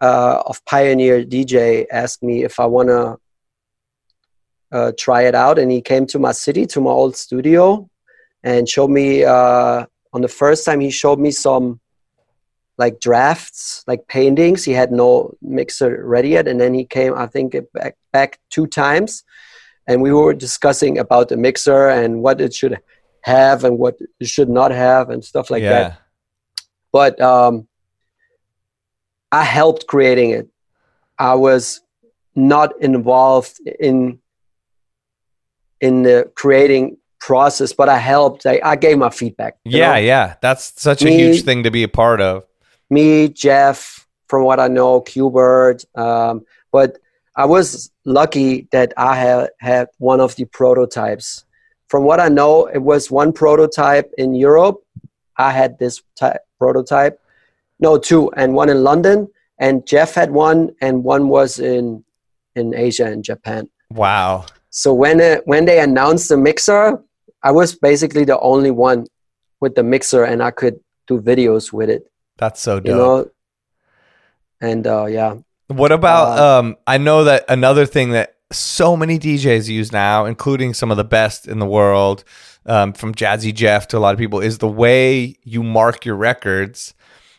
uh, 0.00 0.42
of 0.44 0.64
Pioneer 0.64 1.24
DJ 1.24 1.86
asked 1.92 2.22
me 2.22 2.42
if 2.42 2.58
I 2.58 2.66
want 2.66 2.88
to 2.88 3.16
uh, 4.72 4.92
try 4.98 5.22
it 5.22 5.36
out, 5.36 5.56
and 5.56 5.70
he 5.70 5.82
came 5.82 6.06
to 6.06 6.18
my 6.18 6.32
city, 6.32 6.66
to 6.66 6.80
my 6.80 6.90
old 6.90 7.16
studio, 7.16 7.88
and 8.42 8.68
showed 8.68 8.90
me. 8.90 9.24
Uh, 9.24 9.86
on 10.12 10.22
the 10.22 10.28
first 10.28 10.64
time, 10.64 10.80
he 10.80 10.90
showed 10.90 11.18
me 11.18 11.30
some 11.30 11.78
like 12.78 13.00
drafts, 13.00 13.84
like 13.86 14.06
paintings. 14.08 14.64
He 14.64 14.72
had 14.72 14.92
no 14.92 15.34
mixer 15.40 16.04
ready 16.04 16.30
yet, 16.30 16.48
and 16.48 16.60
then 16.60 16.74
he 16.74 16.84
came. 16.84 17.14
I 17.14 17.26
think 17.26 17.56
back 17.72 17.96
back 18.12 18.38
two 18.50 18.66
times, 18.66 19.24
and 19.86 20.02
we 20.02 20.12
were 20.12 20.34
discussing 20.34 20.98
about 20.98 21.28
the 21.28 21.36
mixer 21.36 21.88
and 21.88 22.22
what 22.22 22.40
it 22.40 22.54
should 22.54 22.78
have 23.22 23.64
and 23.64 23.78
what 23.78 23.98
it 24.20 24.28
should 24.28 24.48
not 24.48 24.70
have 24.70 25.10
and 25.10 25.24
stuff 25.24 25.50
like 25.50 25.62
yeah. 25.62 25.70
that. 25.70 25.98
But 26.92 27.20
um, 27.20 27.66
I 29.32 29.44
helped 29.44 29.86
creating 29.86 30.30
it. 30.30 30.48
I 31.18 31.34
was 31.34 31.80
not 32.34 32.80
involved 32.82 33.58
in 33.80 34.20
in 35.80 36.02
the 36.02 36.30
creating 36.34 36.98
process, 37.20 37.72
but 37.72 37.88
I 37.88 37.98
helped. 37.98 38.46
I, 38.46 38.60
I 38.62 38.76
gave 38.76 38.98
my 38.98 39.10
feedback. 39.10 39.58
Yeah, 39.64 39.92
know? 39.92 39.98
yeah, 39.98 40.36
that's 40.40 40.80
such 40.80 41.02
me, 41.02 41.14
a 41.14 41.18
huge 41.18 41.44
thing 41.44 41.64
to 41.64 41.70
be 41.70 41.82
a 41.82 41.88
part 41.88 42.20
of. 42.20 42.44
Me, 42.90 43.28
Jeff, 43.28 44.06
from 44.28 44.44
what 44.44 44.60
I 44.60 44.68
know, 44.68 45.00
Qbert, 45.00 45.84
um, 45.98 46.44
but 46.72 46.98
I 47.36 47.44
was 47.44 47.90
lucky 48.04 48.68
that 48.72 48.94
I 48.96 49.16
had 49.16 49.50
had 49.60 49.88
one 49.98 50.20
of 50.20 50.34
the 50.36 50.46
prototypes. 50.46 51.44
From 51.88 52.04
what 52.04 52.18
I 52.18 52.28
know, 52.28 52.66
it 52.66 52.78
was 52.78 53.10
one 53.10 53.32
prototype 53.32 54.10
in 54.16 54.34
Europe. 54.34 54.82
I 55.36 55.52
had 55.52 55.78
this 55.78 56.02
type, 56.18 56.40
prototype, 56.58 57.20
no, 57.78 57.98
two, 57.98 58.30
and 58.32 58.54
one 58.54 58.70
in 58.70 58.82
London. 58.82 59.28
And 59.58 59.86
Jeff 59.86 60.14
had 60.14 60.30
one, 60.30 60.74
and 60.80 61.04
one 61.04 61.28
was 61.28 61.58
in 61.58 62.04
in 62.54 62.74
Asia 62.74 63.04
and 63.04 63.22
Japan. 63.22 63.68
Wow! 63.90 64.46
So 64.70 64.92
when 64.92 65.20
it, 65.20 65.46
when 65.46 65.66
they 65.66 65.80
announced 65.80 66.28
the 66.28 66.36
mixer, 66.36 67.02
I 67.42 67.52
was 67.52 67.74
basically 67.74 68.24
the 68.24 68.40
only 68.40 68.70
one 68.70 69.06
with 69.60 69.74
the 69.74 69.82
mixer, 69.82 70.24
and 70.24 70.42
I 70.42 70.50
could 70.50 70.80
do 71.06 71.20
videos 71.20 71.72
with 71.72 71.90
it. 71.90 72.10
That's 72.38 72.60
so 72.60 72.80
dope. 72.80 72.86
You 72.86 72.94
know? 72.94 73.30
And 74.60 74.86
uh, 74.86 75.06
yeah, 75.06 75.36
what 75.68 75.92
about 75.92 76.38
uh, 76.38 76.58
um 76.58 76.76
I 76.86 76.98
know 76.98 77.24
that 77.24 77.44
another 77.48 77.86
thing 77.86 78.10
that 78.10 78.36
so 78.52 78.96
many 78.96 79.18
DJs 79.18 79.68
use 79.68 79.92
now, 79.92 80.24
including 80.24 80.74
some 80.74 80.90
of 80.90 80.96
the 80.96 81.04
best 81.04 81.48
in 81.48 81.58
the 81.58 81.66
world, 81.66 82.24
um, 82.64 82.92
from 82.92 83.14
Jazzy 83.14 83.52
Jeff 83.52 83.88
to 83.88 83.98
a 83.98 84.00
lot 84.00 84.14
of 84.14 84.18
people, 84.18 84.40
is 84.40 84.58
the 84.58 84.68
way 84.68 85.36
you 85.42 85.62
mark 85.62 86.04
your 86.04 86.16
records. 86.16 86.94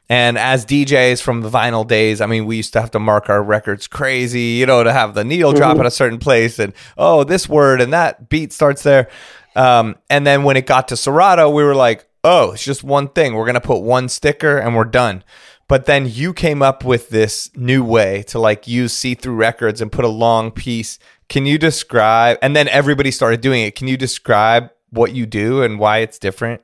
And 0.09 0.37
as 0.37 0.65
DJs 0.65 1.21
from 1.21 1.41
the 1.41 1.49
vinyl 1.49 1.85
days, 1.85 2.21
I 2.21 2.27
mean, 2.27 2.45
we 2.45 2.57
used 2.57 2.71
to 2.73 2.81
have 2.81 2.91
to 2.91 2.99
mark 2.99 3.29
our 3.29 3.43
records 3.43 3.87
crazy, 3.87 4.41
you 4.41 4.65
know, 4.65 4.83
to 4.83 4.93
have 4.93 5.15
the 5.15 5.25
needle 5.25 5.51
drop 5.51 5.71
mm-hmm. 5.71 5.81
at 5.81 5.85
a 5.85 5.91
certain 5.91 6.19
place 6.19 6.59
and, 6.59 6.73
oh, 6.97 7.25
this 7.25 7.49
word 7.49 7.81
and 7.81 7.91
that 7.91 8.29
beat 8.29 8.53
starts 8.53 8.83
there. 8.83 9.09
Um, 9.57 9.97
and 10.09 10.25
then 10.25 10.43
when 10.43 10.55
it 10.55 10.65
got 10.65 10.89
to 10.89 10.97
Serato, 10.97 11.49
we 11.49 11.63
were 11.63 11.75
like, 11.75 12.07
oh, 12.27 12.51
it's 12.51 12.63
just 12.63 12.83
one 12.83 13.07
thing. 13.07 13.33
We're 13.33 13.45
going 13.45 13.55
to 13.55 13.61
put 13.61 13.79
one 13.79 14.09
sticker 14.09 14.57
and 14.57 14.75
we're 14.75 14.83
done. 14.83 15.23
But 15.67 15.85
then 15.85 16.07
you 16.07 16.33
came 16.33 16.61
up 16.61 16.83
with 16.85 17.09
this 17.09 17.49
new 17.55 17.83
way 17.83 18.23
to 18.23 18.39
like 18.39 18.67
use 18.67 18.93
see 18.93 19.15
through 19.15 19.35
records 19.35 19.81
and 19.81 19.91
put 19.91 20.05
a 20.05 20.09
long 20.09 20.51
piece. 20.51 20.99
Can 21.29 21.45
you 21.45 21.57
describe? 21.57 22.37
And 22.41 22.55
then 22.55 22.67
everybody 22.69 23.11
started 23.11 23.41
doing 23.41 23.63
it. 23.63 23.75
Can 23.75 23.87
you 23.87 23.97
describe 23.97 24.69
what 24.89 25.13
you 25.13 25.25
do 25.25 25.63
and 25.63 25.79
why 25.79 25.99
it's 25.99 26.19
different? 26.19 26.61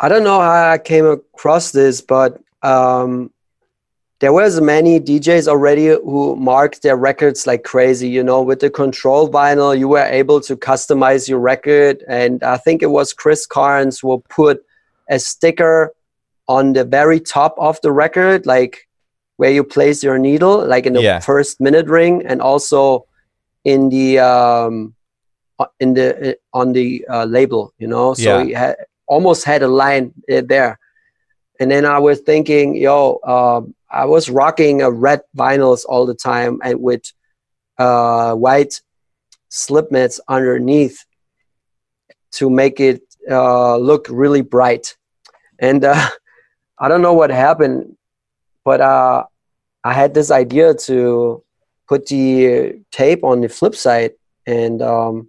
I 0.00 0.08
don't 0.08 0.24
know 0.24 0.40
how 0.40 0.72
I 0.72 0.78
came 0.78 1.06
across 1.06 1.72
this, 1.72 2.00
but 2.00 2.40
um, 2.62 3.30
there 4.20 4.32
was 4.32 4.60
many 4.60 4.98
DJs 4.98 5.46
already 5.46 5.88
who 5.88 6.36
marked 6.36 6.82
their 6.82 6.96
records 6.96 7.46
like 7.46 7.64
crazy. 7.64 8.08
You 8.08 8.22
know, 8.22 8.42
with 8.42 8.60
the 8.60 8.70
control 8.70 9.28
vinyl, 9.28 9.78
you 9.78 9.88
were 9.88 10.04
able 10.04 10.40
to 10.42 10.56
customize 10.56 11.28
your 11.28 11.38
record, 11.38 12.02
and 12.08 12.42
I 12.42 12.56
think 12.56 12.82
it 12.82 12.90
was 12.90 13.12
Chris 13.12 13.46
Karns 13.46 14.00
who 14.00 14.22
put 14.28 14.64
a 15.10 15.18
sticker 15.18 15.92
on 16.48 16.72
the 16.72 16.84
very 16.84 17.20
top 17.20 17.54
of 17.58 17.80
the 17.82 17.92
record, 17.92 18.46
like 18.46 18.88
where 19.36 19.50
you 19.50 19.62
place 19.62 20.02
your 20.02 20.18
needle, 20.18 20.66
like 20.66 20.86
in 20.86 20.94
the 20.94 21.02
yeah. 21.02 21.20
first 21.20 21.60
minute 21.60 21.86
ring, 21.86 22.24
and 22.24 22.40
also 22.40 23.06
in 23.64 23.90
the 23.90 24.18
um, 24.18 24.94
in 25.78 25.94
the 25.94 26.30
uh, 26.30 26.34
on 26.54 26.72
the 26.72 27.04
uh, 27.08 27.24
label. 27.24 27.74
You 27.78 27.88
know, 27.88 28.14
so 28.14 28.38
yeah. 28.38 28.44
he 28.44 28.52
had, 28.52 28.76
almost 29.06 29.44
had 29.44 29.62
a 29.62 29.68
line 29.68 30.14
uh, 30.32 30.40
there. 30.44 30.78
And 31.58 31.70
then 31.70 31.84
I 31.84 31.98
was 31.98 32.20
thinking, 32.20 32.76
yo, 32.76 33.18
um, 33.24 33.74
I 33.90 34.04
was 34.04 34.28
rocking 34.28 34.82
a 34.82 34.90
red 34.90 35.22
vinyls 35.36 35.84
all 35.88 36.06
the 36.06 36.14
time 36.14 36.60
and 36.62 36.80
with 36.80 37.02
uh, 37.78 38.34
white 38.34 38.80
slip 39.48 39.90
mats 39.90 40.20
underneath 40.28 41.04
to 42.32 42.50
make 42.50 42.80
it 42.80 43.02
uh, 43.30 43.76
look 43.76 44.06
really 44.10 44.42
bright. 44.42 44.96
And 45.58 45.84
uh, 45.84 46.08
I 46.78 46.88
don't 46.88 47.02
know 47.02 47.14
what 47.14 47.30
happened, 47.30 47.96
but 48.64 48.80
uh, 48.80 49.24
I 49.82 49.92
had 49.92 50.14
this 50.14 50.30
idea 50.30 50.74
to 50.74 51.42
put 51.88 52.06
the 52.06 52.80
tape 52.90 53.24
on 53.24 53.40
the 53.40 53.48
flip 53.48 53.74
side, 53.74 54.12
and 54.46 54.82
um, 54.82 55.28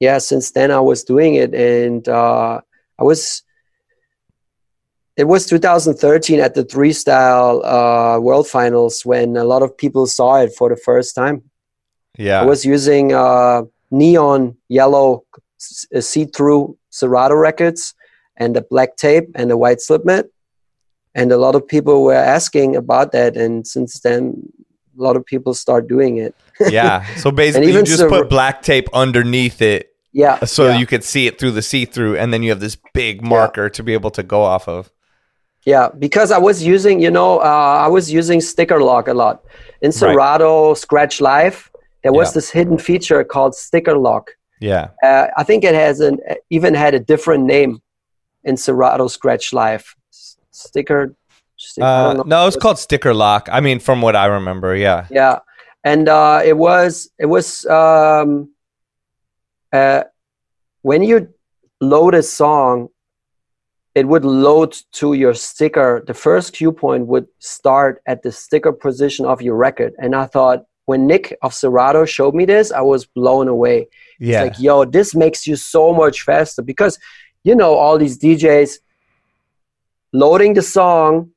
yeah, 0.00 0.18
since 0.18 0.52
then 0.52 0.70
I 0.70 0.80
was 0.80 1.04
doing 1.04 1.34
it, 1.34 1.54
and 1.54 2.08
uh, 2.08 2.60
I 2.98 3.02
was. 3.02 3.42
It 5.16 5.24
was 5.24 5.46
2013 5.46 6.40
at 6.40 6.54
the 6.54 6.64
Three 6.64 6.92
Style 6.92 7.64
uh, 7.64 8.18
World 8.20 8.46
Finals 8.46 9.04
when 9.04 9.36
a 9.36 9.44
lot 9.44 9.62
of 9.62 9.76
people 9.76 10.06
saw 10.06 10.36
it 10.42 10.54
for 10.54 10.68
the 10.68 10.76
first 10.76 11.14
time. 11.14 11.42
Yeah, 12.18 12.42
I 12.42 12.44
was 12.44 12.64
using 12.64 13.12
uh, 13.12 13.62
neon 13.90 14.56
yellow 14.68 15.24
see-through 15.58 16.76
Serato 16.90 17.34
records 17.34 17.94
and 18.36 18.54
the 18.54 18.62
black 18.62 18.96
tape 18.96 19.28
and 19.34 19.50
the 19.50 19.56
white 19.56 19.80
slip 19.80 20.04
mat. 20.04 20.26
And 21.14 21.32
a 21.32 21.38
lot 21.38 21.54
of 21.54 21.66
people 21.66 22.04
were 22.04 22.14
asking 22.14 22.76
about 22.76 23.12
that. 23.12 23.36
And 23.36 23.66
since 23.66 24.00
then, 24.00 24.52
a 24.98 25.02
lot 25.02 25.16
of 25.16 25.24
people 25.24 25.54
start 25.54 25.88
doing 25.88 26.18
it. 26.18 26.34
yeah. 26.68 27.06
So 27.16 27.30
basically, 27.30 27.72
you 27.72 27.82
just 27.82 28.06
put 28.08 28.28
black 28.28 28.62
tape 28.62 28.88
underneath 28.92 29.62
it. 29.62 29.94
Yeah. 30.12 30.44
So 30.44 30.68
yeah. 30.68 30.78
you 30.78 30.86
could 30.86 31.04
see 31.04 31.26
it 31.26 31.38
through 31.38 31.52
the 31.52 31.62
see 31.62 31.86
through. 31.86 32.18
And 32.18 32.32
then 32.32 32.42
you 32.42 32.50
have 32.50 32.60
this 32.60 32.76
big 32.92 33.22
marker 33.22 33.64
yeah. 33.64 33.70
to 33.70 33.82
be 33.82 33.94
able 33.94 34.10
to 34.12 34.22
go 34.22 34.42
off 34.42 34.68
of. 34.68 34.90
Yeah. 35.66 35.90
Because 35.98 36.32
I 36.32 36.38
was 36.38 36.62
using, 36.62 37.00
you 37.00 37.10
know, 37.10 37.40
uh, 37.40 37.82
I 37.84 37.88
was 37.88 38.10
using 38.10 38.40
sticker 38.40 38.80
lock 38.80 39.08
a 39.08 39.14
lot. 39.14 39.44
In 39.82 39.92
Serato 39.92 40.68
right. 40.68 40.78
Scratch 40.78 41.20
Live, 41.20 41.70
there 42.02 42.12
was 42.12 42.30
yeah. 42.30 42.34
this 42.34 42.50
hidden 42.50 42.78
feature 42.78 43.22
called 43.22 43.54
sticker 43.54 43.98
lock. 43.98 44.30
Yeah. 44.60 44.88
Uh, 45.02 45.26
I 45.36 45.42
think 45.42 45.64
it 45.64 45.74
has 45.74 46.00
an 46.00 46.18
even 46.48 46.72
had 46.72 46.94
a 46.94 47.00
different 47.00 47.44
name 47.44 47.82
in 48.44 48.56
Serato 48.56 49.08
Scratch 49.08 49.52
Live. 49.52 49.94
Sticker. 50.50 51.14
uh, 51.80 52.22
no, 52.24 52.46
it's 52.46 52.56
called 52.56 52.78
Sticker 52.78 53.12
Lock. 53.12 53.48
I 53.52 53.60
mean, 53.60 53.78
from 53.78 54.00
what 54.00 54.16
I 54.16 54.26
remember, 54.26 54.74
yeah. 54.74 55.06
Yeah, 55.10 55.40
and 55.84 56.08
uh, 56.08 56.40
it 56.42 56.56
was 56.56 57.10
it 57.18 57.26
was 57.26 57.66
um, 57.66 58.50
uh, 59.72 60.04
when 60.80 61.02
you 61.02 61.28
load 61.80 62.14
a 62.14 62.22
song, 62.22 62.88
it 63.96 64.06
would 64.06 64.24
load 64.24 64.76
to 64.92 65.14
your 65.14 65.34
sticker. 65.34 66.04
The 66.06 66.14
first 66.14 66.52
cue 66.52 66.70
point 66.70 67.08
would 67.08 67.26
start 67.40 68.00
at 68.06 68.22
the 68.22 68.30
sticker 68.30 68.70
position 68.70 69.26
of 69.26 69.42
your 69.42 69.56
record, 69.56 69.94
and 69.98 70.14
I 70.14 70.26
thought 70.26 70.66
when 70.84 71.08
Nick 71.08 71.36
of 71.42 71.52
Serato 71.52 72.04
showed 72.04 72.32
me 72.32 72.44
this, 72.44 72.70
I 72.70 72.82
was 72.82 73.06
blown 73.06 73.48
away. 73.48 73.88
Yeah. 74.20 74.44
It's 74.44 74.58
like, 74.58 74.64
yo, 74.64 74.84
this 74.84 75.16
makes 75.16 75.44
you 75.44 75.56
so 75.56 75.92
much 75.92 76.22
faster 76.22 76.62
because 76.62 76.96
you 77.46 77.54
know, 77.54 77.74
all 77.74 77.96
these 77.96 78.18
DJs 78.18 78.78
loading 80.12 80.54
the 80.54 80.62
song, 80.62 81.30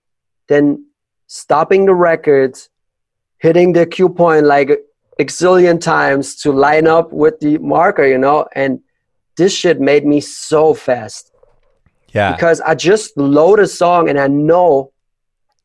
then 0.48 0.88
stopping 1.28 1.86
the 1.86 1.94
records, 1.94 2.70
hitting 3.38 3.74
the 3.74 3.86
cue 3.86 4.10
point 4.10 4.48
like 4.48 4.72
a 4.72 5.26
zillion 5.26 5.80
times 5.80 6.36
to 6.38 6.52
line 6.52 6.88
up 6.88 7.14
with 7.14 7.40
the 7.42 7.60
marker, 7.60 8.08
you 8.08 8.18
know, 8.18 8.48
and 8.56 8.80
this 9.38 9.54
shit 9.54 9.80
made 9.80 10.04
me 10.04 10.20
so 10.20 10.74
fast. 10.74 11.32
Yeah. 12.14 12.34
Because 12.36 12.62
I 12.62 12.76
just 12.76 13.18
load 13.18 13.60
a 13.60 13.68
song 13.68 14.10
and 14.10 14.20
I 14.20 14.28
know 14.28 14.92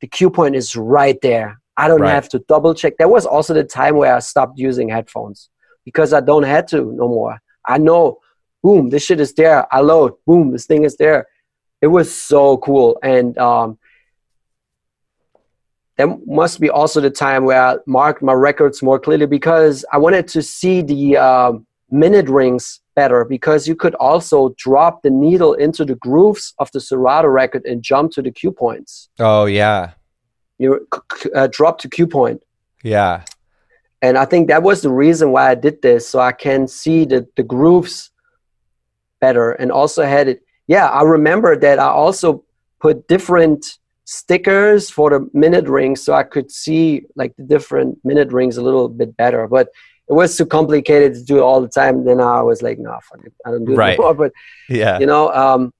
the 0.00 0.06
cue 0.06 0.30
point 0.30 0.56
is 0.56 0.76
right 0.76 1.20
there. 1.22 1.60
I 1.76 1.88
don't 1.88 2.00
right. 2.00 2.10
have 2.10 2.28
to 2.30 2.38
double 2.40 2.74
check. 2.74 2.98
That 2.98 3.10
was 3.10 3.26
also 3.26 3.54
the 3.54 3.64
time 3.64 3.96
where 3.96 4.14
I 4.14 4.20
stopped 4.20 4.58
using 4.58 4.88
headphones 4.88 5.50
because 5.84 6.12
I 6.12 6.20
don't 6.20 6.44
have 6.44 6.66
to 6.66 6.92
no 6.92 7.08
more. 7.08 7.40
I 7.66 7.78
know 7.78 8.20
boom, 8.64 8.88
this 8.88 9.04
shit 9.04 9.20
is 9.20 9.34
there. 9.34 9.72
I 9.72 9.80
load, 9.80 10.14
boom, 10.26 10.50
this 10.50 10.66
thing 10.66 10.84
is 10.84 10.96
there. 10.96 11.26
It 11.82 11.88
was 11.88 12.12
so 12.12 12.56
cool. 12.58 12.98
And 13.02 13.36
um, 13.36 13.78
that 15.96 16.08
must 16.26 16.60
be 16.60 16.70
also 16.70 17.02
the 17.02 17.10
time 17.10 17.44
where 17.44 17.62
I 17.62 17.76
marked 17.86 18.22
my 18.22 18.32
records 18.32 18.82
more 18.82 18.98
clearly 18.98 19.26
because 19.26 19.84
I 19.92 19.98
wanted 19.98 20.28
to 20.28 20.42
see 20.42 20.80
the 20.80 21.18
um, 21.18 21.66
minute 21.90 22.28
rings 22.28 22.80
better 22.94 23.24
because 23.24 23.68
you 23.68 23.76
could 23.76 23.94
also 23.96 24.54
drop 24.56 25.02
the 25.02 25.10
needle 25.10 25.54
into 25.54 25.84
the 25.84 25.94
grooves 25.96 26.54
of 26.58 26.70
the 26.72 26.80
Serato 26.80 27.28
record 27.28 27.64
and 27.64 27.82
jump 27.82 28.12
to 28.12 28.22
the 28.22 28.30
cue 28.30 28.52
points. 28.52 29.08
Oh 29.18 29.46
yeah. 29.46 29.92
You 30.58 30.86
uh, 31.34 31.48
drop 31.50 31.78
to 31.80 31.88
cue 31.88 32.06
point. 32.06 32.42
Yeah. 32.82 33.24
And 34.02 34.18
I 34.18 34.26
think 34.26 34.48
that 34.48 34.62
was 34.62 34.82
the 34.82 34.90
reason 34.90 35.32
why 35.32 35.50
I 35.50 35.54
did 35.54 35.80
this, 35.80 36.06
so 36.06 36.20
I 36.20 36.32
can 36.32 36.68
see 36.68 37.06
the 37.06 37.26
the 37.36 37.42
grooves 37.42 38.10
better, 39.20 39.52
and 39.52 39.72
also 39.72 40.02
had 40.04 40.28
it. 40.28 40.42
Yeah, 40.66 40.88
I 40.88 41.02
remember 41.02 41.56
that 41.56 41.78
I 41.78 41.88
also 41.88 42.44
put 42.80 43.08
different 43.08 43.78
stickers 44.04 44.90
for 44.90 45.08
the 45.08 45.28
minute 45.32 45.68
rings, 45.68 46.02
so 46.04 46.12
I 46.12 46.22
could 46.22 46.50
see 46.50 47.06
like 47.16 47.34
the 47.36 47.44
different 47.44 47.98
minute 48.04 48.30
rings 48.30 48.58
a 48.58 48.62
little 48.62 48.90
bit 48.90 49.16
better. 49.16 49.48
But 49.48 49.68
it 50.08 50.12
was 50.12 50.36
too 50.36 50.46
complicated 50.46 51.14
to 51.14 51.22
do 51.22 51.38
it 51.38 51.42
all 51.42 51.60
the 51.60 51.68
time. 51.68 52.04
Then 52.04 52.20
I 52.20 52.42
was 52.42 52.62
like, 52.62 52.78
no, 52.78 52.98
fuck 53.02 53.24
it, 53.24 53.32
I 53.44 53.50
don't 53.50 53.64
do 53.64 53.74
right. 53.74 53.90
it 53.90 53.92
anymore. 53.94 54.14
But 54.22 54.32
yeah, 54.68 54.98
you 54.98 55.06
know, 55.06 55.32
um, 55.32 55.72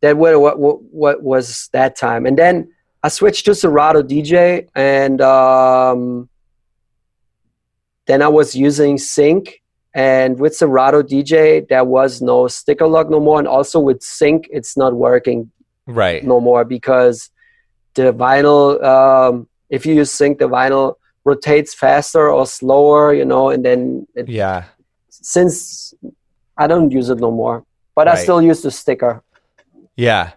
that 0.00 0.16
what, 0.16 0.40
what 0.40 0.58
what 0.58 0.82
what 0.92 1.22
was 1.22 1.68
that 1.72 1.96
time, 1.96 2.26
and 2.26 2.38
then 2.38 2.72
I 3.02 3.08
switched 3.08 3.46
to 3.46 3.54
Serato 3.54 4.02
DJ, 4.02 4.68
and 4.74 5.20
um, 5.20 6.28
then 8.06 8.22
I 8.22 8.28
was 8.28 8.54
using 8.54 8.98
Sync, 8.98 9.62
and 9.94 10.38
with 10.38 10.56
Serato 10.56 11.02
DJ, 11.02 11.66
there 11.68 11.84
was 11.84 12.20
no 12.20 12.48
sticker 12.48 12.86
lock 12.86 13.08
no 13.08 13.20
more, 13.20 13.38
and 13.38 13.48
also 13.48 13.78
with 13.78 14.02
Sync, 14.02 14.48
it's 14.50 14.76
not 14.76 14.94
working 14.94 15.50
right 15.86 16.22
no 16.24 16.40
more 16.40 16.64
because 16.64 17.30
the 17.94 18.12
vinyl, 18.12 18.82
um, 18.82 19.48
if 19.68 19.86
you 19.86 19.94
use 19.94 20.10
Sync, 20.10 20.38
the 20.38 20.48
vinyl 20.48 20.96
rotates 21.30 21.72
faster 21.84 22.24
or 22.36 22.44
slower, 22.46 23.14
you 23.20 23.26
know, 23.32 23.44
and 23.50 23.64
then 23.64 24.06
it, 24.14 24.28
yeah. 24.28 24.64
Since 25.08 25.94
I 26.56 26.66
don't 26.66 26.90
use 26.90 27.08
it 27.12 27.18
no 27.26 27.30
more, 27.30 27.64
but 27.96 28.06
right. 28.06 28.18
I 28.18 28.22
still 28.22 28.42
use 28.50 28.60
the 28.62 28.70
sticker. 28.70 29.22
Yeah. 29.96 30.32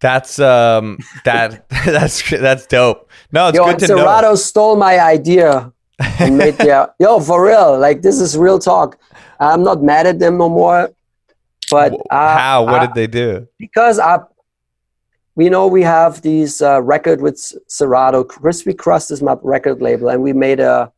That's 0.00 0.38
um 0.38 0.98
that 1.24 1.68
that's 1.96 2.16
that's 2.30 2.66
dope. 2.66 3.08
No, 3.32 3.48
it's 3.48 3.56
Yo, 3.56 3.64
good 3.66 3.78
to 3.80 3.86
Serato 3.86 4.28
know. 4.28 4.34
stole 4.34 4.76
my 4.76 5.00
idea 5.16 5.72
and 6.20 6.36
made 6.36 6.54
their 6.62 6.88
yo 6.98 7.20
for 7.20 7.38
real. 7.44 7.78
Like 7.78 8.02
this 8.02 8.20
is 8.20 8.36
real 8.36 8.58
talk. 8.58 8.98
I'm 9.40 9.62
not 9.62 9.82
mad 9.82 10.06
at 10.06 10.18
them 10.18 10.38
no 10.38 10.48
more. 10.48 10.90
But 11.70 11.94
uh, 12.10 12.36
how? 12.38 12.64
What 12.64 12.82
I, 12.82 12.86
did 12.86 12.94
they 12.94 13.06
do? 13.06 13.48
Because 13.58 13.98
I, 13.98 14.18
we 15.36 15.48
know 15.48 15.66
we 15.66 15.82
have 15.82 16.22
these 16.22 16.60
uh, 16.60 16.82
record 16.82 17.20
with 17.20 17.38
Serato. 17.68 18.24
Crispy 18.24 18.74
Crust 18.74 19.10
is 19.10 19.22
my 19.22 19.36
record 19.42 19.80
label, 19.80 20.08
and 20.08 20.22
we 20.22 20.32
made 20.32 20.60
a 20.60 20.92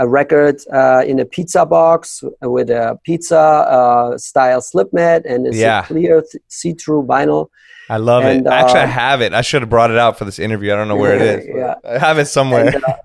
a 0.00 0.08
record 0.08 0.62
uh, 0.72 1.04
in 1.06 1.20
a 1.20 1.26
pizza 1.26 1.66
box 1.66 2.24
with 2.40 2.70
a 2.70 2.98
pizza 3.04 3.38
uh, 3.38 4.16
style 4.16 4.62
slip 4.62 4.90
mat 4.94 5.26
and 5.26 5.46
it's 5.46 5.58
yeah. 5.58 5.80
a 5.80 5.84
clear 5.84 6.22
th- 6.22 6.42
see-through 6.48 7.02
vinyl. 7.02 7.50
I 7.90 7.98
love 7.98 8.24
and, 8.24 8.46
it. 8.46 8.50
Actually, 8.50 8.80
I 8.80 8.86
have 8.86 9.20
it. 9.20 9.34
I 9.34 9.42
should 9.42 9.60
have 9.60 9.68
brought 9.68 9.90
it 9.90 9.98
out 9.98 10.16
for 10.16 10.24
this 10.24 10.38
interview. 10.38 10.72
I 10.72 10.76
don't 10.76 10.88
know 10.88 10.96
where 10.96 11.16
it 11.16 11.22
is. 11.22 11.48
Yeah. 11.54 11.74
I 11.84 11.98
have 11.98 12.18
it 12.18 12.26
somewhere. 12.26 12.68
And, 12.68 12.84
uh, 12.84 12.96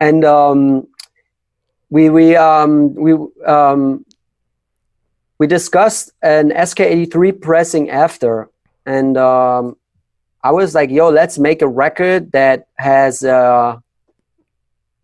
and 0.00 0.24
um, 0.24 0.88
we 1.90 2.08
we 2.08 2.36
um, 2.36 2.94
we 2.94 3.14
um, 3.44 4.04
we 5.38 5.46
discussed 5.46 6.12
an 6.22 6.50
ESKEI83 6.50 7.40
pressing 7.40 7.90
after, 7.90 8.50
and 8.84 9.16
um, 9.16 9.76
I 10.42 10.52
was 10.52 10.74
like, 10.74 10.90
"Yo, 10.90 11.08
let's 11.08 11.38
make 11.38 11.62
a 11.62 11.68
record 11.68 12.32
that 12.32 12.68
has 12.76 13.22
uh, 13.22 13.78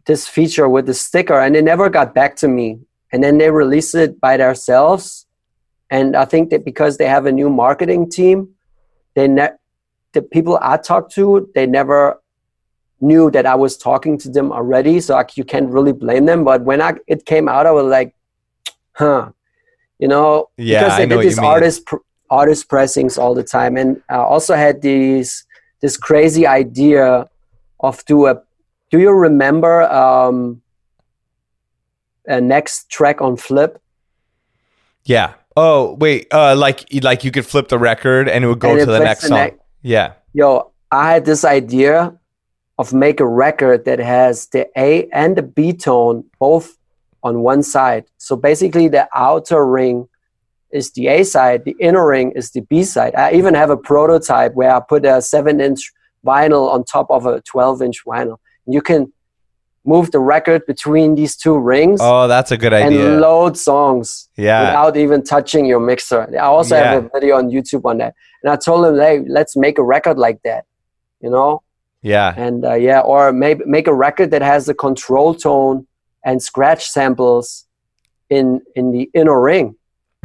this 0.06 0.28
feature 0.28 0.69
with 0.69 0.86
the 0.86 0.94
sticker." 0.94 1.39
And 1.40 1.55
they 1.55 1.62
never 1.62 1.89
got 1.90 2.15
back 2.15 2.36
to 2.36 2.48
me. 2.48 2.81
And 3.12 3.23
then 3.23 3.39
they 3.39 3.51
released 3.51 3.94
it 3.94 4.20
by 4.20 4.36
themselves. 4.36 5.27
And 5.90 6.16
I 6.16 6.24
think 6.24 6.51
that 6.51 6.65
because 6.65 6.97
they 6.97 7.06
have 7.06 7.27
a 7.27 7.32
new 7.32 7.48
marketing 7.48 8.11
team, 8.11 8.55
they 9.15 9.28
ne- 9.28 9.56
the 10.12 10.23
people 10.23 10.59
I 10.61 10.77
talked 10.77 11.12
to, 11.12 11.48
they 11.55 11.66
never 11.66 12.20
knew 13.01 13.31
that 13.31 13.47
I 13.47 13.55
was 13.55 13.77
talking 13.77 14.19
to 14.19 14.28
them 14.31 14.51
already. 14.51 15.01
So 15.01 15.16
I, 15.16 15.24
you 15.35 15.44
can't 15.44 15.69
really 15.69 15.93
blame 15.93 16.24
them. 16.24 16.43
But 16.44 16.62
when 16.62 16.81
I, 16.81 16.94
it 17.06 17.27
came 17.27 17.48
out, 17.48 17.66
I 17.66 17.73
was 17.73 17.86
like, 17.86 18.15
"Huh." 18.93 19.31
You 19.98 20.09
know, 20.09 20.51
yeah, 20.56 20.81
because 20.82 20.97
they 20.97 21.02
I 21.05 21.06
know 21.06 21.16
did 21.16 21.27
these 21.27 21.39
artist 21.39 21.86
pr- 21.86 21.97
artist 22.35 22.69
pressings 22.69 23.16
all 23.16 23.35
the 23.35 23.44
time, 23.44 23.77
and 23.77 24.02
I 24.09 24.16
also 24.16 24.55
had 24.55 24.82
these 24.82 25.47
this 25.81 25.97
crazy 25.97 26.47
idea 26.47 27.28
of 27.81 28.05
do 28.06 28.27
a. 28.27 28.43
Do 28.90 28.98
you 28.98 29.11
remember 29.11 29.82
um, 29.82 30.62
a 32.27 32.40
next 32.40 32.90
track 32.90 33.20
on 33.20 33.36
Flip? 33.36 33.81
Yeah. 35.05 35.35
Oh 35.56 35.94
wait, 36.01 36.27
uh, 36.32 36.56
like 36.56 36.85
like 37.02 37.23
you 37.23 37.31
could 37.31 37.47
flip 37.47 37.69
the 37.69 37.78
record 37.78 38.28
and 38.28 38.44
it 38.44 38.48
would 38.48 38.59
go 38.59 38.77
to 38.77 38.86
the 38.86 38.98
next 38.98 39.23
the 39.23 39.28
song. 39.28 39.39
next- 39.39 39.61
yeah. 39.82 40.15
Yo, 40.32 40.73
I 40.90 41.12
had 41.12 41.24
this 41.24 41.44
idea 41.44 42.19
of 42.78 42.93
make 42.93 43.20
a 43.20 43.27
record 43.27 43.85
that 43.85 44.01
has 44.01 44.48
the 44.48 44.66
A 44.77 45.06
and 45.12 45.36
the 45.36 45.43
B 45.43 45.73
tone 45.73 46.24
both 46.40 46.77
on 47.23 47.40
one 47.40 47.62
side. 47.62 48.05
So 48.19 48.35
basically, 48.35 48.89
the 48.89 49.09
outer 49.15 49.65
ring 49.65 50.09
is 50.75 50.91
the 50.93 51.07
A 51.07 51.25
side, 51.25 51.65
the 51.65 51.77
inner 51.81 52.07
ring 52.07 52.33
is 52.33 52.51
the 52.51 52.61
B 52.63 52.83
side. 52.85 53.15
I 53.15 53.33
even 53.33 53.55
have 53.55 53.71
a 53.71 53.77
prototype 53.77 54.55
where 54.55 54.75
I 54.75 54.81
put 54.81 55.07
a 55.07 55.23
seven 55.23 55.61
inch 55.61 55.93
vinyl 56.27 56.69
on 56.75 56.85
top 56.85 57.07
of 57.11 57.27
a 57.27 57.41
12 57.43 57.83
inch 57.83 58.05
vinyl. 58.05 58.39
You 58.67 58.83
can 58.83 59.13
move 59.87 60.11
the 60.11 60.19
record 60.19 60.67
between 60.67 61.15
these 61.15 61.37
two 61.37 61.57
rings 61.57 62.01
Oh, 62.03 62.27
that's 62.27 62.51
a 62.51 62.57
good 62.57 62.73
idea. 62.73 63.07
and 63.13 63.21
load 63.21 63.57
songs 63.59 64.29
yeah. 64.37 64.63
without 64.63 64.97
even 64.97 65.23
touching 65.23 65.67
your 65.67 65.81
mixer. 65.81 66.23
I 66.35 66.45
also 66.45 66.77
have 66.77 67.05
a 67.05 67.11
video 67.13 67.37
on 67.37 67.51
YouTube 67.51 67.85
on 67.85 67.99
that. 67.99 68.15
And 68.43 68.51
I 68.51 68.57
told 68.57 68.87
him, 68.87 68.97
hey, 68.99 69.23
let's 69.29 69.57
make 69.57 69.79
a 69.79 69.83
record 69.83 70.19
like 70.19 70.41
that, 70.45 70.65
you 71.21 71.31
know? 71.31 71.63
Yeah. 72.03 72.35
and 72.37 72.67
uh, 72.67 72.75
yeah 72.75 73.01
or 73.01 73.33
maybe 73.33 73.65
make 73.65 73.87
a 73.87 73.95
record 73.95 74.31
that 74.33 74.43
has 74.43 74.67
the 74.67 74.75
control 74.75 75.35
tone 75.35 75.87
and 76.23 76.43
scratch 76.43 76.85
samples 76.87 77.67
in 78.29 78.61
in 78.77 78.93
the 78.93 79.09
inner 79.15 79.41
ring 79.41 79.77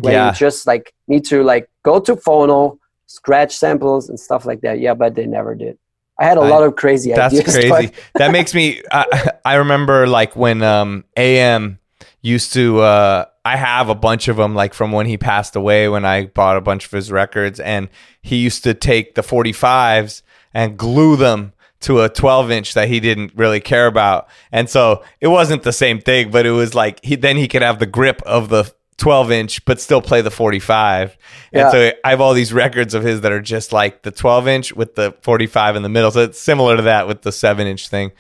where 0.01 0.13
Yeah. 0.13 0.29
you 0.29 0.35
just 0.35 0.65
like 0.67 0.93
need 1.07 1.25
to 1.25 1.43
like 1.43 1.69
go 1.83 1.99
to 1.99 2.15
phono 2.15 2.77
scratch 3.07 3.55
samples 3.57 4.09
and 4.09 4.19
stuff 4.19 4.45
like 4.45 4.61
that 4.61 4.79
yeah 4.79 4.93
but 4.93 5.15
they 5.15 5.25
never 5.25 5.55
did 5.55 5.77
i 6.19 6.25
had 6.25 6.37
a 6.37 6.41
I- 6.41 6.49
lot 6.49 6.63
of 6.63 6.75
crazy 6.75 7.13
ideas. 7.13 7.31
That's 7.33 7.57
ideas 7.57 7.71
crazy. 7.71 7.93
that 8.15 8.31
makes 8.31 8.53
me. 8.53 8.81
I, 8.91 9.31
I 9.45 9.55
remember 9.55 10.05
like 10.07 10.35
when 10.35 10.61
um, 10.61 11.05
AM 11.15 11.79
used 12.21 12.53
to. 12.53 12.81
Uh, 12.81 13.25
I 13.45 13.55
have 13.55 13.87
a 13.89 13.95
bunch 13.95 14.27
of 14.27 14.35
them, 14.35 14.53
like 14.53 14.73
from 14.73 14.91
when 14.91 15.05
he 15.07 15.17
passed 15.17 15.55
away. 15.55 15.87
When 15.87 16.03
I 16.05 16.25
bought 16.25 16.57
a 16.57 16.61
bunch 16.61 16.85
of 16.85 16.91
his 16.91 17.09
records, 17.11 17.59
and 17.61 17.87
he 18.21 18.35
used 18.35 18.63
to 18.65 18.73
take 18.73 19.15
the 19.15 19.21
45s 19.23 20.21
and 20.53 20.77
glue 20.77 21.15
them 21.15 21.53
to 21.81 22.01
a 22.01 22.09
12 22.09 22.51
inch 22.51 22.73
that 22.73 22.89
he 22.89 22.99
didn't 22.99 23.31
really 23.35 23.61
care 23.61 23.87
about, 23.87 24.27
and 24.51 24.69
so 24.69 25.01
it 25.21 25.27
wasn't 25.29 25.63
the 25.63 25.71
same 25.71 25.99
thing. 26.01 26.31
But 26.31 26.45
it 26.45 26.51
was 26.51 26.75
like 26.75 26.99
he 27.03 27.15
then 27.15 27.37
he 27.37 27.47
could 27.47 27.61
have 27.61 27.79
the 27.79 27.85
grip 27.87 28.21
of 28.25 28.49
the 28.49 28.71
12 28.99 29.31
inch, 29.31 29.65
but 29.65 29.81
still 29.81 30.01
play 30.01 30.21
the 30.21 30.29
45. 30.31 31.17
And 31.53 31.61
Yeah. 31.61 31.71
so 31.71 31.91
I 32.03 32.09
have 32.11 32.21
all 32.21 32.33
these 32.33 32.53
records 32.53 32.93
of 32.93 33.01
his 33.03 33.21
that 33.21 33.31
are 33.31 33.41
just 33.41 33.73
like 33.73 34.03
the 34.03 34.11
12 34.11 34.47
inch 34.47 34.73
with 34.75 34.93
the 34.95 35.15
45 35.21 35.75
in 35.75 35.81
the 35.83 35.89
middle. 35.89 36.11
So 36.11 36.19
it's 36.21 36.39
similar 36.39 36.75
to 36.77 36.83
that 36.83 37.07
with 37.07 37.23
the 37.23 37.31
seven 37.31 37.65
inch 37.65 37.89
thing. 37.89 38.11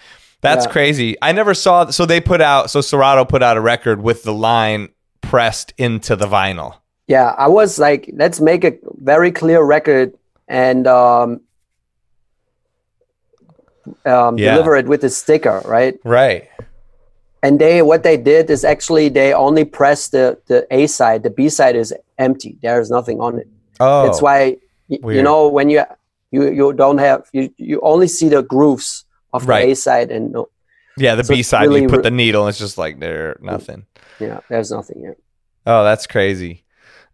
That's 0.41 0.65
Yeah. 0.65 0.71
crazy. 0.71 1.17
I 1.21 1.31
never 1.33 1.53
saw. 1.53 1.89
So 1.91 2.05
they 2.05 2.19
put 2.21 2.41
out. 2.41 2.71
So 2.71 2.81
Serato 2.81 3.25
put 3.25 3.43
out 3.43 3.57
a 3.57 3.61
record 3.61 4.01
with 4.01 4.23
the 4.23 4.33
line 4.33 4.89
pressed 5.21 5.73
into 5.77 6.15
the 6.15 6.25
vinyl. 6.27 6.73
yeah 7.07 7.35
i 7.37 7.47
was 7.47 7.77
like 7.77 8.09
let's 8.15 8.39
make 8.39 8.63
a 8.63 8.73
very 9.01 9.31
clear 9.31 9.61
record 9.61 10.13
and 10.47 10.87
um, 10.87 11.41
um, 14.05 14.37
Yeah. 14.37 14.51
deliver 14.53 14.75
it 14.75 14.87
with 14.87 15.03
a 15.03 15.09
sticker 15.09 15.61
right 15.65 15.99
Right. 16.03 16.47
And 17.43 17.59
they 17.59 17.81
what 17.81 18.03
they 18.03 18.17
did 18.17 18.49
is 18.49 18.63
actually 18.65 19.09
they 19.09 19.33
only 19.33 19.65
pressed 19.65 20.11
the 20.11 20.37
the 20.47 20.67
a 20.71 20.87
side 20.87 21.23
the 21.23 21.29
b 21.29 21.49
side 21.49 21.75
is 21.75 21.93
empty 22.17 22.57
there's 22.61 22.89
nothing 22.89 23.19
on 23.21 23.39
it 23.39 23.47
Oh, 23.79 24.03
That's 24.05 24.21
why 24.21 24.57
y- 24.89 24.99
you 25.15 25.23
know 25.23 25.47
when 25.47 25.69
you 25.69 25.83
you 26.31 26.51
you 26.51 26.73
don't 26.73 26.97
have 26.97 27.23
you 27.31 27.53
you 27.57 27.79
only 27.81 28.07
see 28.07 28.27
the 28.27 28.43
grooves 28.43 29.05
of 29.31 29.45
the 29.45 29.53
A 29.71 29.73
side 29.75 30.11
and 30.11 30.31
no 30.31 30.49
yeah. 30.97 31.15
The 31.15 31.23
so 31.23 31.33
B 31.33 31.43
side, 31.43 31.67
really 31.67 31.83
you 31.83 31.87
put 31.87 32.03
the 32.03 32.11
needle, 32.11 32.43
and 32.43 32.49
it's 32.49 32.59
just 32.59 32.77
like 32.77 32.99
there, 32.99 33.37
nothing. 33.41 33.85
yeah 34.19 34.41
there's 34.49 34.69
nothing 34.69 34.99
here. 34.99 35.15
Oh, 35.65 35.83
that's 35.85 36.07
crazy. 36.07 36.65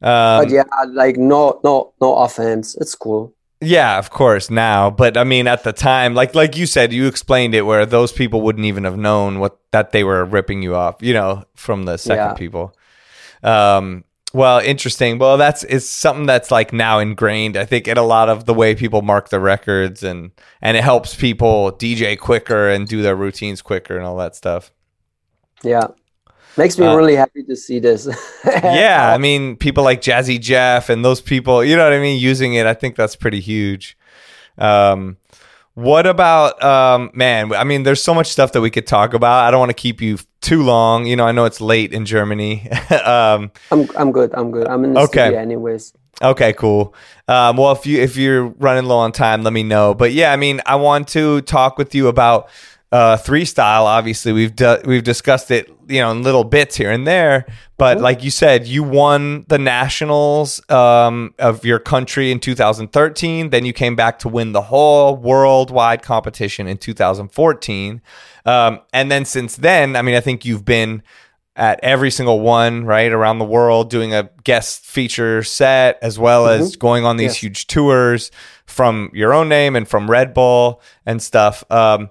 Um, 0.02 0.41
but 0.41 0.49
yeah, 0.49 0.64
like 0.89 1.18
no 1.18 1.60
no 1.64 1.93
no 2.02 2.15
offense, 2.26 2.76
it's 2.81 2.95
cool. 2.95 3.34
Yeah, 3.61 3.98
of 3.98 4.10
course 4.10 4.49
now, 4.49 4.90
but 4.91 5.18
I 5.18 5.23
mean 5.23 5.48
at 5.48 5.64
the 5.64 5.73
time, 5.73 6.14
like 6.14 6.36
like 6.36 6.57
you 6.57 6.65
said, 6.65 6.91
you 6.94 7.07
explained 7.07 7.56
it 7.56 7.61
where 7.64 7.86
those 7.86 8.11
people 8.11 8.41
wouldn't 8.41 8.65
even 8.65 8.84
have 8.84 8.98
known 8.98 9.40
what 9.40 9.57
that 9.72 9.91
they 9.91 10.03
were 10.03 10.26
ripping 10.26 10.61
you 10.61 10.76
off, 10.76 10.98
you 11.02 11.14
know, 11.14 11.44
from 11.56 11.86
the 11.86 11.98
second 11.98 12.32
Yeah. 12.32 12.34
people. 12.34 12.76
Um, 13.44 14.03
well, 14.34 14.60
interesting. 14.60 15.18
Well, 15.19 15.38
that's 15.38 15.64
it's 15.64 15.88
something 15.90 16.26
that's 16.26 16.52
like 16.52 16.73
now 16.73 16.99
ingrained. 16.99 17.56
I 17.56 17.64
think 17.64 17.88
in 17.88 17.98
a 17.98 18.03
lot 18.03 18.27
of 18.27 18.45
the 18.45 18.53
way 18.53 18.76
people 18.76 19.02
mark 19.02 19.30
the 19.30 19.40
records 19.40 20.03
and 20.03 20.32
and 20.61 20.76
it 20.76 20.84
helps 20.84 21.15
people 21.15 21.72
DJ 21.72 22.18
quicker 22.19 22.69
and 22.69 22.86
do 22.88 23.02
their 23.02 23.15
routines 23.15 23.61
quicker 23.61 23.95
and 23.95 24.06
all 24.06 24.18
that 24.18 24.36
stuff. 24.36 24.72
Yeah, 25.64 25.88
Makes 26.57 26.77
me 26.77 26.86
uh, 26.86 26.95
really 26.95 27.15
happy 27.15 27.44
to 27.44 27.56
see 27.56 27.80
this. 27.80 28.07
yeah, 28.45 29.11
I 29.14 29.18
mean, 29.18 29.57
people 29.57 29.84
like 29.84 30.02
Jazzy 30.02 30.40
Jeff 30.40 30.90
and 30.90 31.03
those 31.03 31.19
people, 31.19 31.64
you 31.64 31.76
know 31.76 31.84
what 31.84 31.94
I 31.94 31.99
mean, 31.99 32.19
using 32.19 32.53
it. 32.53 32.65
I 32.65 32.73
think 32.73 32.95
that's 32.95 33.15
pretty 33.15 33.41
huge. 33.41 33.98
Um, 34.57 35.18
what 35.73 36.07
about 36.07 36.64
um, 36.64 37.11
man? 37.14 37.53
I 37.53 37.65
mean, 37.65 37.84
there's 37.84 38.02
so 38.02 38.14
much 38.14 38.27
stuff 38.27 38.53
that 38.53 38.61
we 38.61 38.69
could 38.69 38.88
talk 38.88 39.14
about. 39.14 39.45
I 39.45 39.52
don't 39.52 39.60
want 39.60 39.72
to 39.72 39.73
keep 39.73 39.99
you 40.02 40.18
too 40.40 40.64
long. 40.64 41.06
You 41.06 41.18
know, 41.18 41.26
I 41.26 41.34
know 41.34 41.44
it's 41.44 41.60
late 41.60 41.91
in 41.91 42.06
Germany. 42.06 42.69
um, 43.03 43.52
I'm 43.72 43.90
I'm 43.98 44.11
good. 44.14 44.34
I'm 44.34 44.52
good. 44.52 44.68
I'm 44.68 44.86
in 44.86 44.94
the 44.94 45.02
okay. 45.02 45.26
studio 45.26 45.40
anyways. 45.40 45.94
Okay, 46.22 46.53
cool. 46.53 46.95
Um, 47.27 47.57
well, 47.57 47.73
if 47.73 47.86
you 47.86 48.02
if 48.02 48.15
you're 48.15 48.45
running 48.45 48.86
low 48.86 48.99
on 48.99 49.11
time, 49.11 49.44
let 49.44 49.52
me 49.52 49.64
know. 49.64 49.94
But 49.94 50.14
yeah, 50.14 50.32
I 50.32 50.38
mean, 50.38 50.61
I 50.65 50.76
want 50.76 51.10
to 51.10 51.41
talk 51.41 51.77
with 51.77 51.94
you 51.94 52.07
about 52.07 52.49
uh, 52.96 53.18
three 53.18 53.44
style. 53.44 53.88
Obviously, 53.88 54.32
we've 54.32 54.56
du- 54.56 54.82
we've 54.86 55.04
discussed 55.04 55.52
it, 55.52 55.70
you 55.90 56.00
know, 56.00 56.12
in 56.12 56.24
little 56.24 56.46
bits 56.46 56.78
here 56.78 56.92
and 56.92 57.06
there. 57.06 57.46
But 57.78 58.00
like 58.00 58.24
you 58.24 58.32
said, 58.32 58.68
you 58.68 58.84
won 58.84 59.44
the 59.50 59.58
nationals 59.58 60.62
um, 60.72 61.34
of 61.38 61.66
your 61.66 61.78
country 61.78 62.32
in 62.32 62.40
2013. 62.40 63.50
Then 63.50 63.66
you 63.66 63.74
came 63.74 63.98
back 63.98 64.20
to 64.20 64.30
win 64.30 64.54
the 64.54 64.62
whole 64.62 65.18
worldwide 65.18 66.04
competition 66.04 66.68
in 66.68 66.78
2014. 66.78 68.02
Um, 68.46 68.80
and 68.94 69.12
then 69.12 69.26
since 69.26 69.58
then, 69.58 69.98
I 69.98 70.02
mean, 70.02 70.16
I 70.16 70.22
think 70.22 70.46
you've 70.46 70.64
been 70.64 71.04
at 71.58 71.82
every 71.84 72.12
single 72.12 72.40
one, 72.40 72.86
right, 72.86 73.12
around 73.12 73.40
the 73.40 73.46
world, 73.46 73.90
doing 73.90 74.14
a 74.14 74.30
guest 74.46 74.86
feature 74.86 75.44
set, 75.44 76.00
as 76.02 76.18
well 76.18 76.46
mm-hmm. 76.46 76.62
as 76.62 76.78
going 76.78 77.04
on 77.04 77.18
these 77.18 77.32
yes. 77.32 77.38
huge 77.44 77.68
tours 77.68 78.32
from 78.66 79.10
your 79.14 79.34
own 79.34 79.50
name 79.50 79.76
and 79.76 79.86
from 79.86 80.10
Red 80.10 80.34
Bull 80.34 80.82
and 81.06 81.22
stuff. 81.22 81.70
Um, 81.70 82.10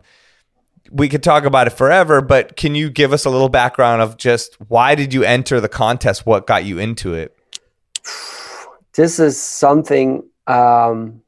we 0.90 1.08
could 1.08 1.22
talk 1.22 1.44
about 1.44 1.66
it 1.66 1.70
forever, 1.70 2.20
but 2.20 2.56
can 2.56 2.74
you 2.74 2.90
give 2.90 3.12
us 3.12 3.24
a 3.24 3.30
little 3.30 3.48
background 3.48 4.02
of 4.02 4.16
just 4.16 4.56
why 4.68 4.94
did 4.94 5.14
you 5.14 5.24
enter 5.24 5.60
the 5.60 5.68
contest? 5.68 6.26
What 6.26 6.46
got 6.46 6.64
you 6.64 6.78
into 6.78 7.14
it? 7.14 7.36
This 8.94 9.18
is 9.18 9.40
something, 9.40 10.24
um, 10.46 11.22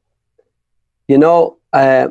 you 1.07 1.17
know, 1.17 1.57
uh, 1.73 2.09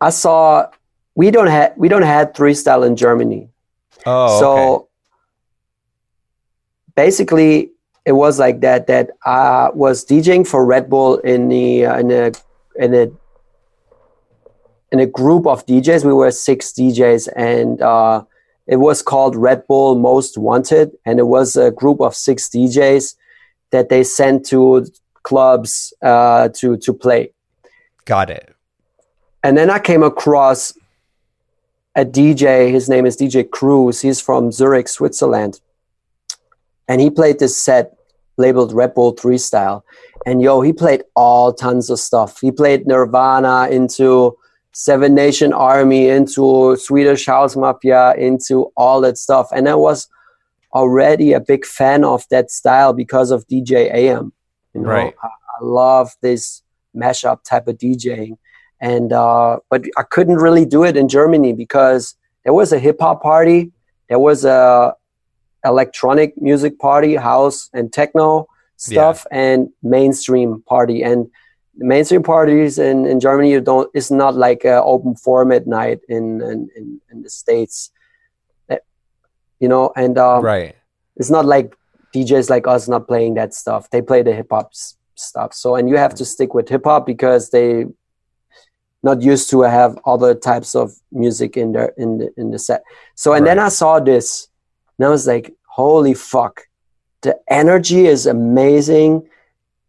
I 0.00 0.10
saw 0.10 0.68
we 1.14 1.30
don't 1.30 1.48
have 1.48 1.72
we 1.76 1.88
don't 1.88 2.02
have 2.02 2.34
three 2.34 2.54
style 2.54 2.82
in 2.84 2.96
Germany. 2.96 3.48
Oh, 4.04 4.40
so 4.40 4.74
okay. 4.74 4.84
basically, 6.94 7.70
it 8.04 8.12
was 8.12 8.38
like 8.38 8.60
that. 8.60 8.86
That 8.86 9.10
I 9.24 9.70
was 9.74 10.04
DJing 10.04 10.46
for 10.46 10.64
Red 10.64 10.88
Bull 10.88 11.18
in 11.18 11.48
the 11.48 11.86
uh, 11.86 11.98
in 11.98 12.10
a 12.10 12.32
in 12.78 12.94
a 12.94 13.10
in 14.96 15.00
a 15.00 15.06
group 15.06 15.46
of 15.46 15.66
DJs. 15.66 16.04
We 16.04 16.14
were 16.14 16.30
six 16.30 16.72
DJs, 16.72 17.28
and 17.36 17.82
uh, 17.82 18.24
it 18.66 18.76
was 18.76 19.02
called 19.02 19.36
Red 19.36 19.66
Bull 19.66 19.94
Most 19.94 20.38
Wanted, 20.38 20.92
and 21.04 21.18
it 21.18 21.26
was 21.26 21.56
a 21.56 21.70
group 21.70 22.00
of 22.00 22.14
six 22.14 22.48
DJs 22.48 23.14
that 23.72 23.90
they 23.90 24.02
sent 24.02 24.46
to 24.46 24.86
clubs 25.22 25.92
uh, 26.02 26.48
to 26.54 26.78
to 26.78 26.94
play. 26.94 27.32
Got 28.06 28.30
it. 28.30 28.54
And 29.42 29.56
then 29.58 29.70
I 29.70 29.78
came 29.78 30.02
across 30.02 30.72
a 31.94 32.04
DJ. 32.04 32.70
His 32.70 32.88
name 32.88 33.04
is 33.04 33.16
DJ 33.16 33.48
Cruz. 33.48 34.00
He's 34.00 34.20
from 34.20 34.50
Zurich, 34.50 34.88
Switzerland, 34.88 35.60
and 36.88 37.00
he 37.02 37.10
played 37.10 37.38
this 37.38 37.60
set 37.62 37.92
labeled 38.38 38.72
Red 38.72 38.94
Bull 38.94 39.12
Three 39.12 39.38
Style. 39.38 39.84
And 40.24 40.40
yo, 40.40 40.62
he 40.62 40.72
played 40.72 41.02
all 41.14 41.52
tons 41.52 41.90
of 41.90 41.98
stuff. 41.98 42.40
He 42.40 42.50
played 42.50 42.86
Nirvana 42.86 43.68
into 43.70 44.36
Seven 44.78 45.14
Nation 45.14 45.54
Army, 45.54 46.10
into 46.10 46.76
Swedish 46.76 47.24
House 47.24 47.56
Mafia, 47.56 48.12
into 48.16 48.70
all 48.76 49.00
that 49.00 49.16
stuff. 49.16 49.48
And 49.50 49.70
I 49.70 49.74
was 49.74 50.06
already 50.74 51.32
a 51.32 51.40
big 51.40 51.64
fan 51.64 52.04
of 52.04 52.28
that 52.28 52.50
style 52.50 52.92
because 52.92 53.30
of 53.30 53.48
DJ 53.48 53.90
AM. 53.90 54.34
You 54.74 54.82
know, 54.82 54.90
right. 54.90 55.14
I, 55.22 55.28
I 55.28 55.64
love 55.64 56.10
this 56.20 56.60
mashup 56.94 57.42
type 57.42 57.68
of 57.68 57.78
DJing. 57.78 58.36
And 58.78 59.14
uh, 59.14 59.60
but 59.70 59.86
I 59.96 60.02
couldn't 60.02 60.36
really 60.36 60.66
do 60.66 60.84
it 60.84 60.94
in 60.94 61.08
Germany 61.08 61.54
because 61.54 62.14
there 62.44 62.52
was 62.52 62.70
a 62.70 62.78
hip 62.78 62.98
hop 63.00 63.22
party, 63.22 63.72
there 64.10 64.18
was 64.18 64.44
a 64.44 64.94
electronic 65.64 66.36
music 66.36 66.78
party, 66.78 67.16
house 67.16 67.70
and 67.72 67.90
techno 67.90 68.46
stuff, 68.76 69.24
yeah. 69.32 69.38
and 69.38 69.70
mainstream 69.82 70.62
party. 70.68 71.02
And 71.02 71.30
mainstream 71.76 72.22
parties 72.22 72.78
in, 72.78 73.06
in 73.06 73.20
Germany 73.20 73.50
you 73.50 73.60
don't 73.60 73.90
it's 73.94 74.10
not 74.10 74.34
like 74.34 74.64
an 74.64 74.80
open 74.84 75.14
format 75.14 75.66
night 75.66 76.00
in 76.08 76.40
in, 76.40 76.68
in, 76.76 77.00
in 77.10 77.22
the 77.22 77.30
states. 77.30 77.90
Eh, 78.68 78.78
you 79.60 79.68
know 79.68 79.92
and 79.96 80.18
um, 80.18 80.42
right. 80.42 80.74
it's 81.16 81.30
not 81.30 81.44
like 81.44 81.76
DJs 82.14 82.48
like 82.48 82.66
us 82.66 82.88
not 82.88 83.06
playing 83.06 83.34
that 83.34 83.52
stuff. 83.54 83.90
They 83.90 84.00
play 84.00 84.22
the 84.22 84.32
hip 84.32 84.48
hop 84.50 84.72
stuff. 85.14 85.52
So 85.54 85.76
and 85.76 85.88
you 85.88 85.96
have 85.96 86.14
to 86.14 86.24
stick 86.24 86.54
with 86.54 86.68
hip 86.68 86.84
hop 86.84 87.06
because 87.06 87.50
they 87.50 87.86
not 89.02 89.22
used 89.22 89.50
to 89.50 89.62
have 89.62 89.98
other 90.06 90.34
types 90.34 90.74
of 90.74 90.92
music 91.12 91.56
in 91.56 91.72
their 91.72 91.92
in 91.96 92.18
the 92.18 92.30
in 92.36 92.50
the 92.50 92.58
set. 92.58 92.82
So 93.14 93.32
and 93.32 93.44
right. 93.44 93.56
then 93.56 93.58
I 93.58 93.68
saw 93.68 94.00
this 94.00 94.48
and 94.98 95.06
I 95.06 95.10
was 95.10 95.26
like 95.26 95.54
holy 95.64 96.14
fuck. 96.14 96.62
The 97.20 97.38
energy 97.48 98.06
is 98.06 98.26
amazing 98.26 99.28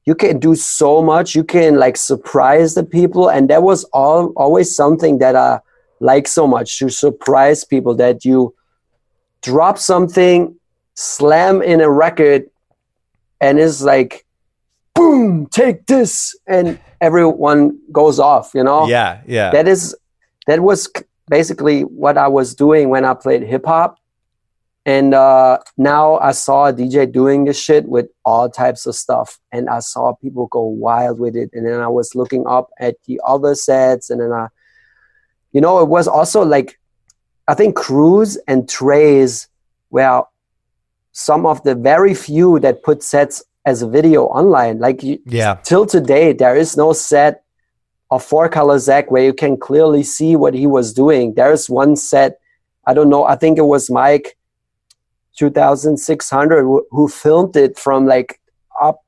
you 0.08 0.16
can 0.16 0.40
do 0.40 0.56
so 0.56 1.02
much. 1.02 1.36
You 1.36 1.44
can 1.44 1.76
like 1.76 1.98
surprise 1.98 2.76
the 2.76 2.84
people. 2.84 3.30
And 3.30 3.50
that 3.50 3.62
was 3.62 3.84
all 3.92 4.32
always 4.38 4.74
something 4.74 5.20
that 5.20 5.36
i 5.36 5.60
like 6.00 6.28
so 6.28 6.48
much 6.48 6.80
to 6.80 6.90
surprise 6.90 7.66
people 7.66 7.94
that 7.96 8.24
you 8.24 8.54
drop 9.42 9.78
something 9.78 10.56
slam 10.94 11.62
in 11.62 11.82
a 11.82 11.90
record 11.90 12.46
and 13.42 13.60
it's 13.60 13.82
like 13.82 14.26
boom 14.94 15.48
take 15.48 15.86
this 15.88 16.36
and 16.48 16.80
everyone 17.02 17.80
goes 17.92 18.20
off 18.20 18.52
you 18.54 18.64
know? 18.64 18.88
Yeah 18.88 19.22
yeah. 19.26 19.50
That 19.50 19.68
is 19.68 19.96
that 20.46 20.60
was 20.62 20.88
basically 21.30 21.82
what 21.82 22.18
i 22.18 22.28
was 22.28 22.54
doing 22.54 22.90
when 22.90 23.06
i 23.06 23.14
played 23.14 23.42
hip 23.42 23.66
hop 23.66 23.98
and 24.88 25.14
uh, 25.14 25.60
now 25.76 26.18
I 26.20 26.32
saw 26.32 26.68
a 26.68 26.74
DJ 26.74 27.12
doing 27.12 27.44
this 27.44 27.62
shit 27.62 27.86
with 27.90 28.08
all 28.24 28.50
types 28.50 28.86
of 28.86 28.96
stuff, 28.96 29.38
and 29.52 29.70
I 29.70 29.80
saw 29.80 30.14
people 30.14 30.48
go 30.48 30.62
wild 30.62 31.20
with 31.20 31.36
it. 31.36 31.50
And 31.52 31.68
then 31.68 31.82
I 31.82 31.90
was 31.90 32.16
looking 32.16 32.48
up 32.48 32.70
at 32.80 32.96
the 33.06 33.20
other 33.28 33.54
sets, 33.54 34.10
and 34.10 34.22
then 34.22 34.32
I, 34.32 34.48
you 35.52 35.60
know, 35.60 35.82
it 35.82 35.90
was 35.90 36.08
also 36.08 36.42
like, 36.46 36.80
I 37.50 37.54
think 37.54 37.76
Cruz 37.76 38.38
and 38.48 38.64
Trayze 38.64 39.50
were 39.90 40.24
some 41.12 41.46
of 41.46 41.62
the 41.64 41.76
very 41.76 42.14
few 42.14 42.58
that 42.60 42.82
put 42.82 43.04
sets 43.04 43.44
as 43.66 43.82
a 43.82 43.90
video 43.90 44.24
online. 44.28 44.80
Like, 44.80 45.02
yeah, 45.04 45.56
till 45.66 45.86
today, 45.86 46.32
there 46.32 46.56
is 46.56 46.78
no 46.78 46.94
set 46.94 47.44
of 48.10 48.24
Four 48.24 48.48
Color 48.48 48.80
Zack 48.80 49.12
where 49.12 49.26
you 49.26 49.34
can 49.34 49.58
clearly 49.58 50.04
see 50.04 50.38
what 50.38 50.54
he 50.54 50.66
was 50.66 50.94
doing. 50.94 51.34
There's 51.34 51.70
one 51.70 51.98
set, 51.98 52.40
I 52.86 52.94
don't 52.94 53.10
know, 53.10 53.26
I 53.26 53.36
think 53.36 53.58
it 53.58 53.66
was 53.66 53.90
Mike 53.90 54.37
2600 55.38 56.64
who 56.90 57.08
filmed 57.08 57.56
it 57.56 57.78
from 57.78 58.06
like 58.06 58.40
up 58.82 59.04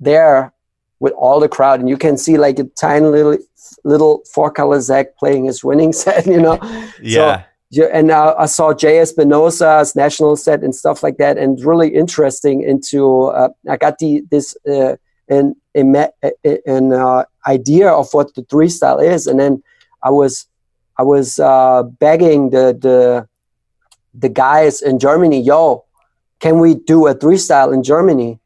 there 0.00 0.52
with 1.00 1.12
all 1.12 1.40
the 1.40 1.48
crowd. 1.48 1.80
And 1.80 1.88
you 1.88 1.96
can 1.96 2.16
see 2.16 2.38
like 2.38 2.58
a 2.58 2.64
tiny 2.64 3.06
little 3.06 3.38
little 3.84 4.22
Four 4.32 4.50
Color 4.50 4.80
Zack 4.80 5.16
playing 5.16 5.44
his 5.44 5.62
winning 5.62 5.92
set 6.02 6.26
you 6.26 6.40
know? 6.40 6.58
Yeah. 7.02 7.44
So, 7.70 7.84
and 7.92 8.10
uh, 8.10 8.34
I 8.38 8.46
saw 8.46 8.72
J 8.72 8.98
Espinosa's 8.98 9.94
national 9.94 10.36
set 10.36 10.62
and 10.62 10.74
stuff 10.74 11.02
like 11.02 11.18
that, 11.18 11.36
and 11.36 11.62
really 11.62 11.88
interesting. 11.94 12.62
Into 12.62 13.24
uh, 13.24 13.50
I 13.68 13.76
got 13.76 13.98
the 13.98 14.22
this 14.30 14.56
uh, 14.66 14.96
an 15.28 15.54
an 15.74 16.92
uh, 16.92 17.24
idea 17.46 17.90
of 17.90 18.08
what 18.12 18.34
the 18.34 18.42
three 18.44 18.70
style 18.70 18.98
is, 18.98 19.26
and 19.26 19.38
then 19.38 19.62
I 20.02 20.10
was 20.10 20.46
I 20.96 21.02
was 21.02 21.38
uh, 21.38 21.82
begging 21.82 22.50
the 22.50 22.76
the 22.80 23.27
the 24.18 24.28
guys 24.28 24.82
in 24.82 24.98
Germany, 24.98 25.40
yo, 25.40 25.84
can 26.40 26.58
we 26.58 26.74
do 26.74 27.06
a 27.06 27.14
three 27.14 27.36
style 27.36 27.72
in 27.72 27.82
Germany? 27.82 28.38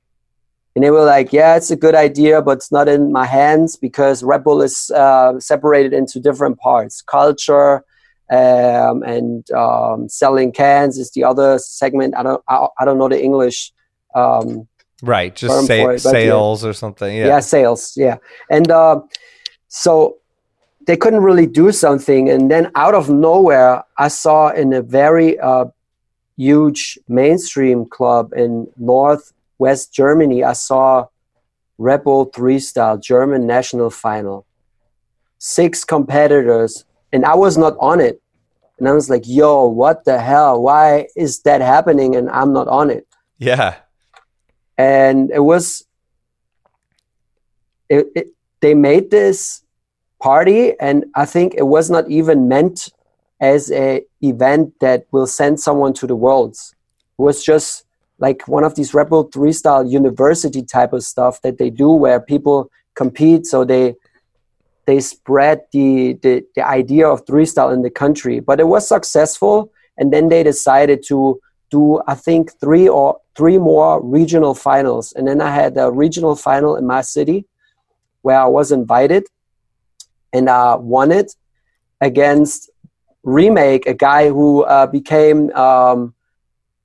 And 0.74 0.82
they 0.82 0.90
were 0.90 1.05
like, 1.05 1.32
yeah, 1.32 1.57
it's 1.57 1.70
a 1.70 1.77
good 1.77 1.94
idea, 1.94 2.40
but 2.40 2.59
it's 2.59 2.73
not 2.73 2.89
in 2.89 3.12
my 3.12 3.27
hands 3.27 3.77
because 3.77 4.23
Red 4.23 4.43
Bull 4.43 4.62
is 4.62 4.90
uh, 4.90 5.39
separated 5.39 5.93
into 5.93 6.19
different 6.19 6.59
parts. 6.59 7.03
Culture 7.03 7.85
um, 8.31 9.03
and 9.03 9.51
um, 9.51 10.09
selling 10.09 10.53
cans 10.53 10.97
is 10.97 11.11
the 11.11 11.24
other 11.24 11.59
segment. 11.59 12.16
I 12.16 12.23
don't, 12.23 12.43
I, 12.49 12.69
I 12.78 12.85
don't 12.86 12.97
know 12.97 13.09
the 13.09 13.23
English. 13.23 13.73
Um, 14.15 14.66
right, 15.03 15.35
just 15.35 15.66
say, 15.66 15.85
it, 15.85 16.01
sales 16.01 16.65
yeah. 16.65 16.70
or 16.70 16.73
something. 16.73 17.15
Yeah, 17.15 17.27
yeah, 17.27 17.40
sales. 17.40 17.93
Yeah, 17.94 18.16
and 18.49 18.70
uh, 18.70 19.01
so 19.69 20.16
they 20.87 20.97
couldn't 20.97 21.23
really 21.23 21.47
do 21.47 21.73
something. 21.73 22.29
And 22.29 22.51
then 22.51 22.71
out 22.75 22.95
of 22.95 23.09
nowhere, 23.09 23.85
I 23.99 24.09
saw 24.09 24.49
in 24.49 24.73
a 24.73 24.83
very 24.83 25.39
uh, 25.39 25.67
huge 26.37 26.99
mainstream 27.09 27.87
club 27.87 28.33
in 28.35 28.69
northwest 28.77 29.93
Germany, 29.93 30.43
I 30.45 30.55
saw 30.55 31.07
Red 31.79 32.05
Bull 32.05 32.27
three 32.27 32.59
style 32.59 32.99
German 32.99 33.47
national 33.47 33.91
final. 33.91 34.47
Six 35.39 35.85
competitors, 35.85 36.85
and 37.13 37.25
I 37.25 37.35
was 37.35 37.59
not 37.59 37.77
on 37.81 38.01
it. 38.01 38.21
and 38.79 38.89
I 38.89 38.93
was 38.93 39.11
like, 39.11 39.23
"Yo, 39.27 39.67
what 39.67 40.05
the 40.05 40.19
hell? 40.21 40.63
Why 40.63 41.07
is 41.17 41.41
that 41.43 41.61
happening?" 41.61 42.17
And 42.17 42.31
I'm 42.31 42.53
not 42.53 42.69
on 42.69 42.91
it. 42.91 43.07
Yeah. 43.39 43.77
And 44.79 45.31
it 45.31 45.41
was. 45.41 45.85
It, 47.89 48.07
it, 48.15 48.27
they 48.61 48.75
made 48.75 49.11
this 49.11 49.61
party, 50.23 50.78
and 50.81 51.05
I 51.15 51.27
think 51.27 51.55
it 51.57 51.66
was 51.66 51.90
not 51.90 52.09
even 52.09 52.49
meant 52.49 52.90
as 53.40 53.73
a 53.73 54.03
event 54.23 54.73
that 54.81 55.05
will 55.11 55.27
send 55.27 55.59
someone 55.59 55.93
to 55.94 56.07
the 56.07 56.15
worlds. 56.15 56.74
It 57.19 57.23
was 57.23 57.44
just 57.44 57.85
like 58.19 58.47
one 58.47 58.62
of 58.62 58.77
these 58.77 58.94
Red 58.94 59.09
Bull 59.11 59.24
three 59.24 59.53
style 59.53 59.85
university 59.85 60.62
type 60.62 60.93
of 60.93 61.03
stuff 61.03 61.43
that 61.43 61.59
they 61.59 61.70
do 61.70 61.90
where 61.90 62.20
people 62.20 62.70
compete 62.94 63.47
so 63.47 63.65
they 63.65 63.97
they 64.86 65.01
spread 65.01 65.61
the, 65.73 66.15
the, 66.23 66.44
the 66.57 66.66
idea 66.66 67.09
of 67.09 67.24
three 67.27 67.47
style 67.47 67.70
in 67.70 67.82
the 67.82 67.90
country. 67.90 68.40
But 68.40 68.59
it 68.59 68.66
was 68.66 68.86
successful 68.86 69.73
and 69.97 70.12
then 70.12 70.28
they 70.28 70.43
decided 70.43 71.05
to 71.07 71.40
do 71.70 72.01
i 72.07 72.15
think 72.15 72.51
three 72.61 72.89
or 72.89 73.19
three 73.36 73.59
more 73.59 74.03
regional 74.03 74.55
finals. 74.55 75.12
And 75.12 75.27
then 75.27 75.40
i 75.40 75.51
had 75.51 75.77
a 75.77 75.90
regional 75.90 76.36
final 76.36 76.77
in 76.77 76.86
my 76.86 77.03
city 77.03 77.44
where 78.23 78.39
i 78.39 78.47
was 78.47 78.73
invited 78.73 79.24
and 80.33 80.49
i 80.49 80.75
won 80.75 81.13
it 81.13 81.35
against 82.01 82.71
remake 83.23 83.87
a 83.87 83.95
guy 83.95 84.29
who 84.29 84.63
uh, 84.65 84.87
became 84.87 85.51
um, 85.53 86.15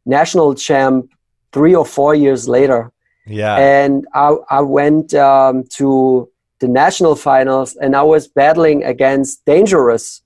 national 0.05 0.53
champ 0.53 1.09
three 1.51 1.73
or 1.75 1.85
four 1.85 2.13
years 2.13 2.47
later 2.47 2.91
yeah. 3.27 3.57
And 3.57 4.07
I, 4.13 4.35
I 4.49 4.61
went 4.61 5.13
um, 5.13 5.65
to 5.75 6.29
the 6.59 6.67
national 6.67 7.15
finals 7.15 7.75
and 7.75 7.95
I 7.95 8.03
was 8.03 8.27
battling 8.27 8.83
against 8.83 9.45
Dangerous, 9.45 10.21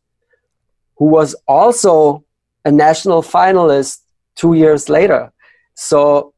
who 0.98 1.06
was 1.06 1.36
also 1.48 2.24
a 2.64 2.72
national 2.72 3.24
finalist 3.24 4.00
two 4.36 4.54
years 4.54 4.88
later. 4.88 5.34
So 5.74 6.34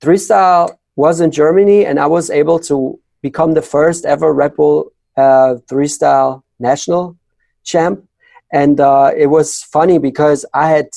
Three 0.00 0.18
Style 0.18 0.78
was 0.94 1.20
in 1.20 1.30
Germany 1.30 1.86
and 1.86 1.98
I 1.98 2.06
was 2.06 2.30
able 2.30 2.58
to 2.60 3.00
become 3.22 3.54
the 3.54 3.62
first 3.62 4.04
ever 4.04 4.32
Red 4.32 4.56
Bull 4.56 4.92
uh, 5.16 5.56
Three 5.68 5.88
Style 5.88 6.44
national 6.58 7.16
champ. 7.64 8.04
And 8.52 8.80
uh, 8.80 9.12
it 9.16 9.26
was 9.26 9.62
funny 9.62 9.98
because 9.98 10.46
I 10.54 10.70
had 10.70 10.88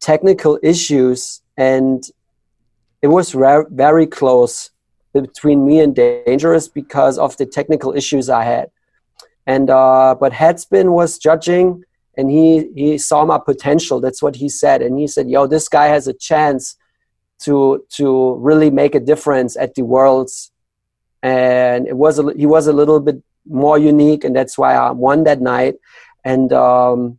technical 0.00 0.58
issues 0.62 1.42
and 1.56 2.02
it 3.02 3.08
was 3.08 3.34
ra- 3.34 3.68
very 3.70 4.06
close 4.06 4.70
between 5.12 5.66
me 5.66 5.80
and 5.80 5.94
Dangerous 5.94 6.68
because 6.68 7.18
of 7.18 7.36
the 7.36 7.46
technical 7.46 7.94
issues 7.94 8.28
I 8.28 8.44
had. 8.44 8.70
And 9.46 9.70
uh, 9.70 10.14
but 10.18 10.32
Headspin 10.32 10.92
was 10.92 11.18
judging, 11.18 11.82
and 12.16 12.30
he 12.30 12.70
he 12.74 12.98
saw 12.98 13.24
my 13.24 13.38
potential. 13.38 14.00
That's 14.00 14.22
what 14.22 14.36
he 14.36 14.48
said, 14.48 14.82
and 14.82 14.98
he 14.98 15.06
said, 15.06 15.28
"Yo, 15.28 15.46
this 15.46 15.68
guy 15.68 15.86
has 15.86 16.06
a 16.06 16.12
chance 16.12 16.76
to 17.40 17.84
to 17.96 18.34
really 18.34 18.70
make 18.70 18.94
a 18.94 19.00
difference 19.00 19.56
at 19.56 19.74
the 19.74 19.82
Worlds." 19.82 20.52
And 21.22 21.86
it 21.86 21.96
was 21.96 22.18
a, 22.18 22.32
he 22.36 22.46
was 22.46 22.66
a 22.66 22.72
little 22.72 23.00
bit 23.00 23.22
more 23.50 23.78
unique, 23.78 24.24
and 24.24 24.34
that's 24.34 24.56
why 24.56 24.74
I 24.74 24.90
won 24.92 25.24
that 25.24 25.40
night. 25.40 25.74
And 26.24 26.52
um, 26.52 27.18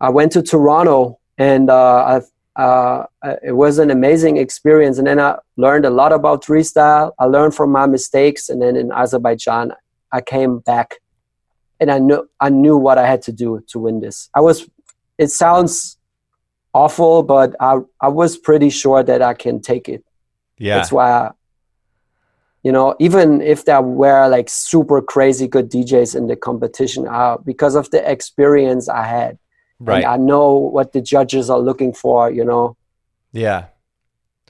I 0.00 0.08
went 0.10 0.32
to 0.32 0.42
Toronto, 0.42 1.18
and 1.38 1.70
uh, 1.70 2.04
I 2.04 2.20
uh, 2.56 3.06
it 3.42 3.52
was 3.52 3.78
an 3.78 3.90
amazing 3.90 4.36
experience. 4.36 4.98
And 4.98 5.06
then 5.06 5.18
I 5.18 5.38
learned 5.56 5.84
a 5.84 5.90
lot 5.90 6.12
about 6.12 6.44
Three 6.44 6.62
Style. 6.62 7.14
I 7.18 7.24
learned 7.24 7.54
from 7.54 7.70
my 7.70 7.86
mistakes. 7.86 8.48
And 8.48 8.62
then 8.62 8.76
in 8.76 8.92
Azerbaijan, 8.92 9.72
I 10.12 10.20
came 10.20 10.60
back 10.60 11.00
and 11.80 11.90
I 11.90 11.98
knew, 11.98 12.28
I 12.40 12.50
knew 12.50 12.76
what 12.76 12.98
I 12.98 13.06
had 13.06 13.22
to 13.22 13.32
do 13.32 13.62
to 13.68 13.78
win 13.80 14.00
this. 14.00 14.30
I 14.34 14.40
was, 14.40 14.68
it 15.18 15.30
sounds 15.32 15.98
awful, 16.72 17.22
but 17.22 17.56
I, 17.58 17.78
I 18.00 18.08
was 18.08 18.36
pretty 18.36 18.70
sure 18.70 19.02
that 19.02 19.20
I 19.20 19.34
can 19.34 19.60
take 19.60 19.88
it. 19.88 20.04
Yeah. 20.56 20.76
That's 20.76 20.92
why, 20.92 21.10
I, 21.10 21.30
you 22.64 22.72
know, 22.72 22.96
even 22.98 23.40
if 23.40 23.66
there 23.66 23.82
were 23.82 24.26
like 24.28 24.48
super 24.48 25.00
crazy 25.00 25.46
good 25.46 25.70
DJs 25.70 26.16
in 26.16 26.26
the 26.26 26.34
competition, 26.34 27.06
uh, 27.06 27.36
because 27.36 27.76
of 27.76 27.90
the 27.90 28.10
experience 28.10 28.88
I 28.88 29.04
had, 29.04 29.38
Right. 29.80 30.04
And 30.04 30.06
I 30.06 30.16
know 30.16 30.54
what 30.54 30.92
the 30.92 31.00
judges 31.00 31.50
are 31.50 31.58
looking 31.58 31.92
for, 31.92 32.30
you 32.30 32.44
know. 32.44 32.76
Yeah. 33.32 33.66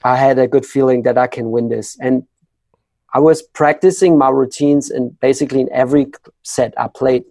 I 0.03 0.15
had 0.17 0.37
a 0.37 0.47
good 0.47 0.65
feeling 0.65 1.03
that 1.03 1.17
I 1.17 1.27
can 1.27 1.51
win 1.51 1.69
this. 1.69 1.97
And 1.99 2.23
I 3.13 3.19
was 3.19 3.41
practicing 3.41 4.17
my 4.17 4.29
routines 4.29 4.91
and 4.91 5.19
basically 5.19 5.61
in 5.61 5.69
every 5.71 6.07
set 6.43 6.73
I 6.77 6.87
played 6.87 7.23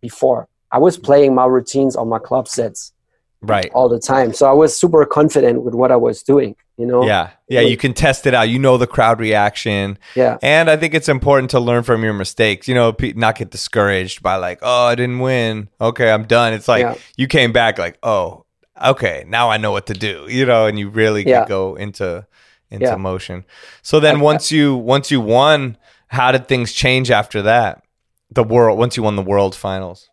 before. 0.00 0.48
I 0.72 0.78
was 0.78 0.96
playing 0.96 1.34
my 1.34 1.46
routines 1.46 1.94
on 1.94 2.08
my 2.08 2.18
club 2.18 2.48
sets 2.48 2.92
right 3.42 3.70
all 3.74 3.88
the 3.88 3.98
time. 3.98 4.32
So 4.32 4.48
I 4.48 4.52
was 4.52 4.76
super 4.76 5.04
confident 5.04 5.62
with 5.62 5.74
what 5.74 5.92
I 5.92 5.96
was 5.96 6.22
doing, 6.22 6.56
you 6.76 6.86
know? 6.86 7.04
Yeah. 7.06 7.30
Yeah. 7.48 7.60
You 7.60 7.76
can 7.76 7.92
test 7.94 8.26
it 8.26 8.34
out. 8.34 8.48
You 8.48 8.58
know 8.58 8.76
the 8.78 8.86
crowd 8.86 9.20
reaction. 9.20 9.98
Yeah. 10.14 10.38
And 10.42 10.70
I 10.70 10.76
think 10.76 10.94
it's 10.94 11.08
important 11.08 11.50
to 11.50 11.60
learn 11.60 11.82
from 11.82 12.02
your 12.02 12.14
mistakes. 12.14 12.66
You 12.66 12.74
know, 12.74 12.94
not 13.14 13.36
get 13.36 13.50
discouraged 13.50 14.22
by 14.22 14.36
like, 14.36 14.58
oh, 14.62 14.86
I 14.86 14.94
didn't 14.94 15.18
win. 15.20 15.68
Okay, 15.80 16.10
I'm 16.10 16.24
done. 16.24 16.54
It's 16.54 16.66
like 16.68 16.82
Yeah. 16.82 16.94
you 17.16 17.26
came 17.28 17.52
back 17.52 17.78
like, 17.78 17.98
oh, 18.02 18.44
okay, 18.82 19.24
now 19.28 19.50
I 19.50 19.58
know 19.58 19.70
what 19.70 19.86
to 19.86 19.94
do. 19.94 20.26
You 20.28 20.46
know, 20.46 20.66
and 20.66 20.78
you 20.78 20.88
really 20.88 21.26
Yeah. 21.26 21.40
could 21.40 21.48
go 21.48 21.74
into 21.76 22.26
into 22.68 22.86
Yeah. 22.86 22.96
motion. 22.96 23.44
So 23.82 24.00
then 24.00 24.16
I- 24.16 24.20
once 24.20 24.50
you 24.50 24.74
once 24.74 25.10
you 25.10 25.20
won, 25.20 25.76
how 26.08 26.32
did 26.32 26.48
things 26.48 26.72
change 26.72 27.10
after 27.12 27.42
that? 27.42 27.82
The 28.32 28.42
world 28.42 28.76
once 28.78 28.96
you 28.96 29.04
won 29.04 29.14
the 29.14 29.22
world 29.22 29.54
finals. 29.54 30.08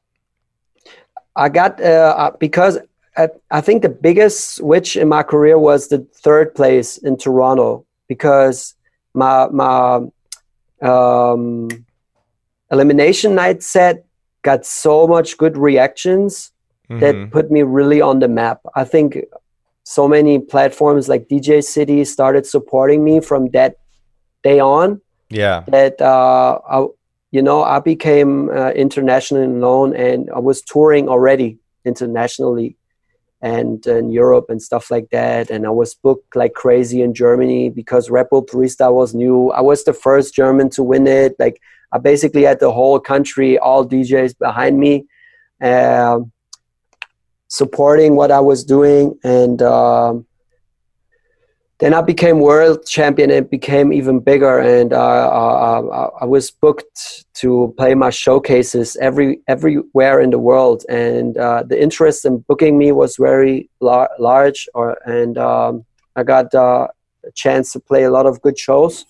I 1.36 1.50
got 1.50 1.82
uh, 1.82 2.14
uh, 2.16 2.32
because 2.40 2.78
I, 3.16 3.30
I 3.52 3.62
think 3.62 3.82
the 3.82 3.90
biggest 3.90 4.56
switch 4.56 4.96
in 4.96 5.08
my 5.08 5.24
career 5.24 5.58
was 5.58 5.88
the 5.88 6.00
third 6.24 6.56
place 6.56 6.98
in 6.98 7.18
Toronto 7.18 7.86
because 8.08 8.76
my 9.14 9.48
my 9.50 10.02
um, 10.82 11.70
elimination 12.72 13.36
night 13.36 13.64
set 13.64 14.06
got 14.42 14.66
so 14.66 15.08
much 15.08 15.38
good 15.38 15.58
reactions 15.58 16.52
that 16.90 17.16
Mhm. 17.16 17.32
put 17.32 17.50
me 17.50 17.64
really 17.64 18.02
on 18.02 18.20
the 18.20 18.28
map. 18.28 18.60
I 18.76 18.84
think 18.84 19.18
so 19.84 20.08
many 20.08 20.40
platforms 20.40 21.08
like 21.08 21.28
DJ 21.28 21.62
City 21.62 22.04
started 22.06 22.46
supporting 22.46 23.04
me 23.04 23.20
from 23.20 23.50
that 23.52 23.76
day 24.44 24.60
on 24.60 25.02
Yeah. 25.30 25.64
that 25.68 26.02
uh, 26.02 26.60
I, 26.70 26.88
you 27.32 27.42
know 27.42 27.64
I 27.64 27.80
became 27.80 28.50
uh, 28.50 28.72
internationally 28.72 29.48
known 29.48 29.96
and 29.96 30.30
I 30.36 30.40
was 30.40 30.62
touring 30.62 31.08
already 31.10 31.58
internationally 31.86 32.76
and 33.44 33.86
in 33.86 34.10
Europe 34.10 34.46
and 34.50 34.62
stuff 34.62 34.90
like 34.90 35.10
that. 35.10 35.50
And 35.50 35.68
I 35.68 35.70
was 35.70 35.94
booked 35.94 36.34
like 36.34 36.54
crazy 36.54 37.02
in 37.02 37.14
Germany 37.14 37.70
because 37.70 38.10
Red 38.10 38.30
Bull 38.30 38.42
Three 38.50 38.70
Style 38.70 38.96
was 38.96 39.14
new. 39.14 39.52
I 39.52 39.60
was 39.60 39.84
the 39.84 39.94
first 39.94 40.34
German 40.34 40.70
to 40.72 40.82
win 40.82 41.06
it. 41.06 41.36
Like 41.38 41.62
I 41.92 41.98
basically 41.98 42.44
had 42.44 42.62
the 42.62 42.72
whole 42.72 43.02
country 43.02 43.60
all 43.60 43.86
DJs 43.86 44.40
behind 44.40 44.80
me 44.80 45.06
um, 45.62 46.32
supporting 47.50 48.16
what 48.16 48.32
I 48.32 48.40
was 48.40 48.64
doing. 48.64 49.20
And 49.26 49.62
um, 49.62 50.26
then 51.84 51.94
I 51.94 52.02
became 52.02 52.40
world 52.40 52.86
champion 52.86 53.30
and 53.30 53.50
became 53.50 53.92
even 53.92 54.22
bigger. 54.22 54.58
And 54.60 54.94
uh, 54.94 54.98
uh, 54.98 56.10
I 56.22 56.24
was 56.24 56.50
booked 56.50 57.26
to 57.42 57.74
play 57.78 57.94
my 57.94 58.10
showcases 58.10 58.96
every 59.02 59.42
everywhere 59.50 60.22
in 60.22 60.30
the 60.30 60.40
world. 60.40 60.86
And 60.88 61.38
uh, 61.38 61.64
the 61.64 61.78
interest 61.82 62.24
in 62.24 62.38
booking 62.48 62.78
me 62.78 62.94
was 62.94 63.18
very 63.18 63.70
lar- 63.82 64.12
large. 64.18 64.66
Or 64.74 64.98
and 65.06 65.38
um, 65.38 65.84
I 66.16 66.24
got 66.24 66.56
uh, 66.56 66.88
a 67.26 67.32
chance 67.34 67.74
to 67.74 67.82
play 67.82 68.04
a 68.04 68.12
lot 68.12 68.28
of 68.28 68.42
good 68.42 68.58
shows. 68.58 69.06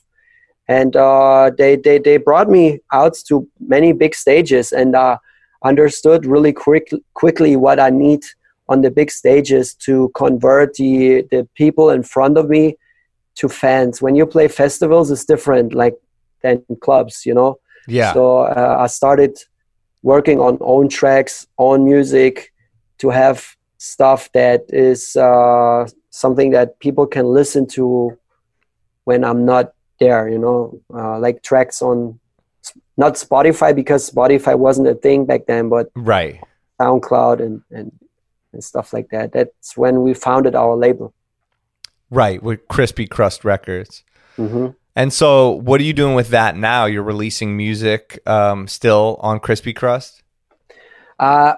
And 0.67 0.95
uh, 0.95 1.51
they, 1.55 1.75
they 1.75 1.99
they 1.99 2.17
brought 2.17 2.49
me 2.49 2.79
out 2.91 3.13
to 3.27 3.47
many 3.59 3.93
big 3.93 4.15
stages, 4.15 4.71
and 4.71 4.95
uh, 4.95 5.17
understood 5.63 6.25
really 6.25 6.53
quick 6.53 6.89
quickly 7.13 7.55
what 7.55 7.79
I 7.79 7.91
need 7.91 8.23
on 8.69 8.81
the 8.81 8.91
big 8.91 9.11
stages 9.11 9.73
to 9.73 10.11
convert 10.15 10.75
the 10.75 11.27
the 11.31 11.47
people 11.55 11.89
in 11.89 12.03
front 12.03 12.37
of 12.37 12.49
me 12.49 12.77
to 13.35 13.49
fans. 13.49 14.01
When 14.01 14.15
you 14.15 14.25
play 14.25 14.47
festivals, 14.47 15.11
it's 15.11 15.25
different, 15.25 15.73
like 15.73 15.95
than 16.41 16.63
clubs, 16.81 17.25
you 17.25 17.33
know. 17.33 17.59
Yeah. 17.87 18.13
So 18.13 18.39
uh, 18.39 18.77
I 18.79 18.87
started 18.87 19.37
working 20.03 20.39
on 20.39 20.57
own 20.61 20.89
tracks, 20.89 21.47
own 21.57 21.85
music, 21.85 22.53
to 22.99 23.09
have 23.09 23.55
stuff 23.77 24.31
that 24.33 24.63
is 24.69 25.15
uh, 25.15 25.87
something 26.09 26.51
that 26.51 26.79
people 26.79 27.07
can 27.07 27.25
listen 27.25 27.67
to 27.67 28.17
when 29.05 29.23
I'm 29.23 29.45
not 29.45 29.73
there. 29.99 30.29
You 30.29 30.39
know, 30.39 30.79
uh, 30.93 31.19
like 31.19 31.43
tracks 31.43 31.81
on 31.81 32.19
not 32.97 33.15
Spotify 33.15 33.75
because 33.75 34.09
Spotify 34.09 34.57
wasn't 34.57 34.87
a 34.87 34.95
thing 34.95 35.25
back 35.25 35.47
then, 35.47 35.69
but 35.69 35.89
right. 35.95 36.39
SoundCloud 36.79 37.39
and 37.41 37.61
and 37.71 37.91
and 38.53 38.63
stuff 38.63 38.93
like 38.93 39.09
that. 39.09 39.31
That's 39.31 39.75
when 39.75 40.01
we 40.01 40.13
founded 40.13 40.55
our 40.55 40.75
label. 40.75 41.13
Right. 42.09 42.41
With 42.41 42.67
Crispy 42.67 43.07
Crust 43.07 43.43
Records. 43.43 44.03
hmm 44.35 44.67
And 44.95 45.11
so, 45.11 45.51
what 45.51 45.81
are 45.81 45.83
you 45.83 45.93
doing 45.93 46.15
with 46.15 46.29
that 46.29 46.55
now? 46.55 46.85
You're 46.85 47.03
releasing 47.03 47.57
music 47.57 48.19
um, 48.27 48.67
still 48.67 49.17
on 49.21 49.39
Crispy 49.39 49.73
Crust? 49.73 50.23
Uh, 51.19 51.55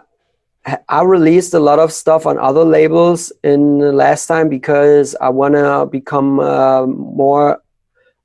I 0.90 1.04
released 1.04 1.54
a 1.54 1.60
lot 1.60 1.80
of 1.80 1.92
stuff 1.92 2.26
on 2.26 2.40
other 2.40 2.64
labels 2.64 3.32
in 3.44 3.78
the 3.78 3.94
last 3.94 4.26
time 4.26 4.50
because 4.50 5.16
I 5.22 5.30
want 5.30 5.54
to 5.54 5.86
become 5.86 6.40
uh, 6.40 6.88
more. 6.88 7.62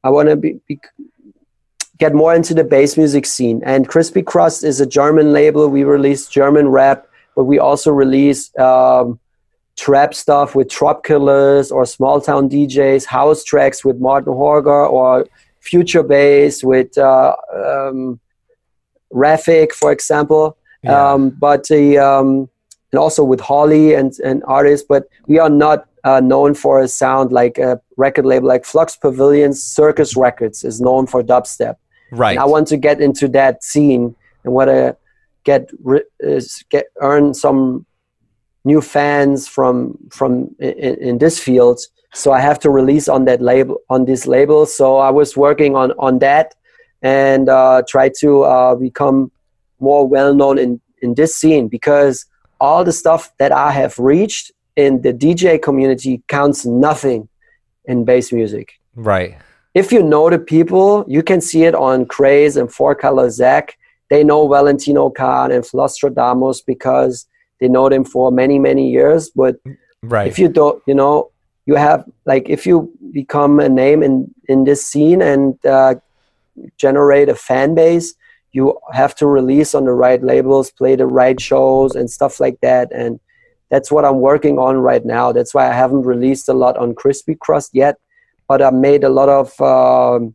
I 0.03 0.09
want 0.09 0.31
to 0.31 0.37
be, 0.37 0.59
be, 0.67 0.81
get 1.99 2.15
more 2.15 2.35
into 2.35 2.55
the 2.55 2.65
bass 2.65 2.97
music 2.97 3.27
scene. 3.27 3.61
And 3.65 3.87
Crispy 3.87 4.23
Crust 4.23 4.65
is 4.65 4.81
a 4.81 4.87
German 4.87 5.33
label. 5.33 5.69
We 5.69 5.85
release 5.85 6.29
German 6.29 6.69
rap, 6.69 7.07
but 7.37 7.45
we 7.45 7.59
also 7.59 7.91
release 7.91 8.57
um, 8.59 9.19
trap 9.77 10.15
stuff 10.15 10.55
with 10.55 10.69
Trop 10.69 11.05
Killers 11.05 11.71
or 11.71 11.87
Small 11.87 12.21
Town 12.21 12.49
DJs, 12.49 13.07
house 13.07 13.45
tracks 13.45 13.85
with 13.85 13.99
Martin 13.99 14.33
Horger 14.33 14.91
or 14.91 15.27
future 15.61 16.03
bass 16.03 16.63
with 16.65 16.97
uh, 16.99 17.35
um, 17.55 18.21
Rafik, 19.13 19.73
for 19.73 19.93
example. 19.93 20.57
Yeah. 20.83 21.13
Um, 21.13 21.31
but 21.31 21.67
the 21.69 21.99
um, 21.99 22.49
and 22.93 22.99
also 22.99 23.23
with 23.23 23.41
Holly 23.41 23.95
and 23.95 24.13
and 24.25 24.43
artists, 24.47 24.87
but 24.89 25.09
we 25.27 25.39
are 25.39 25.51
not 25.51 25.87
uh, 26.05 26.21
known 26.21 26.55
for 26.55 26.81
a 26.81 26.89
sound 26.89 27.33
like 27.33 27.59
a 27.59 27.81
record 27.97 28.25
label 28.25 28.49
like 28.49 28.65
Flux 28.65 28.97
Pavilion. 28.97 29.53
Circus 29.53 30.17
Records 30.17 30.65
is 30.65 30.81
known 30.81 31.07
for 31.07 31.23
dubstep. 31.23 31.77
Right. 32.11 32.33
And 32.33 32.41
I 32.41 32.47
want 32.47 32.67
to 32.69 32.77
get 32.77 33.01
into 33.01 33.29
that 33.29 33.63
scene 33.63 34.17
and 34.45 34.53
what 34.53 34.65
to 34.67 34.97
get 35.45 35.71
get 36.71 36.87
earn 37.01 37.35
some 37.35 37.87
new 38.65 38.81
fans 38.81 39.49
from 39.49 39.97
from 40.11 40.55
in, 40.59 40.95
in 40.97 41.19
this 41.19 41.39
field. 41.39 41.81
So 42.13 42.33
I 42.33 42.41
have 42.41 42.59
to 42.61 42.71
release 42.71 43.09
on 43.09 43.25
that 43.27 43.41
label 43.41 43.79
on 43.89 44.05
this 44.05 44.27
label. 44.27 44.67
So 44.67 44.99
I 44.99 45.11
was 45.11 45.37
working 45.37 45.77
on 45.77 45.93
on 45.99 46.19
that 46.19 46.55
and 47.03 47.49
uh, 47.49 47.83
try 47.89 48.11
to 48.21 48.43
uh, 48.43 48.75
become 48.75 49.31
more 49.79 50.07
well 50.07 50.35
known 50.35 50.59
in 50.59 50.81
in 51.03 51.15
this 51.15 51.35
scene 51.35 51.69
because 51.69 52.27
all 52.61 52.85
the 52.85 52.93
stuff 52.93 53.33
that 53.39 53.53
I 53.53 53.71
have 53.73 53.99
reached 53.99 54.53
in 54.77 55.03
the 55.03 55.13
DJ 55.13 55.61
community 55.61 56.23
counts 56.29 56.67
nothing 56.67 57.29
in 57.87 58.05
bass 58.05 58.33
music. 58.33 58.73
Right. 58.95 59.39
If 59.75 59.93
you 59.93 60.03
know 60.03 60.29
the 60.29 60.39
people, 60.39 61.05
you 61.09 61.23
can 61.23 61.41
see 61.41 61.65
it 61.65 61.75
on 61.75 62.07
Craze 62.07 62.57
and 62.57 62.73
Four 62.73 62.95
Color 62.95 63.31
Zack. 63.31 63.79
They 64.11 64.25
know 64.25 64.49
Valentino 64.49 65.09
Khan 65.09 65.53
and 65.53 65.65
Flosstradamus 65.65 66.61
because 66.67 67.27
they 67.61 67.69
know 67.69 67.89
them 67.89 68.05
for 68.05 68.31
many, 68.33 68.59
many 68.59 68.91
years. 68.91 69.31
But 69.31 69.57
right. 70.03 70.27
if 70.27 70.39
you 70.39 70.49
don't, 70.49 70.83
you 70.87 70.95
know, 70.95 71.31
you 71.67 71.77
have 71.77 72.05
like 72.27 72.49
if 72.49 72.67
you 72.67 72.93
become 73.13 73.61
a 73.61 73.69
name 73.69 74.03
in 74.03 74.35
in 74.49 74.65
this 74.65 74.85
scene 74.85 75.23
and 75.23 75.55
uh, 75.65 75.95
generate 76.77 77.29
a 77.29 77.35
fan 77.35 77.75
base, 77.75 78.15
you 78.53 78.77
have 78.93 79.15
to 79.17 79.27
release 79.27 79.75
on 79.75 79.85
the 79.85 79.93
right 79.93 80.23
labels, 80.23 80.71
play 80.71 80.97
the 80.97 81.07
right 81.07 81.41
shows, 81.41 81.95
and 81.95 82.11
stuff 82.11 82.41
like 82.41 82.61
that. 82.61 82.91
And 82.93 83.21
that's 83.71 83.93
what 83.93 84.05
I'm 84.05 84.21
working 84.21 84.59
on 84.59 84.79
right 84.79 85.05
now. 85.05 85.31
That's 85.31 85.55
why 85.55 85.71
I 85.71 85.73
haven't 85.73 86.03
released 86.03 86.49
a 86.49 86.55
lot 86.55 86.77
on 86.77 86.95
Crispy 86.95 87.37
Crust 87.37 87.71
yet, 87.73 87.97
but 88.49 88.61
I 88.61 88.71
made 88.71 89.05
a 89.05 89.09
lot 89.09 89.29
of 89.29 89.61
um, 89.61 90.35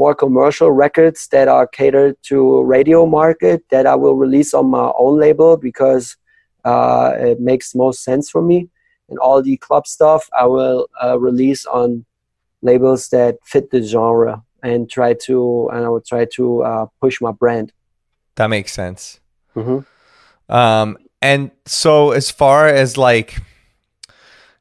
more 0.00 0.14
commercial 0.14 0.72
records 0.72 1.28
that 1.28 1.46
are 1.46 1.66
catered 1.66 2.16
to 2.22 2.62
radio 2.62 3.04
market 3.04 3.62
that 3.70 3.84
I 3.86 3.94
will 3.96 4.16
release 4.16 4.54
on 4.54 4.70
my 4.70 4.90
own 4.98 5.20
label 5.20 5.58
because 5.58 6.16
uh, 6.64 7.12
it 7.18 7.38
makes 7.38 7.74
most 7.74 8.02
sense 8.02 8.30
for 8.30 8.40
me. 8.40 8.70
And 9.10 9.18
all 9.18 9.42
the 9.42 9.58
club 9.58 9.86
stuff 9.86 10.22
I 10.32 10.46
will 10.46 10.88
uh, 11.04 11.18
release 11.18 11.66
on 11.66 12.06
labels 12.62 13.08
that 13.08 13.36
fit 13.44 13.70
the 13.70 13.82
genre 13.82 14.42
and 14.62 14.88
try 14.88 15.12
to 15.26 15.68
and 15.72 15.84
I 15.84 15.88
would 15.90 16.06
try 16.06 16.24
to 16.36 16.62
uh, 16.62 16.86
push 17.02 17.20
my 17.20 17.32
brand. 17.32 17.72
That 18.36 18.48
makes 18.48 18.72
sense. 18.72 19.20
Mm-hmm. 19.54 19.80
Um, 20.50 20.96
and 21.20 21.50
so 21.66 22.12
as 22.12 22.30
far 22.30 22.68
as 22.68 22.96
like, 22.96 23.36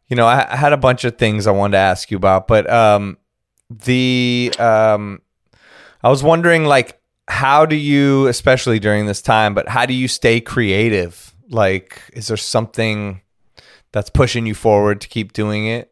you 0.09 0.17
know, 0.17 0.27
I, 0.27 0.51
I, 0.51 0.55
had 0.57 0.73
a 0.73 0.77
bunch 0.77 1.05
of 1.05 1.17
things 1.17 1.47
I 1.47 1.51
wanted 1.51 1.77
to 1.77 1.85
ask 1.91 2.11
you 2.11 2.17
about, 2.17 2.47
but 2.47 2.69
um, 2.69 3.17
the 3.69 4.51
um, 4.59 5.21
I 6.03 6.09
was 6.09 6.23
wondering 6.23 6.65
like, 6.65 6.99
how 7.27 7.65
do 7.65 7.75
you, 7.75 8.27
especially 8.27 8.79
during 8.79 9.05
this 9.05 9.21
time, 9.21 9.53
but 9.53 9.67
how 9.67 9.85
do 9.85 9.93
you 9.93 10.07
stay 10.07 10.39
creative? 10.39 11.35
Like, 11.49 12.01
is 12.13 12.27
there 12.27 12.37
something 12.37 13.21
that's 13.91 14.09
pushing 14.09 14.45
you 14.45 14.55
forward 14.55 15.01
to 15.01 15.07
keep 15.07 15.33
doing 15.33 15.67
it? 15.67 15.91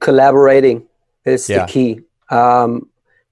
Collaborating 0.00 0.86
is 1.24 1.48
yeah. 1.48 1.64
the 1.64 1.72
key. 1.72 2.00
Um, 2.30 2.88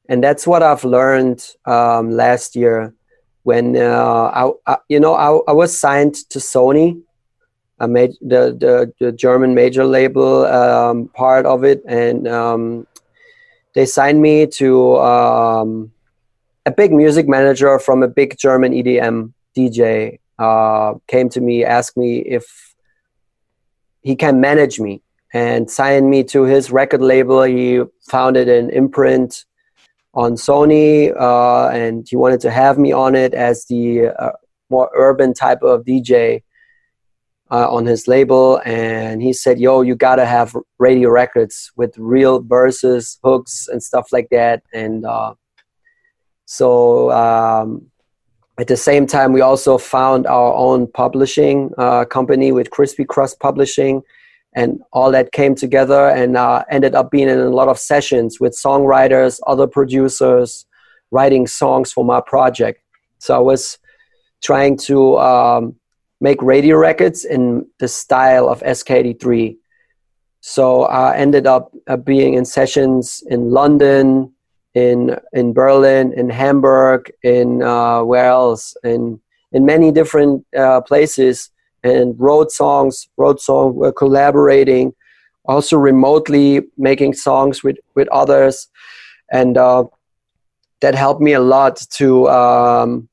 and 0.09 0.23
that's 0.23 0.47
what 0.47 0.63
I've 0.63 0.85
learned 0.85 1.47
um, 1.67 2.11
last 2.11 2.55
year 2.55 2.95
when 3.43 3.77
uh, 3.77 4.31
I, 4.35 4.53
I, 4.67 4.77
you 4.89 5.01
know 5.01 5.15
I, 5.15 5.51
I, 5.51 5.53
was 5.53 5.77
signed 5.77 6.15
to 6.31 6.39
Sony, 6.39 7.01
I 7.81 7.87
made 7.87 8.13
the, 8.21 8.57
the, 8.57 8.93
the 9.01 9.11
German 9.13 9.55
major 9.55 9.85
label 9.85 10.47
um, 10.47 11.09
part 11.09 11.45
of 11.47 11.65
it, 11.65 11.83
and 11.87 12.29
um, 12.29 12.87
they 13.75 13.87
signed 13.87 14.23
me 14.23 14.47
to 14.47 14.99
um, 15.01 15.93
a 16.65 16.71
big 16.71 16.93
music 16.93 17.29
manager 17.29 17.79
from 17.79 18.03
a 18.03 18.09
big 18.09 18.37
German 18.39 18.73
EDM 18.73 19.33
DJ 19.57 20.21
uh, 20.39 20.95
came 21.09 21.29
to 21.31 21.41
me, 21.41 21.65
asked 21.65 21.97
me 21.97 22.19
if 22.19 22.75
he 24.01 24.17
can 24.17 24.41
manage 24.41 24.81
me, 24.81 25.03
and 25.33 25.71
signed 25.71 26.11
me 26.11 26.25
to 26.25 26.43
his 26.43 26.71
record 26.71 27.03
label. 27.03 27.43
He 27.43 27.83
founded 28.09 28.49
an 28.49 28.71
imprint 28.71 29.45
on 30.15 30.35
Sony, 30.35 31.13
uh, 31.19 31.69
and 31.69 32.07
he 32.09 32.17
wanted 32.17 32.41
to 32.41 32.51
have 32.51 32.79
me 32.79 32.93
on 32.93 33.15
it 33.15 33.35
as 33.35 33.65
the 33.67 34.09
uh, 34.09 34.33
more 34.71 34.91
urban 34.95 35.35
type 35.35 35.63
of 35.63 35.85
DJ 35.85 36.43
uh, 37.51 37.69
on 37.71 37.87
his 37.87 38.07
label. 38.07 38.61
And 38.65 39.23
he 39.23 39.33
said, 39.33 39.59
"Yo, 39.59 39.83
you 39.83 39.95
gotta 39.95 40.27
have 40.27 40.57
radio 40.79 41.11
records 41.11 41.73
with 41.77 41.97
real 41.99 42.41
verses, 42.41 43.19
hooks, 43.25 43.69
and 43.69 43.83
stuff 43.83 44.09
like 44.13 44.29
that." 44.31 44.63
And 44.73 45.05
uh, 45.07 45.35
so. 46.47 47.11
Um, 47.13 47.87
at 48.59 48.69
the 48.69 48.77
same 48.77 49.07
time, 49.07 49.33
we 49.33 49.41
also 49.41 49.79
found 49.79 50.27
our 50.27 50.53
own 50.53 50.87
publishing 50.87 51.73
uh, 51.79 52.05
company 52.05 52.53
with 52.53 52.71
Crispy 52.71 53.03
Crust 53.07 53.41
Publishing, 53.41 54.03
and 54.55 54.83
all 54.93 55.11
that 55.11 55.33
came 55.33 55.55
together 55.55 56.09
and 56.09 56.37
uh, 56.37 56.65
ended 56.71 56.95
up 56.95 57.11
being 57.11 57.29
in 57.29 57.39
a 57.39 57.51
lot 57.51 57.69
of 57.69 57.79
sessions 57.79 58.41
with 58.41 58.53
songwriters 58.53 59.41
other 59.47 59.67
producers 59.67 60.67
writing 61.11 61.47
songs 61.47 61.93
for 61.93 62.05
my 62.05 62.21
project 62.21 62.83
so 63.19 63.35
i 63.35 63.39
was 63.39 63.79
trying 64.43 64.77
to 64.77 65.19
um, 65.19 65.75
make 66.21 66.41
radio 66.43 66.77
records 66.77 67.25
in 67.25 67.67
the 67.79 67.89
style 67.89 68.49
of 68.49 68.61
ESKEI83 68.63 69.57
so 70.41 70.83
i 70.85 71.17
ended 71.17 71.47
up 71.47 71.73
uh, 71.87 71.97
being 71.97 72.35
in 72.35 72.45
sessions 72.45 73.23
in 73.29 73.51
london 73.51 74.33
in 74.75 75.17
in 75.33 75.53
berlin 75.53 76.13
in 76.15 76.31
hamburg 76.31 77.11
in 77.23 77.63
uh, 77.63 78.03
where 78.03 78.27
else? 78.27 78.77
In 78.85 79.21
in 79.53 79.67
many 79.67 79.93
different 79.93 80.45
uh, 80.57 80.81
places. 80.81 81.51
And 81.85 82.15
wrote 82.19 82.53
songs, 82.53 83.09
wrote 83.17 83.41
songs, 83.41 83.75
were 83.75 83.93
collaborating, 83.93 84.95
also 85.47 85.77
remotely 85.77 86.61
making 86.79 87.15
songs 87.15 87.65
with, 87.65 87.77
with 87.97 88.07
others. 88.09 88.69
And 89.33 89.59
uh, 89.59 89.85
that 90.81 90.95
helped 90.95 91.21
me 91.21 91.33
a 91.33 91.41
lot 91.41 91.85
to 91.95 92.29
um, 92.29 93.09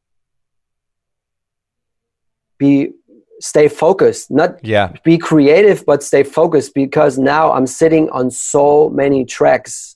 be 2.60 2.92
stay 3.40 3.68
focused. 3.68 4.30
Not 4.30 4.64
yeah. 4.64 4.92
be 5.04 5.18
creative 5.18 5.84
but 5.86 6.04
stay 6.04 6.24
focused 6.24 6.74
because 6.74 7.18
now 7.18 7.54
i'm 7.54 7.66
sitting 7.66 8.10
on 8.10 8.30
so 8.30 8.90
many 8.90 9.24
tracks 9.24 9.96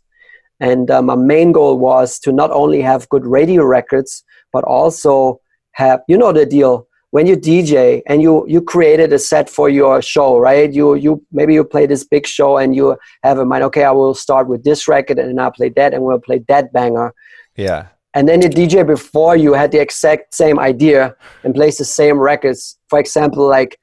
and 0.64 0.90
uh, 0.90 1.02
my 1.02 1.16
main 1.16 1.52
goal 1.52 1.78
was 1.78 2.18
to 2.20 2.32
not 2.32 2.50
only 2.52 2.82
have 2.82 3.10
good 3.10 3.26
radio 3.26 3.64
records 3.64 4.24
but 4.54 4.64
also 4.64 5.40
have 5.74 6.02
you 6.08 6.18
know 6.18 6.32
the 6.32 6.46
deal 6.46 6.88
when 7.14 7.28
you 7.28 7.38
DJ 7.38 8.02
and 8.08 8.24
you 8.24 8.44
you 8.48 8.60
created 8.60 9.14
a 9.14 9.20
set 9.20 9.48
for 9.48 9.70
your 9.70 10.02
show, 10.02 10.40
right? 10.40 10.74
You 10.74 10.96
you 10.96 11.24
maybe 11.32 11.54
you 11.54 11.64
play 11.64 11.86
this 11.86 12.04
big 12.04 12.26
show 12.26 12.58
and 12.58 12.76
you 12.76 12.98
have 13.22 13.38
in 13.38 13.48
mind, 13.48 13.64
okay, 13.66 13.84
I 13.84 13.92
will 13.92 14.16
start 14.16 14.48
with 14.48 14.64
this 14.64 14.88
record 14.88 15.20
and 15.20 15.30
then 15.30 15.38
I'll 15.38 15.52
play 15.52 15.70
that 15.78 15.94
and 15.94 16.04
we'll 16.04 16.20
play 16.20 16.40
that 16.48 16.74
banger. 16.74 17.14
Yeah. 17.56 17.90
And 18.16 18.28
then 18.28 18.40
the 18.40 18.50
DJ 18.50 18.86
before 18.86 19.36
you 19.36 19.54
had 19.54 19.72
the 19.72 19.80
exact 19.80 20.34
same 20.34 20.58
idea 20.60 21.16
and 21.44 21.54
plays 21.54 21.78
the 21.78 21.86
same 21.86 22.18
records. 22.18 22.80
For 22.88 22.98
example, 22.98 23.48
like 23.48 23.80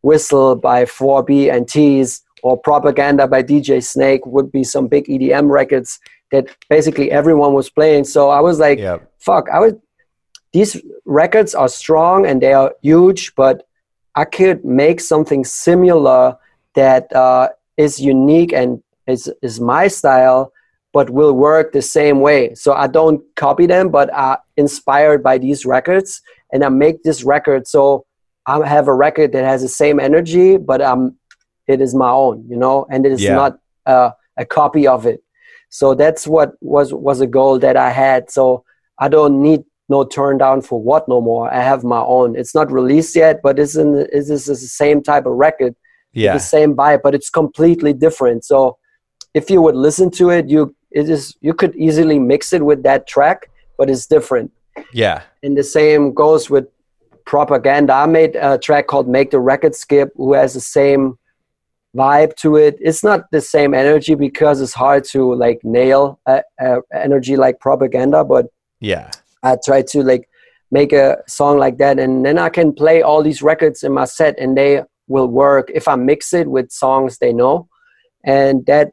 Whistle 0.00 0.56
by 0.56 0.86
4B 0.86 1.52
and 1.54 1.68
T's 1.68 2.22
or 2.42 2.56
Propaganda 2.56 3.28
by 3.28 3.42
DJ 3.42 3.84
Snake 3.84 4.24
would 4.24 4.50
be 4.50 4.64
some 4.64 4.86
big 4.88 5.04
EDM 5.04 5.50
records 5.50 5.98
that 6.30 6.48
basically 6.68 7.10
everyone 7.10 7.52
was 7.52 7.70
playing. 7.70 8.04
So 8.04 8.30
I 8.30 8.40
was 8.40 8.58
like, 8.58 8.78
yep. 8.78 9.10
fuck, 9.18 9.48
I 9.50 9.58
was 9.60 9.74
these 10.52 10.80
records 11.04 11.54
are 11.54 11.68
strong 11.68 12.26
and 12.26 12.42
they 12.42 12.52
are 12.52 12.74
huge, 12.82 13.34
but 13.36 13.66
I 14.14 14.24
could 14.24 14.64
make 14.64 15.00
something 15.00 15.44
similar 15.44 16.36
that 16.74 17.14
uh, 17.14 17.50
is 17.76 18.00
unique 18.00 18.52
and 18.52 18.82
is, 19.06 19.32
is 19.42 19.60
my 19.60 19.86
style, 19.86 20.52
but 20.92 21.10
will 21.10 21.32
work 21.32 21.72
the 21.72 21.82
same 21.82 22.20
way. 22.20 22.54
So 22.54 22.72
I 22.72 22.88
don't 22.88 23.22
copy 23.36 23.66
them, 23.66 23.90
but 23.90 24.12
are 24.12 24.42
inspired 24.56 25.22
by 25.22 25.38
these 25.38 25.64
records, 25.64 26.20
and 26.52 26.64
I 26.64 26.68
make 26.68 27.04
this 27.04 27.22
record 27.22 27.68
so 27.68 28.06
I 28.46 28.66
have 28.66 28.88
a 28.88 28.94
record 28.94 29.32
that 29.32 29.44
has 29.44 29.62
the 29.62 29.68
same 29.68 30.00
energy, 30.00 30.56
but 30.56 30.80
um, 30.80 31.16
it 31.68 31.80
is 31.80 31.94
my 31.94 32.10
own, 32.10 32.44
you 32.48 32.56
know, 32.56 32.86
and 32.90 33.06
it 33.06 33.12
is 33.12 33.22
yeah. 33.22 33.34
not 33.34 33.58
uh, 33.86 34.10
a 34.36 34.44
copy 34.44 34.86
of 34.86 35.06
it. 35.06 35.22
So 35.70 35.94
that's 35.94 36.26
what 36.26 36.52
was 36.60 36.92
was 36.92 37.20
a 37.20 37.26
goal 37.26 37.58
that 37.60 37.76
I 37.76 37.90
had. 37.90 38.30
So 38.30 38.64
I 38.98 39.08
don't 39.08 39.40
need 39.40 39.64
no 39.88 40.04
turn 40.04 40.38
down 40.38 40.62
for 40.62 40.80
what 40.80 41.08
no 41.08 41.20
more. 41.20 41.52
I 41.52 41.62
have 41.62 41.84
my 41.84 42.00
own. 42.00 42.36
It's 42.36 42.54
not 42.54 42.70
released 42.70 43.16
yet, 43.16 43.40
but 43.42 43.58
it's 43.58 43.76
in 43.76 44.06
it's 44.12 44.28
the 44.28 44.56
same 44.56 45.02
type 45.02 45.26
of 45.26 45.32
record, 45.32 45.74
yeah, 46.12 46.34
the 46.34 46.40
same 46.40 46.74
vibe, 46.74 47.02
but 47.02 47.14
it's 47.14 47.30
completely 47.30 47.92
different. 47.92 48.44
So 48.44 48.78
if 49.32 49.48
you 49.48 49.62
would 49.62 49.76
listen 49.76 50.10
to 50.12 50.30
it, 50.30 50.48
you 50.48 50.74
it 50.90 51.08
is 51.08 51.36
you 51.40 51.54
could 51.54 51.74
easily 51.76 52.18
mix 52.18 52.52
it 52.52 52.64
with 52.64 52.82
that 52.82 53.06
track, 53.06 53.48
but 53.78 53.88
it's 53.88 54.06
different. 54.06 54.50
Yeah, 54.92 55.22
and 55.42 55.56
the 55.56 55.64
same 55.64 56.14
goes 56.14 56.50
with 56.50 56.66
propaganda. 57.26 57.92
I 57.92 58.06
made 58.06 58.34
a 58.36 58.58
track 58.58 58.88
called 58.88 59.08
"Make 59.08 59.30
the 59.30 59.40
Record 59.40 59.74
Skip," 59.74 60.12
who 60.16 60.32
has 60.34 60.54
the 60.54 60.60
same 60.60 61.18
vibe 61.96 62.34
to 62.36 62.56
it. 62.56 62.76
It's 62.80 63.02
not 63.02 63.30
the 63.30 63.40
same 63.40 63.74
energy 63.74 64.14
because 64.14 64.60
it's 64.60 64.72
hard 64.72 65.04
to 65.06 65.34
like 65.34 65.60
nail 65.64 66.20
a, 66.26 66.42
a 66.60 66.78
energy 66.94 67.36
like 67.36 67.60
propaganda, 67.60 68.24
but 68.24 68.46
yeah, 68.80 69.10
I 69.42 69.56
try 69.64 69.82
to 69.82 70.02
like 70.02 70.28
make 70.70 70.92
a 70.92 71.18
song 71.26 71.58
like 71.58 71.78
that, 71.78 71.98
and 71.98 72.24
then 72.24 72.38
I 72.38 72.48
can 72.48 72.72
play 72.72 73.02
all 73.02 73.22
these 73.22 73.42
records 73.42 73.82
in 73.82 73.92
my 73.92 74.04
set, 74.04 74.38
and 74.38 74.56
they 74.56 74.82
will 75.08 75.28
work 75.28 75.70
if 75.74 75.88
I 75.88 75.96
mix 75.96 76.32
it 76.32 76.48
with 76.48 76.70
songs 76.70 77.18
they 77.18 77.32
know, 77.32 77.68
and 78.24 78.64
that 78.66 78.92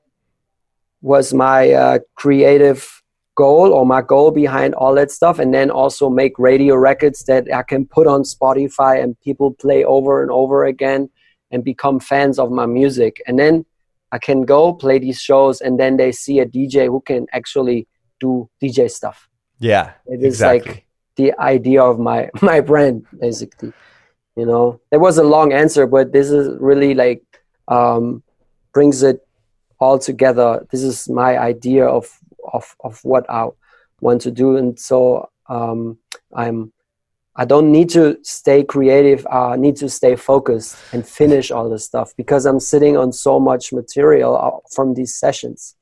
was 1.02 1.34
my 1.34 1.72
uh, 1.72 1.99
creative 2.15 2.98
goal 3.36 3.72
or 3.72 3.86
my 3.86 4.02
goal 4.02 4.32
behind 4.32 4.74
all 4.74 4.95
that 4.95 5.11
stuff 5.11 5.38
and 5.38 5.53
then 5.53 5.69
also 5.69 6.10
make 6.10 6.40
radio 6.40 6.76
records 6.76 7.24
that 7.26 7.45
i 7.53 7.61
can 7.61 7.86
put 7.86 8.07
on 8.07 8.24
spotify 8.24 9.02
and 9.02 9.18
people 9.22 9.53
play 9.53 9.84
over 9.84 10.24
and 10.24 10.32
over 10.32 10.65
again 10.65 11.07
and 11.52 11.64
become 11.64 11.99
fans 11.99 12.40
of 12.40 12.52
my 12.52 12.65
music. 12.65 13.22
And 13.28 13.38
then 13.40 13.65
I 14.11 14.18
can 14.18 14.44
go 14.44 14.74
play 14.74 14.99
these 14.99 15.19
shows 15.19 15.61
and 15.61 15.80
then 15.80 15.98
they 15.98 16.11
see 16.11 16.40
a 16.40 16.45
DJ 16.45 16.86
who 16.88 17.02
can 17.02 17.28
actually 17.34 17.88
do 18.19 18.49
DJ 18.61 18.90
stuff. 18.90 19.30
Yeah. 19.60 19.94
It 20.06 20.22
is 20.22 20.36
exactly. 20.36 20.72
like 20.72 20.88
the 21.15 21.34
idea 21.40 21.84
of 21.84 21.99
my 21.99 22.30
my 22.41 22.61
brand 22.61 23.06
basically. 23.19 23.74
You 24.36 24.45
know, 24.45 24.80
it 24.91 24.98
was 24.98 25.18
a 25.18 25.24
long 25.24 25.52
answer, 25.52 25.88
but 25.88 26.14
this 26.14 26.30
is 26.30 26.56
really 26.60 26.94
like 26.94 27.24
um, 27.68 28.22
brings 28.72 29.02
it 29.02 29.28
all 29.80 29.98
together. 29.98 30.65
This 30.72 30.84
is 30.84 31.10
my 31.10 31.38
idea 31.40 31.88
of 31.88 32.07
of 32.53 32.76
of 32.82 32.99
what 33.03 33.28
I 33.30 33.48
want 33.99 34.22
to 34.22 34.32
do, 34.32 34.57
and 34.57 34.80
so 34.80 35.30
um, 35.49 35.98
I'm 36.36 36.72
I 37.40 37.46
don't 37.46 37.72
need 37.72 37.90
to 37.92 38.18
stay 38.24 38.64
creative. 38.64 39.26
I 39.28 39.56
need 39.56 39.76
to 39.78 39.90
stay 39.90 40.16
focused 40.16 40.76
and 40.92 41.08
finish 41.08 41.52
all 41.52 41.70
this 41.70 41.86
stuff 41.86 42.14
because 42.18 42.48
I'm 42.48 42.60
sitting 42.60 42.98
on 42.98 43.14
so 43.14 43.40
much 43.40 43.72
material 43.72 44.36
uh, 44.36 44.68
from 44.74 44.96
these 44.96 45.16
sessions. 45.16 45.76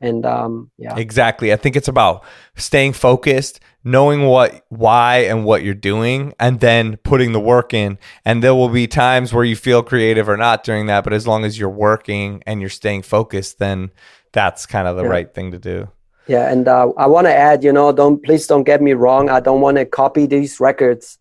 And 0.00 0.24
um, 0.24 0.70
yeah, 0.78 0.96
exactly. 0.96 1.52
I 1.52 1.56
think 1.56 1.76
it's 1.76 1.88
about 1.88 2.24
staying 2.56 2.94
focused, 2.94 3.60
knowing 3.84 4.22
what, 4.22 4.64
why, 4.70 5.18
and 5.18 5.44
what 5.44 5.62
you're 5.62 5.74
doing, 5.74 6.32
and 6.40 6.60
then 6.60 6.96
putting 6.96 7.32
the 7.32 7.40
work 7.40 7.74
in. 7.74 7.98
And 8.24 8.42
there 8.42 8.54
will 8.54 8.70
be 8.70 8.86
times 8.86 9.34
where 9.34 9.44
you 9.44 9.56
feel 9.56 9.82
creative 9.82 10.30
or 10.30 10.38
not 10.38 10.64
during 10.64 10.86
that, 10.86 11.04
but 11.04 11.12
as 11.12 11.26
long 11.26 11.44
as 11.44 11.58
you're 11.58 11.68
working 11.68 12.42
and 12.46 12.62
you're 12.62 12.70
staying 12.70 13.02
focused, 13.02 13.58
then 13.58 13.90
that's 14.32 14.64
kind 14.64 14.88
of 14.88 14.96
the 14.96 15.02
yeah. 15.02 15.10
right 15.10 15.34
thing 15.34 15.50
to 15.50 15.58
do. 15.58 15.88
Yeah, 16.30 16.48
and 16.48 16.68
uh, 16.68 16.92
I 16.96 17.08
want 17.08 17.26
to 17.26 17.34
add, 17.34 17.64
you 17.64 17.72
know, 17.72 17.90
don't 17.90 18.22
please 18.22 18.46
don't 18.46 18.62
get 18.62 18.80
me 18.80 18.92
wrong. 18.92 19.28
I 19.28 19.40
don't 19.40 19.60
want 19.60 19.78
to 19.78 19.84
copy 19.84 20.26
these 20.26 20.60
records, 20.60 21.18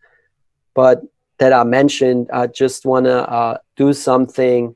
but 0.75 1.01
that 1.39 1.51
I 1.51 1.63
mentioned, 1.63 2.29
I 2.31 2.45
just 2.45 2.85
want 2.85 3.07
to 3.07 3.27
uh, 3.27 3.57
do 3.75 3.91
something 3.91 4.75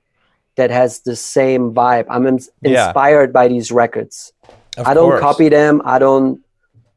that 0.56 0.72
has 0.72 1.02
the 1.02 1.16
same 1.16 1.72
vibe. 1.72 2.08
I'm 2.10 2.26
ins- 2.26 2.50
yeah. 2.64 2.88
inspired 2.88 3.32
by 3.32 3.48
these 3.48 3.72
records. 3.72 4.34
Of 4.76 4.88
I 4.88 4.96
don't 4.96 5.12
course. 5.12 5.22
copy 5.22 5.50
them. 5.50 5.84
I 5.86 6.00
don't 6.00 6.42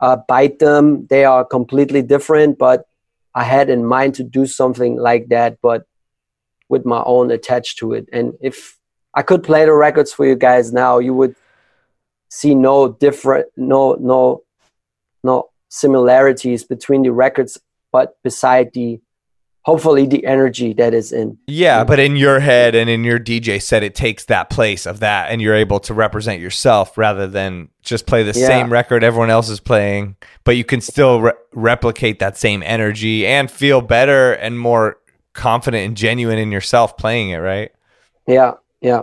uh, 0.00 0.16
bite 0.16 0.58
them. 0.58 1.06
They 1.08 1.26
are 1.26 1.44
completely 1.44 2.00
different, 2.00 2.56
but 2.56 2.86
I 3.34 3.44
had 3.44 3.68
in 3.68 3.84
mind 3.84 4.14
to 4.14 4.22
do 4.22 4.46
something 4.46 4.96
like 4.96 5.28
that, 5.28 5.58
but 5.60 5.84
with 6.70 6.86
my 6.86 7.02
own 7.04 7.30
attached 7.30 7.76
to 7.80 7.92
it. 7.92 8.08
And 8.14 8.32
if 8.40 8.78
I 9.12 9.20
could 9.20 9.42
play 9.42 9.66
the 9.66 9.74
records 9.74 10.10
for 10.10 10.24
you 10.24 10.36
guys 10.36 10.72
now, 10.72 11.00
you 11.00 11.12
would 11.12 11.36
see 12.36 12.54
no 12.54 12.88
different 12.88 13.46
no 13.56 13.94
no 13.94 14.42
no 15.24 15.48
similarities 15.70 16.64
between 16.64 17.00
the 17.00 17.10
records 17.10 17.58
but 17.92 18.22
beside 18.22 18.70
the 18.74 19.00
hopefully 19.62 20.06
the 20.06 20.24
energy 20.26 20.74
that 20.74 20.92
is 20.92 21.12
in. 21.12 21.38
Yeah 21.46 21.82
but 21.82 21.98
in 21.98 22.14
your 22.14 22.40
head 22.40 22.74
and 22.74 22.90
in 22.90 23.04
your 23.04 23.18
dj 23.18 23.62
set 23.62 23.82
it 23.82 23.94
takes 23.94 24.26
that 24.26 24.50
place 24.50 24.84
of 24.84 25.00
that 25.00 25.30
and 25.30 25.40
you're 25.40 25.54
able 25.54 25.80
to 25.80 25.94
represent 25.94 26.42
yourself 26.42 26.98
rather 26.98 27.26
than 27.26 27.70
just 27.80 28.06
play 28.06 28.22
the 28.22 28.38
yeah. 28.38 28.46
same 28.46 28.70
record 28.70 29.02
everyone 29.02 29.30
else 29.30 29.48
is 29.48 29.58
playing 29.58 30.14
but 30.44 30.58
you 30.58 30.64
can 30.64 30.82
still 30.82 31.22
re- 31.22 31.32
replicate 31.54 32.18
that 32.18 32.36
same 32.36 32.62
energy 32.62 33.26
and 33.26 33.50
feel 33.50 33.80
better 33.80 34.34
and 34.34 34.60
more 34.60 34.98
confident 35.32 35.86
and 35.86 35.96
genuine 35.96 36.38
in 36.38 36.52
yourself 36.52 36.98
playing 36.98 37.30
it 37.30 37.38
right? 37.38 37.72
Yeah 38.26 38.54
yeah. 38.82 39.02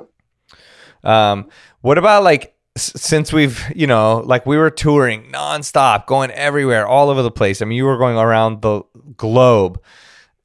Um 1.03 1.49
what 1.81 1.97
about 1.97 2.23
like 2.23 2.53
since 2.75 3.31
we've 3.31 3.63
you 3.75 3.85
know 3.85 4.23
like 4.25 4.45
we 4.45 4.57
were 4.57 4.71
touring 4.71 5.31
nonstop 5.31 6.07
going 6.07 6.31
everywhere 6.31 6.87
all 6.87 7.09
over 7.09 7.21
the 7.21 7.31
place. 7.31 7.61
I 7.61 7.65
mean 7.65 7.77
you 7.77 7.85
were 7.85 7.97
going 7.97 8.17
around 8.17 8.61
the 8.61 8.81
globe. 9.15 9.81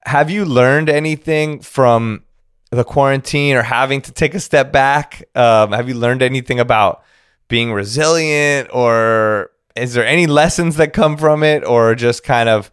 Have 0.04 0.30
you 0.30 0.44
learned 0.44 0.88
anything 0.88 1.60
from 1.60 2.24
the 2.70 2.84
quarantine 2.84 3.56
or 3.56 3.62
having 3.62 4.02
to 4.02 4.12
take 4.12 4.34
a 4.34 4.40
step 4.40 4.72
back? 4.72 5.24
Um, 5.34 5.72
have 5.72 5.88
you 5.88 5.94
learned 5.94 6.22
anything 6.22 6.60
about 6.60 7.02
being 7.48 7.72
resilient 7.72 8.68
or 8.72 9.50
is 9.74 9.94
there 9.94 10.06
any 10.06 10.26
lessons 10.26 10.76
that 10.76 10.92
come 10.92 11.16
from 11.16 11.42
it 11.42 11.64
or 11.64 11.94
just 11.94 12.24
kind 12.24 12.48
of 12.48 12.70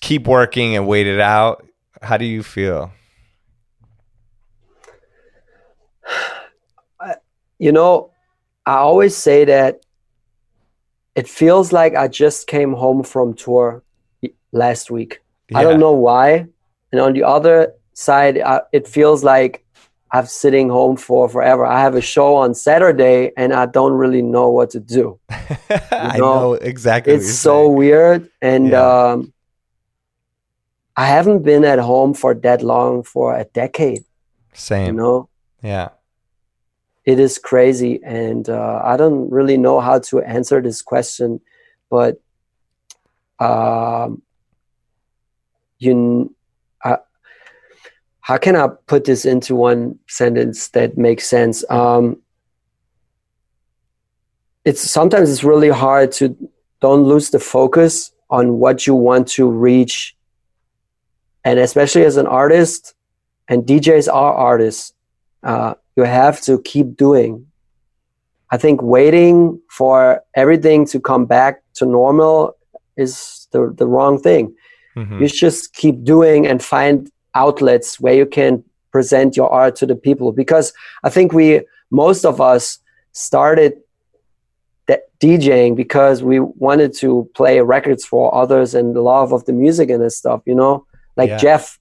keep 0.00 0.26
working 0.26 0.74
and 0.74 0.86
wait 0.86 1.06
it 1.06 1.20
out? 1.20 1.66
How 2.00 2.16
do 2.16 2.24
you 2.24 2.42
feel? 2.42 2.92
You 7.56 7.70
know 7.70 8.10
I 8.66 8.76
always 8.76 9.16
say 9.16 9.44
that 9.44 9.80
it 11.14 11.28
feels 11.28 11.72
like 11.72 11.94
I 11.94 12.08
just 12.08 12.46
came 12.46 12.72
home 12.72 13.02
from 13.02 13.34
tour 13.34 13.82
last 14.52 14.90
week. 14.90 15.20
Yeah. 15.50 15.58
I 15.58 15.62
don't 15.62 15.80
know 15.80 15.92
why. 15.92 16.46
And 16.90 17.00
on 17.00 17.12
the 17.12 17.24
other 17.24 17.74
side, 17.92 18.40
I, 18.40 18.62
it 18.72 18.88
feels 18.88 19.22
like 19.22 19.64
I'm 20.10 20.26
sitting 20.26 20.68
home 20.68 20.96
for 20.96 21.28
forever. 21.28 21.66
I 21.66 21.80
have 21.80 21.94
a 21.94 22.00
show 22.00 22.36
on 22.36 22.54
Saturday 22.54 23.32
and 23.36 23.52
I 23.52 23.66
don't 23.66 23.92
really 23.92 24.22
know 24.22 24.48
what 24.50 24.70
to 24.70 24.80
do. 24.80 25.20
You 25.70 25.78
know? 25.90 26.12
I 26.12 26.18
know 26.18 26.52
exactly. 26.54 27.14
It's 27.14 27.34
so 27.34 27.64
saying. 27.64 27.74
weird. 27.76 28.30
And 28.42 28.68
yeah. 28.68 29.10
um, 29.12 29.32
I 30.96 31.06
haven't 31.06 31.42
been 31.42 31.64
at 31.64 31.78
home 31.78 32.14
for 32.14 32.34
that 32.34 32.62
long 32.62 33.02
for 33.02 33.34
a 33.34 33.44
decade. 33.44 34.04
Same. 34.52 34.86
You 34.86 34.92
know? 34.92 35.28
Yeah 35.62 35.88
it 37.04 37.18
is 37.18 37.38
crazy. 37.38 38.00
And 38.02 38.48
uh, 38.48 38.80
i 38.84 38.96
don't 38.96 39.30
really 39.30 39.56
know 39.56 39.80
how 39.80 39.98
to 40.00 40.20
answer 40.20 40.60
this 40.60 40.82
question 40.82 41.40
but 41.90 42.20
um, 43.38 44.22
you 45.78 46.34
how 48.24 48.38
can 48.38 48.56
i 48.56 48.66
put 48.86 49.04
this 49.04 49.26
into 49.26 49.54
one 49.54 49.98
sentence 50.08 50.68
that 50.68 50.96
makes 50.96 51.26
sense? 51.26 51.62
Um, 51.70 52.22
it's 54.64 54.80
sometimes 54.80 55.30
it's 55.30 55.44
really 55.44 55.68
hard 55.68 56.10
to 56.12 56.34
don't 56.80 57.04
lose 57.04 57.28
the 57.28 57.38
focus 57.38 58.12
on 58.30 58.58
what 58.58 58.86
you 58.86 58.94
want 58.94 59.28
to 59.28 59.46
reach. 59.46 60.16
And 61.44 61.58
especially 61.58 62.04
as 62.04 62.16
an 62.16 62.26
artist 62.26 62.94
and 63.46 63.64
djs 63.64 64.10
are 64.10 64.32
artists 64.32 64.94
uh, 65.42 65.74
you 65.96 66.04
have 66.04 66.40
to 66.42 66.60
keep 66.62 66.96
doing. 66.96 67.46
I 68.50 68.56
think 68.56 68.82
waiting 68.82 69.60
for 69.70 70.22
everything 70.34 70.86
to 70.86 71.00
come 71.00 71.26
back 71.26 71.62
to 71.74 71.86
normal 71.86 72.56
is 72.96 73.48
the, 73.50 73.72
the 73.76 73.86
wrong 73.86 74.20
thing. 74.20 74.54
Mm-hmm. 74.96 75.22
You 75.22 75.28
just 75.28 75.74
keep 75.74 76.04
doing 76.04 76.46
and 76.46 76.62
find 76.62 77.10
outlets 77.34 77.98
where 77.98 78.14
you 78.14 78.26
can 78.26 78.62
present 78.92 79.36
your 79.36 79.50
art 79.50 79.74
to 79.76 79.86
the 79.86 79.96
people 79.96 80.30
because 80.30 80.72
I 81.02 81.10
think 81.10 81.32
we 81.32 81.62
most 81.90 82.24
of 82.24 82.40
us 82.40 82.78
started 83.12 83.74
DJing 85.24 85.74
because 85.74 86.22
we 86.22 86.38
wanted 86.40 86.92
to 86.94 87.28
play 87.34 87.60
records 87.60 88.04
for 88.04 88.34
others 88.34 88.74
and 88.74 88.94
the 88.94 89.00
love 89.00 89.32
of 89.32 89.44
the 89.46 89.52
music 89.52 89.88
and 89.88 90.02
this 90.02 90.18
stuff, 90.18 90.42
you 90.44 90.54
know? 90.54 90.86
Like 91.16 91.30
yeah. 91.30 91.38
Jeff 91.38 91.78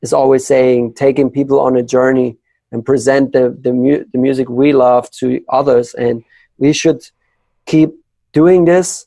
is 0.00 0.12
always 0.12 0.44
saying, 0.44 0.94
taking 0.94 1.30
people 1.30 1.60
on 1.60 1.76
a 1.76 1.82
journey 1.82 2.38
and 2.72 2.84
present 2.84 3.32
the 3.32 3.56
the, 3.60 3.72
mu- 3.72 4.04
the 4.12 4.18
music 4.18 4.48
we 4.48 4.72
love 4.72 5.10
to 5.10 5.44
others 5.48 5.94
and 5.94 6.24
we 6.58 6.72
should 6.72 7.02
keep 7.66 7.90
doing 8.32 8.64
this 8.64 9.06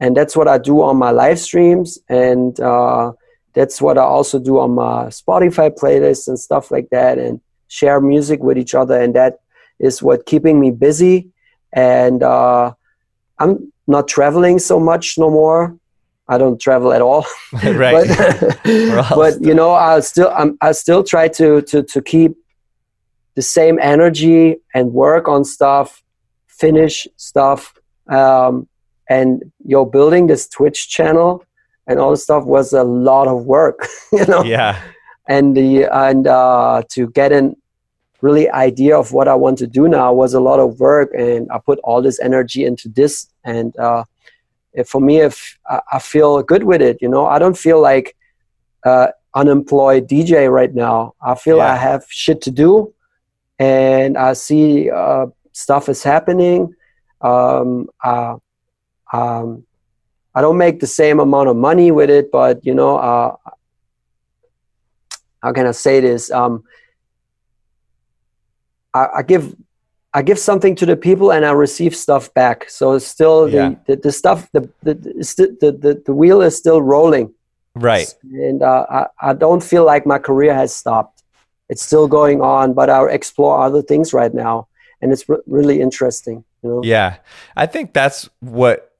and 0.00 0.16
that's 0.16 0.36
what 0.36 0.48
i 0.48 0.58
do 0.58 0.82
on 0.82 0.96
my 0.96 1.10
live 1.10 1.38
streams 1.38 1.98
and 2.08 2.60
uh, 2.60 3.12
that's 3.54 3.80
what 3.80 3.96
I 3.96 4.02
also 4.02 4.38
do 4.38 4.58
on 4.58 4.72
my 4.72 5.06
Spotify 5.06 5.70
playlists 5.70 6.28
and 6.28 6.38
stuff 6.38 6.70
like 6.70 6.90
that, 6.90 7.18
and 7.18 7.40
share 7.68 8.00
music 8.00 8.42
with 8.42 8.58
each 8.58 8.74
other, 8.74 9.00
and 9.00 9.14
that 9.14 9.38
is 9.78 10.02
what 10.02 10.26
keeping 10.26 10.60
me 10.60 10.70
busy. 10.70 11.30
And 11.72 12.22
uh, 12.22 12.74
I'm 13.38 13.72
not 13.86 14.08
traveling 14.08 14.58
so 14.58 14.78
much 14.78 15.16
no 15.16 15.30
more. 15.30 15.76
I 16.26 16.38
don't 16.38 16.60
travel 16.60 16.92
at 16.92 17.00
all. 17.02 17.26
right. 17.64 18.06
but, 18.64 19.08
but 19.14 19.40
you 19.40 19.54
know, 19.54 19.72
I 19.72 20.00
still 20.00 20.32
I'm, 20.36 20.58
I 20.60 20.72
still 20.72 21.04
try 21.04 21.28
to 21.28 21.62
to 21.62 21.82
to 21.84 22.02
keep 22.02 22.36
the 23.34 23.42
same 23.42 23.78
energy 23.80 24.56
and 24.74 24.92
work 24.92 25.28
on 25.28 25.44
stuff, 25.44 26.02
finish 26.46 27.06
stuff, 27.16 27.74
um, 28.08 28.68
and 29.08 29.42
you're 29.64 29.86
building 29.86 30.26
this 30.26 30.48
Twitch 30.48 30.88
channel 30.88 31.44
and 31.86 31.98
all 31.98 32.10
this 32.10 32.22
stuff 32.22 32.44
was 32.44 32.72
a 32.72 32.84
lot 32.84 33.28
of 33.28 33.44
work. 33.44 33.86
you 34.12 34.24
know. 34.26 34.42
Yeah. 34.42 34.80
And 35.28 35.56
the 35.56 35.84
and 35.84 36.26
uh, 36.26 36.82
to 36.90 37.08
get 37.10 37.32
an 37.32 37.56
really 38.20 38.48
idea 38.50 38.98
of 38.98 39.12
what 39.12 39.28
I 39.28 39.34
want 39.34 39.58
to 39.58 39.66
do 39.66 39.88
now 39.88 40.12
was 40.12 40.34
a 40.34 40.40
lot 40.40 40.60
of 40.60 40.80
work, 40.80 41.10
and 41.16 41.50
I 41.50 41.58
put 41.58 41.78
all 41.84 42.02
this 42.02 42.20
energy 42.20 42.64
into 42.64 42.88
this. 42.88 43.26
And 43.44 43.76
uh, 43.76 44.04
for 44.86 45.00
me, 45.00 45.20
if 45.20 45.58
I 45.92 45.98
feel 45.98 46.42
good 46.42 46.64
with 46.64 46.82
it, 46.82 46.98
you 47.00 47.08
know, 47.08 47.26
I 47.26 47.38
don't 47.38 47.56
feel 47.56 47.80
like 47.80 48.16
uh, 48.84 49.08
unemployed 49.34 50.08
DJ 50.08 50.50
right 50.50 50.74
now. 50.74 51.14
I 51.22 51.34
feel 51.34 51.58
yeah. 51.58 51.72
I 51.72 51.76
have 51.76 52.04
shit 52.08 52.40
to 52.42 52.50
do, 52.50 52.92
and 53.58 54.16
I 54.16 54.32
see 54.32 54.90
uh, 54.90 55.26
stuff 55.52 55.88
is 55.88 56.02
happening. 56.02 56.74
Um, 57.20 57.88
uh, 58.02 58.36
um, 59.12 59.64
I 60.34 60.40
don't 60.40 60.58
make 60.58 60.80
the 60.80 60.86
same 60.86 61.20
amount 61.20 61.48
of 61.48 61.56
money 61.56 61.90
with 61.90 62.10
it, 62.10 62.32
but 62.32 62.64
you 62.66 62.74
know, 62.74 62.96
uh, 62.96 63.36
how 65.42 65.52
can 65.52 65.66
I 65.66 65.72
say 65.72 66.00
this? 66.00 66.30
Um, 66.30 66.64
I, 68.92 69.08
I, 69.16 69.22
give 69.22 69.54
I 70.12 70.22
give 70.22 70.38
something 70.38 70.74
to 70.76 70.86
the 70.86 70.96
people 70.96 71.30
and 71.30 71.44
I 71.44 71.52
receive 71.52 71.94
stuff 71.94 72.32
back. 72.34 72.68
So 72.68 72.92
it's 72.92 73.06
still 73.06 73.48
yeah. 73.48 73.70
the, 73.86 73.94
the, 73.94 74.02
the, 74.02 74.12
stuff 74.12 74.50
the 74.52 74.68
the, 74.82 74.94
the 74.94 75.72
the 75.72 76.02
the 76.06 76.14
wheel 76.14 76.42
is 76.42 76.56
still 76.56 76.82
rolling. 76.82 77.32
Right. 77.76 78.12
And 78.22 78.62
uh, 78.62 78.86
I 78.90 79.06
I 79.20 79.32
don't 79.34 79.62
feel 79.62 79.84
like 79.84 80.06
my 80.06 80.18
career 80.18 80.54
has 80.54 80.74
stopped. 80.74 81.13
It's 81.68 81.82
still 81.82 82.08
going 82.08 82.40
on, 82.40 82.74
but 82.74 82.90
I'll 82.90 83.08
explore 83.08 83.62
other 83.62 83.82
things 83.82 84.12
right 84.12 84.32
now, 84.32 84.68
and 85.00 85.12
it's 85.12 85.28
re- 85.28 85.38
really 85.46 85.80
interesting. 85.80 86.44
You 86.62 86.70
know? 86.70 86.80
Yeah, 86.84 87.16
I 87.56 87.66
think 87.66 87.92
that's 87.94 88.28
what 88.40 88.90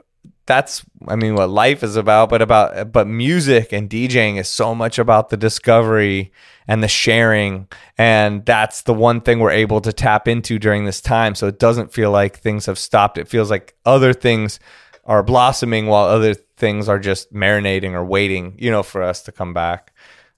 that's 0.47 0.85
I 1.09 1.17
mean 1.17 1.35
what 1.35 1.51
life 1.51 1.83
is 1.83 1.97
about, 1.97 2.29
but 2.29 2.43
about 2.43 2.93
but 2.93 3.07
music 3.07 3.73
and 3.73 3.89
DJing 3.89 4.39
is 4.39 4.49
so 4.49 4.75
much 4.75 4.99
about 4.99 5.31
the 5.31 5.37
discovery 5.37 6.33
and 6.67 6.83
the 6.83 6.89
sharing, 6.89 7.69
and 7.99 8.45
that's 8.45 8.83
the 8.83 8.95
one 8.95 9.21
thing 9.21 9.39
we're 9.39 9.51
able 9.51 9.81
to 9.83 9.93
tap 9.93 10.29
into 10.29 10.59
during 10.59 10.85
this 10.85 11.01
time. 11.01 11.35
So 11.35 11.47
it 11.47 11.59
doesn't 11.59 11.93
feel 11.93 12.11
like 12.11 12.39
things 12.39 12.67
have 12.67 12.79
stopped. 12.79 13.19
It 13.19 13.29
feels 13.29 13.51
like 13.51 13.75
other 13.85 14.13
things 14.13 14.61
are 15.05 15.23
blossoming 15.23 15.87
while 15.87 16.05
other 16.07 16.35
things 16.35 16.89
are 16.89 16.99
just 16.99 17.33
marinating 17.33 17.93
or 17.93 18.05
waiting, 18.05 18.57
you 18.59 18.71
know, 18.71 18.83
for 18.83 19.03
us 19.03 19.23
to 19.23 19.33
come 19.33 19.53
back. 19.53 19.93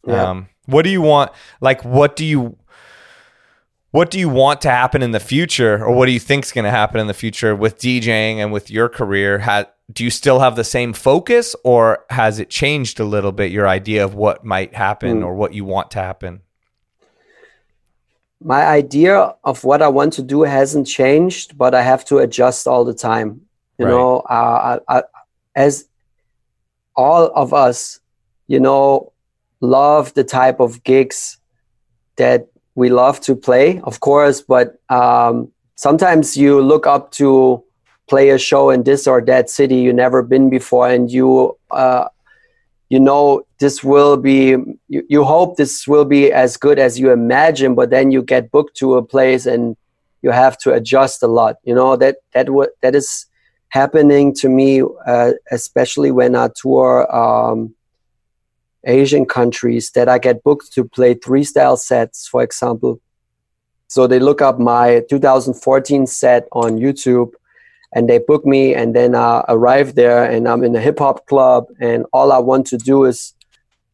Yeah. 0.06 0.30
Um, 0.30 0.48
what 0.66 0.82
do 0.82 0.90
you 0.90 1.00
want? 1.00 1.32
Like, 1.60 1.84
what 1.84 2.16
do 2.16 2.24
you? 2.24 2.56
what 3.92 4.10
do 4.10 4.18
you 4.18 4.28
want 4.28 4.60
to 4.60 4.68
happen 4.68 5.02
in 5.02 5.12
the 5.12 5.20
future 5.20 5.82
or 5.82 5.90
what 5.94 6.04
do 6.04 6.12
you 6.12 6.20
think 6.20 6.44
is 6.44 6.52
going 6.52 6.66
to 6.66 6.70
happen 6.70 7.00
in 7.00 7.06
the 7.06 7.14
future 7.14 7.56
with 7.56 7.78
DJing 7.78 8.36
and 8.36 8.52
with 8.52 8.70
your 8.70 8.90
career? 8.90 9.38
do 9.92 10.02
you 10.04 10.10
still 10.10 10.40
have 10.40 10.56
the 10.56 10.64
same 10.64 10.92
focus 10.92 11.54
or 11.62 12.04
has 12.10 12.38
it 12.38 12.50
changed 12.50 12.98
a 12.98 13.04
little 13.04 13.32
bit 13.32 13.52
your 13.52 13.68
idea 13.68 14.04
of 14.04 14.14
what 14.14 14.44
might 14.44 14.74
happen 14.74 15.20
mm. 15.20 15.24
or 15.24 15.34
what 15.34 15.54
you 15.54 15.64
want 15.64 15.90
to 15.92 15.98
happen? 15.98 16.40
My 18.42 18.66
idea 18.66 19.34
of 19.44 19.64
what 19.64 19.80
I 19.80 19.88
want 19.88 20.12
to 20.14 20.22
do 20.22 20.42
hasn't 20.42 20.86
changed, 20.86 21.56
but 21.56 21.74
I 21.74 21.82
have 21.82 22.04
to 22.06 22.18
adjust 22.18 22.66
all 22.66 22.84
the 22.84 22.94
time. 22.94 23.40
You 23.78 23.86
right. 23.86 23.90
know, 23.92 24.18
uh, 24.28 24.80
I, 24.88 24.98
I, 24.98 25.02
as 25.54 25.88
all 26.96 27.30
of 27.34 27.54
us, 27.54 28.00
you 28.46 28.60
know, 28.60 29.12
love 29.60 30.14
the 30.14 30.24
type 30.24 30.60
of 30.60 30.82
gigs 30.84 31.38
that 32.16 32.48
we 32.74 32.90
love 32.90 33.20
to 33.20 33.34
play, 33.34 33.80
of 33.84 34.00
course, 34.00 34.42
but 34.42 34.78
um, 34.90 35.50
sometimes 35.76 36.36
you 36.36 36.60
look 36.60 36.86
up 36.86 37.10
to 37.12 37.62
play 38.08 38.30
a 38.30 38.38
show 38.38 38.70
in 38.70 38.84
this 38.84 39.06
or 39.06 39.20
that 39.20 39.50
city 39.50 39.76
you 39.76 39.92
never 39.92 40.22
been 40.22 40.50
before, 40.50 40.88
and 40.88 41.10
you 41.10 41.56
uh, 41.70 42.08
you 42.88 43.00
know 43.00 43.42
this 43.58 43.82
will 43.82 44.16
be 44.16 44.56
you, 44.88 45.06
you 45.08 45.24
hope 45.24 45.56
this 45.56 45.88
will 45.88 46.04
be 46.04 46.32
as 46.32 46.56
good 46.56 46.78
as 46.78 47.00
you 47.00 47.10
imagine, 47.10 47.74
but 47.74 47.90
then 47.90 48.10
you 48.10 48.22
get 48.22 48.50
booked 48.50 48.76
to 48.76 48.96
a 48.96 49.02
place 49.02 49.46
and 49.46 49.76
you 50.22 50.30
have 50.30 50.58
to 50.58 50.72
adjust 50.72 51.22
a 51.22 51.26
lot. 51.26 51.56
You 51.64 51.74
know 51.74 51.96
that 51.96 52.16
that 52.34 52.50
what 52.50 52.70
that 52.82 52.94
is 52.94 53.26
happening 53.68 54.34
to 54.34 54.48
me, 54.48 54.82
uh, 55.06 55.32
especially 55.50 56.10
when 56.10 56.36
I 56.36 56.48
tour. 56.54 57.14
Um, 57.14 57.75
Asian 58.86 59.26
countries 59.26 59.90
that 59.90 60.08
I 60.08 60.18
get 60.18 60.42
booked 60.42 60.72
to 60.72 60.84
play 60.84 61.14
three 61.14 61.44
style 61.44 61.76
sets, 61.76 62.26
for 62.26 62.42
example. 62.42 63.00
So 63.88 64.06
they 64.06 64.18
look 64.18 64.40
up 64.40 64.58
my 64.58 65.02
2014 65.08 66.06
set 66.06 66.48
on 66.52 66.78
YouTube 66.78 67.32
and 67.92 68.08
they 68.08 68.18
book 68.18 68.44
me 68.44 68.74
and 68.74 68.94
then 68.94 69.14
I 69.14 69.44
arrive 69.48 69.94
there 69.94 70.24
and 70.24 70.48
I'm 70.48 70.64
in 70.64 70.74
a 70.74 70.80
hip 70.80 70.98
hop 70.98 71.26
club 71.26 71.66
and 71.80 72.04
all 72.12 72.32
I 72.32 72.38
want 72.38 72.66
to 72.68 72.78
do 72.78 73.04
is 73.04 73.34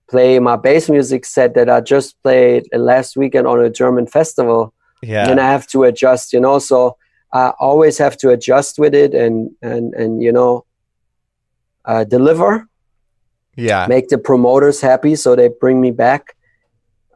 play 0.09 0.39
my 0.39 0.57
bass 0.57 0.89
music 0.89 1.25
set 1.25 1.55
that 1.55 1.69
I 1.69 1.81
just 1.81 2.21
played 2.23 2.69
last 2.73 3.17
weekend 3.17 3.47
on 3.47 3.61
a 3.61 3.71
German 3.71 4.07
festival. 4.07 4.73
Yeah. 5.03 5.29
And 5.29 5.41
I 5.41 5.51
have 5.51 5.67
to 5.69 5.85
adjust, 5.85 6.33
you 6.33 6.41
know, 6.41 6.59
so 6.59 6.97
I 7.33 7.53
always 7.59 7.99
have 7.99 8.17
to 8.19 8.31
adjust 8.31 8.79
with 8.79 8.95
it 8.95 9.15
and 9.15 9.51
and 9.63 9.95
and 9.95 10.23
you 10.23 10.33
know 10.33 10.67
uh, 11.85 12.05
deliver 12.05 12.69
yeah 13.57 13.87
make 13.89 14.09
the 14.09 14.19
promoters 14.19 14.81
happy 14.81 15.15
so 15.15 15.37
they 15.37 15.49
bring 15.49 15.81
me 15.81 15.91
back 15.91 16.37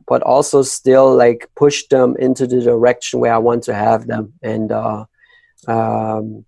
but 0.06 0.22
also 0.22 0.62
still 0.62 1.14
like 1.14 1.48
push 1.56 1.84
them 1.88 2.16
into 2.18 2.46
the 2.46 2.60
direction 2.60 3.20
where 3.20 3.34
i 3.34 3.38
want 3.38 3.62
to 3.62 3.74
have 3.74 4.06
them 4.06 4.32
and 4.42 4.70
uh, 4.72 5.04
um, 5.66 6.44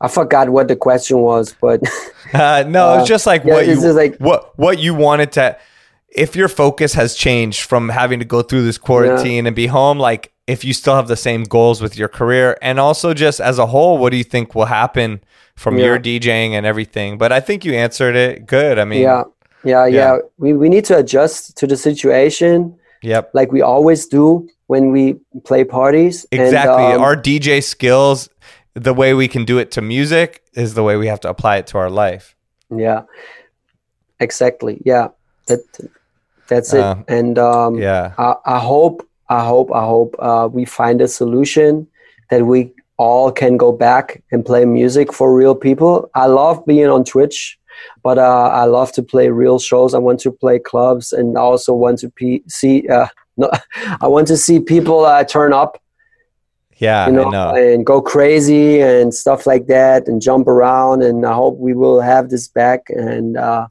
i 0.00 0.08
forgot 0.08 0.48
what 0.50 0.68
the 0.68 0.76
question 0.76 1.18
was 1.18 1.54
but 1.60 1.80
uh, 2.34 2.64
no 2.68 2.98
it's 2.98 3.08
just 3.08 3.26
like 3.26 3.44
yeah, 3.44 3.54
what 3.54 3.66
you 3.66 3.92
like, 3.92 4.16
what 4.18 4.58
what 4.58 4.78
you 4.78 4.94
wanted 4.94 5.32
to 5.32 5.56
if 6.08 6.36
your 6.36 6.48
focus 6.48 6.94
has 6.94 7.14
changed 7.14 7.62
from 7.62 7.88
having 7.88 8.20
to 8.20 8.24
go 8.24 8.42
through 8.42 8.64
this 8.64 8.78
quarantine 8.78 9.44
yeah. 9.44 9.48
and 9.48 9.56
be 9.56 9.66
home 9.66 9.98
like 9.98 10.33
if 10.46 10.64
you 10.64 10.72
still 10.72 10.94
have 10.94 11.08
the 11.08 11.16
same 11.16 11.44
goals 11.44 11.80
with 11.80 11.96
your 11.96 12.08
career 12.08 12.56
and 12.60 12.78
also 12.78 13.14
just 13.14 13.40
as 13.40 13.58
a 13.58 13.66
whole 13.66 13.98
what 13.98 14.10
do 14.10 14.16
you 14.16 14.24
think 14.24 14.54
will 14.54 14.66
happen 14.66 15.20
from 15.56 15.78
yeah. 15.78 15.86
your 15.86 15.98
DJing 15.98 16.50
and 16.50 16.66
everything. 16.66 17.18
But 17.18 17.32
I 17.32 17.40
think 17.40 17.64
you 17.64 17.74
answered 17.74 18.16
it 18.16 18.46
good. 18.46 18.78
I 18.78 18.84
mean, 18.84 19.02
yeah, 19.02 19.24
yeah, 19.64 19.86
yeah. 19.86 20.14
yeah. 20.14 20.18
We, 20.38 20.52
we 20.52 20.68
need 20.68 20.84
to 20.86 20.98
adjust 20.98 21.56
to 21.58 21.66
the 21.66 21.76
situation. 21.76 22.76
Yep. 23.02 23.30
Like 23.34 23.52
we 23.52 23.62
always 23.62 24.06
do 24.06 24.48
when 24.66 24.90
we 24.90 25.14
play 25.44 25.64
parties. 25.64 26.26
Exactly. 26.32 26.84
And, 26.84 26.94
um, 26.94 27.02
our 27.02 27.16
DJ 27.16 27.62
skills, 27.62 28.28
the 28.74 28.94
way 28.94 29.14
we 29.14 29.28
can 29.28 29.44
do 29.44 29.58
it 29.58 29.70
to 29.72 29.82
music 29.82 30.42
is 30.54 30.74
the 30.74 30.82
way 30.82 30.96
we 30.96 31.06
have 31.06 31.20
to 31.20 31.28
apply 31.28 31.58
it 31.58 31.66
to 31.68 31.78
our 31.78 31.90
life. 31.90 32.34
Yeah. 32.74 33.02
Exactly. 34.20 34.80
Yeah. 34.84 35.08
That 35.46 35.60
that's 36.48 36.72
it. 36.72 36.80
Uh, 36.80 36.96
and 37.08 37.38
um, 37.38 37.76
yeah, 37.76 38.14
I, 38.18 38.34
I 38.44 38.58
hope, 38.58 39.06
I 39.28 39.44
hope, 39.44 39.72
I 39.72 39.84
hope 39.84 40.14
uh, 40.18 40.48
we 40.50 40.64
find 40.64 41.00
a 41.00 41.08
solution 41.08 41.86
that 42.30 42.46
we 42.46 42.72
all 42.96 43.32
can 43.32 43.56
go 43.56 43.72
back 43.72 44.22
and 44.30 44.44
play 44.44 44.64
music 44.64 45.12
for 45.12 45.34
real 45.34 45.54
people. 45.54 46.10
I 46.14 46.26
love 46.26 46.64
being 46.66 46.86
on 46.86 47.04
Twitch, 47.04 47.58
but 48.02 48.18
uh, 48.18 48.50
I 48.52 48.64
love 48.64 48.92
to 48.92 49.02
play 49.02 49.28
real 49.30 49.58
shows. 49.58 49.94
I 49.94 49.98
want 49.98 50.20
to 50.20 50.32
play 50.32 50.58
clubs, 50.58 51.12
and 51.12 51.36
I 51.36 51.40
also 51.40 51.74
want 51.74 51.98
to 52.00 52.10
pe- 52.10 52.42
see. 52.48 52.88
Uh, 52.88 53.08
no, 53.36 53.50
I 54.00 54.06
want 54.06 54.28
to 54.28 54.36
see 54.36 54.60
people 54.60 55.04
uh, 55.04 55.24
turn 55.24 55.52
up. 55.52 55.80
Yeah, 56.76 57.06
you 57.06 57.12
know, 57.12 57.30
know, 57.30 57.54
and 57.54 57.86
go 57.86 58.02
crazy 58.02 58.80
and 58.80 59.12
stuff 59.14 59.46
like 59.46 59.66
that, 59.66 60.06
and 60.06 60.20
jump 60.20 60.46
around. 60.46 61.02
And 61.02 61.24
I 61.24 61.32
hope 61.32 61.56
we 61.58 61.74
will 61.74 62.00
have 62.00 62.30
this 62.30 62.48
back. 62.48 62.86
And 62.90 63.36
uh, 63.36 63.68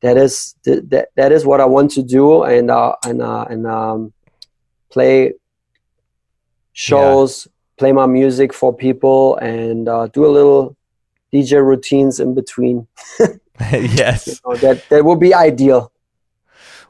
that 0.00 0.16
is 0.16 0.54
th- 0.64 0.84
that 0.88 1.08
that 1.16 1.32
is 1.32 1.44
what 1.44 1.60
I 1.60 1.64
want 1.66 1.90
to 1.92 2.02
do. 2.02 2.44
And 2.44 2.70
uh, 2.70 2.94
and 3.04 3.20
uh, 3.20 3.46
and 3.48 3.66
um, 3.66 4.12
play 4.90 5.32
shows. 6.72 7.46
Yeah 7.46 7.52
play 7.76 7.92
my 7.92 8.06
music 8.06 8.52
for 8.52 8.74
people 8.74 9.36
and 9.36 9.88
uh, 9.88 10.06
do 10.08 10.24
a 10.26 10.28
little 10.28 10.76
DJ 11.32 11.64
routines 11.64 12.20
in 12.20 12.34
between. 12.34 12.86
yes, 13.60 14.26
you 14.26 14.34
know, 14.44 14.56
that 14.56 14.86
that 14.90 15.04
would 15.04 15.18
be 15.18 15.32
ideal. 15.32 15.90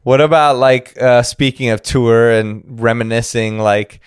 What 0.02 0.20
about 0.20 0.56
like 0.56 1.00
uh, 1.00 1.22
speaking 1.22 1.70
of 1.70 1.82
tour 1.82 2.30
and 2.30 2.80
reminiscing? 2.80 3.58
Like, 3.58 4.00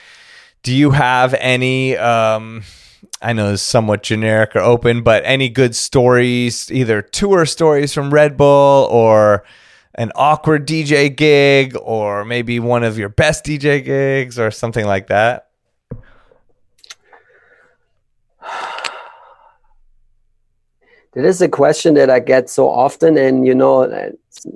do 0.64 0.74
you 0.76 0.91
have 0.91 1.34
any? 1.36 1.95
Um, 1.95 2.64
I 3.22 3.32
know 3.32 3.53
it's 3.53 3.61
somewhat 3.61 4.03
generic 4.03 4.56
or 4.56 4.60
open, 4.60 5.03
but 5.03 5.24
any 5.26 5.48
good 5.48 5.74
stories, 5.74 6.70
either 6.70 7.02
tour 7.02 7.45
stories 7.45 7.94
from 7.94 8.14
Red 8.14 8.36
Bull 8.36 8.88
or 8.91 9.45
an 9.95 10.11
awkward 10.16 10.68
DJ 10.68 11.16
gig 11.16 11.76
or 11.82 12.26
maybe 12.26 12.60
one 12.60 12.84
of 12.84 12.98
your 12.98 13.10
best 13.10 13.45
DJ 13.45 13.84
gigs 13.84 14.38
or 14.40 14.52
something 14.52 14.86
like 14.86 15.07
that? 15.07 15.49
That 21.14 21.26
is 21.26 21.41
a 21.41 21.49
question 21.49 21.95
that 21.95 22.10
I 22.10 22.20
get 22.20 22.49
so 22.49 22.70
often, 22.70 23.18
and 23.18 23.45
you 23.45 23.56
know, 23.56 24.14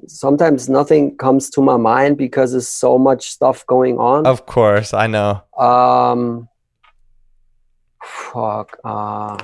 sometimes 0.08 0.70
nothing 0.70 1.18
comes 1.18 1.50
to 1.52 1.62
my 1.62 1.78
mind 1.78 2.18
because 2.18 2.52
there's 2.52 2.68
so 2.68 3.00
much 3.00 3.32
stuff 3.32 3.66
going 3.66 3.98
on. 3.98 4.28
Of 4.28 4.46
course, 4.46 4.94
I 4.94 5.08
know. 5.08 5.42
Um, 5.58 6.48
fuck. 8.04 8.78
Uh, 8.84 9.38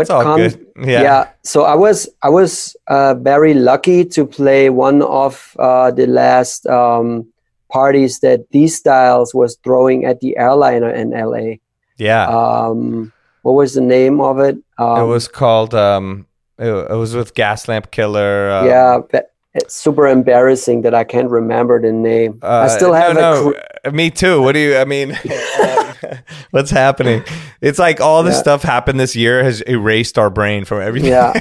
it's 0.00 0.10
all 0.10 0.22
comes, 0.22 0.56
good. 0.56 0.66
Yeah. 0.76 1.02
yeah. 1.02 1.30
So 1.42 1.64
I 1.64 1.74
was 1.74 2.08
I 2.22 2.28
was 2.28 2.76
uh, 2.88 3.14
very 3.14 3.54
lucky 3.54 4.04
to 4.06 4.26
play 4.26 4.70
one 4.70 5.02
of 5.02 5.56
uh, 5.58 5.90
the 5.90 6.06
last 6.06 6.66
um, 6.66 7.26
parties 7.70 8.20
that 8.20 8.48
D-Styles 8.50 9.34
was 9.34 9.56
throwing 9.64 10.04
at 10.04 10.20
the 10.20 10.36
airliner 10.36 10.90
in 10.90 11.10
LA. 11.10 11.56
Yeah. 11.98 12.26
Um, 12.26 13.12
what 13.42 13.52
was 13.52 13.74
the 13.74 13.80
name 13.80 14.20
of 14.20 14.38
it? 14.38 14.56
Um, 14.78 15.02
it 15.02 15.06
was 15.06 15.28
called. 15.28 15.74
Um, 15.74 16.26
it, 16.58 16.68
it, 16.68 16.94
was 16.96 17.14
with 17.14 17.34
Gaslamp 17.34 17.90
Killer. 17.90 18.50
Um, 18.50 18.66
yeah, 18.66 19.22
it's 19.54 19.76
super 19.76 20.06
embarrassing 20.08 20.82
that 20.82 20.94
I 20.94 21.04
can't 21.04 21.30
remember 21.30 21.80
the 21.80 21.92
name. 21.92 22.40
Uh, 22.42 22.48
I 22.48 22.68
still 22.68 22.92
have 22.92 23.14
no, 23.14 23.50
no. 23.50 23.54
Cr- 23.84 23.90
me 23.90 24.10
too. 24.10 24.42
What 24.42 24.52
do 24.52 24.58
you? 24.58 24.76
I 24.76 24.84
mean, 24.84 25.16
what's 26.50 26.70
happening? 26.70 27.24
It's 27.60 27.78
like 27.78 28.00
all 28.00 28.22
this 28.22 28.34
yeah. 28.34 28.40
stuff 28.40 28.62
happened 28.62 28.98
this 28.98 29.14
year 29.14 29.44
has 29.44 29.60
erased 29.62 30.18
our 30.18 30.30
brain 30.30 30.64
from 30.64 30.80
everything. 30.80 31.10
Yeah, 31.10 31.32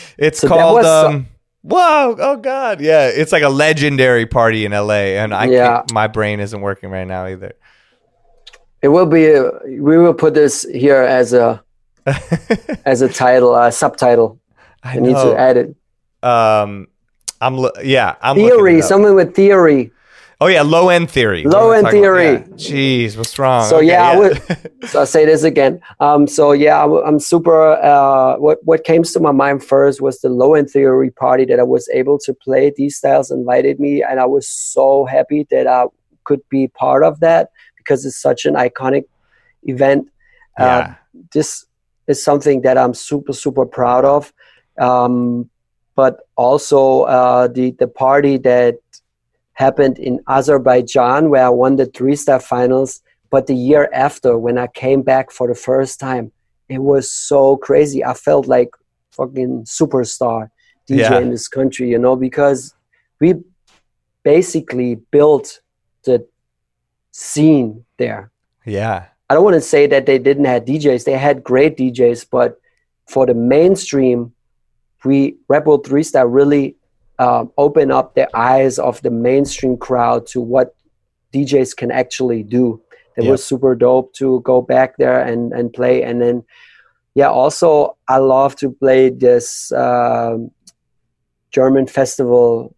it's 0.18 0.40
so 0.40 0.48
called. 0.48 0.84
Um, 0.84 1.28
Whoa! 1.62 2.16
Oh 2.18 2.36
God! 2.36 2.80
Yeah, 2.80 3.06
it's 3.06 3.32
like 3.32 3.44
a 3.44 3.48
legendary 3.48 4.26
party 4.26 4.64
in 4.64 4.72
LA, 4.72 5.14
and 5.22 5.32
I 5.32 5.46
yeah. 5.46 5.82
my 5.92 6.08
brain 6.08 6.40
isn't 6.40 6.60
working 6.60 6.90
right 6.90 7.06
now 7.06 7.26
either. 7.26 7.54
It 8.82 8.88
will 8.88 9.06
be. 9.06 9.26
A, 9.26 9.50
we 9.64 9.96
will 9.96 10.14
put 10.14 10.34
this 10.34 10.64
here 10.64 11.02
as 11.02 11.32
a 11.32 11.62
as 12.84 13.00
a 13.00 13.08
title, 13.08 13.54
a 13.54 13.70
subtitle. 13.70 14.40
I, 14.82 14.96
I 14.96 14.98
need 14.98 15.14
to 15.14 15.36
add 15.38 15.56
it. 15.56 15.76
Um, 16.22 16.88
I'm 17.42 17.58
yeah. 17.82 18.14
I'm 18.22 18.36
theory. 18.36 18.80
Something 18.82 19.14
with 19.14 19.34
theory. 19.34 19.92
Oh 20.40 20.46
yeah, 20.46 20.62
low 20.62 20.88
end 20.88 21.08
theory. 21.08 21.44
Low 21.44 21.70
end 21.70 21.86
theory. 21.88 22.32
Yeah. 22.32 22.38
Jeez, 22.56 23.16
what's 23.16 23.38
wrong? 23.38 23.64
So 23.68 23.76
okay, 23.76 23.86
yeah, 23.86 24.12
yeah. 24.12 24.18
Would, 24.18 24.72
so 24.88 25.00
I'll 25.00 25.06
say 25.06 25.24
this 25.24 25.44
again. 25.44 25.80
Um, 26.00 26.26
so 26.26 26.50
yeah, 26.50 26.84
I'm 26.84 27.20
super. 27.20 27.74
Uh, 27.74 28.38
what 28.38 28.58
what 28.64 28.82
came 28.82 29.04
to 29.04 29.20
my 29.20 29.30
mind 29.30 29.62
first 29.62 30.00
was 30.00 30.20
the 30.20 30.28
low 30.28 30.54
end 30.54 30.68
theory 30.70 31.10
party 31.10 31.44
that 31.44 31.60
I 31.60 31.62
was 31.62 31.88
able 31.92 32.18
to 32.20 32.34
play. 32.34 32.70
D-Styles 32.70 33.30
invited 33.30 33.78
me, 33.78 34.02
and 34.02 34.18
I 34.18 34.24
was 34.24 34.48
so 34.48 35.04
happy 35.04 35.46
that 35.50 35.68
I 35.68 35.84
could 36.24 36.40
be 36.48 36.66
part 36.66 37.04
of 37.04 37.20
that 37.20 37.50
because 37.76 38.04
it's 38.04 38.20
such 38.20 38.44
an 38.44 38.54
iconic 38.54 39.04
event. 39.62 40.08
Yeah. 40.58 40.66
Uh, 40.66 40.94
this 41.32 41.66
is 42.08 42.22
something 42.22 42.62
that 42.62 42.76
I'm 42.76 42.94
super 42.94 43.32
super 43.32 43.64
proud 43.64 44.04
of. 44.04 44.32
Um, 44.76 45.50
but 45.94 46.26
also 46.36 47.02
uh, 47.02 47.48
the 47.48 47.72
the 47.72 47.88
party 47.88 48.38
that 48.38 48.78
happened 49.54 49.98
in 49.98 50.20
Azerbaijan 50.28 51.30
where 51.30 51.46
I 51.46 51.48
won 51.50 51.76
the 51.76 51.86
Three 51.86 52.16
Style 52.16 52.38
finals. 52.38 53.02
But 53.30 53.46
the 53.46 53.54
year 53.54 53.88
after, 53.94 54.36
when 54.36 54.58
I 54.58 54.66
came 54.66 55.02
back 55.02 55.30
for 55.30 55.48
the 55.48 55.54
first 55.54 55.98
time, 55.98 56.32
it 56.68 56.82
was 56.82 57.10
so 57.10 57.56
crazy. 57.56 58.04
I 58.04 58.14
felt 58.14 58.46
like 58.46 58.70
fucking 59.12 59.64
superstar 59.64 60.50
DJ 60.88 60.98
yeah. 60.98 61.18
in 61.18 61.30
this 61.30 61.48
country, 61.48 61.88
you 61.90 61.98
know, 61.98 62.16
because 62.16 62.74
we 63.20 63.34
basically 64.22 64.96
built 65.10 65.60
the 66.04 66.26
scene 67.10 67.84
there. 67.98 68.30
Yeah. 68.64 69.06
I 69.30 69.34
don't 69.34 69.44
want 69.44 69.54
to 69.54 69.60
say 69.60 69.86
that 69.86 70.06
they 70.06 70.18
didn't 70.18 70.44
have 70.44 70.64
DJs. 70.64 71.04
They 71.04 71.16
had 71.16 71.42
great 71.42 71.76
DJs, 71.76 72.26
but 72.30 72.60
for 73.06 73.26
the 73.26 73.34
mainstream, 73.34 74.34
we 75.04 75.36
Red 75.48 75.64
Bull 75.64 75.78
Three 75.78 76.02
Style 76.02 76.26
really 76.26 76.76
uh, 77.18 77.44
open 77.56 77.90
up 77.90 78.14
the 78.14 78.28
eyes 78.36 78.78
of 78.78 79.00
the 79.02 79.10
mainstream 79.10 79.76
crowd 79.76 80.26
to 80.28 80.40
what 80.40 80.74
DJs 81.32 81.76
can 81.76 81.90
actually 81.90 82.42
do. 82.42 82.80
It 83.16 83.28
was 83.28 83.44
super 83.44 83.74
dope 83.74 84.14
to 84.14 84.40
go 84.40 84.62
back 84.62 84.96
there 84.96 85.20
and 85.20 85.52
and 85.52 85.72
play. 85.72 86.02
And 86.02 86.20
then, 86.22 86.44
yeah, 87.14 87.28
also 87.28 87.96
I 88.08 88.18
love 88.18 88.56
to 88.56 88.70
play 88.70 89.10
this 89.10 89.70
uh, 89.72 90.38
German 91.50 91.86
festival 91.86 92.74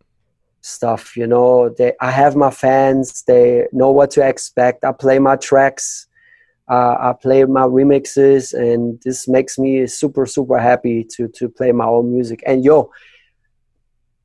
stuff 0.60 1.16
you 1.16 1.26
know. 1.26 1.68
They 1.68 1.92
i 2.00 2.10
have 2.10 2.34
my 2.34 2.50
fans. 2.50 3.22
They 3.22 3.66
know 3.72 3.90
what 3.90 4.10
to 4.12 4.26
expect. 4.26 4.84
I 4.84 4.92
play 4.92 5.18
my 5.18 5.36
tracks 5.36 6.08
uh, 6.68 6.96
i 7.00 7.14
play 7.20 7.44
my 7.44 7.62
remixes 7.62 8.52
and 8.54 9.00
this 9.02 9.28
makes 9.28 9.58
me 9.58 9.86
super 9.86 10.26
super 10.26 10.58
happy 10.58 11.04
to 11.04 11.28
to 11.28 11.48
play 11.48 11.72
my 11.72 11.84
own 11.84 12.12
music 12.12 12.42
and 12.46 12.64
yo 12.64 12.90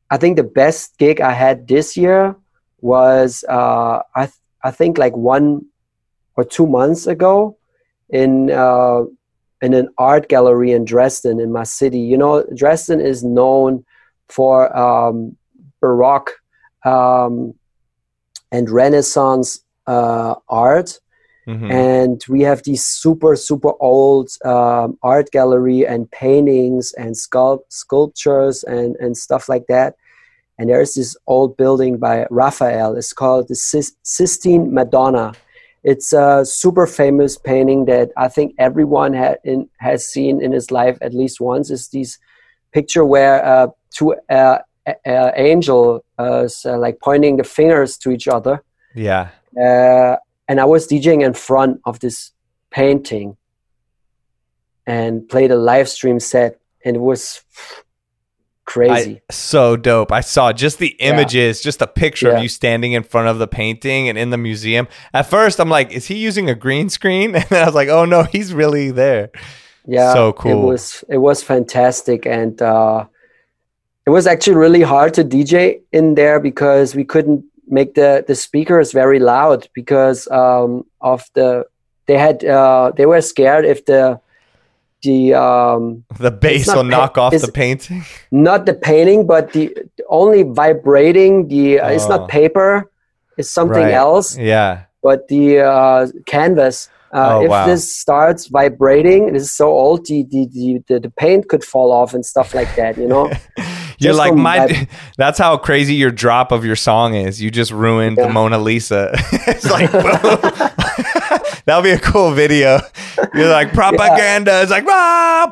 i 0.09 0.17
think 0.17 0.37
the 0.37 0.43
best 0.43 0.97
gig 0.97 1.21
i 1.21 1.31
had 1.31 1.67
this 1.67 1.97
year 1.97 2.35
was 2.81 3.43
uh, 3.49 4.01
i 4.15 4.25
th- 4.25 4.41
i 4.63 4.71
think 4.71 4.97
like 4.97 5.15
one 5.15 5.65
or 6.35 6.43
two 6.43 6.65
months 6.65 7.07
ago 7.07 7.57
in 8.09 8.49
uh, 8.51 9.03
in 9.61 9.73
an 9.73 9.89
art 9.97 10.29
gallery 10.29 10.71
in 10.71 10.85
dresden 10.85 11.39
in 11.39 11.51
my 11.51 11.63
city 11.63 11.99
you 11.99 12.17
know 12.17 12.43
dresden 12.55 13.01
is 13.01 13.23
known 13.23 13.83
for 14.29 14.75
um, 14.77 15.35
Baroque 15.81 16.31
um, 16.85 17.53
and 18.51 18.69
Renaissance 18.69 19.61
uh, 19.87 20.35
art. 20.47 20.99
Mm-hmm. 21.49 21.71
And 21.71 22.23
we 22.29 22.41
have 22.41 22.61
these 22.61 22.85
super, 22.85 23.35
super 23.35 23.73
old 23.79 24.29
um, 24.45 24.99
art 25.01 25.31
gallery 25.31 25.83
and 25.83 26.09
paintings 26.11 26.93
and 26.93 27.15
sculpt- 27.15 27.69
sculptures 27.69 28.63
and, 28.63 28.95
and 28.97 29.17
stuff 29.17 29.49
like 29.49 29.65
that. 29.67 29.95
And 30.59 30.69
there's 30.69 30.93
this 30.93 31.17
old 31.25 31.57
building 31.57 31.97
by 31.97 32.27
Raphael. 32.29 32.95
It's 32.95 33.13
called 33.13 33.47
the 33.47 33.55
Sistine 33.55 34.71
Madonna. 34.71 35.33
It's 35.83 36.13
a 36.13 36.45
super 36.45 36.85
famous 36.85 37.35
painting 37.37 37.85
that 37.85 38.11
I 38.15 38.27
think 38.27 38.53
everyone 38.59 39.15
ha- 39.15 39.41
in, 39.43 39.69
has 39.79 40.05
seen 40.05 40.43
in 40.43 40.51
his 40.51 40.69
life 40.69 40.99
at 41.01 41.15
least 41.15 41.41
once. 41.41 41.71
It's 41.71 41.87
this 41.87 42.19
picture 42.73 43.05
where 43.05 43.43
uh, 43.43 43.67
two 43.89 44.15
uh, 44.29 44.59
uh, 44.85 45.31
angel 45.35 46.03
uh, 46.19 46.47
like 46.65 46.99
pointing 47.01 47.37
the 47.37 47.43
fingers 47.43 47.97
to 47.99 48.11
each 48.11 48.27
other. 48.27 48.61
Yeah. 48.93 49.29
Uh, 49.59 50.17
and 50.49 50.59
I 50.59 50.65
was 50.65 50.87
DJing 50.87 51.23
in 51.23 51.33
front 51.33 51.79
of 51.85 51.99
this 51.99 52.31
painting 52.71 53.37
and 54.87 55.29
played 55.29 55.51
a 55.51 55.55
live 55.55 55.87
stream 55.87 56.19
set, 56.19 56.59
and 56.83 56.95
it 56.95 56.99
was 56.99 57.41
crazy. 58.65 59.17
I, 59.17 59.33
so 59.33 59.77
dope. 59.77 60.11
I 60.11 60.21
saw 60.21 60.51
just 60.51 60.79
the 60.79 60.95
images, 60.99 61.61
yeah. 61.61 61.63
just 61.67 61.83
a 61.83 61.87
picture 61.87 62.29
yeah. 62.29 62.37
of 62.37 62.43
you 62.43 62.49
standing 62.49 62.93
in 62.93 63.03
front 63.03 63.27
of 63.27 63.37
the 63.37 63.47
painting 63.47 64.09
and 64.09 64.17
in 64.17 64.31
the 64.31 64.39
museum. 64.39 64.87
At 65.13 65.29
first, 65.29 65.59
I'm 65.59 65.69
like, 65.69 65.91
is 65.91 66.07
he 66.07 66.15
using 66.15 66.49
a 66.49 66.55
green 66.55 66.89
screen? 66.89 67.35
And 67.35 67.51
I 67.51 67.65
was 67.65 67.75
like, 67.75 67.89
oh 67.89 68.05
no, 68.05 68.23
he's 68.23 68.51
really 68.51 68.89
there. 68.89 69.29
Yeah, 69.85 70.13
so 70.13 70.33
cool. 70.33 70.51
It 70.51 70.65
was 70.65 71.03
it 71.09 71.17
was 71.19 71.43
fantastic, 71.43 72.25
and 72.25 72.59
uh, 72.59 73.05
it 74.07 74.09
was 74.09 74.25
actually 74.25 74.55
really 74.55 74.81
hard 74.81 75.13
to 75.13 75.23
DJ 75.23 75.81
in 75.91 76.15
there 76.15 76.39
because 76.39 76.95
we 76.95 77.03
couldn't 77.03 77.45
make 77.69 77.93
the 77.93 78.23
the 78.27 78.35
speakers 78.35 78.91
very 78.91 79.19
loud 79.19 79.67
because 79.73 80.27
um, 80.31 80.85
of 81.01 81.23
the 81.33 81.65
they 82.07 82.17
had 82.17 82.43
uh, 82.43 82.91
they 82.95 83.05
were 83.05 83.21
scared 83.21 83.65
if 83.65 83.85
the 83.85 84.19
the 85.01 85.33
um, 85.33 86.03
the 86.19 86.31
bass 86.31 86.67
will 86.67 86.83
pa- 86.83 86.89
knock 86.89 87.17
off 87.17 87.33
the 87.33 87.51
painting. 87.51 88.03
Not 88.31 88.65
the 88.65 88.73
painting, 88.73 89.27
but 89.27 89.53
the 89.53 89.75
only 90.09 90.43
vibrating. 90.43 91.47
The 91.47 91.79
uh, 91.79 91.87
oh. 91.87 91.93
it's 91.93 92.07
not 92.07 92.21
oh. 92.21 92.27
paper. 92.27 92.91
It's 93.37 93.49
something 93.49 93.83
right. 93.83 93.93
else. 93.93 94.37
Yeah. 94.37 94.83
But 95.01 95.29
the 95.29 95.59
uh, 95.59 96.07
canvas 96.25 96.89
uh, 97.11 97.37
oh, 97.37 97.43
if 97.43 97.49
wow. 97.49 97.65
this 97.65 97.95
starts 97.95 98.47
vibrating, 98.47 99.33
this 99.33 99.43
is 99.43 99.51
so 99.51 99.69
old, 99.69 100.05
the, 100.05 100.23
the, 100.29 100.45
the, 100.87 100.99
the, 100.99 101.09
paint 101.09 101.49
could 101.49 101.63
fall 101.63 101.91
off 101.91 102.13
and 102.13 102.23
stuff 102.23 102.53
like 102.53 102.73
that, 102.75 102.97
you 102.97 103.07
know? 103.07 103.31
You're 103.99 104.13
like, 104.13 104.33
my, 104.33 104.87
that's 105.17 105.37
how 105.37 105.57
crazy 105.57 105.95
your 105.95 106.11
drop 106.11 106.51
of 106.51 106.65
your 106.65 106.75
song 106.75 107.15
is. 107.15 107.41
You 107.41 107.51
just 107.51 107.71
ruined 107.71 108.17
yeah. 108.17 108.27
the 108.27 108.33
Mona 108.33 108.57
Lisa. 108.57 109.11
it's 109.31 109.69
like, 109.69 109.91
that'll 111.65 111.83
be 111.83 111.91
a 111.91 111.99
cool 111.99 112.31
video. 112.31 112.79
You're 113.33 113.49
like, 113.49 113.73
propaganda. 113.73 114.51
Yeah. 114.51 114.61
It's 114.61 114.71
like, 114.71 114.85
ah, 114.87 115.51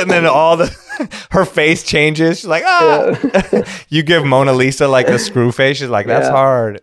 and 0.00 0.10
then 0.10 0.26
all 0.26 0.56
the, 0.56 1.10
her 1.30 1.44
face 1.44 1.82
changes. 1.82 2.40
She's 2.40 2.48
like, 2.48 2.64
ah. 2.64 3.18
Yeah. 3.52 3.62
you 3.88 4.02
give 4.02 4.24
Mona 4.24 4.52
Lisa 4.52 4.88
like 4.88 5.06
the 5.06 5.18
screw 5.18 5.52
face. 5.52 5.78
She's 5.78 5.88
like, 5.88 6.06
that's 6.06 6.28
hard 6.28 6.80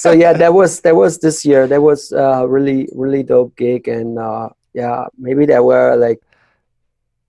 so 0.00 0.12
yeah, 0.12 0.32
that 0.32 0.54
was 0.54 0.80
that 0.80 0.96
was 0.96 1.18
this 1.18 1.44
year. 1.44 1.66
That 1.66 1.82
was 1.82 2.12
a 2.12 2.46
really 2.48 2.88
really 2.94 3.22
dope 3.22 3.56
gig, 3.56 3.88
and 3.88 4.18
uh, 4.18 4.48
yeah, 4.72 5.06
maybe 5.18 5.46
there 5.46 5.62
were 5.62 5.96
like 5.96 6.20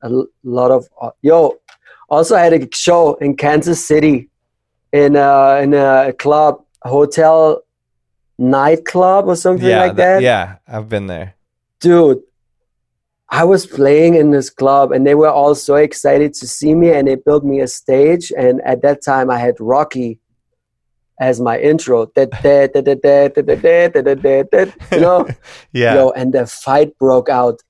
a 0.02 0.10
lot 0.44 0.72
of 0.72 0.88
uh, 1.02 1.12
yo. 1.22 1.58
Also, 2.12 2.36
I 2.36 2.42
had 2.42 2.54
a 2.54 2.68
show 2.76 3.16
in 3.16 3.38
Kansas 3.38 3.84
City 3.84 4.30
in 4.92 5.16
a, 5.16 5.62
in 5.64 5.74
a 5.74 6.14
club, 6.20 6.64
hotel 6.84 7.64
nightclub 8.38 9.28
or 9.28 9.36
something 9.36 9.70
yeah, 9.70 9.80
like 9.80 9.96
that. 9.96 10.22
Yeah, 10.22 10.58
I've 10.68 10.90
been 10.90 11.08
there. 11.08 11.36
Dude, 11.80 12.22
I 13.30 13.46
was 13.46 13.66
playing 13.66 14.16
in 14.16 14.32
this 14.32 14.50
club 14.50 14.92
and 14.92 15.08
they 15.08 15.16
were 15.16 15.30
all 15.30 15.56
so 15.56 15.76
excited 15.76 16.34
to 16.34 16.48
see 16.48 16.76
me 16.76 16.92
and 16.92 17.08
they 17.08 17.16
built 17.16 17.46
me 17.46 17.62
a 17.62 17.68
stage. 17.68 18.34
And 18.38 18.62
at 18.64 18.82
that 18.82 19.02
time, 19.02 19.32
I 19.32 19.40
had 19.40 19.56
Rocky 19.60 20.20
as 21.22 21.40
my 21.40 21.58
intro. 21.60 22.08
you 24.92 25.00
know? 25.00 25.30
yeah. 25.72 25.94
Yo, 25.94 26.10
and 26.10 26.34
the 26.34 26.46
fight 26.46 26.98
broke 26.98 27.30
out. 27.30 27.62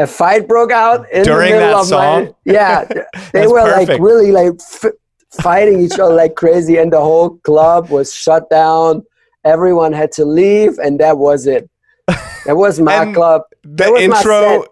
A 0.00 0.06
fight 0.06 0.48
broke 0.48 0.72
out 0.72 1.04
in 1.12 1.22
During 1.24 1.52
the 1.52 1.58
middle 1.58 1.74
that 1.74 1.80
of 1.80 1.86
song? 1.86 2.24
my 2.24 2.32
yeah. 2.44 2.88
They 3.32 3.46
were 3.46 3.60
perfect. 3.60 3.88
like 3.90 4.00
really 4.00 4.32
like 4.32 4.52
f- 4.58 4.92
fighting 5.42 5.80
each 5.80 5.98
other 5.98 6.14
like 6.14 6.34
crazy, 6.36 6.78
and 6.78 6.90
the 6.92 7.00
whole 7.00 7.30
club 7.44 7.90
was 7.90 8.12
shut 8.14 8.48
down. 8.50 9.04
Everyone 9.44 9.92
had 9.92 10.10
to 10.12 10.24
leave, 10.24 10.78
and 10.78 10.98
that 11.00 11.18
was 11.18 11.46
it. 11.46 11.68
That 12.46 12.56
was 12.56 12.80
my 12.80 13.12
club. 13.16 13.42
the 13.62 13.84
That 13.84 13.92
intro. 14.00 14.64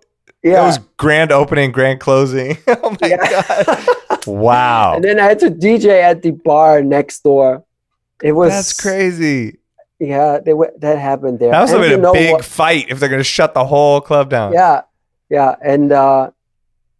Yeah. 0.42 0.62
it 0.62 0.66
was 0.66 0.78
grand 0.96 1.30
opening, 1.32 1.72
grand 1.72 2.00
closing. 2.00 2.56
oh 2.68 2.96
my 3.00 3.08
god! 3.08 4.26
Wow, 4.26 4.94
and 4.94 5.04
then 5.04 5.18
I 5.20 5.24
had 5.24 5.40
to 5.40 5.50
DJ 5.50 6.00
at 6.00 6.22
the 6.22 6.30
bar 6.30 6.80
next 6.80 7.22
door. 7.22 7.64
It 8.22 8.32
was 8.32 8.50
that's 8.52 8.80
crazy. 8.80 9.58
Yeah, 9.98 10.38
they 10.38 10.54
that 10.78 10.98
happened 10.98 11.38
there. 11.40 11.50
That 11.50 11.68
have 11.68 11.80
been 11.80 12.04
a 12.04 12.12
big 12.12 12.32
what- 12.32 12.44
fight 12.44 12.86
if 12.88 12.98
they're 13.00 13.08
going 13.10 13.20
to 13.20 13.24
shut 13.24 13.52
the 13.52 13.64
whole 13.66 14.00
club 14.00 14.30
down. 14.30 14.52
Yeah, 14.52 14.82
yeah, 15.30 15.56
and 15.62 15.92
uh, 15.92 16.30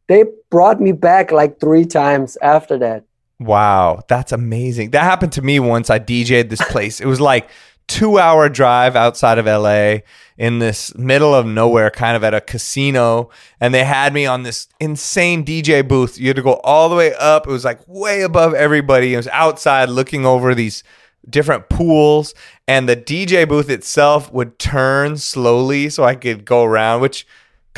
they 0.06 0.24
brought 0.50 0.80
me 0.80 0.92
back 0.92 1.32
like 1.32 1.60
three 1.60 1.84
times 1.84 2.36
after 2.42 2.78
that. 2.78 3.05
Wow, 3.40 4.02
that's 4.09 4.32
amazing. 4.32 4.90
That 4.90 5.05
happened 5.05 5.32
to 5.34 5.42
me 5.42 5.60
once. 5.60 5.90
I 5.90 5.98
DJ'd 5.98 6.50
this 6.50 6.62
place. 6.70 7.00
It 7.00 7.06
was 7.06 7.20
like 7.20 7.48
two 7.88 8.18
hour 8.18 8.48
drive 8.48 8.94
outside 8.94 9.38
of 9.38 9.46
LA 9.46 9.98
in 10.36 10.60
this 10.60 10.94
middle 10.96 11.34
of 11.34 11.46
nowhere, 11.46 11.90
kind 11.90 12.16
of 12.16 12.22
at 12.22 12.34
a 12.34 12.40
casino. 12.40 13.30
And 13.60 13.74
they 13.74 13.84
had 13.84 14.12
me 14.12 14.26
on 14.26 14.42
this 14.42 14.68
insane 14.78 15.44
DJ 15.44 15.86
booth. 15.86 16.18
You 16.18 16.28
had 16.28 16.36
to 16.36 16.42
go 16.42 16.60
all 16.64 16.88
the 16.88 16.96
way 16.96 17.14
up. 17.14 17.46
It 17.46 17.50
was 17.50 17.64
like 17.64 17.80
way 17.88 18.22
above 18.22 18.55
everybody. 18.55 19.14
It 19.14 19.16
was 19.16 19.28
outside 19.28 19.88
looking 19.88 20.26
over 20.26 20.55
these 20.55 20.84
different 21.28 21.68
pools. 21.68 22.34
And 22.68 22.88
the 22.88 22.96
DJ 22.96 23.48
booth 23.48 23.70
itself 23.70 24.32
would 24.32 24.59
turn 24.59 25.16
slowly 25.16 25.88
so 25.88 26.05
I 26.05 26.14
could 26.14 26.44
go 26.44 26.64
around, 26.64 27.00
which 27.00 27.26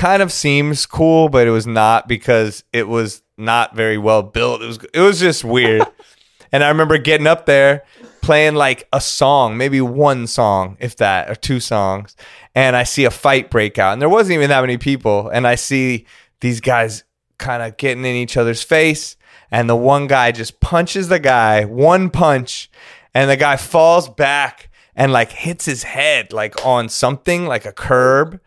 kind 0.00 0.22
of 0.22 0.32
seems 0.32 0.86
cool, 0.86 1.28
but 1.28 1.46
it 1.46 1.50
was 1.50 1.66
not 1.66 2.08
because 2.08 2.64
it 2.72 2.88
was 2.88 3.22
not 3.36 3.76
very 3.76 3.98
well 3.98 4.22
built. 4.22 4.62
It 4.62 4.66
was 4.66 4.78
it 4.94 5.00
was 5.00 5.20
just 5.20 5.44
weird. 5.44 5.86
and 6.52 6.64
I 6.64 6.68
remember 6.68 6.96
getting 6.96 7.26
up 7.26 7.44
there 7.44 7.84
playing 8.22 8.54
like 8.54 8.88
a 8.94 9.00
song, 9.00 9.58
maybe 9.58 9.82
one 9.82 10.26
song, 10.26 10.78
if 10.80 10.96
that, 10.96 11.28
or 11.28 11.34
two 11.34 11.60
songs, 11.60 12.16
and 12.54 12.76
I 12.76 12.84
see 12.84 13.04
a 13.04 13.10
fight 13.10 13.50
break 13.50 13.78
out. 13.78 13.92
And 13.92 14.00
there 14.00 14.08
wasn't 14.08 14.36
even 14.36 14.48
that 14.48 14.62
many 14.62 14.78
people. 14.78 15.28
And 15.28 15.46
I 15.46 15.56
see 15.56 16.06
these 16.40 16.62
guys 16.62 17.04
kind 17.36 17.62
of 17.62 17.76
getting 17.76 18.06
in 18.06 18.16
each 18.16 18.38
other's 18.38 18.62
face, 18.62 19.18
and 19.50 19.68
the 19.68 19.76
one 19.76 20.06
guy 20.06 20.32
just 20.32 20.60
punches 20.60 21.08
the 21.08 21.18
guy, 21.18 21.66
one 21.66 22.08
punch, 22.08 22.70
and 23.12 23.28
the 23.28 23.36
guy 23.36 23.58
falls 23.58 24.08
back 24.08 24.70
and 24.96 25.12
like 25.12 25.30
hits 25.30 25.66
his 25.66 25.82
head 25.82 26.32
like 26.32 26.64
on 26.64 26.88
something 26.88 27.44
like 27.44 27.66
a 27.66 27.72
curb 27.72 28.40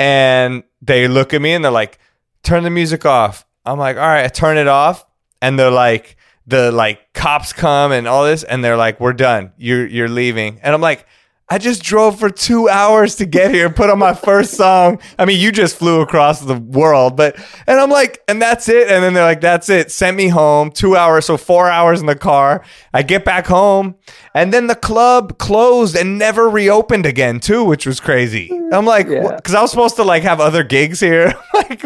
and 0.00 0.62
they 0.82 1.08
look 1.08 1.34
at 1.34 1.42
me 1.42 1.52
and 1.52 1.64
they're 1.64 1.72
like, 1.72 1.98
turn 2.42 2.64
the 2.64 2.70
music 2.70 3.04
off. 3.04 3.46
I'm 3.64 3.78
like, 3.78 3.96
all 3.96 4.02
right, 4.02 4.24
I 4.24 4.28
turn 4.28 4.56
it 4.56 4.68
off. 4.68 5.04
And 5.42 5.58
they're 5.58 5.70
like, 5.70 6.16
the 6.46 6.72
like 6.72 7.12
cops 7.12 7.52
come 7.52 7.92
and 7.92 8.08
all 8.08 8.24
this, 8.24 8.42
and 8.42 8.64
they're 8.64 8.76
like, 8.76 9.00
we're 9.00 9.12
done. 9.12 9.52
You're 9.56 9.86
you're 9.86 10.08
leaving. 10.08 10.60
And 10.62 10.74
I'm 10.74 10.80
like, 10.80 11.06
I 11.52 11.58
just 11.58 11.82
drove 11.82 12.16
for 12.20 12.30
two 12.30 12.68
hours 12.68 13.16
to 13.16 13.26
get 13.26 13.52
here, 13.52 13.68
put 13.70 13.90
on 13.90 13.98
my 13.98 14.14
first 14.14 14.52
song. 14.54 15.00
I 15.18 15.24
mean, 15.24 15.40
you 15.40 15.50
just 15.50 15.76
flew 15.76 16.00
across 16.00 16.40
the 16.40 16.54
world, 16.54 17.16
but 17.16 17.36
and 17.66 17.80
I'm 17.80 17.90
like, 17.90 18.22
and 18.28 18.40
that's 18.40 18.68
it. 18.68 18.88
And 18.88 19.02
then 19.02 19.14
they're 19.14 19.24
like, 19.24 19.40
that's 19.40 19.68
it. 19.68 19.90
Sent 19.90 20.16
me 20.16 20.28
home. 20.28 20.70
Two 20.70 20.94
hours, 20.94 21.26
so 21.26 21.36
four 21.36 21.68
hours 21.68 22.00
in 22.00 22.06
the 22.06 22.14
car. 22.14 22.62
I 22.94 23.02
get 23.02 23.24
back 23.24 23.48
home, 23.48 23.96
and 24.32 24.52
then 24.52 24.68
the 24.68 24.76
club 24.76 25.38
closed 25.38 25.96
and 25.96 26.18
never 26.18 26.48
reopened 26.48 27.04
again, 27.04 27.40
too, 27.40 27.64
which 27.64 27.84
was 27.84 27.98
crazy. 27.98 28.48
I'm 28.72 28.86
like, 28.86 29.08
Yeah. 29.08 29.34
because 29.34 29.54
I 29.54 29.60
was 29.60 29.72
supposed 29.72 29.96
to 29.96 30.04
like 30.04 30.22
have 30.22 30.40
other 30.40 30.62
gigs 30.62 31.00
here. 31.00 31.34
like, 31.54 31.82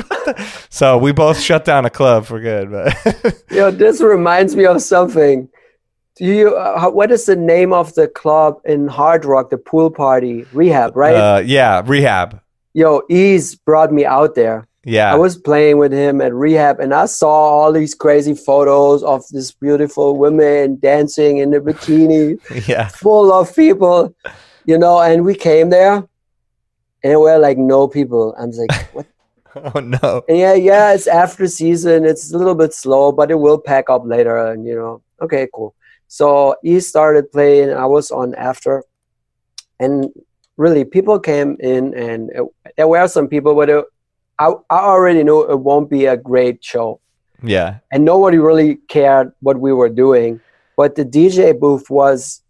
so 0.69 0.99
we 0.99 1.13
both 1.13 1.41
shut 1.41 1.65
down 1.65 1.87
a 1.87 1.91
club 1.91 2.27
for 2.27 2.39
good. 2.39 2.71
But 2.71 3.43
Yo, 3.51 3.71
this 3.71 4.03
reminds 4.03 4.57
me 4.57 4.67
of 4.67 4.83
something. 4.83 5.49
Do 6.17 6.25
you? 6.25 6.57
Uh, 6.57 6.79
how- 6.79 6.91
what 6.91 7.11
is 7.11 7.27
the 7.27 7.37
name 7.37 7.73
of 7.73 7.95
the 7.95 8.07
club 8.09 8.61
in 8.65 8.87
Hard 8.89 9.25
Rock? 9.25 9.51
The 9.51 9.59
pool 9.59 9.91
party, 9.91 10.47
Rehab, 10.53 10.97
right? 10.97 11.15
uh, 11.15 11.43
yeah, 11.45 11.83
rehab. 11.85 12.41
Yo, 12.73 13.03
Ease 13.09 13.55
brought 13.55 13.93
me 13.93 14.05
out 14.05 14.35
there. 14.35 14.67
Yeah, 14.87 15.13
I 15.13 15.17
was 15.17 15.39
playing 15.39 15.79
with 15.79 15.93
him 15.93 16.21
at 16.21 16.35
rehab 16.35 16.79
and 16.79 16.93
I 16.93 17.07
saw 17.07 17.27
all 17.31 17.73
these 17.73 17.95
crazy 17.95 18.35
photos 18.35 19.03
of 19.03 19.27
this 19.29 19.51
beautiful 19.51 20.19
women 20.19 20.77
dancing 20.77 21.39
in 21.39 21.53
the 21.53 21.59
bikini, 21.61 22.39
yeah. 22.69 22.89
full 22.89 23.33
of 23.33 23.57
people, 23.57 24.15
you 24.67 24.77
know, 24.77 25.01
and 25.01 25.25
we 25.25 25.35
came 25.35 25.71
there 25.71 25.95
and 25.95 26.07
there 27.03 27.19
were 27.19 27.39
like 27.39 27.57
no 27.57 27.89
people. 27.89 28.35
I 28.39 28.45
was 28.45 28.59
like, 28.59 28.73
what? 28.95 29.07
Oh 29.57 29.79
no. 29.79 30.23
And 30.29 30.37
yeah, 30.37 30.55
yeah, 30.55 30.93
it's 30.95 31.07
after 31.07 31.47
season. 31.47 32.05
It's 32.05 32.33
a 32.35 32.37
little 32.37 32.57
bit 32.57 32.75
slow, 32.75 33.13
but 33.13 33.31
it 33.31 33.37
will 33.39 33.59
pack 33.59 33.89
up 33.89 34.03
later. 34.05 34.37
And, 34.37 34.67
you 34.67 34.75
know, 34.75 35.01
okay, 35.23 35.47
cool. 35.55 35.75
So 36.15 36.55
he 36.63 36.79
started 36.79 37.33
playing. 37.33 37.73
I 37.73 37.87
was 37.87 38.13
on 38.13 38.37
after. 38.37 38.85
And 39.81 40.11
really, 40.57 40.85
people 40.85 41.19
came 41.19 41.57
in 41.59 41.93
and 41.93 42.31
it, 42.31 42.45
there 42.77 42.87
were 42.87 43.09
some 43.09 43.27
people, 43.27 43.53
but 43.57 43.69
it, 43.69 43.85
I, 44.39 44.53
I 44.71 44.79
already 44.79 45.25
knew 45.25 45.43
it 45.43 45.59
won't 45.59 45.91
be 45.91 46.07
a 46.07 46.17
great 46.17 46.63
show. 46.63 47.01
Yeah. 47.43 47.79
And 47.91 48.05
nobody 48.05 48.39
really 48.39 48.77
cared 48.87 49.33
what 49.41 49.59
we 49.59 49.73
were 49.73 49.89
doing. 49.89 50.41
But 50.77 50.95
the 50.95 51.05
DJ 51.05 51.59
booth 51.59 51.91
was 51.91 52.43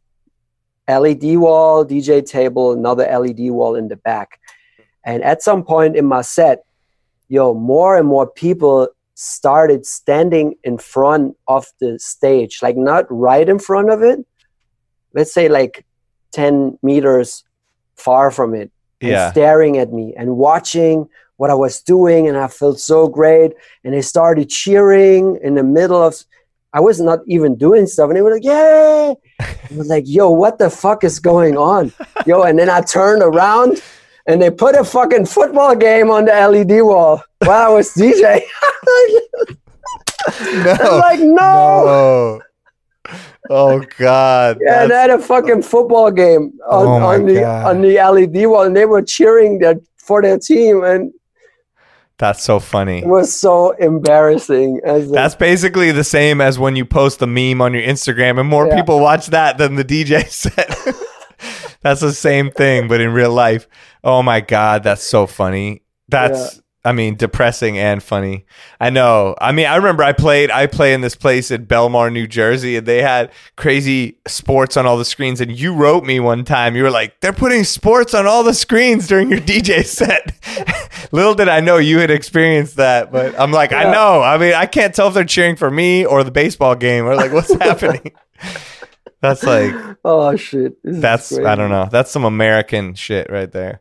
LED 0.86 1.38
wall, 1.38 1.86
DJ 1.86 2.22
table, 2.22 2.72
another 2.72 3.04
LED 3.04 3.50
wall 3.50 3.76
in 3.76 3.88
the 3.88 3.96
back. 3.96 4.40
And 5.06 5.24
at 5.24 5.42
some 5.42 5.64
point 5.64 5.96
in 5.96 6.04
my 6.04 6.20
set, 6.20 6.66
yo, 7.28 7.54
more 7.54 7.96
and 7.96 8.06
more 8.06 8.26
people 8.26 8.88
started 9.14 9.86
standing 9.86 10.54
in 10.64 10.76
front 10.78 11.36
of 11.48 11.66
the 11.80 11.98
stage, 11.98 12.60
like 12.62 12.76
not 12.76 13.04
right 13.08 13.48
in 13.48 13.58
front 13.58 13.90
of 13.90 14.02
it, 14.02 14.18
let's 15.14 15.32
say 15.32 15.48
like 15.48 15.84
10 16.32 16.78
meters 16.82 17.44
far 17.96 18.30
from 18.30 18.54
it, 18.54 18.70
and 19.00 19.10
Yeah. 19.10 19.30
staring 19.30 19.78
at 19.78 19.92
me 19.92 20.14
and 20.16 20.36
watching 20.36 21.08
what 21.36 21.50
I 21.50 21.54
was 21.54 21.80
doing. 21.80 22.26
And 22.28 22.36
I 22.36 22.48
felt 22.48 22.80
so 22.80 23.08
great. 23.08 23.52
And 23.84 23.94
they 23.94 24.02
started 24.02 24.48
cheering 24.48 25.38
in 25.42 25.54
the 25.54 25.62
middle 25.62 26.02
of, 26.02 26.14
I 26.72 26.80
was 26.80 27.00
not 27.00 27.20
even 27.26 27.56
doing 27.56 27.86
stuff. 27.86 28.08
And 28.08 28.16
they 28.16 28.22
were 28.22 28.32
like, 28.32 28.44
yay. 28.44 29.14
I 29.40 29.74
was 29.76 29.88
like, 29.88 30.04
yo, 30.06 30.30
what 30.30 30.58
the 30.58 30.70
fuck 30.70 31.04
is 31.04 31.20
going 31.20 31.56
on? 31.56 31.92
Yo, 32.26 32.42
and 32.42 32.58
then 32.58 32.68
I 32.68 32.80
turned 32.80 33.22
around 33.22 33.80
and 34.26 34.40
they 34.40 34.50
put 34.50 34.74
a 34.76 34.84
fucking 34.84 35.26
football 35.26 35.74
game 35.76 36.10
on 36.10 36.24
the 36.24 36.32
LED 36.32 36.82
wall 36.82 37.22
while 37.44 37.70
I 37.70 37.74
was 37.74 37.92
DJ. 37.94 38.42
No. 40.54 40.72
I'm 40.80 41.00
like, 41.00 41.20
no. 41.20 42.40
no. 43.04 43.14
Oh 43.50 43.82
God. 43.98 44.56
Yeah, 44.64 44.82
and 44.82 44.90
they 44.90 44.94
had 44.94 45.10
a 45.10 45.18
fucking 45.18 45.60
football 45.62 46.10
game 46.10 46.52
oh 46.66 46.88
on, 46.88 47.02
Oh 47.02 47.06
on 47.06 47.26
the 47.26 47.34
God. 47.40 47.66
on 47.66 47.82
the 47.82 47.96
LED 47.96 48.46
wall, 48.48 48.62
and 48.62 48.74
they 48.74 48.86
were 48.86 49.02
cheering 49.02 49.58
their, 49.58 49.74
for 49.98 50.22
their 50.22 50.38
team, 50.38 50.82
and 50.82 51.12
That's 52.16 52.42
so 52.42 52.58
funny. 52.58 53.00
it 53.00 53.06
was 53.06 53.38
so 53.38 53.72
embarrassing. 53.72 54.80
As 54.84 55.10
a- 55.10 55.12
That's 55.12 55.34
basically 55.34 55.92
the 55.92 56.04
same 56.04 56.40
as 56.40 56.58
when 56.58 56.74
you 56.74 56.86
post 56.86 57.18
the 57.18 57.26
meme 57.26 57.60
on 57.60 57.74
your 57.74 57.82
Instagram 57.82 58.40
and 58.40 58.48
more 58.48 58.66
Yeah. 58.68 58.76
people 58.76 59.00
watch 59.00 59.26
that 59.26 59.58
than 59.58 59.74
the 59.74 59.84
DJ 59.84 60.26
set. 60.30 60.74
that's 61.84 62.00
the 62.00 62.14
same 62.14 62.50
thing, 62.50 62.88
but 62.88 63.02
in 63.02 63.12
real 63.12 63.30
life. 63.30 63.68
Oh 64.02 64.22
my 64.22 64.40
God, 64.40 64.82
that's 64.82 65.02
so 65.02 65.26
funny. 65.26 65.82
That's, 66.08 66.62
I 66.82 66.92
mean, 66.92 67.16
depressing 67.16 67.76
and 67.76 68.02
funny. 68.02 68.46
I 68.80 68.88
know. 68.88 69.34
I 69.38 69.52
mean, 69.52 69.66
I 69.66 69.76
remember 69.76 70.02
I 70.02 70.14
played, 70.14 70.50
I 70.50 70.66
play 70.66 70.94
in 70.94 71.02
this 71.02 71.14
place 71.14 71.50
in 71.50 71.66
Belmar, 71.66 72.10
New 72.10 72.26
Jersey, 72.26 72.76
and 72.76 72.86
they 72.86 73.02
had 73.02 73.32
crazy 73.56 74.18
sports 74.26 74.78
on 74.78 74.86
all 74.86 74.96
the 74.96 75.04
screens. 75.04 75.42
And 75.42 75.52
you 75.52 75.74
wrote 75.74 76.04
me 76.04 76.20
one 76.20 76.44
time, 76.44 76.74
you 76.74 76.84
were 76.84 76.90
like, 76.90 77.20
they're 77.20 77.34
putting 77.34 77.64
sports 77.64 78.14
on 78.14 78.26
all 78.26 78.42
the 78.42 78.54
screens 78.54 79.06
during 79.06 79.28
your 79.28 79.40
DJ 79.40 79.84
set. 79.84 80.32
Little 81.12 81.34
did 81.34 81.48
I 81.50 81.60
know 81.60 81.76
you 81.76 81.98
had 81.98 82.10
experienced 82.10 82.76
that, 82.76 83.12
but 83.12 83.38
I'm 83.38 83.52
like, 83.52 83.74
I 83.74 83.84
know. 83.92 84.22
I 84.22 84.38
mean, 84.38 84.54
I 84.54 84.64
can't 84.64 84.94
tell 84.94 85.08
if 85.08 85.14
they're 85.14 85.24
cheering 85.24 85.56
for 85.56 85.70
me 85.70 86.06
or 86.06 86.24
the 86.24 86.30
baseball 86.30 86.76
game 86.76 87.04
or 87.04 87.14
like 87.14 87.30
what's 87.30 87.52
happening. 87.62 88.12
That's 89.24 89.42
like 89.42 89.74
oh 90.04 90.36
shit! 90.36 90.76
This 90.82 91.00
that's 91.00 91.38
I 91.38 91.54
don't 91.54 91.70
know. 91.70 91.88
That's 91.90 92.10
some 92.10 92.24
American 92.24 92.94
shit 92.94 93.30
right 93.30 93.50
there. 93.50 93.80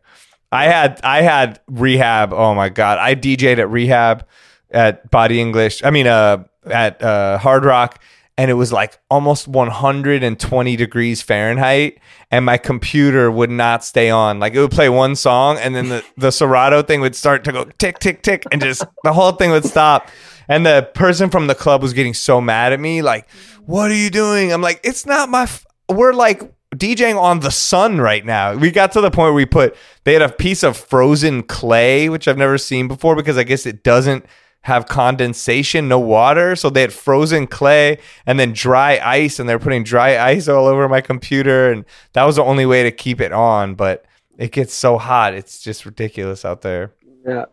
I 0.52 0.65
had 0.65 1.02
I 1.03 1.22
had 1.22 1.60
rehab. 1.68 2.34
Oh 2.34 2.56
my 2.56 2.70
god, 2.70 2.98
I 2.98 3.15
DJ'd 3.15 3.60
at 3.60 3.70
rehab 3.70 4.26
at 4.72 5.11
Body 5.11 5.41
English. 5.41 5.84
I 5.84 5.91
mean, 5.91 6.07
uh, 6.07 6.45
at 6.65 7.02
uh, 7.02 7.38
Hard 7.40 7.65
Rock 7.65 8.02
and 8.38 8.49
it 8.49 8.56
was 8.56 8.74
like 8.74 8.99
almost 9.11 9.48
120 9.48 10.76
degrees 10.76 11.22
Fahrenheit, 11.22 11.99
and 12.32 12.45
my 12.45 12.57
computer 12.57 13.30
would 13.30 13.52
not 13.52 13.84
stay 13.84 14.10
on. 14.10 14.40
Like 14.40 14.53
it 14.53 14.60
would 14.60 14.72
play 14.72 14.90
one 14.90 15.15
song, 15.15 15.57
and 15.57 15.76
then 15.76 15.90
the, 15.90 16.03
the 16.18 16.32
Serato 16.32 16.82
thing 16.82 17.02
would 17.02 17.15
start 17.15 17.44
to 17.44 17.52
go 17.52 17.65
tick, 17.78 17.99
tick, 17.99 18.24
tick, 18.24 18.44
and 18.52 18.61
just 18.61 18.84
the 19.03 19.14
whole 19.14 19.34
thing 19.34 19.52
would 19.52 19.65
stop. 19.65 20.10
And 20.48 20.65
the 20.65 20.90
person 20.94 21.30
from 21.30 21.48
the 21.48 21.56
club 21.56 21.82
was 21.82 21.94
getting 21.94 22.14
so 22.14 22.41
mad 22.41 22.74
at 22.74 22.80
me, 22.80 23.02
like, 23.02 23.30
"What 23.65 23.91
are 23.91 23.95
you 23.95 24.10
doing?" 24.10 24.52
I'm 24.52 24.61
like, 24.61 24.80
"It's 24.84 25.06
not 25.06 25.30
my. 25.30 25.44
F- 25.44 25.65
we're 25.90 26.14
like 26.14 26.41
DJing 26.76 27.20
on 27.20 27.40
the 27.40 27.52
sun 27.52 27.99
right 28.02 28.26
now. 28.26 28.56
We 28.56 28.72
got 28.72 28.91
to 28.94 29.02
the 29.02 29.11
point 29.11 29.28
where 29.28 29.34
we 29.34 29.45
put 29.45 29.76
they 30.03 30.14
had 30.14 30.22
a 30.22 30.30
piece 30.30 30.64
of 30.64 30.76
frozen 30.76 31.44
clay, 31.44 32.10
which 32.10 32.28
I've 32.28 32.38
never 32.38 32.57
seen 32.57 32.88
before 32.88 33.15
because 33.15 33.38
I 33.38 33.44
guess 33.44 33.65
it 33.65 33.84
doesn't 33.84 34.26
have 34.61 34.88
condensation, 34.88 35.88
no 35.88 35.99
water. 35.99 36.56
So 36.56 36.70
they 36.70 36.82
had 36.82 36.94
frozen 36.94 37.48
clay 37.48 37.99
and 38.26 38.40
then 38.40 38.53
dry 38.53 38.99
ice, 39.03 39.40
and 39.40 39.48
they're 39.48 39.60
putting 39.60 39.84
dry 39.84 40.18
ice 40.18 40.48
all 40.48 40.65
over 40.65 40.88
my 40.90 41.02
computer. 41.02 41.72
And 41.72 41.86
that 42.14 42.24
was 42.24 42.38
the 42.38 42.44
only 42.44 42.65
way 42.65 42.84
to 42.84 42.91
keep 42.91 43.22
it 43.22 43.32
on. 43.32 43.76
But 43.76 44.06
it 44.38 44.52
gets 44.52 44.74
so 44.74 44.98
hot. 44.98 45.34
It's 45.34 45.61
just 45.61 45.86
ridiculous 45.86 46.45
out 46.45 46.61
there. 46.61 46.91
Yeah. 47.26 47.45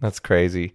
That's 0.00 0.18
crazy. 0.18 0.72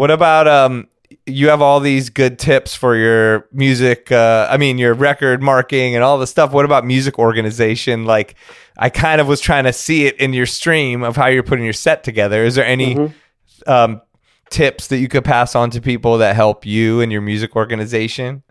What 0.00 0.10
about 0.10 0.48
um 0.48 0.88
you 1.26 1.50
have 1.50 1.60
all 1.60 1.78
these 1.78 2.08
good 2.08 2.38
tips 2.38 2.74
for 2.74 2.96
your 2.96 3.46
music 3.52 4.10
uh 4.10 4.48
I 4.50 4.56
mean 4.56 4.78
your 4.78 4.94
record 4.94 5.42
marking 5.42 5.94
and 5.94 6.02
all 6.02 6.16
the 6.16 6.26
stuff. 6.26 6.52
What 6.52 6.64
about 6.64 6.86
music 6.86 7.18
organization? 7.18 8.06
Like 8.06 8.34
I 8.78 8.88
kind 8.88 9.20
of 9.20 9.28
was 9.28 9.42
trying 9.42 9.64
to 9.64 9.74
see 9.74 10.06
it 10.06 10.16
in 10.16 10.32
your 10.32 10.46
stream 10.46 11.02
of 11.02 11.16
how 11.16 11.26
you're 11.26 11.42
putting 11.42 11.64
your 11.66 11.74
set 11.74 12.02
together. 12.02 12.44
Is 12.44 12.54
there 12.54 12.64
any 12.64 12.94
mm-hmm. 12.94 13.70
um 13.70 14.00
tips 14.48 14.86
that 14.86 15.00
you 15.00 15.08
could 15.08 15.22
pass 15.22 15.54
on 15.54 15.68
to 15.72 15.82
people 15.82 16.16
that 16.16 16.34
help 16.34 16.64
you 16.64 17.02
and 17.02 17.12
your 17.12 17.20
music 17.20 17.54
organization? 17.54 18.42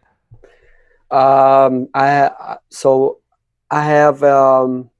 Um, 1.09 1.89
I 1.95 2.57
so 2.69 3.21
I 3.71 3.85
have 3.85 4.21
um, 4.21 4.91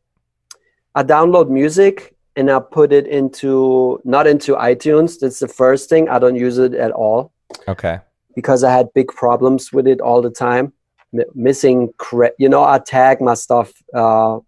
I 0.96 1.04
download 1.04 1.52
music 1.52 2.16
and 2.40 2.50
I 2.50 2.60
put 2.60 2.94
it 2.94 3.06
into 3.06 4.00
not 4.06 4.26
into 4.26 4.56
iTunes. 4.56 5.20
That's 5.20 5.40
the 5.40 5.48
first 5.48 5.90
thing. 5.90 6.08
I 6.08 6.20
don't 6.20 6.38
use 6.38 6.58
it 6.58 6.74
at 6.74 6.92
all. 6.92 7.34
Okay. 7.68 8.00
Because 8.34 8.64
I 8.64 8.72
had 8.72 8.94
big 8.94 9.10
problems 9.10 9.74
with 9.74 9.88
it 9.88 10.00
all 10.00 10.22
the 10.22 10.30
time, 10.30 10.72
M- 11.14 11.26
missing. 11.36 11.94
Cre- 11.98 12.38
you 12.38 12.48
know, 12.48 12.64
I 12.64 12.80
tag 12.80 13.20
my 13.20 13.34
stuff 13.34 13.74
uh, 13.94 14.40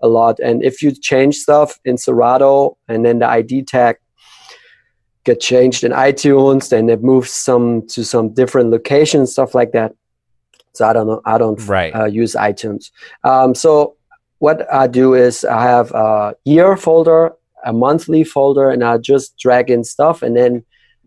a 0.00 0.08
lot, 0.08 0.38
and 0.38 0.62
if 0.62 0.80
you 0.80 0.92
change 0.92 1.36
stuff 1.36 1.78
in 1.84 1.98
Serato 1.98 2.78
and 2.88 3.04
then 3.04 3.18
the 3.18 3.28
ID 3.28 3.62
tag 3.64 3.96
get 5.24 5.40
changed 5.40 5.82
in 5.82 5.90
iTunes, 5.90 6.68
then 6.68 6.88
it 6.88 7.02
moves 7.02 7.32
some 7.32 7.86
to 7.88 8.04
some 8.04 8.32
different 8.32 8.70
locations, 8.70 9.32
stuff 9.32 9.54
like 9.54 9.72
that. 9.72 9.92
So 10.74 10.86
I 10.86 10.92
don't 10.92 11.06
know. 11.06 11.20
I 11.24 11.38
don't 11.38 11.60
right. 11.66 11.94
uh, 11.94 12.04
use 12.04 12.34
iTunes. 12.34 12.90
Um, 13.24 13.54
so 13.54 13.96
what 14.44 14.70
I 14.70 14.86
do 14.86 15.14
is 15.14 15.42
I 15.42 15.62
have 15.62 15.90
a 15.92 16.36
year 16.44 16.76
folder, 16.76 17.32
a 17.64 17.72
monthly 17.72 18.24
folder, 18.24 18.68
and 18.68 18.84
I 18.84 18.98
just 18.98 19.38
drag 19.38 19.70
in 19.70 19.82
stuff. 19.84 20.20
And 20.20 20.36
then 20.36 20.62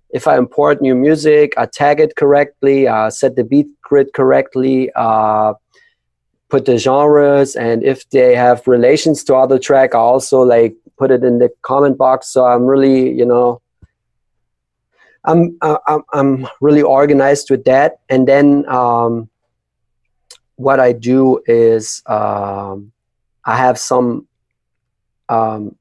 if 0.10 0.28
I 0.28 0.40
import 0.40 0.82
new 0.82 0.96
music, 0.96 1.54
I 1.56 1.68
tag 1.68 2.00
it 2.00 2.16
correctly, 2.16 2.88
I 2.88 3.10
set 3.10 3.36
the 3.36 3.44
beat 3.44 3.68
grid 3.84 4.08
correctly, 4.14 4.90
uh, 4.96 5.54
put 6.50 6.66
the 6.66 6.80
genres, 6.80 7.56
and 7.56 7.84
if 7.84 8.10
they 8.10 8.36
have 8.36 8.68
relations 8.68 9.24
to 9.26 9.36
other 9.36 9.60
track, 9.60 9.94
I 9.94 10.00
also 10.00 10.42
like 10.42 10.76
put 10.98 11.12
it 11.12 11.24
in 11.24 11.38
the 11.38 11.50
comment 11.62 11.96
box. 11.96 12.34
So 12.34 12.44
I'm 12.44 12.66
really, 12.66 13.00
you 13.20 13.26
know, 13.26 13.62
I'm 15.26 15.58
I'm 15.62 16.02
I'm 16.12 16.48
really 16.60 16.82
organized 16.82 17.52
with 17.52 17.66
that. 17.66 18.00
And 18.10 18.28
then 18.28 18.68
um, 18.68 19.30
what 20.56 20.80
I 20.80 20.92
do 20.92 21.40
is 21.46 22.02
um, 22.08 22.92
I 23.48 23.56
have 23.56 23.80
some 23.80 24.28
um, 25.30 25.76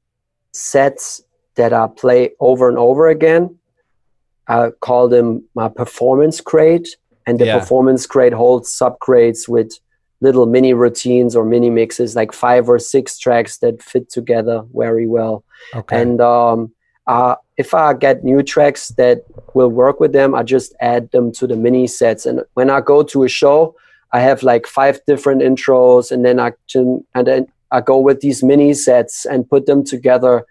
sets 0.53 1.21
that 1.55 1.73
I 1.73 1.87
play 1.87 2.31
over 2.39 2.69
and 2.69 2.77
over 2.77 3.09
again. 3.09 3.59
I 4.47 4.71
call 4.79 5.09
them 5.09 5.43
my 5.53 5.67
performance 5.67 6.39
crate, 6.41 6.87
and 7.27 7.37
the 7.37 7.47
yeah. 7.47 7.59
performance 7.59 8.07
crate 8.07 8.33
holds 8.33 8.71
sub 8.71 8.97
crates 8.99 9.47
with 9.49 9.77
little 10.21 10.45
mini 10.45 10.73
routines 10.73 11.35
or 11.35 11.45
mini 11.45 11.69
mixes, 11.69 12.15
like 12.15 12.31
five 12.31 12.69
or 12.69 12.79
six 12.79 13.19
tracks 13.19 13.57
that 13.57 13.83
fit 13.83 14.09
together 14.09 14.63
very 14.73 15.05
well. 15.05 15.43
Okay. 15.75 16.01
And 16.01 16.21
um, 16.21 16.71
uh, 17.05 17.35
if 17.57 17.73
I 17.73 17.93
get 17.93 18.23
new 18.23 18.41
tracks 18.41 18.89
that 18.89 19.25
will 19.53 19.69
work 19.69 19.99
with 19.99 20.13
them, 20.13 20.33
I 20.33 20.43
just 20.43 20.73
add 20.79 21.11
them 21.11 21.31
to 21.33 21.47
the 21.47 21.55
mini 21.55 21.85
sets. 21.85 22.25
And 22.25 22.41
when 22.53 22.69
I 22.69 22.81
go 22.81 23.03
to 23.03 23.23
a 23.23 23.29
show, 23.29 23.75
I 24.13 24.21
have 24.21 24.41
like 24.41 24.65
five 24.65 25.01
different 25.05 25.41
intros, 25.41 26.11
and 26.11 26.23
then 26.23 26.39
I 26.39 26.53
can, 26.71 27.05
and 27.13 27.27
then 27.27 27.47
I 27.71 27.81
go 27.81 27.99
with 27.99 28.21
these 28.21 28.43
mini 28.43 28.73
sets 28.73 29.25
and 29.25 29.49
put 29.49 29.65
them 29.65 29.83
together 29.83 30.45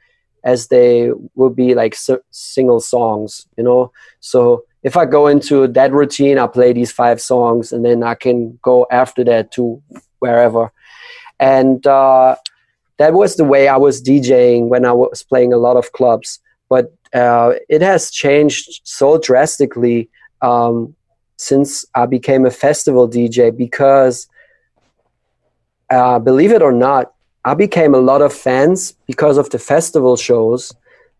as 0.44 0.68
they 0.68 1.10
will 1.34 1.50
be 1.50 1.74
like 1.74 1.94
s- 1.94 2.10
single 2.30 2.80
songs, 2.80 3.46
you 3.56 3.64
know. 3.64 3.92
So 4.20 4.64
if 4.82 4.96
I 4.96 5.04
go 5.06 5.26
into 5.26 5.66
that 5.68 5.92
routine, 5.92 6.38
I 6.38 6.46
play 6.46 6.72
these 6.72 6.92
five 6.92 7.20
songs, 7.20 7.72
and 7.72 7.84
then 7.84 8.02
I 8.02 8.14
can 8.14 8.58
go 8.62 8.86
after 8.90 9.24
that 9.24 9.50
to 9.52 9.82
wherever. 10.20 10.72
And 11.40 11.86
uh, 11.86 12.36
that 12.98 13.12
was 13.12 13.36
the 13.36 13.44
way 13.44 13.68
I 13.68 13.76
was 13.76 14.02
DJing 14.02 14.68
when 14.68 14.84
I 14.84 14.92
was 14.92 15.22
playing 15.22 15.52
a 15.52 15.58
lot 15.58 15.76
of 15.76 15.92
clubs 15.92 16.40
but 16.68 16.92
uh, 17.14 17.52
it 17.68 17.82
has 17.82 18.10
changed 18.10 18.80
so 18.84 19.18
drastically 19.18 20.08
um, 20.42 20.94
since 21.36 21.84
I 21.94 22.06
became 22.06 22.46
a 22.46 22.50
festival 22.50 23.08
DJ 23.08 23.50
because, 23.56 24.28
uh, 25.90 26.18
believe 26.18 26.52
it 26.52 26.62
or 26.62 26.72
not, 26.72 27.12
I 27.44 27.54
became 27.54 27.94
a 27.94 27.98
lot 27.98 28.22
of 28.22 28.32
fans 28.32 28.94
because 29.06 29.38
of 29.38 29.50
the 29.50 29.58
festival 29.58 30.16
shows. 30.16 30.74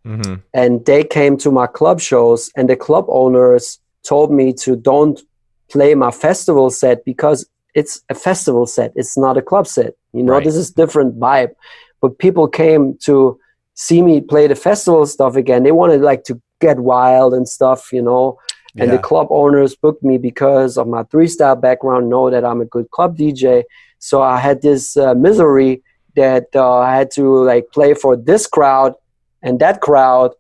Mm-hmm. 0.05 0.35
And 0.55 0.85
they 0.85 1.05
came 1.05 1.37
to 1.39 1.51
my 1.51 1.67
club 1.67 2.01
shows, 2.01 2.51
and 2.57 2.69
the 2.69 2.77
club 2.77 3.07
owners 3.09 3.81
told 4.05 4.33
me 4.33 4.53
to 4.53 4.77
don't 4.77 5.21
play 5.69 5.95
my 5.95 6.11
festival 6.11 6.71
set 6.71 7.05
because 7.05 7.49
it's 7.75 8.01
a 8.09 8.15
festival 8.15 8.67
set. 8.67 8.93
It's 8.95 9.19
not 9.19 9.37
a 9.37 9.43
club 9.43 9.67
set. 9.67 9.95
You 10.13 10.23
know, 10.23 10.35
right. 10.35 10.45
this 10.45 10.57
is 10.57 10.71
different 10.71 11.19
vibe. 11.19 11.55
But 12.01 12.19
people 12.19 12.49
came 12.49 12.97
to 13.03 13.39
see 13.75 14.01
me 14.01 14.21
play 14.21 14.47
the 14.47 14.55
festival 14.55 15.07
stuff 15.07 15.37
again. 15.37 15.63
They 15.63 15.73
wanted 15.73 16.01
like 16.01 16.25
to 16.25 16.41
get 16.61 16.79
wild 16.79 17.35
and 17.35 17.49
stuff, 17.49 17.93
you 17.93 18.03
know. 18.03 18.39
And 18.79 18.91
yeah. 18.91 18.97
the 18.97 19.03
club 19.03 19.29
owners 19.31 19.75
booked 19.75 20.03
me 20.03 20.19
because 20.19 20.77
of 20.77 20.87
my 20.87 21.03
three 21.05 21.29
style 21.29 21.57
background, 21.57 22.09
know 22.09 22.31
that 22.31 22.45
I'm 22.45 22.61
a 22.61 22.67
good 22.67 22.91
club 22.91 23.17
DJ. 23.17 23.65
So 24.07 24.23
I 24.23 24.39
had 24.39 24.63
this 24.63 24.97
uh, 24.97 25.15
misery 25.15 25.83
that 26.15 26.47
uh, 26.55 26.79
I 26.79 26.95
had 26.95 27.11
to 27.19 27.43
like 27.43 27.67
play 27.73 27.93
for 27.93 28.15
this 28.17 28.47
crowd 28.47 28.95
and 29.43 29.59
that 29.59 29.81
crowd, 29.81 30.31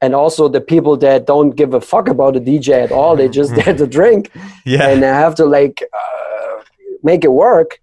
and 0.00 0.14
also 0.14 0.48
the 0.48 0.60
people 0.60 0.96
that 0.98 1.26
don't 1.26 1.50
give 1.50 1.74
a 1.74 1.80
fuck 1.80 2.06
about 2.08 2.34
the 2.34 2.40
DJ 2.40 2.84
at 2.84 2.92
all. 2.92 3.16
They 3.16 3.28
just 3.28 3.52
there 3.58 3.74
to 3.74 3.86
drink, 3.88 4.30
yeah. 4.64 4.88
And 4.88 5.04
I 5.04 5.18
have 5.18 5.34
to 5.36 5.44
like 5.44 5.82
uh, 5.82 6.62
make 7.02 7.24
it 7.24 7.32
work. 7.32 7.80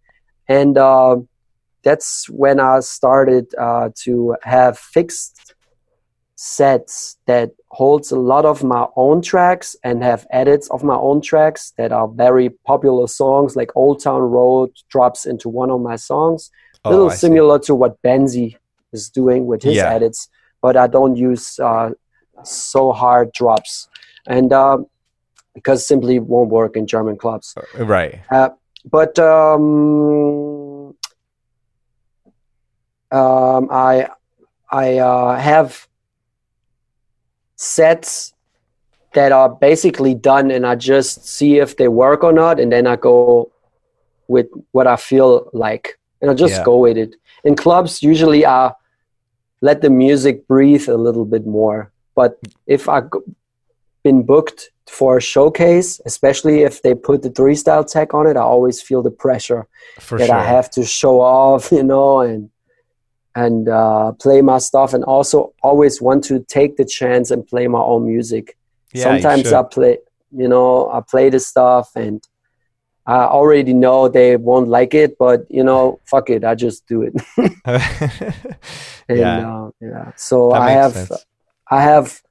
And 0.48 0.78
uh, 0.78 1.18
that's 1.84 2.30
when 2.30 2.62
I 2.62 2.80
started 2.80 3.54
uh, 3.60 3.90
to 4.04 4.38
have 4.44 4.80
fixed 4.80 5.51
sets 6.44 7.18
that 7.28 7.52
holds 7.70 8.10
a 8.10 8.16
lot 8.16 8.46
of 8.46 8.64
my 8.64 8.88
own 8.96 9.22
tracks 9.22 9.76
and 9.84 10.02
have 10.02 10.26
edits 10.32 10.68
of 10.72 10.84
my 10.84 10.96
own 10.96 11.22
tracks 11.22 11.72
that 11.78 11.92
are 11.92 12.08
very 12.08 12.50
popular 12.66 13.06
songs 13.06 13.56
like 13.56 13.70
Old 13.76 14.02
Town 14.04 14.24
Road 14.24 14.72
drops 14.90 15.28
into 15.28 15.50
one 15.50 15.70
of 15.70 15.82
my 15.82 15.96
songs. 15.96 16.50
A 16.84 16.88
oh, 16.88 16.90
little 16.90 17.10
similar 17.12 17.62
see. 17.62 17.68
to 17.68 17.76
what 17.76 18.02
Benzi 18.02 18.58
is 18.92 19.08
doing 19.08 19.46
with 19.46 19.62
his 19.62 19.76
yeah. 19.76 19.94
edits, 19.94 20.30
but 20.64 20.76
I 20.76 20.88
don't 20.88 21.16
use 21.16 21.60
uh, 21.60 21.92
so 22.44 22.92
hard 22.92 23.32
drops. 23.34 23.88
And 24.26 24.52
uh, 24.52 24.80
because 25.54 25.86
simply 25.86 26.18
won't 26.18 26.50
work 26.50 26.76
in 26.76 26.88
German 26.88 27.18
clubs. 27.18 27.56
Uh, 27.56 27.86
right. 27.86 28.20
Uh, 28.32 28.50
but 28.90 29.20
um, 29.20 30.96
um, 33.12 33.68
I 33.70 34.08
I 34.72 34.98
uh, 34.98 35.38
have 35.38 35.88
sets 37.62 38.34
that 39.14 39.32
are 39.32 39.50
basically 39.50 40.16
done, 40.16 40.52
and 40.52 40.66
I 40.66 40.76
just 40.76 41.28
see 41.28 41.60
if 41.60 41.78
they 41.78 41.88
work 41.88 42.24
or 42.24 42.34
not, 42.34 42.60
and 42.60 42.72
then 42.72 42.88
I 42.88 42.96
go 42.96 43.52
with 44.28 44.48
what 44.72 44.88
I 44.88 44.96
feel 44.96 45.50
like, 45.54 46.00
and 46.22 46.32
I 46.32 46.34
just 46.34 46.56
yeah. 46.56 46.64
go 46.64 46.80
with 46.80 46.98
it. 46.98 47.16
In 47.44 47.56
clubs, 47.56 48.02
usually 48.02 48.46
I 48.46 48.72
let 49.62 49.82
the 49.82 49.90
music 49.90 50.48
breathe 50.48 50.88
a 50.90 50.98
little 50.98 51.26
bit 51.26 51.46
more. 51.46 51.92
But 52.16 52.40
if 52.66 52.90
I've 52.90 53.10
been 54.04 54.24
booked 54.24 54.72
for 54.88 55.18
a 55.18 55.22
showcase, 55.22 56.02
especially 56.06 56.64
if 56.64 56.82
they 56.82 56.96
put 56.96 57.22
the 57.22 57.30
three 57.30 57.56
style 57.56 57.84
tech 57.84 58.14
on 58.14 58.28
it, 58.28 58.38
I 58.38 58.42
always 58.42 58.82
feel 58.82 59.04
the 59.04 59.12
pressure 59.12 59.68
for 60.00 60.18
that 60.18 60.28
sure. 60.28 60.36
I 60.36 60.44
have 60.44 60.70
to 60.72 60.84
show 60.84 61.22
off, 61.22 61.72
you 61.78 61.84
know, 61.84 62.22
and 62.22 62.50
and 63.36 63.70
uh, 63.70 64.12
play 64.14 64.42
my 64.42 64.58
stuff 64.58 64.94
and 64.94 65.04
also 65.06 65.54
always 65.64 66.02
want 66.02 66.24
to 66.26 66.44
take 66.48 66.78
the 66.78 66.86
chance 66.86 67.32
and 67.32 67.48
play 67.48 67.68
my 67.68 67.80
own 67.80 68.06
music. 68.06 68.58
Yeah, 68.94 69.04
Sometimes 69.04 69.54
I 69.54 69.64
play 69.64 69.98
you 70.32 70.48
know, 70.48 70.90
I 70.90 71.02
play 71.02 71.30
the 71.30 71.40
stuff 71.40 71.92
and 71.96 72.26
I 73.06 73.24
already 73.24 73.74
know 73.74 74.08
they 74.08 74.38
won't 74.38 74.68
like 74.68 74.94
it, 74.94 75.18
but 75.18 75.46
you 75.50 75.64
know, 75.64 76.00
fuck 76.06 76.30
it, 76.30 76.44
I 76.44 76.56
just 76.56 76.88
do 76.88 77.02
it. 77.02 77.14
and, 79.10 79.18
yeah, 79.18 79.66
uh, 79.66 79.72
yeah. 79.82 80.12
So 80.16 80.52
that 80.52 80.62
I 80.62 80.72
have, 80.72 80.94
sense. 80.94 81.26
I 81.70 81.82
have 81.82 82.22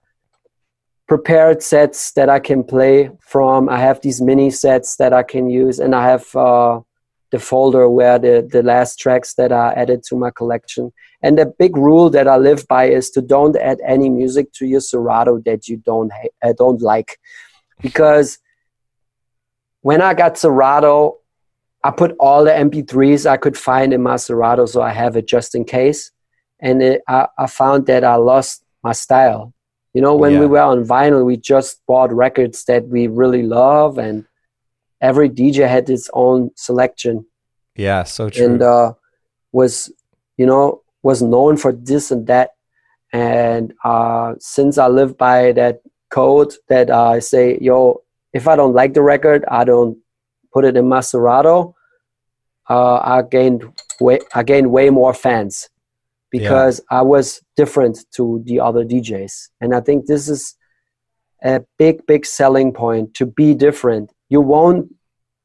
prepared 1.09 1.63
sets 1.63 2.13
that 2.13 2.29
I 2.29 2.39
can 2.39 2.63
play 2.63 3.11
from. 3.21 3.69
I 3.69 3.81
have 3.81 4.01
these 4.01 4.21
mini 4.21 4.51
sets 4.51 4.97
that 4.97 5.13
I 5.13 5.23
can 5.25 5.51
use, 5.51 5.81
and 5.81 5.95
I 5.95 6.07
have 6.07 6.37
uh, 6.37 6.81
the 7.31 7.39
folder 7.39 7.89
where 7.89 8.19
the 8.19 8.47
the 8.51 8.62
last 8.62 8.98
tracks 8.98 9.35
that 9.35 9.52
are 9.52 9.73
added 9.77 10.02
to 10.05 10.16
my 10.16 10.31
collection. 10.31 10.93
And 11.23 11.39
the 11.39 11.47
big 11.47 11.77
rule 11.77 12.11
that 12.11 12.27
I 12.27 12.36
live 12.36 12.66
by 12.66 12.85
is 12.86 13.11
to 13.11 13.20
don't 13.20 13.57
add 13.57 13.78
any 13.86 14.09
music 14.09 14.52
to 14.55 14.66
your 14.66 14.81
Serato 14.81 15.39
that 15.44 15.69
you 15.69 15.77
don't 15.77 16.11
ha- 16.12 16.28
uh, 16.43 16.52
don't 16.57 16.81
like, 16.81 17.19
because 17.81 18.39
when 19.82 20.02
I 20.02 20.15
got 20.15 20.39
Serato, 20.39 21.19
I 21.82 21.90
put 21.90 22.15
all 22.20 22.44
the 22.44 22.51
MP3s 22.51 23.27
I 23.27 23.36
could 23.36 23.57
find 23.57 23.93
in 23.93 24.02
my 24.02 24.16
Serato, 24.16 24.66
so 24.66 24.82
I 24.82 24.93
have 24.93 25.16
it 25.16 25.27
just 25.27 25.55
in 25.55 25.65
case. 25.65 26.11
And 26.61 26.82
it, 26.82 27.01
I, 27.09 27.27
I 27.39 27.47
found 27.47 27.86
that 27.86 28.05
I 28.05 28.16
lost 28.16 28.65
my 28.82 28.93
style. 28.93 29.55
You 29.94 30.02
know, 30.02 30.15
when 30.15 30.35
yeah. 30.35 30.40
we 30.40 30.47
were 30.47 30.61
on 30.61 30.85
vinyl, 30.85 31.24
we 31.24 31.36
just 31.36 31.81
bought 31.86 32.12
records 32.12 32.65
that 32.65 32.86
we 32.89 33.07
really 33.07 33.43
love, 33.43 33.98
and 33.98 34.27
every 35.01 35.31
DJ 35.31 35.69
had 35.69 35.89
its 35.89 36.11
own 36.13 36.51
selection. 36.57 37.27
Yeah, 37.77 38.05
so 38.05 38.31
true. 38.31 38.45
And 38.45 38.63
uh, 38.63 38.95
was, 39.53 39.93
you 40.37 40.47
know, 40.47 40.83
was 41.03 41.23
known 41.23 41.57
for 41.57 41.73
this 41.73 42.11
and 42.11 42.27
that. 42.27 42.51
And 43.13 43.75
uh, 43.85 44.35
since 44.39 44.79
I 44.79 44.87
live 44.87 45.17
by 45.17 45.53
that 45.53 45.81
code 46.11 46.55
that 46.69 46.91
uh, 46.91 47.11
I 47.11 47.19
say, 47.21 47.59
yo, 47.61 48.03
if 48.33 48.47
I 48.47 48.57
don't 48.57 48.75
like 48.75 48.95
the 48.95 49.03
record, 49.03 49.45
I 49.49 49.65
don't 49.65 49.99
put 50.53 50.65
it 50.65 50.77
in 50.77 50.89
my 50.89 51.01
Serato. 51.01 51.75
Uh, 52.69 53.01
I 53.03 53.23
gained 53.23 53.65
way 54.01 54.21
I 54.35 54.45
gained 54.45 54.71
way 54.71 54.91
more 54.91 55.13
fans 55.13 55.69
because 56.31 56.81
yeah. 56.91 56.99
I 56.99 57.03
was 57.03 57.43
different 57.57 58.05
to 58.13 58.43
the 58.47 58.61
other 58.61 58.85
DJs, 58.85 59.49
and 59.61 59.75
I 59.75 59.81
think 59.81 60.07
this 60.07 60.29
is 60.29 60.55
a 61.43 61.65
big 61.79 62.07
big 62.07 62.25
selling 62.25 62.73
point 62.73 63.15
to 63.15 63.27
be 63.27 63.55
different. 63.55 64.13
You 64.31 64.40
won't 64.40 64.94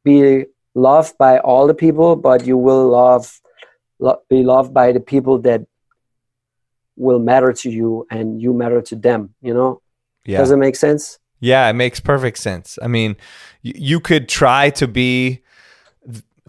be 0.05 0.45
loved 0.73 1.17
by 1.17 1.39
all 1.39 1.67
the 1.67 1.73
people, 1.73 2.15
but 2.15 2.45
you 2.45 2.57
will 2.57 2.87
love 2.87 3.41
lo- 3.99 4.21
be 4.29 4.43
loved 4.43 4.73
by 4.73 4.93
the 4.93 4.99
people 4.99 5.39
that 5.39 5.65
will 6.95 7.19
matter 7.19 7.51
to 7.51 7.69
you 7.69 8.07
and 8.09 8.41
you 8.41 8.53
matter 8.53 8.81
to 8.83 8.95
them. 8.95 9.33
You 9.41 9.53
know, 9.53 9.81
yeah. 10.25 10.37
does 10.37 10.51
it 10.51 10.57
make 10.57 10.75
sense? 10.75 11.19
Yeah, 11.39 11.67
it 11.69 11.73
makes 11.73 11.99
perfect 11.99 12.37
sense. 12.37 12.79
I 12.81 12.87
mean, 12.87 13.17
you 13.61 13.99
could 13.99 14.29
try 14.29 14.69
to 14.71 14.87
be 14.87 15.43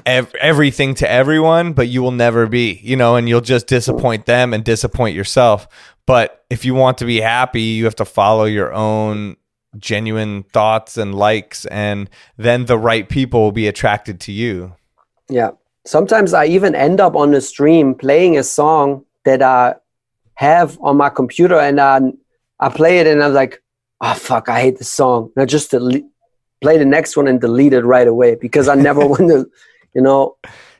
ev- 0.04 0.34
everything 0.40 0.94
to 0.96 1.10
everyone, 1.10 1.72
but 1.72 1.88
you 1.88 2.02
will 2.02 2.12
never 2.12 2.46
be, 2.46 2.80
you 2.82 2.96
know, 2.96 3.16
and 3.16 3.28
you'll 3.28 3.40
just 3.40 3.66
disappoint 3.66 4.26
them 4.26 4.54
and 4.54 4.64
disappoint 4.64 5.16
yourself. 5.16 5.68
But 6.06 6.44
if 6.50 6.64
you 6.64 6.74
want 6.74 6.98
to 6.98 7.04
be 7.04 7.20
happy, 7.20 7.62
you 7.62 7.84
have 7.84 7.96
to 7.96 8.04
follow 8.04 8.44
your 8.44 8.72
own 8.72 9.36
genuine 9.78 10.42
thoughts 10.44 10.96
and 10.96 11.14
likes, 11.14 11.64
and 11.66 12.10
then 12.36 12.66
the 12.66 12.78
right 12.78 13.08
people 13.08 13.40
will 13.42 13.52
be 13.52 13.68
attracted 13.68 14.20
to 14.20 14.32
you. 14.32 14.74
Yeah. 15.28 15.52
Sometimes 15.84 16.34
I 16.34 16.46
even 16.46 16.74
end 16.74 17.00
up 17.00 17.14
on 17.14 17.30
the 17.30 17.40
stream 17.40 17.94
playing 17.94 18.36
a 18.36 18.42
song 18.42 19.04
that 19.24 19.42
I 19.42 19.74
have 20.34 20.78
on 20.80 20.96
my 20.96 21.08
computer 21.08 21.58
and 21.58 21.80
I, 21.80 22.00
I 22.60 22.68
play 22.68 22.98
it 22.98 23.06
and 23.06 23.22
I'm 23.22 23.32
like, 23.32 23.62
oh 24.00 24.14
fuck, 24.14 24.48
I 24.48 24.60
hate 24.60 24.78
the 24.78 24.84
song. 24.84 25.30
I 25.36 25.44
just 25.44 25.70
delete, 25.70 26.04
play 26.60 26.78
the 26.78 26.84
next 26.84 27.16
one 27.16 27.28
and 27.28 27.40
delete 27.40 27.72
it 27.72 27.84
right 27.84 28.08
away 28.08 28.34
because 28.34 28.68
I 28.68 28.74
never 28.74 29.06
want 29.06 29.28
to, 29.28 29.50
you 29.94 30.02
know. 30.02 30.36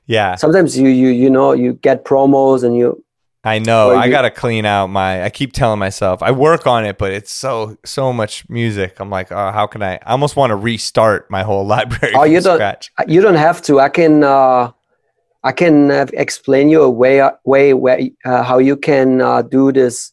Yeah. 0.06 0.36
Sometimes 0.36 0.78
you 0.78 0.89
you 0.89 1.09
you 1.09 1.28
know 1.28 1.52
you 1.52 1.74
get 1.74 2.05
promos 2.05 2.62
and 2.62 2.77
you. 2.77 3.02
I 3.47 3.59
know. 3.60 3.94
I 3.94 4.09
gotta 4.09 4.31
clean 4.31 4.64
out 4.64 4.89
my. 4.89 5.23
I 5.24 5.31
keep 5.31 5.52
telling 5.52 5.78
myself 5.78 6.23
I 6.23 6.32
work 6.32 6.66
on 6.66 6.85
it, 6.85 6.98
but 6.98 7.12
it's 7.12 7.32
so 7.32 7.77
so 7.85 8.12
much 8.12 8.48
music. 8.48 8.98
I'm 8.98 9.09
like, 9.09 9.31
oh, 9.31 9.52
how 9.52 9.66
can 9.66 9.82
I? 9.82 9.94
I 9.97 10.10
almost 10.10 10.36
want 10.36 10.51
to 10.51 10.56
restart 10.56 11.31
my 11.31 11.43
whole 11.43 11.64
library. 11.77 12.14
Oh, 12.16 12.24
you 12.24 12.40
don't. 12.40 12.56
Scratch. 12.56 12.93
You 13.06 13.20
don't 13.20 13.36
have 13.36 13.62
to. 13.62 13.81
I 13.81 13.89
can. 13.89 14.24
uh 14.24 14.73
I 15.47 15.52
can 15.52 15.93
uh, 15.93 16.06
explain 16.12 16.68
you 16.68 16.82
a 16.82 16.90
way 16.90 17.23
way 17.44 17.73
where 17.73 18.01
uh, 18.24 18.43
how 18.43 18.59
you 18.59 18.77
can 18.77 19.20
uh, 19.20 19.43
do 19.43 19.70
this 19.70 20.12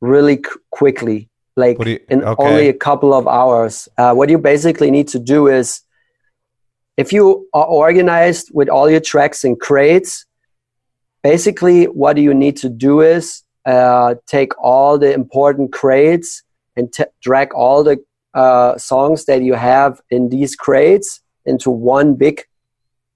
really 0.00 0.34
c- 0.34 0.50
quickly 0.70 1.30
like 1.54 1.78
you, 1.86 2.00
in 2.08 2.24
okay. 2.24 2.42
only 2.42 2.68
a 2.68 2.72
couple 2.72 3.14
of 3.14 3.28
hours. 3.28 3.88
Uh, 3.96 4.12
what 4.14 4.28
you 4.30 4.38
basically 4.38 4.90
need 4.90 5.06
to 5.08 5.20
do 5.20 5.46
is, 5.46 5.82
if 6.96 7.12
you 7.12 7.46
are 7.54 7.66
organized 7.66 8.50
with 8.52 8.68
all 8.68 8.90
your 8.90 8.98
tracks 8.98 9.44
in 9.44 9.54
crates, 9.54 10.26
basically 11.22 11.84
what 11.84 12.16
you 12.18 12.34
need 12.34 12.56
to 12.58 12.68
do 12.68 13.00
is 13.00 13.42
uh, 13.66 14.14
take 14.26 14.52
all 14.58 14.98
the 14.98 15.12
important 15.12 15.72
crates 15.72 16.42
and 16.76 16.92
t- 16.92 17.04
drag 17.20 17.52
all 17.54 17.84
the 17.84 18.02
uh, 18.34 18.76
songs 18.78 19.24
that 19.26 19.42
you 19.42 19.54
have 19.54 20.00
in 20.10 20.28
these 20.28 20.56
crates 20.56 21.20
into 21.44 21.70
one 21.70 22.14
big 22.14 22.42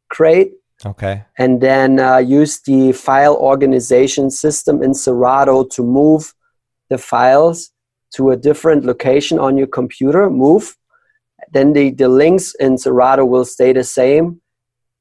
crate. 0.09 0.53
Okay. 0.85 1.25
And 1.39 1.61
then 1.61 1.99
uh, 1.99 2.19
use 2.19 2.61
the 2.61 2.93
file 2.93 3.35
organization 3.37 4.31
system 4.31 4.83
in 4.83 4.93
Serato 4.95 5.65
to 5.65 5.83
move 5.83 6.35
the 6.91 6.99
files 6.99 7.71
to 8.15 8.31
a 8.31 8.37
different 8.37 8.85
location 8.85 9.39
on 9.39 9.57
your 9.57 9.67
computer, 9.67 10.31
move, 10.31 10.77
then 11.53 11.73
the, 11.73 11.91
the 11.91 12.09
links 12.09 12.55
in 12.57 12.79
Serato 12.79 13.25
will 13.25 13.45
stay 13.45 13.73
the 13.73 13.85
same. 13.85 14.41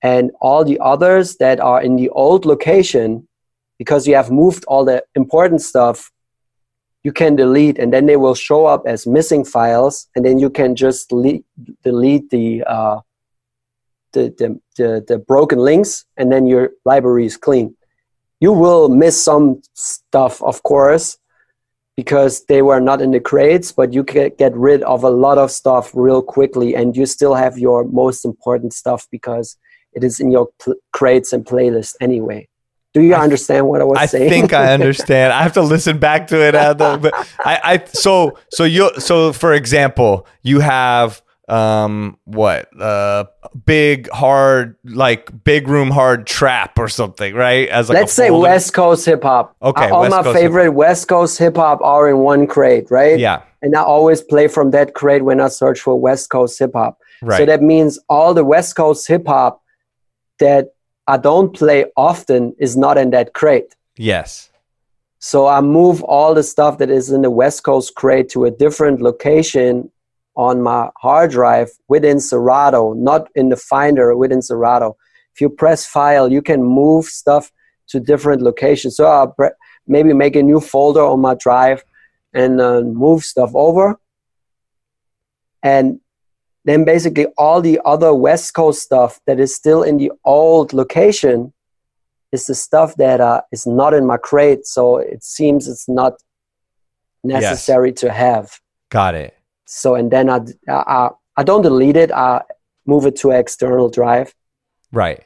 And 0.02 0.32
all 0.40 0.64
the 0.64 0.80
others 0.80 1.38
that 1.38 1.60
are 1.60 1.82
in 1.82 1.96
the 1.96 2.10
old 2.10 2.46
location, 2.46 3.28
because 3.78 4.08
you 4.08 4.16
have 4.16 4.32
moved 4.32 4.66
all 4.66 4.86
the 4.86 5.04
important 5.16 5.62
stuff, 5.62 6.12
you 7.04 7.12
can 7.12 7.36
delete 7.36 7.78
and 7.78 7.94
then 7.94 8.08
they 8.08 8.18
will 8.18 8.34
show 8.34 8.66
up 8.66 8.84
as 8.88 9.06
missing 9.06 9.46
files. 9.46 10.08
And 10.16 10.26
then 10.26 10.40
you 10.40 10.50
can 10.50 10.76
just 10.76 11.10
delete, 11.10 11.46
the, 11.84 12.64
uh, 12.66 13.02
the, 14.14 14.34
the, 14.38 14.60
the, 14.76 15.06
the 15.08 15.18
broken 15.20 15.60
links 15.60 16.06
and 16.18 16.32
then 16.32 16.48
your 16.48 16.72
library 16.84 17.26
is 17.26 17.38
clean. 17.38 17.76
You 18.40 18.52
will 18.52 18.90
miss 18.90 19.24
some 19.24 19.62
stuff, 19.74 20.42
of 20.42 20.64
course, 20.64 21.18
because 21.96 22.46
they 22.46 22.62
were 22.62 22.82
not 22.82 23.02
in 23.02 23.12
the 23.12 23.20
crates, 23.20 23.72
but 23.72 23.94
you 23.94 24.04
can 24.04 24.32
get 24.38 24.56
rid 24.56 24.84
of 24.84 25.04
a 25.04 25.10
lot 25.10 25.38
of 25.38 25.52
stuff 25.52 25.92
real 25.94 26.22
quickly 26.22 26.76
and 26.76 26.98
you 26.98 27.06
still 27.06 27.36
have 27.36 27.58
your 27.58 27.86
most 27.86 28.26
important 28.26 28.74
stuff 28.74 29.08
because 29.12 29.58
it 29.96 30.04
is 30.04 30.20
in 30.20 30.32
your 30.32 30.50
pl- 30.60 30.76
crates 30.92 31.34
and 31.34 31.46
playlist 31.46 31.96
anyway. 32.02 32.48
Do 32.94 33.02
you 33.02 33.14
I, 33.14 33.24
understand 33.24 33.68
what 33.68 33.82
I 33.82 33.84
was 33.84 33.98
I 33.98 34.06
saying? 34.06 34.28
I 34.28 34.30
think 34.30 34.54
I 34.54 34.74
understand. 34.80 35.34
I 35.34 35.44
have 35.44 35.54
to 35.54 35.62
listen 35.62 35.98
back 35.98 36.28
to 36.28 36.42
it. 36.42 36.56
Uh, 36.56 36.74
but 36.74 37.14
I, 37.40 37.60
I, 37.64 37.86
so, 37.86 38.38
so 38.52 38.64
you, 38.64 38.90
so 39.00 39.34
for 39.34 39.54
example, 39.54 40.28
you 40.44 40.60
have 40.62 41.22
um 41.48 42.18
what 42.24 42.68
uh 42.82 43.24
big 43.68 44.10
hard 44.10 44.76
like 44.84 45.44
big 45.44 45.68
room 45.68 45.92
hard 45.92 46.26
trap 46.26 46.80
or 46.80 46.88
something 46.88 47.36
right 47.36 47.70
as 47.70 47.88
like 47.88 48.00
let's 48.00 48.14
say 48.14 48.32
west 48.32 48.74
coast 48.74 49.06
hip-hop 49.06 49.56
okay 49.62 49.90
all 49.92 50.10
my 50.10 50.24
coast 50.24 50.36
favorite 50.36 50.64
hip-hop. 50.64 50.76
west 50.76 51.08
coast 51.08 51.38
hip-hop 51.38 51.80
are 51.84 52.10
in 52.10 52.18
one 52.18 52.48
crate 52.48 52.90
right 52.90 53.20
yeah 53.20 53.44
and 53.62 53.76
i 53.76 53.84
always 53.84 54.24
play 54.24 54.48
from 54.48 54.72
that 54.72 54.96
crate 54.96 55.24
when 55.24 55.40
i 55.40 55.48
search 55.48 55.80
for 55.80 56.00
west 56.00 56.32
coast 56.32 56.58
hip-hop 56.58 56.98
right 57.22 57.38
so 57.38 57.46
that 57.46 57.62
means 57.62 58.00
all 58.10 58.34
the 58.34 58.44
west 58.44 58.76
coast 58.76 59.08
hip-hop 59.08 59.62
that 60.40 60.70
i 61.08 61.18
don't 61.18 61.56
play 61.56 61.86
often 61.96 62.54
is 62.60 62.76
not 62.76 62.98
in 62.98 63.10
that 63.12 63.34
crate 63.34 63.76
yes 63.98 64.50
so 65.20 65.48
i 65.48 65.62
move 65.62 66.04
all 66.04 66.34
the 66.34 66.44
stuff 66.44 66.78
that 66.78 66.90
is 66.90 67.12
in 67.12 67.22
the 67.22 67.32
west 67.32 67.64
coast 67.64 67.96
crate 67.96 68.30
to 68.30 68.46
a 68.46 68.52
different 68.52 69.02
location 69.02 69.90
on 70.36 70.62
my 70.62 70.90
hard 70.98 71.32
drive 71.32 71.70
within 71.88 72.20
Serato, 72.20 72.94
not 72.94 73.30
in 73.36 73.50
the 73.50 73.56
Finder 73.56 74.16
within 74.16 74.42
Serato. 74.42 74.98
If 75.34 75.42
you 75.42 75.50
press 75.50 75.86
file, 75.86 76.32
you 76.32 76.42
can 76.42 76.64
move 76.64 77.06
stuff 77.06 77.52
to 77.88 78.00
different 78.00 78.42
locations. 78.42 78.98
So 78.98 79.06
I'll 79.06 79.36
maybe 79.88 80.14
make 80.14 80.36
a 80.36 80.44
new 80.44 80.60
folder 80.60 81.02
on 81.02 81.22
my 81.22 81.36
drive 81.36 81.84
and 82.34 82.60
uh, 82.60 82.82
move 82.82 83.24
stuff 83.24 83.52
over. 83.54 84.00
And 85.64 86.00
then 86.66 86.84
basically 86.84 87.28
all 87.38 87.62
the 87.62 87.80
other 87.86 88.14
West 88.14 88.54
Coast 88.54 88.82
stuff 88.82 89.20
that 89.28 89.40
is 89.40 89.56
still 89.56 89.84
in 89.84 89.98
the 89.98 90.12
old 90.26 90.74
location 90.74 91.54
is 92.32 92.48
the 92.48 92.56
stuff 92.56 92.96
that 92.98 93.22
uh, 93.22 93.42
is 93.52 93.66
not 93.66 93.94
in 93.94 94.06
my 94.06 94.18
crate. 94.18 94.66
So 94.66 94.98
it 94.98 95.24
seems 95.24 95.68
it's 95.68 95.88
not 95.88 96.14
necessary 97.24 97.90
yes. 97.90 98.00
to 98.02 98.12
have. 98.12 98.60
Got 98.90 99.16
it. 99.16 99.38
So 99.66 99.96
and 99.96 100.12
then 100.12 100.30
I, 100.30 100.42
I 100.70 101.10
I 101.38 101.44
don't 101.44 101.62
delete 101.62 101.98
it. 101.98 102.12
I 102.12 102.42
move 102.86 103.06
it 103.06 103.16
to 103.18 103.32
external 103.32 103.90
drive. 103.90 104.34
Right. 104.92 105.24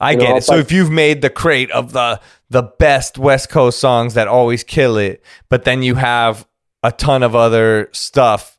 I 0.00 0.12
you 0.12 0.18
get 0.18 0.28
know, 0.30 0.36
it. 0.36 0.44
So 0.44 0.56
if 0.56 0.72
you've 0.72 0.90
made 0.90 1.22
the 1.22 1.30
crate 1.30 1.70
of 1.70 1.92
the 1.92 2.20
the 2.50 2.62
best 2.62 3.18
West 3.18 3.48
Coast 3.50 3.78
songs 3.78 4.14
that 4.14 4.28
always 4.28 4.64
kill 4.64 4.96
it, 4.96 5.22
but 5.48 5.64
then 5.64 5.82
you 5.82 5.94
have 5.94 6.46
a 6.82 6.90
ton 6.90 7.22
of 7.22 7.36
other 7.36 7.88
stuff, 7.92 8.58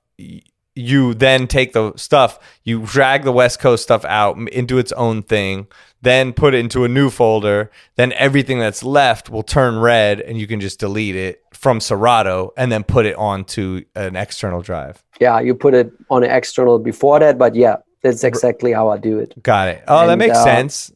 you 0.75 1.13
then 1.13 1.47
take 1.47 1.73
the 1.73 1.93
stuff, 1.95 2.39
you 2.63 2.85
drag 2.85 3.23
the 3.23 3.31
West 3.31 3.59
Coast 3.59 3.83
stuff 3.83 4.03
out 4.05 4.37
into 4.49 4.77
its 4.77 4.91
own 4.93 5.21
thing, 5.21 5.67
then 6.01 6.33
put 6.33 6.53
it 6.53 6.57
into 6.57 6.83
a 6.83 6.87
new 6.87 7.09
folder. 7.09 7.69
Then 7.95 8.11
everything 8.13 8.59
that's 8.59 8.83
left 8.83 9.29
will 9.29 9.43
turn 9.43 9.77
red 9.77 10.19
and 10.19 10.37
you 10.37 10.47
can 10.47 10.59
just 10.59 10.79
delete 10.79 11.15
it 11.15 11.43
from 11.51 11.79
Serato 11.79 12.53
and 12.57 12.71
then 12.71 12.83
put 12.83 13.05
it 13.05 13.15
onto 13.15 13.83
an 13.95 14.15
external 14.15 14.61
drive. 14.61 15.03
Yeah, 15.21 15.39
you 15.39 15.53
put 15.53 15.73
it 15.73 15.91
on 16.09 16.23
an 16.23 16.31
external 16.31 16.79
before 16.79 17.19
that, 17.19 17.37
but 17.37 17.55
yeah, 17.55 17.77
that's 18.01 18.23
exactly 18.23 18.73
how 18.73 18.89
I 18.89 18.97
do 18.97 19.19
it. 19.19 19.41
Got 19.41 19.69
it. 19.69 19.83
Oh, 19.87 20.01
and, 20.01 20.09
that 20.09 20.17
makes 20.17 20.37
uh, 20.37 20.43
sense. 20.43 20.91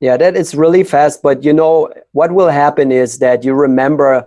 Yeah, 0.00 0.16
that 0.16 0.36
is 0.36 0.54
really 0.54 0.84
fast. 0.84 1.22
But 1.22 1.42
you 1.42 1.52
know, 1.52 1.92
what 2.12 2.32
will 2.32 2.48
happen 2.48 2.92
is 2.92 3.18
that 3.18 3.44
you 3.44 3.54
remember 3.54 4.26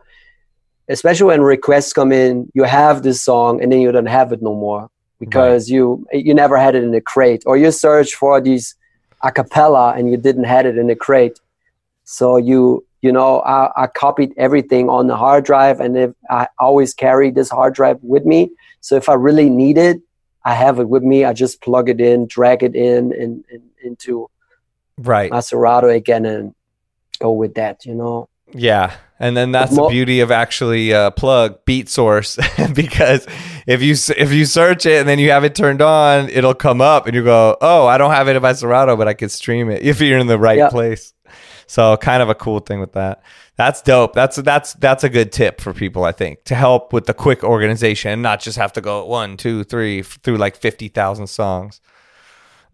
especially 0.90 1.28
when 1.28 1.42
requests 1.42 1.94
come 1.94 2.12
in, 2.12 2.50
you 2.54 2.64
have 2.64 3.04
this 3.04 3.22
song 3.22 3.62
and 3.62 3.72
then 3.72 3.82
you 3.82 3.92
don't 3.92 4.06
have 4.06 4.32
it 4.32 4.42
no 4.42 4.54
more 4.54 4.90
because 5.20 5.70
right. 5.70 5.76
you 5.76 6.06
you 6.12 6.34
never 6.34 6.58
had 6.58 6.76
it 6.76 6.84
in 6.84 6.94
a 6.94 7.02
crate, 7.02 7.44
or 7.46 7.56
you 7.58 7.72
search 7.72 8.14
for 8.16 8.42
these 8.42 8.76
a 9.22 9.32
cappella 9.32 9.94
and 9.96 10.12
you 10.12 10.18
didn't 10.18 10.44
had 10.44 10.66
it 10.66 10.78
in 10.78 10.90
a 10.90 10.96
crate. 10.96 11.40
So 12.04 12.38
you 12.38 12.86
you 13.02 13.12
know 13.12 13.40
I, 13.42 13.84
I 13.84 13.88
copied 13.88 14.34
everything 14.38 14.90
on 14.90 15.08
the 15.08 15.16
hard 15.16 15.46
drive, 15.46 15.80
and 15.80 15.98
if 15.98 16.12
I 16.30 16.48
always 16.60 16.94
carry 16.94 17.32
this 17.32 17.50
hard 17.50 17.74
drive 17.74 18.00
with 18.02 18.26
me, 18.26 18.52
so 18.82 18.96
if 18.96 19.08
I 19.08 19.14
really 19.14 19.50
need 19.50 19.78
it, 19.78 20.02
I 20.44 20.56
have 20.56 20.80
it 20.80 20.90
with 20.90 21.04
me. 21.04 21.24
I 21.24 21.34
just 21.34 21.62
plug 21.62 21.90
it 21.90 22.02
in, 22.02 22.28
drag 22.28 22.64
it 22.64 22.76
in, 22.76 23.14
and, 23.14 23.46
into 23.84 24.30
right 24.98 25.32
Serato 25.44 25.88
again, 25.90 26.26
and 26.26 26.54
go 27.20 27.32
with 27.32 27.56
that. 27.56 27.86
You 27.86 27.96
know. 27.96 28.30
Yeah, 28.54 28.96
and 29.20 29.38
then 29.38 29.52
that's 29.52 29.76
the 29.76 29.88
beauty 29.88 30.20
of 30.20 30.32
actually 30.32 30.94
uh, 30.94 31.12
plug 31.12 31.64
Beatsource 31.66 32.76
because 32.76 33.26
if 33.66 33.82
you 33.82 33.94
if 34.18 34.32
you 34.34 34.46
search 34.46 34.86
it 34.86 35.00
and 35.00 35.08
then 35.08 35.20
you 35.20 35.32
have 35.32 35.44
it 35.44 35.56
turned 35.56 35.82
on, 35.82 36.30
it'll 36.30 36.54
come 36.54 36.82
up 36.82 37.08
and 37.08 37.16
you 37.16 37.24
go, 37.24 37.58
"Oh, 37.62 37.88
I 37.88 37.98
don't 37.98 38.12
have 38.12 38.28
it 38.28 38.36
in 38.36 38.42
my 38.42 38.54
Serato, 38.54 38.96
but 38.96 39.08
I 39.08 39.14
could 39.14 39.32
stream 39.32 39.70
it 39.70 39.82
if 39.84 40.02
you're 40.02 40.20
in 40.20 40.28
the 40.28 40.40
right 40.40 40.70
place." 40.70 41.14
So, 41.68 41.96
kind 41.98 42.22
of 42.22 42.30
a 42.30 42.36
cool 42.36 42.60
thing 42.60 42.80
with 42.80 42.94
that. 42.94 43.24
That's 43.56 43.82
dope. 43.82 44.14
That's 44.14 44.38
that's 44.38 44.74
that's 44.74 45.04
a 45.04 45.10
good 45.10 45.32
tip 45.32 45.62
for 45.62 45.74
people, 45.74 46.04
I 46.04 46.12
think, 46.12 46.44
to 46.46 46.56
help 46.56 46.92
with 46.92 47.06
the 47.06 47.14
quick 47.14 47.44
organization 47.44 48.12
and 48.12 48.22
not 48.22 48.40
just 48.40 48.58
have 48.58 48.74
to 48.74 48.82
go 48.82 49.06
one, 49.06 49.38
two, 49.38 49.64
three 49.64 50.02
through 50.02 50.38
like 50.38 50.56
fifty 50.56 50.88
thousand 50.88 51.28
songs. 51.28 51.80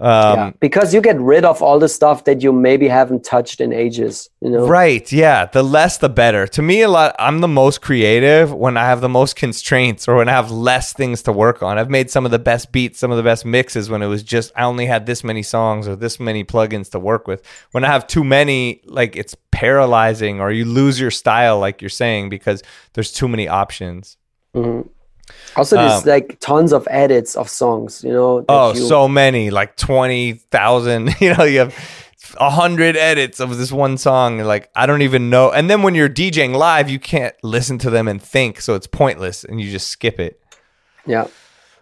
Um, 0.02 0.38
yeah, 0.38 0.52
because 0.62 0.94
you 0.94 1.02
get 1.02 1.20
rid 1.20 1.44
of 1.44 1.62
all 1.62 1.78
the 1.78 1.90
stuff 1.90 2.24
that 2.24 2.42
you 2.42 2.54
maybe 2.54 2.88
haven't 2.88 3.26
touched 3.26 3.60
in 3.60 3.74
ages. 3.74 4.30
You 4.40 4.52
know, 4.52 4.68
right? 4.68 5.12
Yeah, 5.12 5.46
the 5.46 5.62
less 5.62 5.98
the 5.98 6.08
better. 6.08 6.48
To 6.48 6.62
me, 6.62 6.82
a 6.82 6.88
lot. 6.88 7.16
I'm 7.20 7.42
the 7.42 7.50
most 7.50 7.82
creative 7.82 8.54
when 8.54 8.78
I 8.78 8.86
have 8.86 9.02
the 9.02 9.10
most 9.10 9.36
constraints 9.36 10.08
or 10.08 10.16
when 10.16 10.30
I 10.30 10.32
have 10.32 10.52
less 10.52 10.94
things 10.94 11.22
to 11.24 11.34
work 11.34 11.62
on. 11.62 11.78
I've 11.78 11.90
made 11.90 12.10
some 12.10 12.24
of 12.24 12.32
the 12.32 12.40
best 12.40 12.72
beats, 12.72 12.98
some 13.00 13.12
of 13.12 13.18
the 13.18 13.24
best 13.24 13.46
mixes 13.46 13.90
when 13.90 14.02
it 14.02 14.08
was 14.08 14.24
just 14.24 14.54
I 14.56 14.64
only 14.64 14.86
had 14.86 15.06
this 15.06 15.22
many 15.22 15.44
songs 15.44 15.86
or 15.86 15.98
this 15.98 16.18
many 16.18 16.46
plugins 16.46 16.92
to 16.92 17.00
work 17.00 17.28
with. 17.28 17.44
When 17.72 17.84
I 17.84 17.88
have 17.88 18.08
too 18.08 18.24
many, 18.24 18.82
like 18.86 19.18
it's 19.18 19.36
paralyzing, 19.52 20.40
or 20.40 20.50
you 20.50 20.64
lose 20.64 20.98
your 20.98 21.12
style, 21.12 21.60
like 21.60 21.82
you're 21.82 21.90
saying, 21.90 22.30
because 22.30 22.64
there's 22.94 23.12
too 23.12 23.28
many 23.28 23.50
options. 23.50 24.16
Mm-hmm. 24.56 24.88
Also, 25.56 25.76
there's 25.76 26.04
um, 26.04 26.10
like 26.10 26.40
tons 26.40 26.72
of 26.72 26.88
edits 26.90 27.36
of 27.36 27.50
songs, 27.50 28.04
you 28.04 28.12
know. 28.12 28.46
Oh, 28.48 28.74
you... 28.74 28.88
so 28.88 29.08
many, 29.08 29.50
like 29.50 29.76
20,000. 29.76 31.16
You 31.20 31.36
know, 31.36 31.44
you 31.44 31.60
have 31.60 31.76
a 32.40 32.50
hundred 32.50 32.96
edits 32.96 33.40
of 33.40 33.58
this 33.58 33.72
one 33.72 33.98
song. 33.98 34.40
Like, 34.40 34.70
I 34.76 34.86
don't 34.86 35.02
even 35.02 35.30
know. 35.30 35.52
And 35.52 35.70
then 35.70 35.82
when 35.82 35.96
you're 35.96 36.10
DJing 36.10 36.56
live, 36.56 36.90
you 36.90 37.00
can't 37.00 37.36
listen 37.44 37.78
to 37.80 37.90
them 37.90 38.08
and 38.08 38.22
think. 38.22 38.62
So 38.62 38.76
it's 38.76 38.88
pointless 38.88 39.44
and 39.44 39.60
you 39.60 39.72
just 39.72 39.88
skip 39.88 40.20
it. 40.20 40.42
Yeah. 41.06 41.28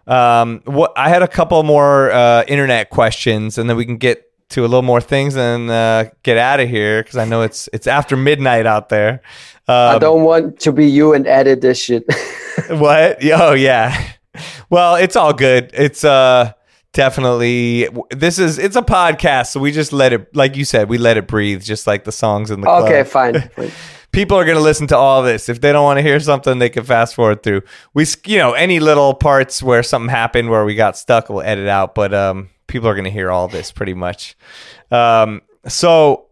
Um, 0.07 0.61
what 0.65 0.93
I 0.95 1.09
had 1.09 1.21
a 1.21 1.27
couple 1.27 1.61
more 1.63 2.11
uh, 2.11 2.43
internet 2.47 2.89
questions 2.89 3.57
and 3.57 3.69
then 3.69 3.75
we 3.75 3.85
can 3.85 3.97
get 3.97 4.26
to 4.49 4.61
a 4.61 4.67
little 4.67 4.81
more 4.81 5.01
things 5.01 5.35
and 5.35 5.69
uh, 5.69 6.05
get 6.23 6.37
out 6.37 6.59
of 6.59 6.69
here 6.69 7.03
because 7.03 7.17
I 7.17 7.25
know 7.25 7.41
it's 7.41 7.67
it's 7.73 7.87
after 7.87 8.15
midnight 8.15 8.65
out 8.65 8.89
there. 8.89 9.21
Um, 9.67 9.95
I 9.95 9.99
don't 9.99 10.23
want 10.23 10.59
to 10.61 10.71
be 10.71 10.87
you 10.87 11.13
and 11.13 11.27
edit 11.27 11.61
this 11.61 11.81
shit. 11.81 12.05
what? 12.69 13.17
Oh 13.23 13.53
yeah. 13.53 14.11
Well, 14.69 14.95
it's 14.95 15.15
all 15.15 15.33
good. 15.33 15.71
It's 15.73 16.03
uh 16.03 16.53
definitely 16.93 17.89
this 18.11 18.39
is 18.39 18.57
it's 18.57 18.75
a 18.75 18.81
podcast, 18.81 19.47
so 19.47 19.59
we 19.59 19.71
just 19.71 19.91
let 19.91 20.13
it 20.13 20.33
like 20.35 20.55
you 20.55 20.63
said, 20.63 20.89
we 20.89 20.97
let 20.97 21.17
it 21.17 21.27
breathe, 21.27 21.61
just 21.63 21.85
like 21.85 22.05
the 22.05 22.11
songs 22.11 22.49
in 22.49 22.61
the 22.61 22.67
club. 22.67 22.85
Okay, 22.85 23.03
fine. 23.03 23.49
People 24.13 24.37
are 24.37 24.45
gonna 24.45 24.61
listen 24.61 24.87
to 24.87 24.97
all 24.97 25.21
this. 25.23 25.49
If 25.49 25.59
they 25.59 25.73
don't 25.73 25.83
want 25.83 25.97
to 25.97 26.01
hear 26.01 26.19
something, 26.21 26.59
they 26.59 26.69
can 26.69 26.85
fast 26.85 27.13
forward 27.13 27.43
through. 27.43 27.61
We, 27.93 28.05
you 28.25 28.37
know, 28.37 28.53
any 28.53 28.79
little 28.79 29.13
parts 29.13 29.61
where 29.61 29.83
something 29.83 30.09
happened 30.09 30.49
where 30.49 30.63
we 30.63 30.75
got 30.75 30.97
stuck, 30.97 31.29
we'll 31.29 31.41
edit 31.41 31.67
out. 31.67 31.93
But 31.93 32.13
um, 32.13 32.49
people 32.67 32.87
are 32.87 32.95
gonna 32.95 33.09
hear 33.09 33.31
all 33.31 33.47
this 33.47 33.71
pretty 33.71 33.93
much. 33.93 34.37
Um, 34.91 35.41
so 35.67 36.27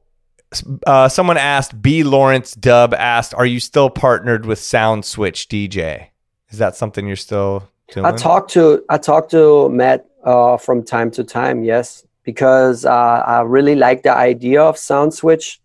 uh, 0.86 1.10
someone 1.10 1.38
asked, 1.38 1.82
B. 1.82 2.04
Lawrence 2.04 2.54
Dub 2.54 2.94
asked, 2.94 3.34
Are 3.34 3.46
you 3.46 3.60
still 3.60 3.90
partnered 3.90 4.46
with 4.46 4.60
SoundSwitch 4.60 5.48
DJ? 5.48 6.08
Is 6.50 6.60
that 6.60 6.76
something 6.76 7.08
you're 7.08 7.16
still 7.16 7.70
doing? 7.92 8.06
I 8.06 8.12
talk 8.12 8.48
to 8.50 8.84
I 8.90 8.98
talk 8.98 9.30
to 9.30 9.70
Matt 9.70 10.06
uh, 10.24 10.58
from 10.58 10.84
time 10.84 11.12
to 11.12 11.24
time, 11.24 11.64
yes, 11.64 12.06
because 12.24 12.86
uh, 12.86 12.92
I 13.26 13.42
really 13.42 13.76
like 13.76 14.04
the 14.04 14.14
idea 14.14 14.62
of 14.62 14.76
SoundSwitch. 14.76 15.60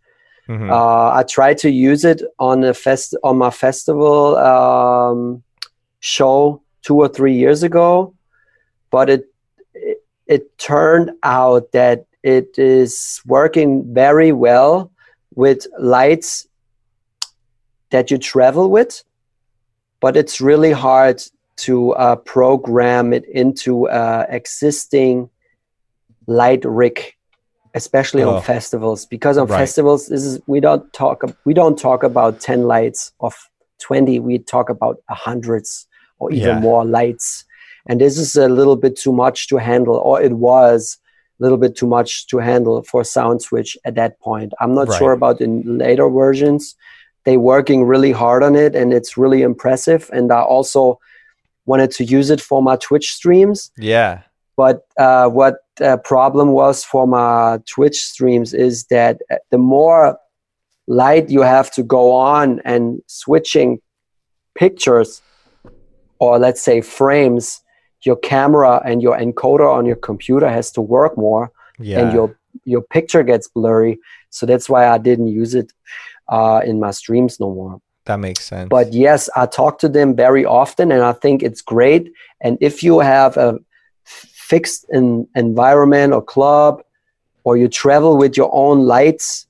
Mm-hmm. 0.49 0.71
Uh, 0.71 1.15
I 1.15 1.23
tried 1.23 1.59
to 1.59 1.71
use 1.71 2.05
it 2.05 2.23
on 2.39 2.65
a 2.65 2.75
fest 2.75 3.17
on 3.23 3.39
my 3.39 3.51
festival 3.51 4.37
um, 4.37 5.43
show 6.01 6.63
two 6.83 6.97
or 6.97 7.09
three 7.09 7.35
years 7.35 7.63
ago, 7.63 8.15
but 8.91 9.11
it, 9.11 9.30
it 10.31 10.57
turned 10.59 11.11
out 11.25 11.73
that 11.73 12.07
it 12.23 12.57
is 12.57 13.21
working 13.27 13.93
very 13.93 14.31
well 14.31 14.93
with 15.35 15.67
lights 15.79 16.47
that 17.91 18.13
you 18.13 18.17
travel 18.17 18.71
with, 18.71 19.03
but 19.99 20.17
it's 20.17 20.41
really 20.41 20.71
hard 20.71 21.21
to 21.57 21.93
uh, 21.95 22.15
program 22.15 23.13
it 23.13 23.25
into 23.29 23.89
uh, 23.89 24.25
existing 24.29 25.29
light 26.29 26.65
rig, 26.65 27.17
especially 27.75 28.23
oh. 28.23 28.37
on 28.37 28.43
festivals. 28.43 29.07
Because 29.07 29.37
on 29.37 29.49
right. 29.49 29.59
festivals, 29.59 30.07
this 30.07 30.25
is 30.25 30.41
we 30.47 30.61
don't 30.61 30.91
talk 30.93 31.25
we 31.45 31.55
don't 31.55 31.77
talk 31.77 32.05
about 32.05 32.39
ten 32.39 32.63
lights 32.63 33.13
of 33.19 33.35
twenty. 33.81 34.21
We 34.21 34.39
talk 34.39 34.71
about 34.71 35.03
hundreds 35.09 35.89
or 36.21 36.31
even 36.31 36.49
yeah. 36.49 36.61
more 36.61 36.85
lights, 36.85 37.45
and 37.87 38.01
this 38.01 38.19
is 38.19 38.37
a 38.37 38.49
little 38.49 38.77
bit 38.77 38.97
too 38.97 39.13
much 39.13 39.49
to 39.49 39.57
handle, 39.57 39.97
or 39.97 40.21
it 40.21 40.33
was 40.33 40.99
a 41.41 41.43
little 41.43 41.59
bit 41.59 41.77
too 41.77 41.87
much 41.87 42.27
to 42.29 42.39
handle 42.39 42.83
for 42.83 43.03
SoundSwitch 43.03 43.77
at 43.85 43.95
that 43.95 44.21
point. 44.21 44.53
I'm 44.61 44.75
not 44.75 44.89
right. 44.89 44.99
sure 44.99 45.13
about 45.13 45.41
in 45.41 45.79
later 45.79 46.09
versions. 46.09 46.77
They're 47.25 47.41
working 47.41 47.85
really 47.85 48.13
hard 48.13 48.43
on 48.43 48.57
it 48.57 48.75
and 48.75 48.93
it's 48.93 49.17
really 49.17 49.43
impressive. 49.43 50.09
And 50.13 50.33
i 50.33 50.41
also 50.41 50.99
wanted 51.67 51.91
to 51.93 52.05
use 52.05 52.31
it 52.31 52.41
for 52.41 52.63
my 52.63 52.77
twitch 52.77 53.13
streams. 53.13 53.71
Yeah. 53.77 54.23
But 54.57 54.87
uh, 54.99 55.29
what 55.29 55.57
the 55.77 55.99
problem 55.99 56.53
was 56.53 56.85
for 56.85 57.07
my 57.07 57.61
twitch 57.67 58.05
streams 58.05 58.53
is 58.53 58.85
that 58.87 59.21
uh, 59.31 59.37
the 59.51 59.59
more 59.59 60.19
light 60.87 61.31
you 61.31 61.41
have 61.41 61.71
to 61.73 61.83
go 61.83 62.13
on 62.13 62.61
and 62.65 63.01
switching 63.07 63.81
pictures 64.55 65.23
or 66.19 66.39
let's 66.39 66.61
say 66.61 66.81
frames 66.81 67.63
your 68.03 68.17
camera 68.17 68.81
and 68.85 69.03
your 69.03 69.19
encoder 69.19 69.73
on 69.73 69.87
your 69.87 69.97
computer 69.97 70.49
has 70.49 70.71
to 70.73 70.81
work 70.81 71.17
more 71.17 71.53
yeah. 71.79 72.01
and 72.01 72.13
your 72.13 72.37
your 72.65 72.83
picture 72.83 73.23
gets 73.23 73.49
blurry. 73.49 73.99
So 74.31 74.47
that's 74.47 74.69
why 74.69 74.89
i 74.89 74.99
didn't 74.99 75.29
use 75.29 75.55
it 75.55 75.73
uh, 76.29 76.61
in 76.65 76.79
my 76.79 76.93
streams 76.93 77.41
no 77.41 77.53
more. 77.55 77.81
That 78.05 78.21
makes 78.21 78.45
sense. 78.45 78.69
But 78.69 78.93
yes 78.93 79.29
i 79.37 79.47
talk 79.47 79.79
to 79.81 79.89
them 79.89 80.17
very 80.17 80.45
often 80.45 80.93
and 80.93 81.03
i 81.03 81.13
think 81.13 81.43
it's 81.43 81.63
great. 81.63 82.13
And 82.41 82.59
if 82.61 82.83
you 82.83 83.01
have 83.01 83.37
a 83.37 83.59
fixed 84.05 84.87
in, 84.91 85.29
environment 85.37 86.13
or 86.13 86.23
club 86.23 86.83
or 87.45 87.57
you 87.57 87.69
travel 87.69 88.17
with 88.17 88.37
your 88.37 88.51
own 88.53 88.81
lights 88.81 89.47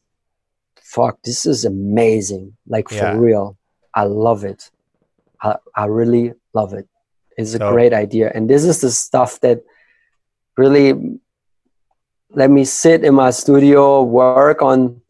fuck 0.82 1.22
this 1.22 1.47
is 1.47 1.64
amazing. 1.64 2.56
Like 2.66 2.89
for 2.89 2.97
yeah. 2.97 3.16
real. 3.16 3.56
I 3.94 4.05
love 4.05 4.44
it. 4.44 4.70
I, 5.40 5.56
I 5.74 5.86
really 5.86 6.32
love 6.52 6.74
it 6.74 6.89
is 7.40 7.54
a 7.54 7.58
so, 7.58 7.72
great 7.72 7.92
idea. 7.92 8.30
And 8.34 8.48
this 8.48 8.64
is 8.64 8.80
the 8.80 8.90
stuff 8.90 9.40
that 9.40 9.62
really 10.56 11.18
let 12.32 12.50
me 12.50 12.64
sit 12.64 13.04
in 13.04 13.14
my 13.14 13.30
studio, 13.30 14.02
work 14.02 14.62
on 14.62 15.00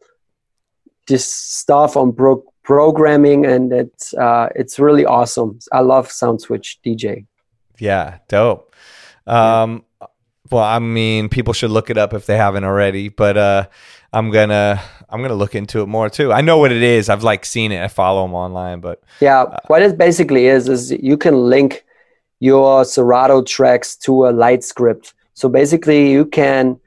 this 1.07 1.25
stuff 1.25 1.95
on 1.95 2.13
pro- 2.13 2.43
programming, 2.63 3.45
and 3.45 3.71
it's 3.71 4.13
uh, 4.13 4.49
it's 4.55 4.79
really 4.79 5.05
awesome. 5.05 5.59
I 5.71 5.81
love 5.81 6.07
SoundSwitch 6.07 6.77
DJ. 6.85 7.25
Yeah, 7.79 8.19
dope. 8.27 8.73
Um, 9.27 9.83
yeah. 10.01 10.07
Well, 10.49 10.63
I 10.63 10.79
mean, 10.79 11.29
people 11.29 11.53
should 11.53 11.71
look 11.71 11.89
it 11.89 11.97
up 11.97 12.13
if 12.13 12.25
they 12.25 12.35
haven't 12.37 12.65
already. 12.65 13.09
But 13.09 13.37
uh, 13.37 13.67
I'm 14.13 14.31
gonna 14.31 14.81
I'm 15.09 15.21
gonna 15.21 15.35
look 15.35 15.55
into 15.55 15.81
it 15.81 15.87
more 15.87 16.09
too. 16.09 16.33
I 16.33 16.41
know 16.41 16.57
what 16.57 16.71
it 16.71 16.83
is. 16.83 17.09
I've 17.09 17.23
like 17.23 17.45
seen 17.45 17.71
it. 17.71 17.81
I 17.81 17.87
follow 17.87 18.23
them 18.23 18.33
online, 18.33 18.81
but 18.81 19.01
yeah, 19.19 19.43
uh, 19.43 19.59
what 19.67 19.81
it 19.81 19.97
basically 19.97 20.47
is 20.47 20.67
is 20.67 20.91
you 20.91 21.17
can 21.17 21.35
link 21.35 21.85
your 22.41 22.83
Serato 22.83 23.41
tracks 23.43 23.95
to 23.95 24.27
a 24.27 24.31
light 24.31 24.63
script. 24.65 25.13
So 25.35 25.47
basically, 25.47 26.11
you 26.11 26.25
can 26.25 26.77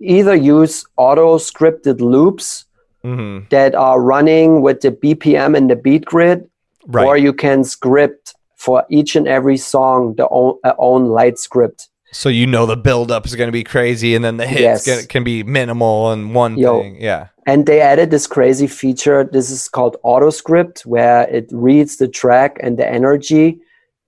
either 0.00 0.34
use 0.34 0.84
auto 0.96 1.38
scripted 1.38 2.00
loops 2.00 2.66
mm-hmm. 3.02 3.46
that 3.50 3.74
are 3.74 4.00
running 4.02 4.60
with 4.60 4.82
the 4.82 4.90
BPM 4.90 5.56
and 5.56 5.70
the 5.70 5.76
beat 5.76 6.04
grid, 6.04 6.50
right. 6.88 7.06
or 7.06 7.16
you 7.16 7.32
can 7.32 7.64
script 7.64 8.34
for 8.56 8.84
each 8.90 9.16
and 9.16 9.28
every 9.28 9.56
song 9.56 10.14
the 10.16 10.28
own, 10.28 10.58
uh, 10.64 10.74
own 10.78 11.06
light 11.06 11.38
script. 11.38 11.88
So 12.12 12.28
you 12.28 12.46
know 12.46 12.66
the 12.66 12.76
buildup 12.76 13.26
is 13.26 13.34
going 13.34 13.48
to 13.48 13.52
be 13.52 13.64
crazy, 13.64 14.14
and 14.14 14.24
then 14.24 14.38
the 14.38 14.46
hits 14.46 14.86
yes. 14.86 15.06
can, 15.06 15.22
be 15.22 15.42
minimal 15.42 16.10
and 16.12 16.34
one 16.34 16.56
Yo. 16.56 16.80
thing. 16.80 17.00
Yeah. 17.00 17.28
And 17.46 17.66
they 17.66 17.80
added 17.80 18.10
this 18.10 18.26
crazy 18.26 18.66
feature. 18.66 19.22
This 19.22 19.50
is 19.50 19.68
called 19.68 19.98
auto 20.02 20.30
script, 20.30 20.84
where 20.86 21.28
it 21.28 21.48
reads 21.52 21.98
the 21.98 22.08
track 22.08 22.58
and 22.60 22.76
the 22.78 22.88
energy, 22.88 23.60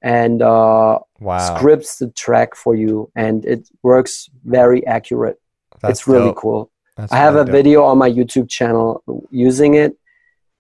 and 0.03 0.43
uh, 0.43 0.99
wow. 1.21 1.39
scripts 1.39 1.99
the 1.99 2.09
track 2.11 2.55
for 2.55 2.75
you, 2.75 3.11
and 3.17 3.45
it 3.45 3.69
works 3.83 4.31
very 4.45 4.87
accurate. 4.87 5.41
That's 5.81 6.01
it's 6.01 6.09
really 6.09 6.27
dope. 6.27 6.37
cool. 6.37 6.71
That's 6.97 7.13
I 7.13 7.17
have 7.17 7.37
a 7.37 7.45
dope. 7.45 7.53
video 7.53 7.85
on 7.85 7.99
my 7.99 8.11
YouTube 8.11 8.49
channel 8.49 9.03
using 9.31 9.75
it, 9.75 9.97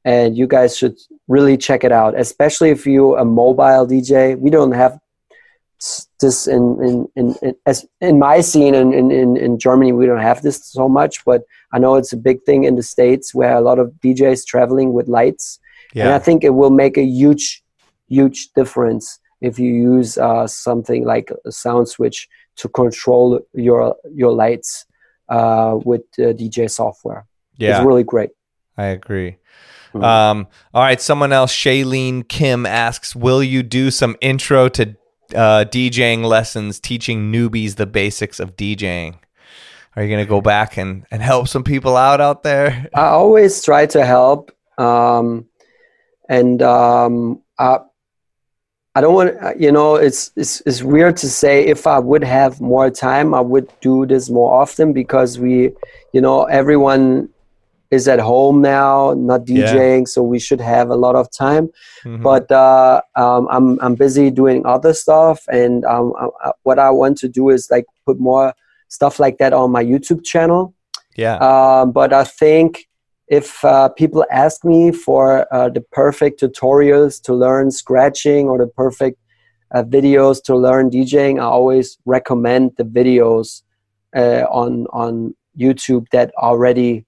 and 0.04 0.36
you 0.36 0.46
guys 0.46 0.76
should 0.76 0.96
really 1.28 1.56
check 1.56 1.84
it 1.84 1.92
out. 1.92 2.18
Especially 2.18 2.70
if 2.70 2.86
you're 2.86 3.18
a 3.18 3.24
mobile 3.24 3.86
DJ. 3.86 4.38
We 4.38 4.50
don't 4.50 4.72
have 4.72 4.98
this 6.20 6.48
in 6.48 6.82
in, 6.82 7.08
in, 7.14 7.34
in 7.42 7.54
as 7.64 7.86
in 8.00 8.18
my 8.18 8.40
scene 8.40 8.74
in, 8.74 8.92
in 8.92 9.36
in 9.36 9.58
Germany. 9.58 9.92
We 9.92 10.06
don't 10.06 10.20
have 10.20 10.42
this 10.42 10.64
so 10.64 10.88
much, 10.88 11.24
but 11.24 11.42
I 11.72 11.78
know 11.78 11.94
it's 11.94 12.12
a 12.12 12.16
big 12.16 12.42
thing 12.42 12.64
in 12.64 12.74
the 12.74 12.82
states 12.82 13.34
where 13.34 13.54
a 13.54 13.60
lot 13.60 13.78
of 13.78 13.92
DJs 14.02 14.46
traveling 14.46 14.92
with 14.92 15.06
lights, 15.06 15.60
yeah. 15.94 16.04
and 16.04 16.14
I 16.14 16.18
think 16.18 16.42
it 16.42 16.54
will 16.54 16.70
make 16.70 16.96
a 16.96 17.04
huge 17.04 17.62
huge 18.08 18.52
difference 18.54 19.20
if 19.40 19.58
you 19.58 19.72
use 19.72 20.18
uh, 20.18 20.46
something 20.46 21.04
like 21.04 21.30
a 21.30 21.50
SoundSwitch 21.50 22.26
to 22.56 22.68
control 22.68 23.40
your 23.54 23.96
your 24.12 24.32
lights 24.32 24.86
uh, 25.28 25.78
with 25.84 26.02
uh, 26.18 26.32
DJ 26.34 26.70
software. 26.70 27.26
Yeah, 27.56 27.76
it's 27.76 27.86
really 27.86 28.04
great. 28.04 28.30
I 28.76 28.86
agree. 28.86 29.38
Mm-hmm. 29.88 30.04
Um, 30.04 30.46
all 30.74 30.82
right, 30.82 31.00
someone 31.00 31.32
else, 31.32 31.52
Shailene 31.52 32.28
Kim 32.28 32.66
asks, 32.66 33.16
"Will 33.16 33.42
you 33.42 33.62
do 33.62 33.90
some 33.90 34.16
intro 34.20 34.68
to 34.70 34.96
uh, 35.34 35.64
DJing 35.64 36.24
lessons, 36.24 36.80
teaching 36.80 37.32
newbies 37.32 37.76
the 37.76 37.86
basics 37.86 38.40
of 38.40 38.56
DJing?" 38.56 39.18
Are 39.96 40.02
you 40.02 40.08
going 40.08 40.24
to 40.24 40.28
go 40.28 40.40
back 40.40 40.76
and, 40.76 41.04
and 41.10 41.20
help 41.20 41.48
some 41.48 41.64
people 41.64 41.96
out 41.96 42.20
out 42.20 42.44
there? 42.44 42.88
I 42.94 43.06
always 43.06 43.60
try 43.64 43.86
to 43.86 44.06
help. 44.06 44.52
Um, 44.78 45.46
and 46.28 46.62
um, 46.62 47.42
I, 47.58 47.78
I 48.98 49.00
don't 49.00 49.14
want 49.14 49.40
uh, 49.40 49.52
you 49.56 49.70
know 49.70 49.94
it's, 49.94 50.32
it's 50.34 50.60
it's 50.66 50.82
weird 50.82 51.16
to 51.18 51.28
say 51.28 51.64
if 51.64 51.86
I 51.86 52.00
would 52.00 52.24
have 52.24 52.60
more 52.60 52.90
time 52.90 53.32
I 53.32 53.40
would 53.40 53.70
do 53.80 54.04
this 54.06 54.28
more 54.28 54.60
often 54.60 54.92
because 54.92 55.38
we 55.38 55.70
you 56.12 56.20
know 56.20 56.46
everyone 56.46 57.28
is 57.92 58.08
at 58.08 58.18
home 58.18 58.60
now 58.60 59.14
not 59.16 59.42
DJing 59.44 60.00
yeah. 60.00 60.04
so 60.04 60.24
we 60.24 60.40
should 60.40 60.60
have 60.60 60.90
a 60.90 60.96
lot 60.96 61.14
of 61.14 61.30
time 61.30 61.68
mm-hmm. 62.04 62.24
but 62.24 62.50
uh, 62.50 63.00
um, 63.14 63.46
I'm 63.52 63.78
I'm 63.80 63.94
busy 63.94 64.32
doing 64.32 64.66
other 64.66 64.92
stuff 64.92 65.46
and 65.46 65.84
um, 65.84 66.12
I, 66.18 66.24
uh, 66.24 66.30
uh, 66.46 66.52
what 66.64 66.80
I 66.80 66.90
want 66.90 67.18
to 67.18 67.28
do 67.28 67.50
is 67.50 67.70
like 67.70 67.86
put 68.04 68.18
more 68.18 68.52
stuff 68.88 69.20
like 69.20 69.38
that 69.38 69.52
on 69.52 69.70
my 69.70 69.84
YouTube 69.84 70.24
channel 70.24 70.74
yeah 71.14 71.36
um, 71.36 71.92
but 71.92 72.12
I 72.12 72.24
think 72.24 72.87
if 73.30 73.64
uh, 73.64 73.88
people 73.90 74.24
ask 74.30 74.64
me 74.64 74.90
for 74.90 75.52
uh, 75.52 75.68
the 75.68 75.80
perfect 75.80 76.40
tutorials 76.40 77.20
to 77.22 77.34
learn 77.34 77.70
scratching 77.70 78.48
or 78.48 78.58
the 78.58 78.66
perfect 78.66 79.18
uh, 79.74 79.82
videos 79.82 80.42
to 80.44 80.56
learn 80.56 80.90
DJing, 80.90 81.38
I 81.38 81.44
always 81.44 81.98
recommend 82.06 82.72
the 82.76 82.84
videos 82.84 83.62
uh, 84.16 84.44
on 84.50 84.86
on 84.92 85.34
YouTube 85.58 86.08
that 86.10 86.32
already 86.36 87.04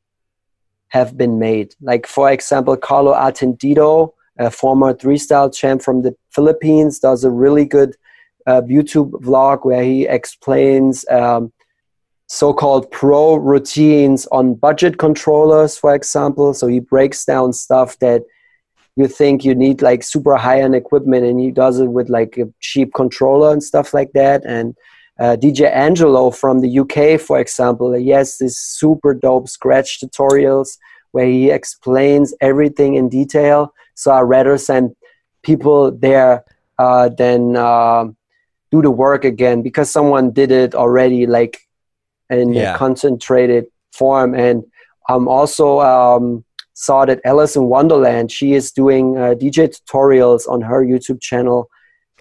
have 0.88 1.16
been 1.16 1.38
made. 1.38 1.74
Like 1.80 2.06
for 2.06 2.30
example, 2.30 2.76
Carlo 2.76 3.14
Atendido, 3.14 4.12
a 4.38 4.50
former 4.50 4.92
three 4.92 5.18
style 5.18 5.48
champ 5.48 5.80
from 5.82 6.02
the 6.02 6.14
Philippines, 6.30 6.98
does 6.98 7.24
a 7.24 7.30
really 7.30 7.64
good 7.64 7.96
uh, 8.46 8.60
YouTube 8.62 9.12
vlog 9.22 9.64
where 9.64 9.82
he 9.82 10.06
explains. 10.06 11.08
Um, 11.08 11.52
so-called 12.32 12.88
pro 12.92 13.34
routines 13.34 14.24
on 14.28 14.54
budget 14.54 14.98
controllers 14.98 15.76
for 15.76 15.92
example. 15.92 16.54
So 16.54 16.68
he 16.68 16.78
breaks 16.78 17.24
down 17.24 17.52
stuff 17.52 17.98
that 17.98 18.22
you 18.94 19.08
think 19.08 19.44
you 19.44 19.52
need 19.52 19.82
like 19.82 20.04
super 20.04 20.36
high-end 20.36 20.76
equipment 20.76 21.24
and 21.24 21.40
he 21.40 21.50
does 21.50 21.80
it 21.80 21.88
with 21.88 22.08
like 22.08 22.38
a 22.38 22.44
cheap 22.60 22.94
controller 22.94 23.52
and 23.52 23.60
stuff 23.60 23.92
like 23.92 24.12
that. 24.12 24.44
And 24.46 24.76
uh, 25.18 25.36
dj 25.42 25.68
angelo 25.72 26.30
from 26.30 26.60
the 26.60 26.78
uk 26.78 27.20
for 27.20 27.40
example 27.40 27.92
he 27.92 28.10
has 28.10 28.38
these 28.38 28.56
super 28.56 29.12
dope 29.12 29.48
scratch 29.48 30.00
tutorials 30.00 30.78
where 31.10 31.26
he 31.26 31.50
explains 31.50 32.32
everything 32.40 32.94
in 32.94 33.08
detail. 33.08 33.74
So 33.96 34.12
i 34.12 34.20
rather 34.20 34.56
send 34.56 34.94
people 35.42 35.90
there 35.90 36.44
uh, 36.78 37.08
than 37.08 37.56
uh, 37.56 38.04
do 38.70 38.82
the 38.82 38.90
work 38.92 39.24
again 39.24 39.62
because 39.62 39.90
someone 39.90 40.30
did 40.30 40.52
it 40.52 40.76
already 40.76 41.26
like 41.26 41.66
in 42.30 42.52
yeah. 42.52 42.74
a 42.74 42.78
concentrated 42.78 43.66
form. 43.92 44.34
And 44.34 44.64
I'm 45.08 45.28
also 45.28 45.80
um, 45.80 46.44
saw 46.74 47.04
that 47.04 47.20
Alison 47.24 47.64
Wonderland, 47.64 48.30
she 48.32 48.54
is 48.54 48.72
doing 48.72 49.16
uh, 49.16 49.34
DJ 49.34 49.74
tutorials 49.74 50.48
on 50.48 50.62
her 50.62 50.84
YouTube 50.84 51.20
channel. 51.20 51.68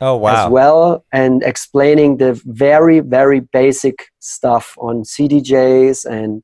Oh, 0.02 0.15
wow. 0.15 0.45
As 0.45 0.49
well, 0.49 1.03
and 1.11 1.44
explaining 1.44 2.18
the 2.18 2.41
very, 2.45 3.02
very 3.02 3.41
basic 3.41 4.06
stuff 4.19 4.77
on 4.77 5.03
CDJs 5.03 6.06
and 6.06 6.41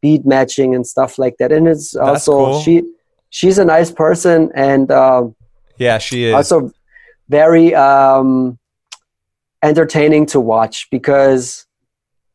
beat 0.00 0.24
matching 0.24 0.72
and 0.72 0.86
stuff 0.86 1.18
like 1.18 1.36
that. 1.38 1.50
And 1.50 1.66
it's 1.66 1.92
That's 1.92 2.28
also 2.28 2.32
cool. 2.32 2.60
she 2.60 2.82
she's 3.30 3.58
a 3.58 3.64
nice 3.64 3.90
person 3.90 4.52
and 4.54 4.92
um, 4.92 5.34
yeah, 5.78 5.98
she 5.98 6.26
is 6.26 6.34
also 6.34 6.70
very 7.28 7.74
um, 7.74 8.58
entertaining 9.62 10.26
to 10.26 10.40
watch 10.40 10.88
because 10.90 11.66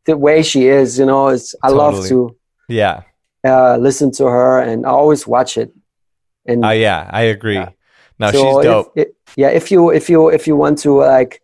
the 0.07 0.17
way 0.17 0.41
she 0.41 0.67
is, 0.67 0.97
you 0.97 1.05
know, 1.05 1.27
it's 1.27 1.53
I 1.61 1.69
totally. 1.69 1.93
love 1.93 2.07
to 2.07 2.35
yeah 2.67 3.03
uh, 3.43 3.77
listen 3.77 4.11
to 4.13 4.25
her, 4.25 4.59
and 4.59 4.85
I 4.85 4.89
always 4.89 5.27
watch 5.27 5.57
it. 5.57 5.71
And 6.45 6.65
uh, 6.65 6.69
yeah, 6.69 7.09
I 7.11 7.23
agree. 7.23 7.55
Yeah. 7.55 7.69
No, 8.19 8.31
so 8.31 8.37
she's 8.37 8.63
dope. 8.63 8.93
If, 8.95 9.07
yeah, 9.35 9.49
if 9.49 9.71
you 9.71 9.91
if 9.91 10.09
you 10.09 10.29
if 10.29 10.47
you 10.47 10.55
want 10.55 10.79
to 10.79 10.97
like 10.97 11.41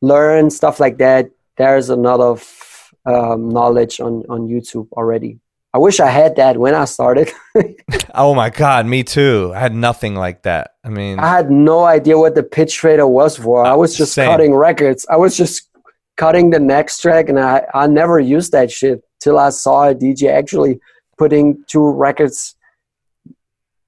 learn 0.00 0.50
stuff 0.50 0.78
like 0.78 0.98
that, 0.98 1.30
there's 1.56 1.88
a 1.88 1.96
lot 1.96 2.20
of 2.20 2.92
um, 3.06 3.48
knowledge 3.48 4.00
on 4.00 4.24
on 4.28 4.48
YouTube 4.48 4.88
already. 4.92 5.40
I 5.72 5.78
wish 5.78 5.98
I 5.98 6.08
had 6.08 6.36
that 6.36 6.56
when 6.56 6.72
I 6.72 6.84
started. 6.84 7.32
oh 8.14 8.32
my 8.32 8.48
god, 8.50 8.86
me 8.86 9.02
too. 9.02 9.50
I 9.52 9.58
had 9.58 9.74
nothing 9.74 10.14
like 10.14 10.42
that. 10.44 10.76
I 10.84 10.88
mean, 10.88 11.18
I 11.18 11.28
had 11.28 11.50
no 11.50 11.84
idea 11.84 12.16
what 12.16 12.36
the 12.36 12.44
pitch 12.44 12.78
fader 12.78 13.08
was 13.08 13.36
for. 13.36 13.66
I 13.66 13.74
was 13.74 13.96
just 13.96 14.12
same. 14.12 14.30
cutting 14.30 14.54
records. 14.54 15.04
I 15.10 15.16
was 15.16 15.36
just 15.36 15.68
cutting 16.16 16.50
the 16.50 16.60
next 16.60 17.00
track, 17.00 17.28
and 17.28 17.38
I, 17.38 17.66
I 17.74 17.86
never 17.86 18.18
used 18.20 18.52
that 18.52 18.70
shit 18.70 19.02
till 19.20 19.38
I 19.38 19.50
saw 19.50 19.88
a 19.88 19.94
DJ 19.94 20.30
actually 20.30 20.80
putting 21.16 21.64
two 21.66 21.90
records 21.90 22.56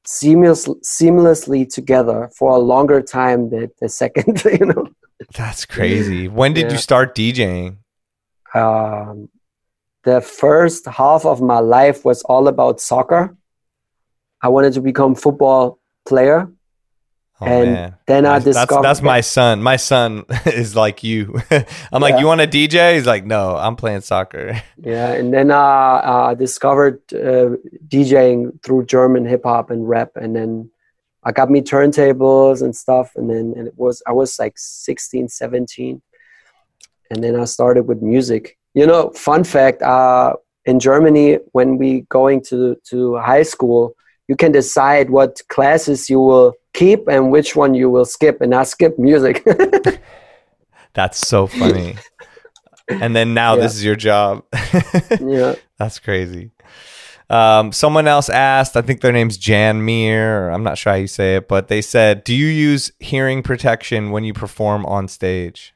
seamless, 0.04 0.66
seamlessly 0.66 1.72
together 1.72 2.30
for 2.36 2.52
a 2.52 2.58
longer 2.58 3.02
time 3.02 3.50
than 3.50 3.70
the 3.80 3.88
second, 3.88 4.44
you 4.60 4.66
know. 4.66 4.88
That's 5.34 5.66
crazy. 5.66 6.28
When 6.28 6.52
did 6.52 6.66
yeah. 6.66 6.72
you 6.72 6.78
start 6.78 7.14
DJing? 7.14 7.78
Um, 8.54 9.28
the 10.04 10.20
first 10.20 10.86
half 10.86 11.26
of 11.26 11.40
my 11.40 11.58
life 11.58 12.04
was 12.04 12.22
all 12.22 12.48
about 12.48 12.80
soccer. 12.80 13.36
I 14.40 14.48
wanted 14.48 14.74
to 14.74 14.80
become 14.80 15.14
football 15.14 15.80
player 16.06 16.48
Oh, 17.38 17.44
and 17.46 17.72
man. 17.72 17.94
then 18.06 18.24
I 18.24 18.38
discovered 18.38 18.82
that's, 18.82 19.00
that's 19.00 19.02
my 19.02 19.20
son. 19.20 19.62
My 19.62 19.76
son 19.76 20.24
is 20.46 20.74
like 20.74 21.02
you. 21.04 21.38
I'm 21.50 21.64
yeah. 21.92 21.98
like, 21.98 22.18
you 22.18 22.26
want 22.26 22.40
a 22.40 22.46
DJ? 22.46 22.94
He's 22.94 23.06
like, 23.06 23.26
no, 23.26 23.56
I'm 23.56 23.76
playing 23.76 24.00
soccer. 24.00 24.62
Yeah, 24.78 25.12
and 25.12 25.32
then 25.34 25.50
uh, 25.50 26.00
I 26.04 26.34
discovered 26.34 27.00
uh, 27.12 27.56
DJing 27.88 28.62
through 28.62 28.86
German 28.86 29.24
hip 29.24 29.42
hop 29.44 29.70
and 29.70 29.88
rap, 29.88 30.12
and 30.14 30.36
then 30.36 30.70
I 31.24 31.32
got 31.32 31.50
me 31.50 31.60
turntables 31.60 32.62
and 32.62 32.76
stuff, 32.76 33.12
and 33.16 33.28
then 33.28 33.54
and 33.56 33.66
it 33.66 33.74
was 33.76 34.02
I 34.06 34.12
was 34.12 34.38
like 34.38 34.54
16, 34.56 35.28
17, 35.28 36.02
and 37.10 37.24
then 37.24 37.40
I 37.40 37.44
started 37.46 37.88
with 37.88 38.00
music. 38.00 38.58
You 38.74 38.86
know, 38.86 39.10
fun 39.10 39.44
fact: 39.44 39.82
uh, 39.82 40.34
in 40.66 40.78
Germany, 40.78 41.38
when 41.52 41.78
we 41.78 42.02
going 42.02 42.42
to 42.44 42.76
to 42.90 43.16
high 43.16 43.44
school, 43.44 43.94
you 44.28 44.36
can 44.36 44.52
decide 44.52 45.10
what 45.10 45.40
classes 45.48 46.08
you 46.08 46.20
will 46.20 46.54
keep 46.76 47.08
and 47.08 47.30
which 47.30 47.56
one 47.56 47.74
you 47.74 47.90
will 47.90 48.04
skip 48.04 48.40
and 48.40 48.50
not 48.50 48.68
skip 48.68 48.98
music 48.98 49.42
that's 50.94 51.26
so 51.26 51.46
funny 51.46 51.96
and 52.88 53.16
then 53.16 53.34
now 53.34 53.54
yeah. 53.54 53.62
this 53.62 53.74
is 53.74 53.84
your 53.84 53.96
job 53.96 54.44
yeah 55.20 55.54
that's 55.78 55.98
crazy 55.98 56.50
Um, 57.28 57.72
someone 57.72 58.06
else 58.06 58.28
asked, 58.28 58.76
I 58.76 58.82
think 58.82 59.00
their 59.00 59.10
name's 59.10 59.36
Jan 59.36 59.84
Mir, 59.84 60.48
I'm 60.48 60.62
not 60.62 60.78
sure 60.78 60.92
how 60.92 60.96
you 60.96 61.08
say 61.08 61.34
it, 61.34 61.48
but 61.48 61.66
they 61.66 61.82
said, 61.82 62.22
Do 62.22 62.32
you 62.32 62.46
use 62.46 62.92
hearing 63.00 63.42
protection 63.42 64.12
when 64.12 64.22
you 64.22 64.32
perform 64.32 64.86
on 64.86 65.08
stage? 65.08 65.74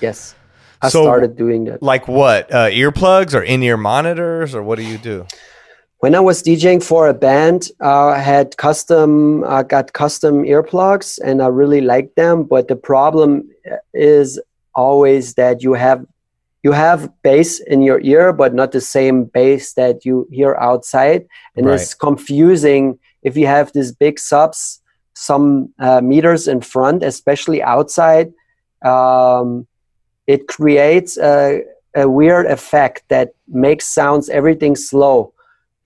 Yes. 0.00 0.36
I 0.80 0.88
so, 0.88 1.02
started 1.02 1.36
doing 1.36 1.64
that. 1.64 1.82
Like 1.82 2.06
what? 2.06 2.52
Uh, 2.52 2.68
earplugs 2.68 3.34
or 3.34 3.42
in 3.42 3.60
ear 3.62 3.76
monitors, 3.76 4.54
or 4.54 4.62
what 4.62 4.78
do 4.78 4.84
you 4.84 4.98
do? 4.98 5.26
When 6.00 6.14
I 6.14 6.20
was 6.20 6.42
DJing 6.42 6.82
for 6.82 7.08
a 7.08 7.14
band, 7.14 7.70
uh, 7.80 8.08
I 8.08 8.18
had 8.18 8.56
custom, 8.58 9.44
I 9.44 9.60
uh, 9.60 9.62
got 9.62 9.94
custom 9.94 10.44
earplugs, 10.44 11.18
and 11.24 11.42
I 11.42 11.46
really 11.46 11.80
liked 11.80 12.16
them. 12.16 12.44
But 12.44 12.68
the 12.68 12.76
problem 12.76 13.48
is 13.94 14.38
always 14.74 15.34
that 15.34 15.62
you 15.62 15.72
have 15.72 16.04
you 16.62 16.72
have 16.72 17.10
bass 17.22 17.60
in 17.60 17.80
your 17.80 18.00
ear, 18.00 18.32
but 18.32 18.52
not 18.52 18.72
the 18.72 18.80
same 18.80 19.24
bass 19.24 19.74
that 19.74 20.04
you 20.04 20.28
hear 20.30 20.54
outside, 20.56 21.26
and 21.54 21.66
right. 21.66 21.74
it's 21.76 21.94
confusing 21.94 22.98
if 23.22 23.36
you 23.36 23.46
have 23.46 23.72
these 23.72 23.92
big 23.92 24.18
subs, 24.18 24.82
some 25.14 25.72
uh, 25.78 26.00
meters 26.02 26.46
in 26.46 26.60
front, 26.60 27.02
especially 27.02 27.62
outside. 27.62 28.34
Um, 28.84 29.66
it 30.26 30.46
creates 30.48 31.16
a, 31.16 31.62
a 31.94 32.08
weird 32.08 32.46
effect 32.46 33.04
that 33.08 33.30
makes 33.48 33.86
sounds 33.86 34.28
everything 34.28 34.76
slow 34.76 35.32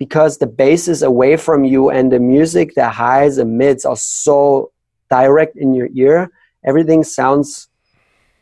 because 0.01 0.39
the 0.39 0.47
bass 0.47 0.89
is 0.89 1.03
away 1.03 1.37
from 1.37 1.63
you 1.63 1.91
and 1.91 2.11
the 2.11 2.19
music, 2.19 2.75
the 2.75 2.89
highs 2.89 3.37
and 3.37 3.59
mids 3.59 3.85
are 3.85 3.97
so 3.97 4.73
direct 5.11 5.57
in 5.57 5.75
your 5.75 5.91
ear. 5.95 6.33
Everything 6.65 7.05
sounds 7.05 7.69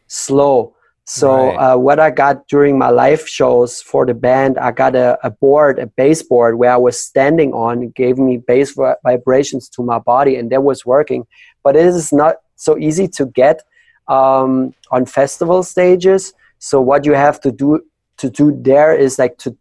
slow. 0.06 0.76
So 1.04 1.48
right. 1.48 1.56
uh, 1.56 1.76
what 1.76 1.98
I 1.98 2.10
got 2.10 2.46
during 2.46 2.78
my 2.78 2.90
live 2.90 3.28
shows 3.28 3.82
for 3.82 4.06
the 4.06 4.14
band, 4.14 4.56
I 4.56 4.70
got 4.70 4.94
a, 4.94 5.18
a 5.24 5.30
board, 5.30 5.80
a 5.80 5.86
bass 5.86 6.22
board 6.22 6.58
where 6.58 6.70
I 6.70 6.76
was 6.76 7.00
standing 7.00 7.52
on. 7.52 7.82
It 7.82 7.94
gave 7.94 8.18
me 8.18 8.36
bass 8.36 8.76
vibrations 9.02 9.68
to 9.70 9.82
my 9.82 9.98
body, 9.98 10.36
and 10.36 10.52
that 10.52 10.62
was 10.62 10.86
working. 10.86 11.26
But 11.64 11.74
it 11.74 11.86
is 11.86 12.12
not 12.12 12.36
so 12.54 12.78
easy 12.78 13.08
to 13.08 13.26
get 13.26 13.62
um, 14.06 14.74
on 14.92 15.06
festival 15.06 15.64
stages. 15.64 16.34
So 16.60 16.80
what 16.80 17.04
you 17.04 17.14
have 17.14 17.40
to 17.40 17.50
do 17.50 17.80
to 18.18 18.30
do 18.30 18.56
there 18.62 18.94
is 18.94 19.18
like 19.18 19.38
to 19.38 19.56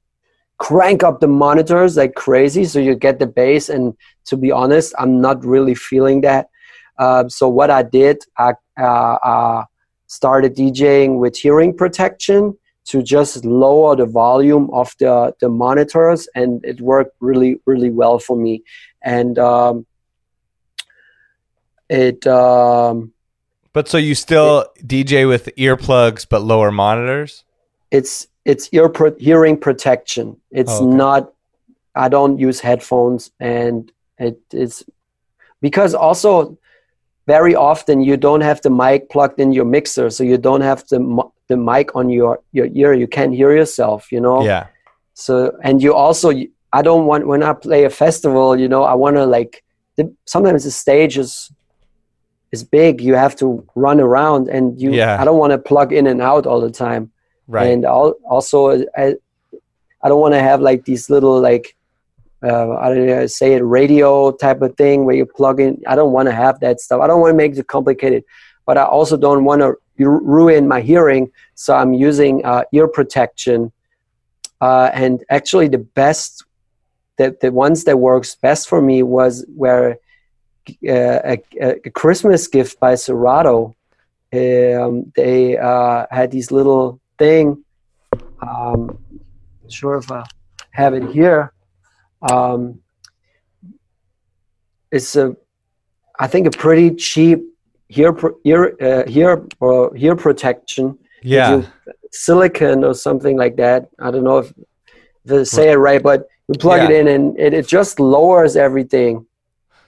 crank 0.57 1.03
up 1.03 1.19
the 1.19 1.27
monitors 1.27 1.97
like 1.97 2.15
crazy, 2.15 2.65
so 2.65 2.79
you 2.79 2.95
get 2.95 3.19
the 3.19 3.27
bass. 3.27 3.69
And 3.69 3.95
to 4.25 4.38
be 4.38 4.51
honest, 4.51 4.93
I'm 4.97 5.21
not 5.21 5.45
really 5.45 5.75
feeling 5.75 6.21
that. 6.21 6.49
Uh, 6.97 7.27
so 7.29 7.47
what 7.47 7.69
I 7.69 7.84
did, 7.84 8.23
I. 8.38 8.53
Uh, 8.79 9.17
uh, 9.23 9.63
started 10.07 10.55
DJing 10.55 11.19
with 11.19 11.38
hearing 11.38 11.75
protection 11.75 12.57
to 12.85 13.03
just 13.03 13.43
lower 13.43 13.95
the 13.95 14.05
volume 14.05 14.69
of 14.71 14.95
the, 14.99 15.35
the 15.41 15.49
monitors 15.49 16.27
and 16.34 16.63
it 16.63 16.79
worked 16.79 17.15
really 17.19 17.59
really 17.65 17.89
well 17.89 18.17
for 18.17 18.38
me 18.38 18.63
and 19.03 19.38
um, 19.38 19.85
it 21.89 22.25
um, 22.25 23.11
but 23.73 23.89
so 23.89 23.97
you 23.97 24.15
still 24.15 24.65
it, 24.77 24.88
dj 24.88 25.27
with 25.27 25.49
earplugs 25.57 26.25
but 26.27 26.41
lower 26.41 26.71
monitors 26.71 27.43
it's 27.91 28.27
it's 28.47 28.69
ear 28.71 28.89
pro- 28.89 29.19
hearing 29.19 29.57
protection. 29.57 30.37
It's 30.51 30.71
oh, 30.71 30.87
okay. 30.87 30.97
not 31.03 31.33
i 31.97 32.07
don't 32.07 32.37
use 32.37 32.59
headphones 32.59 33.31
and 33.39 33.91
it 34.19 34.39
is 34.51 34.85
because 35.61 35.95
also 35.95 36.57
very 37.25 37.55
often 37.55 38.01
you 38.01 38.15
don't 38.15 38.41
have 38.41 38.61
the 38.61 38.69
mic 38.69 39.09
plugged 39.09 39.39
in 39.39 39.51
your 39.51 39.65
mixer 39.65 40.09
so 40.09 40.23
you 40.23 40.37
don't 40.37 40.61
have 40.61 40.87
the 40.89 40.99
the 41.49 41.57
mic 41.57 41.95
on 41.95 42.09
your 42.09 42.39
your 42.51 42.67
ear. 42.73 42.93
You 42.93 43.07
can't 43.07 43.33
hear 43.33 43.51
yourself 43.55 44.11
you 44.11 44.21
know? 44.21 44.43
Yeah. 44.43 44.67
So 45.13 45.57
and 45.63 45.81
you 45.81 45.93
also 45.93 46.31
i 46.71 46.81
don't 46.81 47.05
want 47.05 47.25
when 47.25 47.41
i 47.41 47.53
play 47.53 47.83
a 47.85 47.89
festival 47.89 48.47
you 48.61 48.69
know 48.73 48.83
i 48.83 48.93
want 48.93 49.15
to 49.15 49.25
like 49.25 49.63
the, 49.95 50.03
sometimes 50.25 50.63
the 50.63 50.71
stage 50.71 51.17
is 51.17 51.51
is 52.51 52.63
big. 52.63 53.01
You 53.01 53.15
have 53.15 53.35
to 53.37 53.47
run 53.75 53.99
around 53.99 54.47
and 54.47 54.79
you 54.81 54.93
yeah. 54.93 55.21
i 55.21 55.25
don't 55.25 55.39
want 55.43 55.51
to 55.51 55.57
plug 55.57 55.91
in 55.91 56.05
and 56.07 56.21
out 56.21 56.45
all 56.45 56.61
the 56.61 56.75
time 56.87 57.11
right 57.47 57.71
and 57.71 57.85
also 57.85 58.83
i 58.97 59.15
i 60.03 60.09
don't 60.09 60.21
want 60.21 60.33
to 60.33 60.39
have 60.39 60.61
like 60.61 60.85
these 60.85 61.09
little 61.09 61.39
like 61.39 61.77
uh, 62.43 62.77
I 62.77 62.89
don't 62.89 63.07
know, 63.07 63.25
say 63.27 63.53
it 63.53 63.63
radio 63.63 64.31
type 64.31 64.61
of 64.61 64.75
thing 64.77 65.05
where 65.05 65.15
you 65.15 65.25
plug 65.25 65.59
in. 65.59 65.81
I 65.87 65.95
don't 65.95 66.11
want 66.11 66.27
to 66.27 66.35
have 66.35 66.59
that 66.59 66.79
stuff. 66.79 67.01
I 67.01 67.07
don't 67.07 67.21
want 67.21 67.31
to 67.31 67.37
make 67.37 67.57
it 67.57 67.67
complicated, 67.67 68.23
but 68.65 68.77
I 68.77 68.83
also 68.83 69.17
don't 69.17 69.43
want 69.43 69.61
to 69.61 69.75
ruin 69.97 70.67
my 70.67 70.81
hearing. 70.81 71.31
So 71.55 71.75
I'm 71.75 71.93
using 71.93 72.45
uh, 72.45 72.63
ear 72.71 72.87
protection. 72.87 73.71
Uh, 74.61 74.89
and 74.93 75.23
actually, 75.29 75.67
the 75.67 75.79
best, 75.79 76.45
the, 77.17 77.35
the 77.41 77.51
ones 77.51 77.85
that 77.85 77.97
works 77.97 78.35
best 78.35 78.67
for 78.67 78.81
me 78.81 79.01
was 79.01 79.45
where 79.55 79.97
uh, 80.87 81.33
a, 81.33 81.43
a, 81.59 81.89
Christmas 81.91 82.47
gift 82.47 82.79
by 82.79 82.95
Serato. 82.95 83.75
Um, 84.33 85.11
they 85.15 85.57
uh, 85.57 86.05
had 86.11 86.31
these 86.31 86.51
little 86.51 86.99
thing. 87.18 87.64
Um, 88.41 88.98
sure 89.68 89.98
if 89.98 90.11
I 90.11 90.23
have 90.72 90.94
it 90.94 91.10
here 91.11 91.53
um, 92.22 92.80
it's 94.91 95.15
a, 95.15 95.35
I 96.19 96.27
think, 96.27 96.48
a 96.48 96.52
pretty 96.52 96.95
cheap 96.95 97.44
ear 97.89 98.15
ear 98.44 98.76
uh, 98.81 99.03
ear 99.07 99.45
or 99.60 99.95
ear 99.95 100.15
protection. 100.15 100.98
Yeah, 101.23 101.64
silicon 102.11 102.84
or 102.84 102.94
something 102.94 103.38
like 103.38 103.57
that. 103.57 103.89
I 103.99 104.11
don't 104.11 104.23
know 104.23 104.39
if, 104.39 104.53
if 105.26 105.48
say 105.48 105.72
it 105.72 105.76
right, 105.76 106.02
but 106.02 106.27
you 106.48 106.56
plug 106.56 106.81
yeah. 106.81 106.89
it 106.89 107.07
in 107.07 107.07
and 107.07 107.39
it, 107.39 107.53
it 107.53 107.68
just 107.68 107.99
lowers 107.99 108.56
everything. 108.56 109.26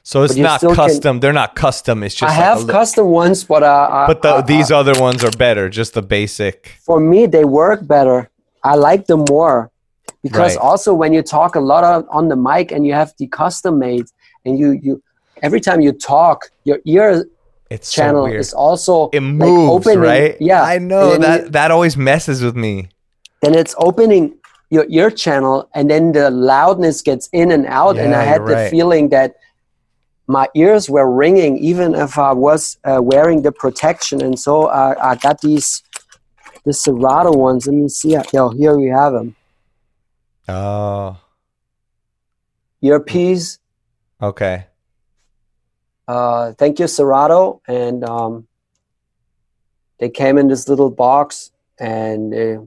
So 0.10 0.24
it's 0.24 0.36
not 0.36 0.60
custom. 0.62 1.02
Can, 1.02 1.20
they're 1.20 1.34
not 1.34 1.54
custom. 1.54 2.02
It's 2.02 2.16
just. 2.16 2.34
I 2.34 2.36
like 2.36 2.44
have 2.44 2.68
custom 2.68 3.06
ones, 3.10 3.44
but 3.44 3.62
uh, 3.62 4.06
but 4.08 4.24
the, 4.24 4.30
uh, 4.30 4.42
these 4.42 4.72
uh, 4.72 4.80
other 4.80 5.00
ones 5.00 5.24
are 5.24 5.30
better. 5.30 5.70
Just 5.70 5.94
the 5.94 6.02
basic. 6.02 6.80
For 6.82 7.00
me, 7.00 7.28
they 7.28 7.46
work 7.46 7.86
better. 7.86 8.28
I 8.64 8.74
like 8.74 9.06
them 9.06 9.24
more 9.30 9.70
because 10.24 10.56
right. 10.56 10.66
also 10.66 10.96
when 10.96 11.14
you 11.14 11.22
talk 11.22 11.54
a 11.54 11.60
lot 11.60 11.84
of, 11.84 12.08
on 12.10 12.28
the 12.28 12.36
mic 12.36 12.72
and 12.72 12.88
you 12.88 12.94
have 12.94 13.14
the 13.20 13.28
custom 13.28 13.78
made 13.78 14.06
and 14.46 14.58
you 14.58 14.72
you 14.72 15.04
every 15.44 15.62
time 15.62 15.80
you 15.80 15.92
talk 15.92 16.50
your 16.64 16.80
ear 16.86 17.26
it's 17.70 17.94
channel 17.94 18.26
so 18.26 18.34
is 18.34 18.52
also 18.52 19.10
it 19.14 19.22
moves 19.22 19.86
like 19.86 19.96
opening, 19.96 20.00
right 20.00 20.38
yeah 20.40 20.64
i 20.64 20.78
know 20.78 21.18
that 21.18 21.44
you, 21.44 21.50
that 21.50 21.72
always 21.72 21.96
messes 21.96 22.44
with 22.44 22.56
me 22.56 22.90
then 23.42 23.54
it's 23.56 23.76
opening 23.78 24.36
your 24.70 24.86
ear 24.90 25.10
channel 25.10 25.70
and 25.74 25.90
then 25.90 26.12
the 26.12 26.30
loudness 26.32 27.02
gets 27.02 27.30
in 27.32 27.52
and 27.52 27.66
out 27.68 27.96
yeah, 27.96 28.04
and 28.04 28.16
i 28.16 28.24
had 28.24 28.42
the 28.42 28.56
right. 28.56 28.72
feeling 28.72 29.10
that 29.10 29.36
my 30.30 30.48
ears 30.56 30.90
were 30.90 31.12
ringing 31.12 31.58
even 31.58 31.94
if 31.96 32.18
i 32.18 32.32
was 32.32 32.78
uh, 32.86 33.00
wearing 33.02 33.42
the 33.42 33.52
protection 33.52 34.22
and 34.22 34.40
so 34.40 34.66
uh, 34.66 34.96
i 35.02 35.16
got 35.16 35.42
these 35.42 35.84
the 36.66 36.74
serato 36.74 37.32
ones 37.36 37.68
let 37.68 37.76
me 37.76 37.90
see 37.90 38.16
yo 38.34 38.50
here 38.50 38.78
we 38.78 38.88
have 38.88 39.14
them 39.14 39.36
Oh. 40.50 41.18
Earpiece. 42.82 43.60
Okay. 44.22 44.66
Uh, 46.08 46.54
thank 46.54 46.80
you, 46.80 46.88
Serato. 46.88 47.62
And 47.68 48.04
um, 48.04 48.48
they 50.00 50.10
came 50.10 50.38
in 50.40 50.48
this 50.48 50.68
little 50.68 50.90
box 50.90 51.52
and 51.80 52.34
they 52.34 52.58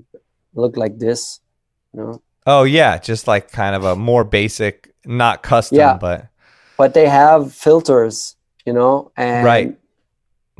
look 0.55 0.77
like 0.77 0.99
this. 0.99 1.41
You 1.93 2.01
know? 2.01 2.23
Oh 2.47 2.63
yeah, 2.63 2.99
just 2.99 3.27
like 3.27 3.51
kind 3.51 3.75
of 3.75 3.85
a 3.85 3.97
more 3.97 4.25
basic, 4.25 4.95
not 5.05 5.43
custom, 5.43 5.79
yeah. 5.79 5.97
but 5.97 6.29
but 6.77 6.95
they 6.95 7.09
have 7.09 7.53
filters, 7.53 8.37
you 8.65 8.73
know, 8.73 9.13
and 9.17 9.45
right. 9.45 9.79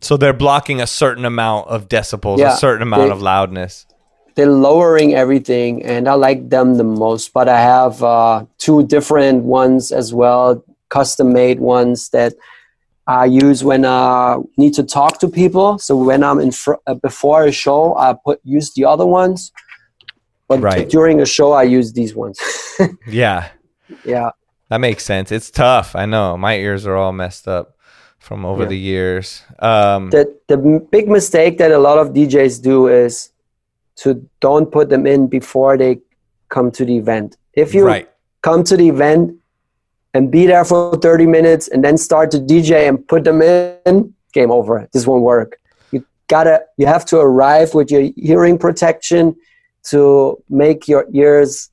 So 0.01 0.17
they're 0.17 0.33
blocking 0.33 0.81
a 0.81 0.87
certain 0.87 1.25
amount 1.25 1.69
of 1.69 1.89
decibels, 1.89 2.39
yeah, 2.39 2.55
a 2.55 2.57
certain 2.57 2.83
amount 2.83 3.09
they, 3.09 3.11
of 3.11 3.23
loudness. 3.23 3.87
They're 4.35 4.51
lowering 4.51 5.15
everything 5.15 5.85
and 5.85 6.09
i 6.09 6.15
like 6.15 6.49
them 6.49 6.77
the 6.77 6.85
most 6.85 7.35
but 7.35 7.49
i 7.51 7.61
have 7.61 8.03
uh, 8.03 8.47
two 8.57 8.87
different 8.87 9.45
ones 9.45 9.93
as 9.93 10.15
well 10.15 10.65
custom 10.89 11.35
made 11.35 11.61
ones 11.61 12.09
that 12.11 12.33
i 13.07 13.27
use 13.27 13.63
when 13.63 13.85
i 13.85 14.39
need 14.57 14.75
to 14.75 14.85
talk 14.85 15.21
to 15.21 15.29
people. 15.29 15.79
So 15.79 15.97
when 15.97 16.25
i'm 16.25 16.41
in 16.41 16.51
fr- 16.51 16.83
uh, 16.87 16.95
before 16.95 17.45
a 17.45 17.53
show 17.53 17.95
i 17.97 18.15
put 18.25 18.41
use 18.43 18.73
the 18.73 18.87
other 18.87 19.07
ones 19.07 19.53
but 20.49 20.61
right. 20.61 20.89
during 20.89 21.21
a 21.21 21.27
show 21.27 21.53
i 21.53 21.63
use 21.63 21.93
these 21.93 22.15
ones. 22.15 22.39
Yeah. 23.07 23.51
Yeah 24.05 24.31
that 24.73 24.81
makes 24.81 25.05
sense 25.05 25.31
it's 25.31 25.51
tough 25.51 25.95
i 25.95 26.07
know 26.07 26.37
my 26.37 26.57
ears 26.57 26.87
are 26.87 26.97
all 26.97 27.13
messed 27.13 27.47
up 27.47 27.77
from 28.19 28.45
over 28.45 28.63
yeah. 28.63 28.69
the 28.69 28.79
years 28.79 29.43
um, 29.59 30.11
the, 30.11 30.25
the 30.49 30.57
big 30.91 31.09
mistake 31.09 31.59
that 31.59 31.71
a 31.73 31.79
lot 31.79 31.99
of 31.99 32.09
djs 32.15 32.63
do 32.63 32.89
is 32.89 33.33
to 33.97 34.29
don't 34.41 34.71
put 34.71 34.89
them 34.89 35.07
in 35.07 35.27
before 35.27 35.77
they 35.77 36.01
come 36.49 36.71
to 36.71 36.85
the 36.85 36.97
event. 36.97 37.37
If 37.55 37.75
you 37.75 37.85
right. 37.85 38.09
come 38.43 38.63
to 38.65 38.77
the 38.77 38.89
event 38.89 39.35
and 40.15 40.31
be 40.31 40.47
there 40.47 40.65
for 40.65 40.97
30 40.97 41.27
minutes 41.27 41.69
and 41.69 41.83
then 41.83 41.97
start 41.97 42.31
to 42.33 42.39
DJ 42.39 42.89
and 42.89 43.07
put 43.09 43.25
them 43.25 43.43
in, 43.43 44.15
game 44.33 44.51
over. 44.51 44.89
This 44.93 45.07
won't 45.07 45.23
work. 45.23 45.59
You 45.91 46.05
gotta 46.29 46.63
you 46.77 46.87
have 46.87 47.05
to 47.07 47.19
arrive 47.19 47.75
with 47.75 47.91
your 47.91 48.11
hearing 48.17 48.59
protection 48.59 49.37
to 49.85 50.43
make 50.49 50.87
your 50.87 51.07
ears 51.13 51.71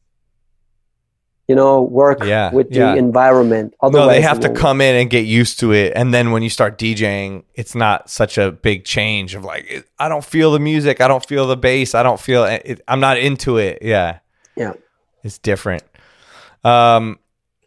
you 1.50 1.56
know 1.56 1.82
work 1.82 2.24
Yeah, 2.24 2.54
with 2.54 2.70
the 2.70 2.80
yeah. 2.80 2.94
environment. 2.94 3.74
No, 3.82 4.08
they 4.08 4.22
have 4.22 4.40
to 4.42 4.50
come 4.54 4.80
in 4.82 4.96
and 4.96 5.10
get 5.10 5.26
used 5.26 5.60
to 5.62 5.74
it, 5.74 5.92
and 5.96 6.14
then 6.14 6.32
when 6.32 6.44
you 6.44 6.50
start 6.50 6.78
DJing, 6.78 7.44
it's 7.56 7.74
not 7.76 8.10
such 8.10 8.38
a 8.38 8.52
big 8.52 8.86
change 8.86 9.36
of 9.36 9.44
like 9.44 9.86
I 9.98 10.08
don't 10.08 10.24
feel 10.24 10.52
the 10.52 10.60
music, 10.60 11.02
I 11.02 11.08
don't 11.08 11.26
feel 11.26 11.48
the 11.48 11.58
bass, 11.58 11.96
I 11.96 12.04
don't 12.04 12.20
feel 12.20 12.46
it, 12.46 12.82
I'm 12.88 13.00
not 13.02 13.18
into 13.18 13.58
it. 13.58 13.80
Yeah, 13.82 14.20
Yeah. 14.56 14.74
it's 15.24 15.40
different. 15.40 15.84
Um, 16.64 17.20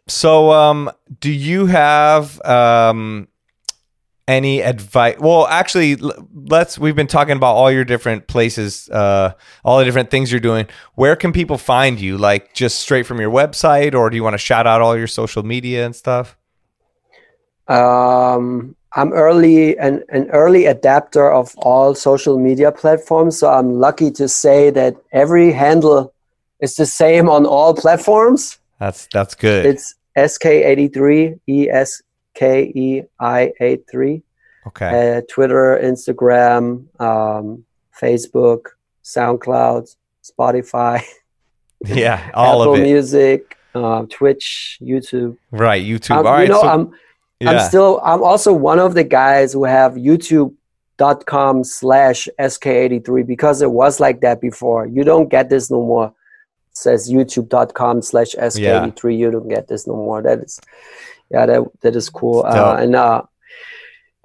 so 0.07 0.51
um, 0.51 0.89
do 1.19 1.31
you 1.31 1.65
have 1.65 2.41
um 2.45 3.27
any 4.27 4.61
advice? 4.61 5.17
Well, 5.19 5.47
actually, 5.47 5.97
let's. 6.33 6.77
We've 6.79 6.95
been 6.95 7.07
talking 7.07 7.35
about 7.35 7.55
all 7.55 7.71
your 7.71 7.85
different 7.85 8.27
places, 8.27 8.89
uh, 8.89 9.33
all 9.63 9.79
the 9.79 9.85
different 9.85 10.11
things 10.11 10.31
you're 10.31 10.39
doing. 10.39 10.67
Where 10.95 11.15
can 11.15 11.33
people 11.33 11.57
find 11.57 11.99
you? 11.99 12.17
Like 12.17 12.53
just 12.53 12.79
straight 12.79 13.05
from 13.05 13.19
your 13.19 13.31
website, 13.31 13.93
or 13.93 14.09
do 14.09 14.15
you 14.15 14.23
want 14.23 14.35
to 14.35 14.39
shout 14.39 14.67
out 14.67 14.81
all 14.81 14.97
your 14.97 15.07
social 15.07 15.43
media 15.43 15.85
and 15.85 15.95
stuff? 15.95 16.37
Um, 17.67 18.75
I'm 18.95 19.11
early 19.13 19.77
an, 19.77 20.03
an 20.09 20.29
early 20.31 20.65
adapter 20.65 21.31
of 21.31 21.55
all 21.57 21.95
social 21.95 22.39
media 22.39 22.71
platforms, 22.71 23.39
so 23.39 23.49
I'm 23.49 23.73
lucky 23.73 24.11
to 24.11 24.27
say 24.27 24.69
that 24.71 24.95
every 25.11 25.51
handle 25.51 26.13
is 26.59 26.75
the 26.75 26.85
same 26.85 27.29
on 27.29 27.45
all 27.45 27.73
platforms. 27.73 28.57
That's 28.79 29.07
that's 29.11 29.35
good. 29.35 29.65
It's 29.65 29.95
ESKEI83 30.17 31.39
E 31.47 31.69
S 31.69 32.01
K 32.33 32.71
E 32.75 33.03
I 33.19 33.53
83. 33.59 34.21
okay. 34.67 35.17
Uh, 35.17 35.21
Twitter, 35.29 35.79
Instagram, 35.81 36.85
um, 36.99 37.65
Facebook, 37.99 38.67
SoundCloud, 39.03 39.95
Spotify, 40.23 41.03
yeah, 41.85 42.31
all 42.35 42.61
Apple 42.61 42.73
of 42.73 42.79
it. 42.79 42.83
Music, 42.83 43.57
uh, 43.75 44.05
Twitch, 44.09 44.79
YouTube. 44.81 45.37
Right, 45.51 45.83
YouTube. 45.83 46.17
Um, 46.17 46.25
all 46.25 46.33
right. 46.33 46.43
you 46.43 46.53
know, 46.53 46.61
so, 46.61 46.67
I'm 46.67 46.93
yeah. 47.43 47.51
I'm 47.51 47.67
still 47.67 47.99
I'm 48.03 48.23
also 48.23 48.53
one 48.53 48.79
of 48.79 48.93
the 48.93 49.03
guys 49.03 49.53
who 49.53 49.65
have 49.65 49.93
youtube.com 49.93 51.63
slash 51.63 52.27
eskei83 52.39 53.25
because 53.27 53.61
it 53.61 53.71
was 53.71 53.99
like 53.99 54.21
that 54.21 54.39
before. 54.41 54.85
You 54.87 55.03
don't 55.03 55.29
get 55.29 55.49
this 55.49 55.69
no 55.69 55.81
more. 55.81 56.07
It 56.07 56.77
says 56.77 57.11
youtube.com 57.11 58.01
slash 58.01 58.33
eskei83. 58.35 59.17
You 59.17 59.31
don't 59.31 59.49
get 59.49 59.67
this 59.67 59.87
no 59.87 59.95
more. 59.95 60.21
That 60.21 60.39
is 60.39 60.59
yeah, 61.33 61.45
that 61.47 61.63
that 61.81 61.95
is 61.95 62.09
cool. 62.09 62.45
Uh, 62.45 62.75
and 62.75 62.95
uh 62.95 63.23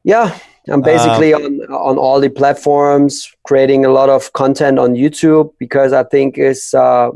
yeah, 0.04 0.38
I'm 0.68 0.82
basically 0.82 1.34
Um, 1.34 1.42
on 1.44 1.72
on 1.72 1.98
all 1.98 2.20
the 2.20 2.28
platforms 2.28 3.28
creating 3.44 3.84
a 3.84 3.90
lot 3.90 4.08
of 4.08 4.32
content 4.32 4.78
on 4.78 4.94
YouTube 4.94 5.50
because 5.58 5.92
I 5.92 6.04
think 6.04 6.38
it's 6.38 6.72
uh, 6.74 7.10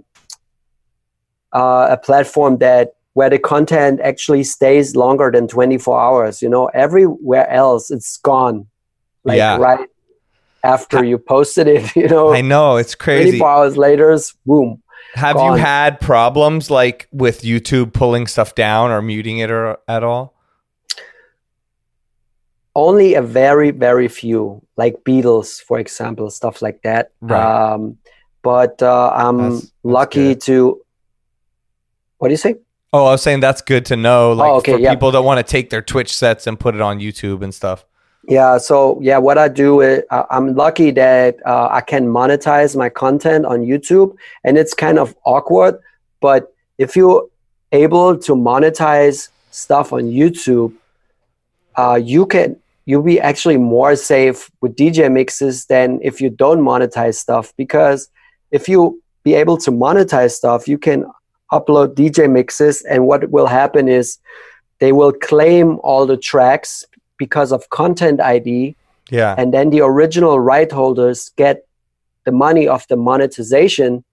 uh, 1.53 1.87
a 1.91 1.97
platform 1.97 2.59
that 2.59 2.93
where 3.15 3.31
the 3.31 3.39
content 3.39 4.01
actually 4.01 4.43
stays 4.43 4.97
longer 4.97 5.31
than 5.31 5.47
24 5.47 6.01
hours. 6.01 6.43
You 6.43 6.49
know, 6.49 6.67
everywhere 6.73 7.49
else 7.51 7.91
it's 7.91 8.17
gone, 8.19 8.67
like 9.25 9.37
Yeah. 9.39 9.59
right 9.59 9.89
after 10.65 11.05
you 11.05 11.19
posted 11.19 11.69
it. 11.69 11.95
You 11.97 12.09
know, 12.09 12.33
I 12.33 12.41
know 12.41 12.79
it's 12.79 12.95
crazy. 12.95 13.39
24 13.39 13.49
hours 13.49 13.77
later, 13.77 14.19
boom. 14.47 14.83
Have 15.15 15.37
gone. 15.37 15.53
you 15.59 15.63
had 15.65 16.01
problems 16.01 16.71
like 16.71 17.07
with 17.13 17.43
YouTube 17.43 17.93
pulling 17.93 18.27
stuff 18.27 18.55
down 18.55 18.91
or 18.91 19.03
muting 19.03 19.39
it 19.39 19.51
or 19.51 19.79
at 19.87 20.03
all? 20.03 20.35
Only 22.75 23.15
a 23.15 23.23
very 23.23 23.71
very 23.71 24.09
few, 24.09 24.63
like 24.77 24.97
Beatles, 25.05 25.61
for 25.63 25.79
example, 25.79 26.31
stuff 26.31 26.63
like 26.63 26.81
that. 26.83 27.11
Right. 27.21 27.73
Um, 27.73 27.99
but 28.43 28.83
uh, 28.83 29.11
I'm 29.15 29.37
That's- 29.39 29.61
that's 29.61 29.73
lucky 29.83 30.29
good. 30.35 30.41
to. 30.43 30.81
What 32.19 32.29
do 32.29 32.33
you 32.33 32.39
say? 32.39 32.55
Oh, 32.95 33.07
I 33.07 33.11
was 33.13 33.23
saying 33.23 33.41
that's 33.41 33.63
good 33.63 33.85
to 33.87 33.97
know. 33.97 34.33
Like 34.33 34.51
Oh, 34.51 34.57
okay, 34.57 34.73
for 34.75 34.79
yeah. 34.79 34.91
people 34.95 35.11
that 35.13 35.23
want 35.23 35.39
to 35.45 35.51
take 35.51 35.71
their 35.71 35.83
Twitch 35.83 36.15
sets 36.17 36.47
and 36.47 36.59
put 36.59 36.75
it 36.75 36.81
on 36.81 36.99
YouTube 37.01 37.43
and 37.43 37.55
stuff. 37.55 37.85
Yeah, 38.29 38.59
so 38.59 39.01
yeah, 39.01 39.19
what 39.19 39.37
I 39.37 39.49
do 39.49 39.81
is 39.81 40.03
uh, 40.11 40.25
I'm 40.31 40.55
lucky 40.55 40.93
that 40.93 41.45
uh, 41.45 41.69
I 41.71 41.81
can 41.81 42.07
monetize 42.07 42.77
my 42.77 42.89
content 42.89 43.45
on 43.45 43.63
YouTube, 43.63 44.17
and 44.45 44.57
it's 44.57 44.75
kind 44.75 44.99
of 44.99 45.17
awkward. 45.25 45.79
But 46.21 46.55
if 46.79 46.95
you're 46.95 47.27
able 47.73 48.17
to 48.19 48.35
monetize 48.35 49.29
stuff 49.51 49.93
on 49.93 50.05
YouTube, 50.05 50.73
uh, 51.75 51.99
you 52.03 52.27
can 52.27 52.57
you'll 52.85 53.03
be 53.03 53.21
actually 53.21 53.57
more 53.57 53.97
safe 53.97 54.51
with 54.61 54.77
DJ 54.77 55.11
mixes 55.11 55.67
than 55.67 55.99
if 56.03 56.21
you 56.21 56.31
don't 56.31 56.61
monetize 56.61 57.17
stuff. 57.17 57.53
Because 57.57 58.09
if 58.53 58.69
you 58.69 59.03
be 59.25 59.35
able 59.35 59.57
to 59.59 59.73
monetize 59.73 60.33
stuff, 60.33 60.69
you 60.69 60.79
can 60.79 61.05
upload 61.51 61.95
DJ 61.95 62.31
mixes, 62.31 62.83
and 62.83 63.05
what 63.05 63.31
will 63.31 63.49
happen 63.49 63.89
is 63.89 64.19
they 64.79 64.93
will 64.93 65.13
claim 65.13 65.81
all 65.83 66.07
the 66.07 66.17
tracks 66.17 66.85
because 67.19 67.53
of 67.53 67.69
content 67.71 68.21
ID, 68.21 68.75
Yeah. 69.11 69.35
and 69.39 69.53
then 69.53 69.71
the 69.71 69.81
original 69.81 70.39
right 70.41 70.71
holders 70.71 71.31
get 71.37 71.67
the 72.25 72.33
money 72.33 72.67
of 72.69 72.87
the 72.89 72.97
monetization, 72.97 74.05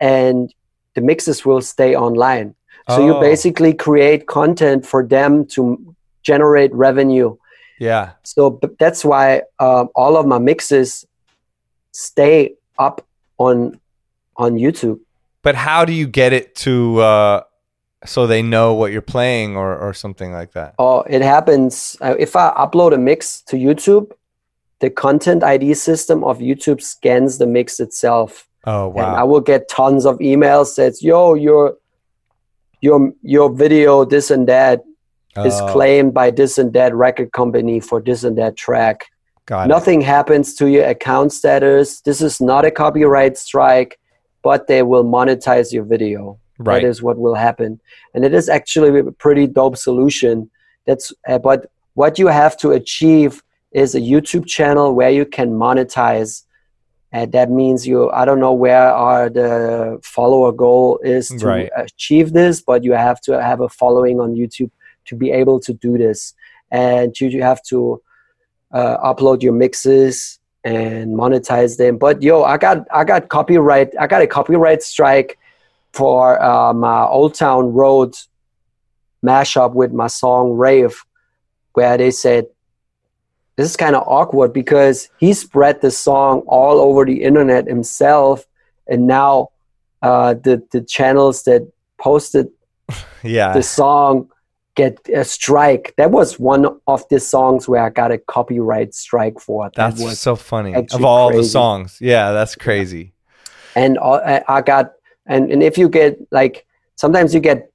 and 0.00 0.52
the 0.94 1.00
mixes 1.00 1.44
will 1.44 1.60
stay 1.60 1.94
online. 1.96 2.54
So 2.88 3.04
you 3.06 3.14
Oh, 3.16 3.20
basically 3.20 3.72
create 3.72 4.26
content 4.26 4.84
for 4.84 5.02
them 5.06 5.46
to 5.56 5.94
generate 6.22 6.72
revenue. 6.74 7.36
Yeah. 7.78 8.10
So 8.22 8.60
that's 8.78 9.04
why 9.04 9.42
um, 9.58 9.88
all 9.94 10.16
of 10.16 10.26
my 10.26 10.38
mixes 10.38 11.06
stay 11.92 12.54
up 12.78 13.00
on 13.38 13.80
on 14.36 14.56
YouTube. 14.58 15.00
But 15.42 15.54
how 15.54 15.84
do 15.84 15.92
you 15.92 16.06
get 16.06 16.32
it 16.32 16.54
to 16.66 17.00
uh 17.00 17.42
so 18.04 18.26
they 18.26 18.42
know 18.42 18.74
what 18.74 18.92
you're 18.92 19.02
playing 19.02 19.56
or 19.56 19.76
or 19.76 19.94
something 19.94 20.32
like 20.32 20.52
that? 20.52 20.74
Oh, 20.78 21.00
it 21.02 21.22
happens 21.22 21.96
if 22.00 22.36
I 22.36 22.52
upload 22.56 22.94
a 22.94 22.98
mix 22.98 23.42
to 23.48 23.56
YouTube. 23.56 24.12
The 24.80 24.90
content 24.90 25.42
ID 25.42 25.74
system 25.74 26.22
of 26.24 26.38
YouTube 26.38 26.82
scans 26.82 27.38
the 27.38 27.46
mix 27.46 27.80
itself, 27.80 28.48
Oh 28.66 28.90
and 28.92 29.06
I 29.16 29.22
will 29.24 29.40
get 29.40 29.68
tons 29.68 30.04
of 30.04 30.18
emails 30.18 30.76
that 30.76 31.00
yo 31.00 31.34
your 31.34 31.76
your 32.80 33.12
your 33.22 33.50
video 33.54 34.04
this 34.04 34.30
and 34.30 34.46
that 34.48 34.82
is 35.38 35.58
Oh, 35.60 35.72
claimed 35.72 36.12
by 36.14 36.30
this 36.30 36.58
and 36.58 36.72
that 36.74 36.94
record 36.94 37.32
company 37.32 37.80
for 37.80 38.00
this 38.00 38.24
and 38.24 38.36
that 38.38 38.56
track. 38.56 39.06
got 39.46 39.64
it. 39.64 39.68
Nothing 39.68 40.00
happens 40.00 40.54
to 40.56 40.68
your 40.68 40.84
account 40.86 41.32
status. 41.32 42.00
This 42.02 42.20
is 42.20 42.40
not 42.40 42.64
a 42.64 42.70
copyright 42.70 43.36
strike, 43.36 43.98
but 44.42 44.66
they 44.66 44.82
will 44.82 45.04
monetize 45.04 45.72
your 45.72 45.84
video. 45.84 46.38
Right. 46.58 46.82
That 46.82 46.88
is 46.88 47.02
what 47.02 47.18
will 47.18 47.34
happen, 47.34 47.80
and 48.14 48.24
it 48.24 48.32
is 48.32 48.48
actually 48.48 49.00
a 49.00 49.10
pretty 49.10 49.46
dope 49.46 49.76
solution. 49.76 50.50
That's 50.86 51.12
uh, 51.28 51.38
but 51.38 51.70
what 51.94 52.18
you 52.18 52.28
have 52.28 52.56
to 52.58 52.70
achieve 52.70 53.42
is 53.72 53.94
a 53.94 54.00
YouTube 54.00 54.46
channel 54.46 54.94
where 54.94 55.10
you 55.10 55.26
can 55.26 55.50
monetize. 55.50 56.42
And 57.12 57.30
that 57.32 57.48
means 57.50 57.86
you, 57.86 58.10
I 58.10 58.24
don't 58.24 58.40
know 58.40 58.52
where 58.52 58.90
are 58.92 59.28
the 59.28 60.00
follower 60.02 60.50
goal 60.50 60.98
is 61.04 61.28
to 61.28 61.46
Right. 61.46 61.70
achieve 61.76 62.32
this, 62.32 62.60
but 62.60 62.82
you 62.82 62.92
have 62.92 63.20
to 63.22 63.40
have 63.40 63.60
a 63.60 63.68
following 63.68 64.18
on 64.18 64.34
YouTube 64.34 64.70
to 65.06 65.14
be 65.14 65.30
able 65.30 65.60
to 65.60 65.72
do 65.72 65.96
this. 65.96 66.34
And 66.72 67.18
you, 67.20 67.28
you 67.28 67.42
have 67.42 67.62
to 67.64 68.02
uh, 68.72 69.14
upload 69.14 69.42
your 69.42 69.52
mixes 69.52 70.40
and 70.64 71.14
monetize 71.14 71.76
them. 71.76 71.98
But 71.98 72.20
yo, 72.22 72.42
I 72.42 72.56
got 72.56 72.78
I 72.92 73.04
got 73.04 73.28
copyright 73.28 73.90
I 74.00 74.06
got 74.08 74.22
a 74.22 74.26
copyright 74.26 74.82
strike 74.82 75.38
for 75.94 76.42
uh, 76.42 76.72
my 76.72 77.04
Old 77.04 77.34
Town 77.34 77.72
Road 77.72 78.16
mashup 79.24 79.74
with 79.74 79.92
my 79.92 80.08
song 80.08 80.56
Rave, 80.56 81.04
where 81.74 81.96
they 81.96 82.10
said 82.10 82.46
this 83.56 83.70
is 83.70 83.76
kind 83.76 83.94
of 83.94 84.02
awkward 84.08 84.52
because 84.52 85.08
he 85.18 85.32
spread 85.32 85.80
the 85.80 85.92
song 85.92 86.40
all 86.48 86.80
over 86.80 87.04
the 87.04 87.22
internet 87.22 87.68
himself, 87.68 88.44
and 88.88 89.06
now 89.06 89.50
uh, 90.02 90.34
the 90.34 90.60
the 90.72 90.80
channels 90.80 91.44
that 91.44 91.70
posted 91.96 92.48
yeah. 93.22 93.52
the 93.52 93.62
song 93.62 94.28
get 94.74 94.98
a 95.14 95.24
strike. 95.24 95.94
That 95.96 96.10
was 96.10 96.40
one 96.40 96.66
of 96.88 97.08
the 97.08 97.20
songs 97.20 97.68
where 97.68 97.84
I 97.84 97.90
got 97.90 98.10
a 98.10 98.18
copyright 98.18 98.94
strike 98.94 99.38
for. 99.38 99.70
That 99.76 99.90
That's 99.90 100.02
was, 100.02 100.18
so 100.18 100.34
funny. 100.34 100.74
Of 100.74 101.04
all 101.04 101.32
the 101.32 101.44
songs. 101.44 101.98
Yeah, 102.00 102.32
that's 102.32 102.56
crazy. 102.56 103.12
and 103.76 103.96
all- 103.96 104.20
I 104.26 104.42
I 104.48 104.60
got 104.60 104.94
and 105.26 105.50
and 105.50 105.62
if 105.62 105.78
you 105.78 105.88
get 105.88 106.18
like 106.30 106.66
sometimes 106.96 107.34
you 107.34 107.40
get 107.40 107.70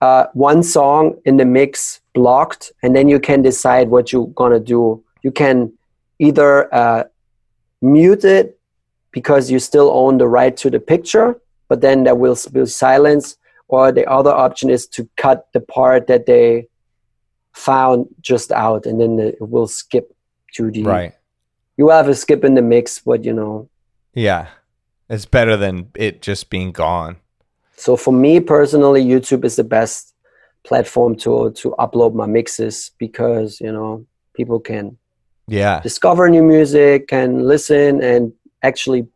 uh, 0.00 0.26
one 0.34 0.62
song 0.62 1.16
in 1.24 1.36
the 1.36 1.44
mix 1.44 2.00
blocked, 2.12 2.72
and 2.82 2.94
then 2.94 3.08
you 3.08 3.20
can 3.20 3.42
decide 3.42 3.88
what 3.88 4.12
you're 4.12 4.26
gonna 4.28 4.60
do. 4.60 5.02
You 5.22 5.30
can 5.30 5.72
either 6.18 6.72
uh, 6.74 7.04
mute 7.80 8.24
it 8.24 8.58
because 9.12 9.50
you 9.50 9.58
still 9.58 9.90
own 9.90 10.18
the 10.18 10.26
right 10.26 10.56
to 10.56 10.70
the 10.70 10.80
picture, 10.80 11.40
but 11.68 11.80
then 11.80 12.04
there 12.04 12.14
will 12.14 12.36
be 12.52 12.66
silence. 12.66 13.36
Or 13.68 13.90
the 13.90 14.04
other 14.10 14.30
option 14.30 14.68
is 14.68 14.86
to 14.88 15.08
cut 15.16 15.48
the 15.54 15.60
part 15.60 16.06
that 16.08 16.26
they 16.26 16.68
found 17.54 18.08
just 18.20 18.52
out, 18.52 18.86
and 18.86 19.00
then 19.00 19.18
it 19.18 19.40
will 19.40 19.68
skip 19.68 20.14
to 20.54 20.70
the. 20.70 20.82
Right. 20.82 21.14
You 21.76 21.86
will 21.86 21.92
have 21.92 22.08
a 22.08 22.14
skip 22.14 22.44
in 22.44 22.54
the 22.54 22.62
mix, 22.62 22.98
but 22.98 23.24
you 23.24 23.32
know 23.32 23.68
Yeah. 24.14 24.48
It's 25.12 25.26
better 25.26 25.58
than 25.58 25.90
it 25.94 26.22
just 26.22 26.48
being 26.48 26.72
gone. 26.72 27.16
So 27.76 27.96
for 27.96 28.12
me 28.12 28.40
personally, 28.40 29.04
YouTube 29.04 29.44
is 29.44 29.56
the 29.56 29.64
best 29.64 30.14
platform 30.64 31.16
to 31.16 31.50
to 31.50 31.74
upload 31.78 32.14
my 32.14 32.24
mixes 32.24 32.92
because 32.96 33.60
you 33.60 33.70
know 33.70 34.06
people 34.32 34.58
can 34.58 34.96
yeah 35.48 35.80
discover 35.80 36.30
new 36.30 36.42
music, 36.42 37.08
can 37.08 37.46
listen, 37.46 38.02
and 38.02 38.32
actually 38.62 39.06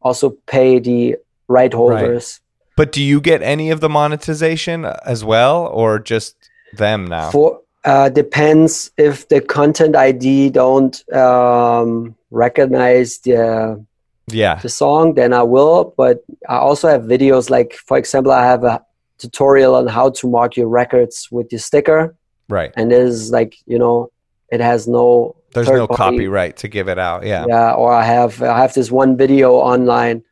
also 0.00 0.30
pay 0.46 0.78
the 0.78 1.16
right 1.48 1.74
holders. 1.74 2.40
Right. 2.40 2.74
But 2.76 2.92
do 2.92 3.02
you 3.02 3.20
get 3.20 3.42
any 3.42 3.70
of 3.70 3.80
the 3.80 3.90
monetization 3.90 4.86
as 4.86 5.22
well, 5.22 5.66
or 5.66 5.98
just 5.98 6.34
them 6.72 7.06
now? 7.08 7.30
For 7.30 7.60
uh, 7.84 8.08
depends 8.08 8.90
if 8.96 9.28
the 9.28 9.42
content 9.42 9.96
ID 9.96 10.48
don't 10.48 10.96
um, 11.12 12.16
recognize 12.30 13.18
the 13.18 13.84
yeah 14.28 14.58
the 14.60 14.68
song, 14.68 15.14
then 15.14 15.32
I 15.32 15.42
will. 15.42 15.94
But 15.96 16.24
I 16.48 16.56
also 16.56 16.88
have 16.88 17.02
videos 17.02 17.50
like, 17.50 17.74
for 17.74 17.96
example, 17.98 18.32
I 18.32 18.44
have 18.44 18.64
a 18.64 18.84
tutorial 19.18 19.74
on 19.74 19.86
how 19.86 20.10
to 20.10 20.28
mark 20.28 20.56
your 20.56 20.68
records 20.68 21.28
with 21.30 21.50
your 21.50 21.58
sticker. 21.58 22.14
Right. 22.48 22.72
And 22.76 22.92
it 22.92 23.00
is 23.00 23.30
like 23.30 23.56
you 23.66 23.78
know, 23.78 24.10
it 24.50 24.60
has 24.60 24.86
no. 24.86 25.36
There's 25.52 25.68
no 25.68 25.86
party. 25.86 26.18
copyright 26.18 26.58
to 26.58 26.68
give 26.68 26.88
it 26.88 26.98
out. 26.98 27.24
Yeah. 27.24 27.46
Yeah. 27.48 27.72
Or 27.72 27.92
I 27.92 28.04
have 28.04 28.42
I 28.42 28.58
have 28.58 28.74
this 28.74 28.90
one 28.90 29.16
video 29.16 29.54
online 29.54 30.22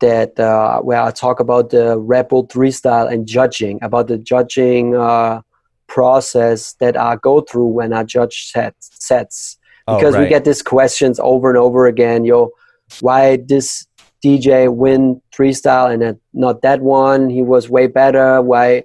that 0.00 0.38
uh, 0.38 0.80
where 0.80 1.00
I 1.00 1.10
talk 1.10 1.40
about 1.40 1.70
the 1.70 1.98
Red 1.98 2.28
Bull 2.28 2.46
three 2.46 2.70
style 2.70 3.06
and 3.06 3.26
judging 3.26 3.78
about 3.82 4.08
the 4.08 4.18
judging 4.18 4.94
uh, 4.94 5.42
process 5.86 6.74
that 6.74 6.96
I 6.96 7.16
go 7.16 7.40
through 7.40 7.66
when 7.66 7.92
I 7.92 8.04
judge 8.04 8.50
sets 8.50 8.90
sets 8.92 9.58
oh, 9.86 9.96
because 9.96 10.14
oh, 10.14 10.18
right. 10.18 10.24
we 10.24 10.28
get 10.28 10.44
these 10.44 10.62
questions 10.62 11.18
over 11.20 11.48
and 11.48 11.58
over 11.58 11.86
again. 11.86 12.24
Yo, 12.24 12.52
why 13.00 13.36
this 13.36 13.86
DJ 14.24 14.72
win 14.72 15.20
freestyle 15.32 15.92
and 15.92 16.18
not 16.32 16.62
that 16.62 16.80
one? 16.80 17.30
He 17.30 17.42
was 17.42 17.68
way 17.68 17.86
better. 17.86 18.42
Why, 18.42 18.84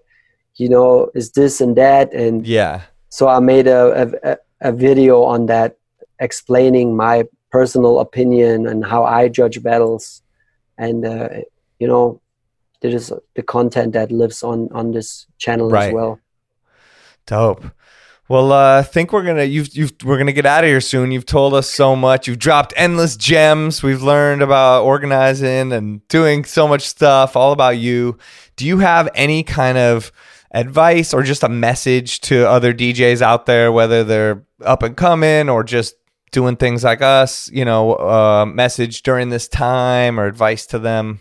you 0.55 0.69
know, 0.69 1.09
is 1.15 1.31
this 1.31 1.61
and 1.61 1.75
that? 1.75 2.13
And 2.13 2.45
yeah, 2.45 2.81
so 3.09 3.27
I 3.27 3.39
made 3.39 3.67
a, 3.67 4.11
a, 4.23 4.37
a 4.69 4.71
video 4.71 5.23
on 5.23 5.47
that 5.47 5.77
explaining 6.19 6.95
my 6.95 7.23
personal 7.51 7.99
opinion 7.99 8.67
and 8.67 8.85
how 8.85 9.03
I 9.03 9.29
judge 9.29 9.61
battles, 9.61 10.21
and 10.77 11.05
uh, 11.05 11.29
you 11.79 11.87
know, 11.87 12.21
this 12.81 12.93
is 12.93 13.13
the 13.35 13.43
content 13.43 13.93
that 13.93 14.11
lives 14.11 14.43
on 14.43 14.69
on 14.71 14.91
this 14.91 15.27
channel 15.37 15.69
right. 15.69 15.87
as 15.87 15.93
well. 15.93 16.19
Dope. 17.25 17.65
Well, 18.33 18.51
uh, 18.51 18.79
I 18.79 18.81
think 18.81 19.13
we're 19.13 19.21
gonna 19.21 19.43
you've, 19.43 19.77
you've 19.77 19.93
we're 20.03 20.17
gonna 20.17 20.33
get 20.33 20.47
out 20.47 20.63
of 20.63 20.67
here 20.67 20.81
soon. 20.81 21.11
You've 21.11 21.23
told 21.23 21.53
us 21.53 21.69
so 21.69 21.95
much. 21.95 22.27
You've 22.27 22.39
dropped 22.39 22.73
endless 22.75 23.15
gems. 23.15 23.83
We've 23.83 24.01
learned 24.01 24.41
about 24.41 24.85
organizing 24.85 25.71
and 25.71 26.07
doing 26.07 26.43
so 26.43 26.67
much 26.67 26.81
stuff. 26.81 27.35
All 27.35 27.51
about 27.51 27.77
you. 27.77 28.17
Do 28.55 28.65
you 28.65 28.79
have 28.79 29.07
any 29.13 29.43
kind 29.43 29.77
of 29.77 30.11
advice 30.49 31.13
or 31.13 31.21
just 31.21 31.43
a 31.43 31.47
message 31.47 32.21
to 32.21 32.49
other 32.49 32.73
DJs 32.73 33.21
out 33.21 33.45
there, 33.45 33.71
whether 33.71 34.03
they're 34.03 34.43
up 34.65 34.81
and 34.81 34.97
coming 34.97 35.47
or 35.47 35.63
just 35.63 35.93
doing 36.31 36.55
things 36.55 36.83
like 36.83 37.03
us? 37.03 37.51
You 37.51 37.65
know, 37.65 37.93
uh, 37.97 38.47
message 38.47 39.03
during 39.03 39.29
this 39.29 39.47
time 39.47 40.19
or 40.19 40.25
advice 40.25 40.65
to 40.65 40.79
them. 40.79 41.19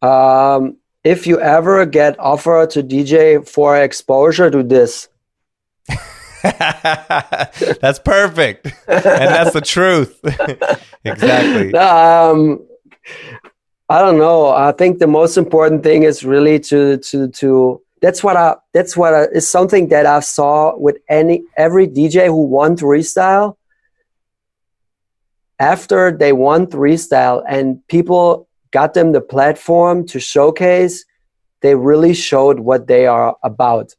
Um, 0.00 0.78
if 1.04 1.26
you 1.26 1.38
ever 1.38 1.84
get 1.84 2.18
offered 2.18 2.70
to 2.70 2.82
DJ 2.82 3.46
for 3.46 3.76
exposure 3.76 4.50
to 4.50 4.62
this 4.62 5.10
that's 7.80 7.98
perfect. 7.98 8.66
and 8.86 9.04
that's 9.04 9.52
the 9.52 9.60
truth. 9.60 10.20
exactly. 11.04 11.74
Um, 11.80 12.66
I 13.88 14.00
don't 14.00 14.18
know. 14.18 14.50
I 14.50 14.70
think 14.72 14.98
the 14.98 15.08
most 15.08 15.36
important 15.36 15.82
thing 15.82 16.04
is 16.04 16.24
really 16.24 16.60
to 16.60 16.98
to 16.98 17.28
to 17.28 17.82
that's 18.00 18.22
what 18.22 18.36
I 18.36 18.56
that's 18.72 18.96
what 18.96 19.14
I, 19.14 19.24
is 19.24 19.48
something 19.48 19.88
that 19.88 20.06
I 20.06 20.20
saw 20.20 20.76
with 20.76 20.98
any 21.08 21.42
every 21.56 21.88
DJ 21.88 22.26
who 22.26 22.44
won 22.44 22.76
three 22.76 23.02
style. 23.02 23.58
After 25.58 26.16
they 26.16 26.32
won 26.32 26.68
three 26.68 26.96
style 26.96 27.42
and 27.48 27.86
people 27.88 28.48
got 28.70 28.94
them 28.94 29.12
the 29.12 29.20
platform 29.20 30.06
to 30.06 30.20
showcase, 30.20 31.04
they 31.60 31.74
really 31.74 32.14
showed 32.14 32.60
what 32.60 32.86
they 32.86 33.06
are 33.06 33.36
about. 33.42 33.94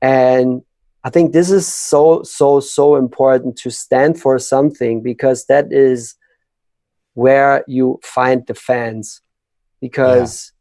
And 0.00 0.62
I 1.08 1.10
think 1.10 1.32
this 1.32 1.50
is 1.50 1.66
so, 1.66 2.22
so, 2.22 2.60
so 2.60 2.96
important 2.96 3.56
to 3.60 3.70
stand 3.70 4.20
for 4.20 4.38
something 4.38 5.00
because 5.00 5.46
that 5.46 5.72
is 5.72 6.16
where 7.14 7.64
you 7.66 7.98
find 8.02 8.46
the 8.46 8.52
fans. 8.52 9.22
Because 9.80 10.52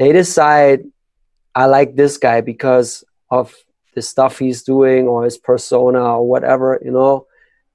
yeah. 0.00 0.06
they 0.06 0.12
decide, 0.12 0.80
I 1.54 1.66
like 1.66 1.94
this 1.94 2.16
guy 2.16 2.40
because 2.40 3.04
of 3.30 3.54
the 3.94 4.02
stuff 4.02 4.40
he's 4.40 4.64
doing 4.64 5.06
or 5.06 5.22
his 5.22 5.38
persona 5.38 6.16
or 6.16 6.26
whatever, 6.26 6.82
you 6.84 6.90
know. 6.90 7.28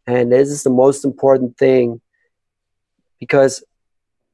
And 0.05 0.29
this 0.29 0.49
is 0.49 0.63
the 0.63 0.69
most 0.69 1.05
important 1.05 1.57
thing 1.57 2.01
because 3.21 3.63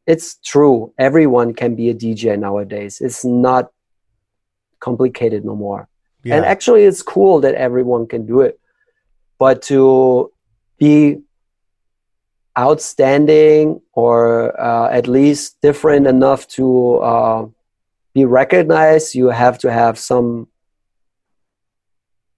it's 0.07 0.39
true. 0.43 0.91
Everyone 0.97 1.53
can 1.53 1.75
be 1.75 1.91
a 1.91 1.93
DJ 1.93 2.39
nowadays. 2.39 2.99
It's 2.99 3.23
not 3.23 3.69
complicated 4.79 5.45
no 5.45 5.55
more. 5.55 5.87
Yeah. 6.25 6.37
And 6.37 6.45
actually, 6.45 6.83
it's 6.83 7.01
cool 7.01 7.39
that 7.41 7.53
everyone 7.53 8.07
can 8.07 8.25
do 8.25 8.41
it. 8.41 8.59
But 9.37 9.61
to 9.63 10.31
be 10.79 11.21
outstanding 12.57 13.81
or 13.93 14.59
uh, 14.59 14.89
at 14.89 15.07
least 15.07 15.61
different 15.61 16.07
enough 16.07 16.47
to 16.47 16.95
uh, 16.97 17.45
be 18.13 18.25
recognized, 18.25 19.13
you 19.13 19.27
have 19.27 19.59
to 19.59 19.71
have 19.71 19.99
some 19.99 20.47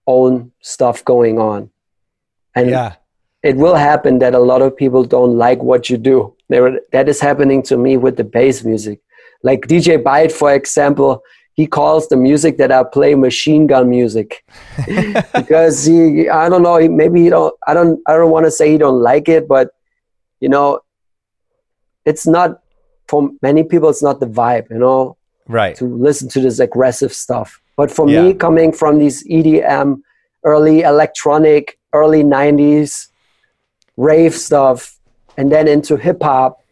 own 0.06 0.52
stuff 0.60 1.02
going 1.04 1.38
on. 1.38 1.70
And 2.54 2.70
yeah. 2.70 2.96
it 3.42 3.56
will 3.56 3.76
happen 3.76 4.18
that 4.18 4.34
a 4.34 4.38
lot 4.38 4.60
of 4.60 4.76
people 4.76 5.04
don't 5.04 5.38
like 5.38 5.62
what 5.62 5.88
you 5.88 5.96
do. 5.96 6.34
There, 6.48 6.80
that 6.92 7.08
is 7.08 7.20
happening 7.20 7.62
to 7.64 7.78
me 7.78 7.96
with 7.96 8.16
the 8.16 8.24
bass 8.24 8.64
music. 8.64 9.00
Like 9.42 9.62
DJ 9.62 10.02
Byte, 10.02 10.32
for 10.32 10.52
example, 10.52 11.22
he 11.58 11.66
calls 11.66 12.06
the 12.06 12.16
music 12.16 12.56
that 12.58 12.70
I 12.70 12.84
play 12.84 13.16
machine 13.16 13.66
gun 13.66 13.90
music. 13.90 14.44
Because 15.34 15.84
he 15.84 16.28
I 16.28 16.48
don't 16.48 16.62
know 16.62 16.78
maybe 16.88 17.24
he 17.24 17.30
don't 17.30 17.52
I 17.66 17.74
don't 17.74 18.00
I 18.06 18.12
don't 18.12 18.30
want 18.30 18.46
to 18.46 18.52
say 18.52 18.70
he 18.70 18.78
don't 18.78 19.00
like 19.02 19.28
it 19.28 19.48
but 19.48 19.70
you 20.38 20.48
know 20.48 20.80
it's 22.04 22.26
not 22.28 22.62
for 23.08 23.30
many 23.42 23.64
people 23.64 23.88
it's 23.88 24.04
not 24.04 24.20
the 24.20 24.30
vibe 24.40 24.70
you 24.70 24.78
know? 24.78 25.16
Right. 25.48 25.74
To 25.76 25.84
listen 25.84 26.28
to 26.34 26.40
this 26.40 26.60
aggressive 26.60 27.12
stuff. 27.12 27.60
But 27.76 27.90
for 27.90 28.08
yeah. 28.08 28.22
me 28.22 28.34
coming 28.34 28.70
from 28.70 29.00
these 29.00 29.26
EDM 29.26 30.00
early 30.44 30.82
electronic 30.82 31.76
early 31.92 32.22
90s 32.22 33.08
rave 33.96 34.34
stuff 34.34 34.96
and 35.36 35.50
then 35.50 35.66
into 35.66 35.96
hip 35.96 36.22
hop 36.22 36.62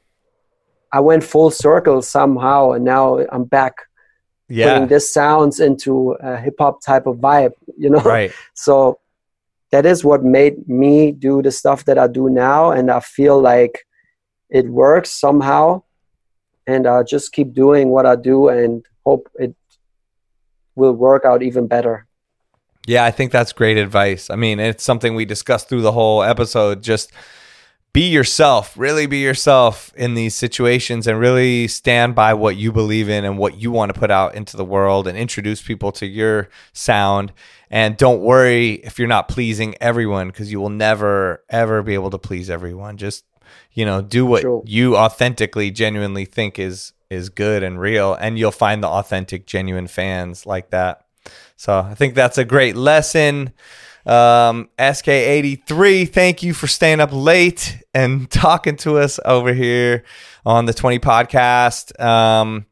I 0.92 1.00
went 1.00 1.24
full 1.24 1.50
circle 1.50 2.02
somehow 2.02 2.70
and 2.70 2.84
now 2.84 3.26
I'm 3.32 3.46
back 3.58 3.74
yeah. 4.48 4.74
putting 4.74 4.88
this 4.88 5.12
sounds 5.12 5.60
into 5.60 6.12
a 6.20 6.36
hip 6.36 6.56
hop 6.58 6.80
type 6.82 7.06
of 7.06 7.16
vibe, 7.16 7.52
you 7.76 7.90
know? 7.90 8.00
Right. 8.00 8.32
So 8.54 9.00
that 9.70 9.84
is 9.84 10.04
what 10.04 10.22
made 10.22 10.68
me 10.68 11.12
do 11.12 11.42
the 11.42 11.50
stuff 11.50 11.84
that 11.86 11.98
I 11.98 12.06
do 12.06 12.28
now. 12.30 12.70
And 12.70 12.90
I 12.90 13.00
feel 13.00 13.40
like 13.40 13.86
it 14.48 14.66
works 14.68 15.10
somehow. 15.10 15.82
And 16.66 16.86
I 16.86 17.02
just 17.02 17.32
keep 17.32 17.52
doing 17.52 17.90
what 17.90 18.06
I 18.06 18.16
do 18.16 18.48
and 18.48 18.84
hope 19.04 19.28
it 19.34 19.54
will 20.74 20.92
work 20.92 21.24
out 21.24 21.42
even 21.42 21.66
better. 21.66 22.06
Yeah, 22.86 23.04
I 23.04 23.10
think 23.10 23.32
that's 23.32 23.52
great 23.52 23.76
advice. 23.76 24.30
I 24.30 24.36
mean, 24.36 24.60
it's 24.60 24.84
something 24.84 25.14
we 25.14 25.24
discussed 25.24 25.68
through 25.68 25.82
the 25.82 25.92
whole 25.92 26.22
episode. 26.22 26.82
Just 26.82 27.10
be 27.96 28.08
yourself, 28.10 28.76
really 28.76 29.06
be 29.06 29.16
yourself 29.16 29.90
in 29.96 30.12
these 30.12 30.34
situations 30.34 31.06
and 31.06 31.18
really 31.18 31.66
stand 31.66 32.14
by 32.14 32.34
what 32.34 32.54
you 32.54 32.70
believe 32.70 33.08
in 33.08 33.24
and 33.24 33.38
what 33.38 33.58
you 33.58 33.70
want 33.70 33.90
to 33.90 33.98
put 33.98 34.10
out 34.10 34.34
into 34.34 34.54
the 34.54 34.66
world 34.66 35.08
and 35.08 35.16
introduce 35.16 35.62
people 35.62 35.90
to 35.90 36.04
your 36.04 36.50
sound. 36.74 37.32
And 37.70 37.96
don't 37.96 38.20
worry 38.20 38.74
if 38.84 38.98
you're 38.98 39.08
not 39.08 39.28
pleasing 39.28 39.76
everyone 39.80 40.26
because 40.26 40.52
you 40.52 40.60
will 40.60 40.68
never, 40.68 41.42
ever 41.48 41.82
be 41.82 41.94
able 41.94 42.10
to 42.10 42.18
please 42.18 42.50
everyone. 42.50 42.98
Just, 42.98 43.24
you 43.72 43.86
know, 43.86 44.02
do 44.02 44.26
what 44.26 44.42
sure. 44.42 44.62
you 44.66 44.94
authentically, 44.94 45.70
genuinely 45.70 46.26
think 46.26 46.58
is 46.58 46.92
is 47.08 47.28
good 47.28 47.62
and 47.62 47.80
real 47.80 48.14
and 48.14 48.36
you'll 48.36 48.50
find 48.50 48.82
the 48.82 48.88
authentic 48.88 49.46
genuine 49.46 49.86
fans 49.86 50.44
like 50.44 50.70
that 50.70 51.06
so 51.56 51.78
i 51.78 51.94
think 51.94 52.16
that's 52.16 52.36
a 52.36 52.44
great 52.44 52.74
lesson 52.74 53.52
um, 54.06 54.68
ESKEI83, 54.78 56.12
thank 56.12 56.42
you 56.42 56.54
for 56.54 56.66
staying 56.66 57.00
up 57.00 57.10
late 57.12 57.78
and 57.92 58.30
talking 58.30 58.76
to 58.78 58.98
us 58.98 59.18
over 59.24 59.52
here 59.52 60.04
on 60.44 60.66
the 60.66 60.72
20 60.72 60.98
podcast. 61.00 61.98
Um, 62.00 62.66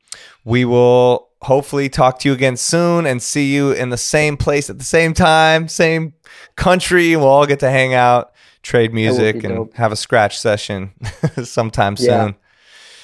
we 0.45 0.65
will 0.65 1.29
hopefully 1.43 1.89
talk 1.89 2.19
to 2.21 2.29
you 2.29 2.35
again 2.35 2.57
soon 2.57 3.05
and 3.07 3.23
see 3.23 3.53
you 3.53 3.73
in 3.73 3.91
the 3.91 3.97
same 3.97 4.37
place 4.37 4.71
at 4.71 4.79
the 4.79 4.85
same 4.85 5.13
time, 5.13 5.69
same 5.69 6.15
country. 6.57 7.17
We'll 7.17 7.27
all 7.27 7.47
get 7.47 7.61
to 7.61 7.71
hang 7.71 7.95
out, 7.95 8.33
trade 8.63 8.95
music, 8.95 9.43
and 9.45 9.55
dope. 9.55 9.75
have 9.75 9.93
a 9.93 9.97
scratch 9.97 10.39
session 10.39 10.93
sometime 11.45 11.97
yeah. 11.99 12.27
soon. 12.27 12.37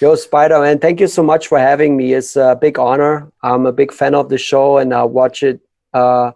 Yo, 0.00 0.14
Spider 0.14 0.60
Man, 0.60 0.78
thank 0.78 1.00
you 1.00 1.06
so 1.06 1.22
much 1.22 1.48
for 1.48 1.58
having 1.58 1.96
me. 1.96 2.14
It's 2.14 2.34
a 2.34 2.56
big 2.58 2.78
honor. 2.78 3.30
I'm 3.42 3.66
a 3.66 3.72
big 3.72 3.92
fan 3.92 4.14
of 4.14 4.30
the 4.30 4.38
show, 4.38 4.78
and 4.78 4.94
I 4.94 5.04
watch 5.04 5.42
it 5.42 5.60
uh, 5.92 6.32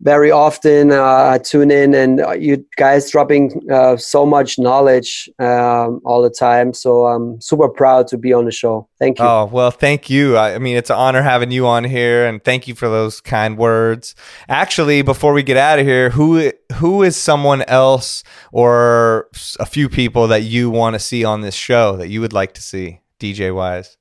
very 0.00 0.30
often 0.30 0.92
uh, 0.92 1.30
I 1.32 1.38
tune 1.38 1.70
in 1.70 1.94
and 1.94 2.20
you 2.40 2.64
guys 2.76 3.10
dropping 3.10 3.60
uh, 3.70 3.96
so 3.96 4.24
much 4.24 4.58
knowledge 4.58 5.28
um, 5.38 6.00
all 6.04 6.22
the 6.22 6.30
time. 6.30 6.72
So 6.72 7.06
I'm 7.06 7.40
super 7.40 7.68
proud 7.68 8.06
to 8.08 8.18
be 8.18 8.32
on 8.32 8.44
the 8.44 8.52
show. 8.52 8.88
Thank 8.98 9.18
you. 9.18 9.24
Oh, 9.24 9.48
well, 9.52 9.70
thank 9.70 10.08
you. 10.08 10.36
I, 10.36 10.54
I 10.54 10.58
mean, 10.58 10.76
it's 10.76 10.90
an 10.90 10.96
honor 10.96 11.22
having 11.22 11.50
you 11.50 11.66
on 11.66 11.84
here 11.84 12.26
and 12.26 12.42
thank 12.42 12.68
you 12.68 12.74
for 12.74 12.88
those 12.88 13.20
kind 13.20 13.58
words. 13.58 14.14
Actually, 14.48 15.02
before 15.02 15.32
we 15.32 15.42
get 15.42 15.56
out 15.56 15.78
of 15.78 15.86
here, 15.86 16.10
who 16.10 16.52
who 16.74 17.02
is 17.02 17.16
someone 17.16 17.62
else 17.62 18.22
or 18.52 19.28
a 19.58 19.66
few 19.66 19.88
people 19.88 20.28
that 20.28 20.42
you 20.42 20.70
want 20.70 20.94
to 20.94 21.00
see 21.00 21.24
on 21.24 21.40
this 21.40 21.54
show 21.54 21.96
that 21.96 22.08
you 22.08 22.20
would 22.20 22.32
like 22.32 22.54
to 22.54 22.62
see 22.62 23.00
DJ 23.18 23.54
wise? 23.54 23.97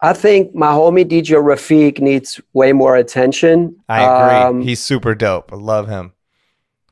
I 0.00 0.12
think 0.12 0.54
my 0.54 0.68
homie 0.68 1.04
DJ 1.04 1.42
Rafik 1.42 2.00
needs 2.00 2.40
way 2.52 2.72
more 2.72 2.96
attention. 2.96 3.76
I 3.88 4.02
agree. 4.02 4.36
Um, 4.36 4.60
He's 4.62 4.80
super 4.80 5.14
dope. 5.14 5.52
I 5.52 5.56
love 5.56 5.88
him. 5.88 6.12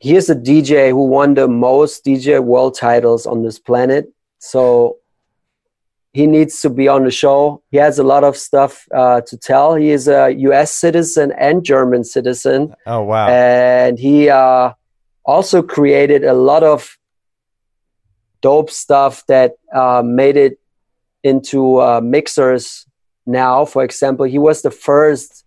He 0.01 0.17
is 0.17 0.28
a 0.28 0.35
DJ 0.35 0.91
who 0.91 1.07
won 1.07 1.35
the 1.35 1.49
most 1.49 2.05
DJ 2.05 2.43
world 2.43 2.76
titles 2.76 3.26
on 3.26 3.43
this 3.43 3.59
planet. 3.59 4.12
So 4.39 4.99
he 6.12 6.26
needs 6.26 6.60
to 6.62 6.70
be 6.70 6.89
on 6.89 7.05
the 7.05 7.10
show. 7.10 7.62
He 7.70 7.76
has 7.76 7.99
a 7.99 8.02
lot 8.02 8.25
of 8.25 8.36
stuff 8.36 8.86
uh, 8.93 9.20
to 9.23 9.36
tell. 9.36 9.75
He 9.75 9.91
is 9.91 10.09
a 10.09 10.31
US 10.31 10.73
citizen 10.73 11.33
and 11.39 11.65
German 11.65 12.05
citizen. 12.05 12.75
Oh, 12.86 13.02
wow. 13.02 13.28
And 13.28 13.99
he 13.99 14.28
uh, 14.28 14.73
also 15.25 15.62
created 15.62 16.25
a 16.25 16.35
lot 16.35 16.62
of 16.62 16.99
dope 18.41 18.70
stuff 18.70 19.25
that 19.26 19.57
uh, 19.75 20.02
made 20.05 20.36
it 20.36 20.59
into 21.23 21.81
uh, 21.81 22.01
mixers 22.01 22.85
now, 23.27 23.65
for 23.65 23.83
example, 23.83 24.25
he 24.25 24.39
was 24.39 24.63
the 24.63 24.71
first 24.71 25.45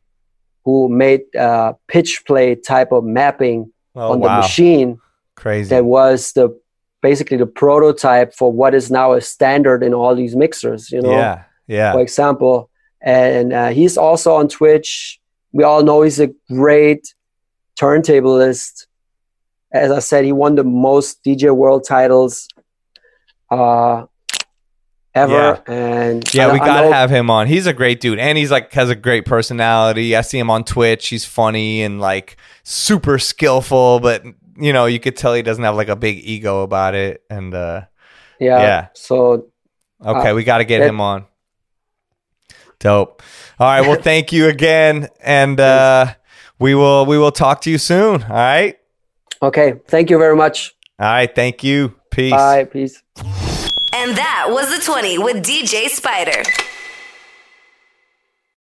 who 0.66 0.90
made 0.90 1.22
uh, 1.36 1.74
pitch 1.88 2.24
play 2.28 2.56
type 2.56 2.92
of 2.92 3.04
mapping 3.04 3.72
oh, 3.96 4.12
on 4.12 4.20
wow. 4.20 4.36
the 4.36 4.42
machine. 4.42 5.00
Crazy. 5.36 5.70
That 5.70 5.86
was 5.86 6.34
the 6.34 6.60
basically 7.02 7.38
the 7.38 7.46
prototype 7.46 8.34
for 8.34 8.52
what 8.52 8.76
is 8.76 8.92
now 8.92 9.14
a 9.14 9.22
standard 9.22 9.84
in 9.84 9.94
all 9.94 10.14
these 10.16 10.36
mixers. 10.36 10.92
You 10.92 11.02
know. 11.02 11.12
Yeah. 11.12 11.44
Yeah. 11.68 11.94
For 11.94 12.02
example, 12.02 12.70
and 13.02 13.54
uh, 13.54 13.70
he's 13.70 13.98
also 13.98 14.34
on 14.36 14.50
Twitch. 14.50 15.20
We 15.52 15.64
all 15.64 15.84
know 15.84 16.02
he's 16.02 16.20
a 16.20 16.34
great 16.50 17.14
turntablist. 17.80 18.88
As 19.72 19.92
I 19.92 20.00
said, 20.00 20.26
he 20.26 20.32
won 20.32 20.56
the 20.56 20.64
most 20.64 21.24
DJ 21.24 21.56
World 21.56 21.86
titles. 21.88 22.48
Uh, 23.50 24.06
ever. 25.16 25.62
Yeah. 25.68 25.74
And 25.74 26.34
yeah, 26.34 26.52
we 26.52 26.60
gotta 26.60 26.92
have 26.94 27.10
him 27.10 27.30
on. 27.30 27.48
He's 27.48 27.68
a 27.68 27.74
great 27.74 28.00
dude, 28.00 28.20
and 28.20 28.38
he's 28.38 28.52
like 28.52 28.72
has 28.74 28.90
a 28.90 28.96
great 28.96 29.26
personality. 29.26 30.16
I 30.16 30.22
see 30.22 30.40
him 30.40 30.50
on 30.50 30.64
Twitch. 30.64 31.08
He's 31.08 31.26
funny 31.26 31.82
and 31.82 32.00
like 32.00 32.38
super 32.64 33.20
skillful, 33.20 34.00
but 34.00 34.24
you 34.58 34.74
know 34.74 34.86
you 34.86 35.00
could 35.00 35.16
tell 35.16 35.34
he 35.34 35.42
doesn't 35.42 35.64
have 35.64 35.76
like 35.76 35.90
a 35.90 35.96
big 35.96 36.18
ego 36.24 36.64
about 36.64 36.96
it. 36.96 37.24
And 37.30 37.54
uh, 37.54 37.84
yeah, 38.40 38.60
yeah. 38.60 38.88
So 38.94 39.48
okay, 40.04 40.30
uh, 40.30 40.36
we 40.36 40.44
got 40.44 40.60
to 40.60 40.66
get 40.66 40.82
him 40.82 41.02
on. 41.02 41.26
Dope. 42.80 43.22
All 43.60 43.68
right. 43.68 43.82
Well, 43.82 43.96
thank 44.02 44.32
you 44.32 44.48
again, 44.48 45.10
and 45.22 45.60
uh, 45.60 46.14
we 46.60 46.76
will 46.76 47.06
we 47.06 47.18
will 47.18 47.32
talk 47.32 47.62
to 47.62 47.72
you 47.72 47.78
soon. 47.78 48.24
All 48.24 48.30
right. 48.30 48.78
Okay. 49.42 49.76
Thank 49.88 50.10
you 50.10 50.18
very 50.18 50.36
much. 50.36 50.76
All 51.00 51.08
right. 51.08 51.34
Thank 51.34 51.64
you. 51.64 51.96
Peace. 52.12 52.32
Bye. 52.32 52.66
Peace. 52.66 53.02
And 53.92 54.16
that 54.18 54.48
was 54.50 54.70
the 54.76 54.84
20 54.84 55.18
with 55.18 55.38
DJ 55.38 55.88
Spider. 55.88 56.44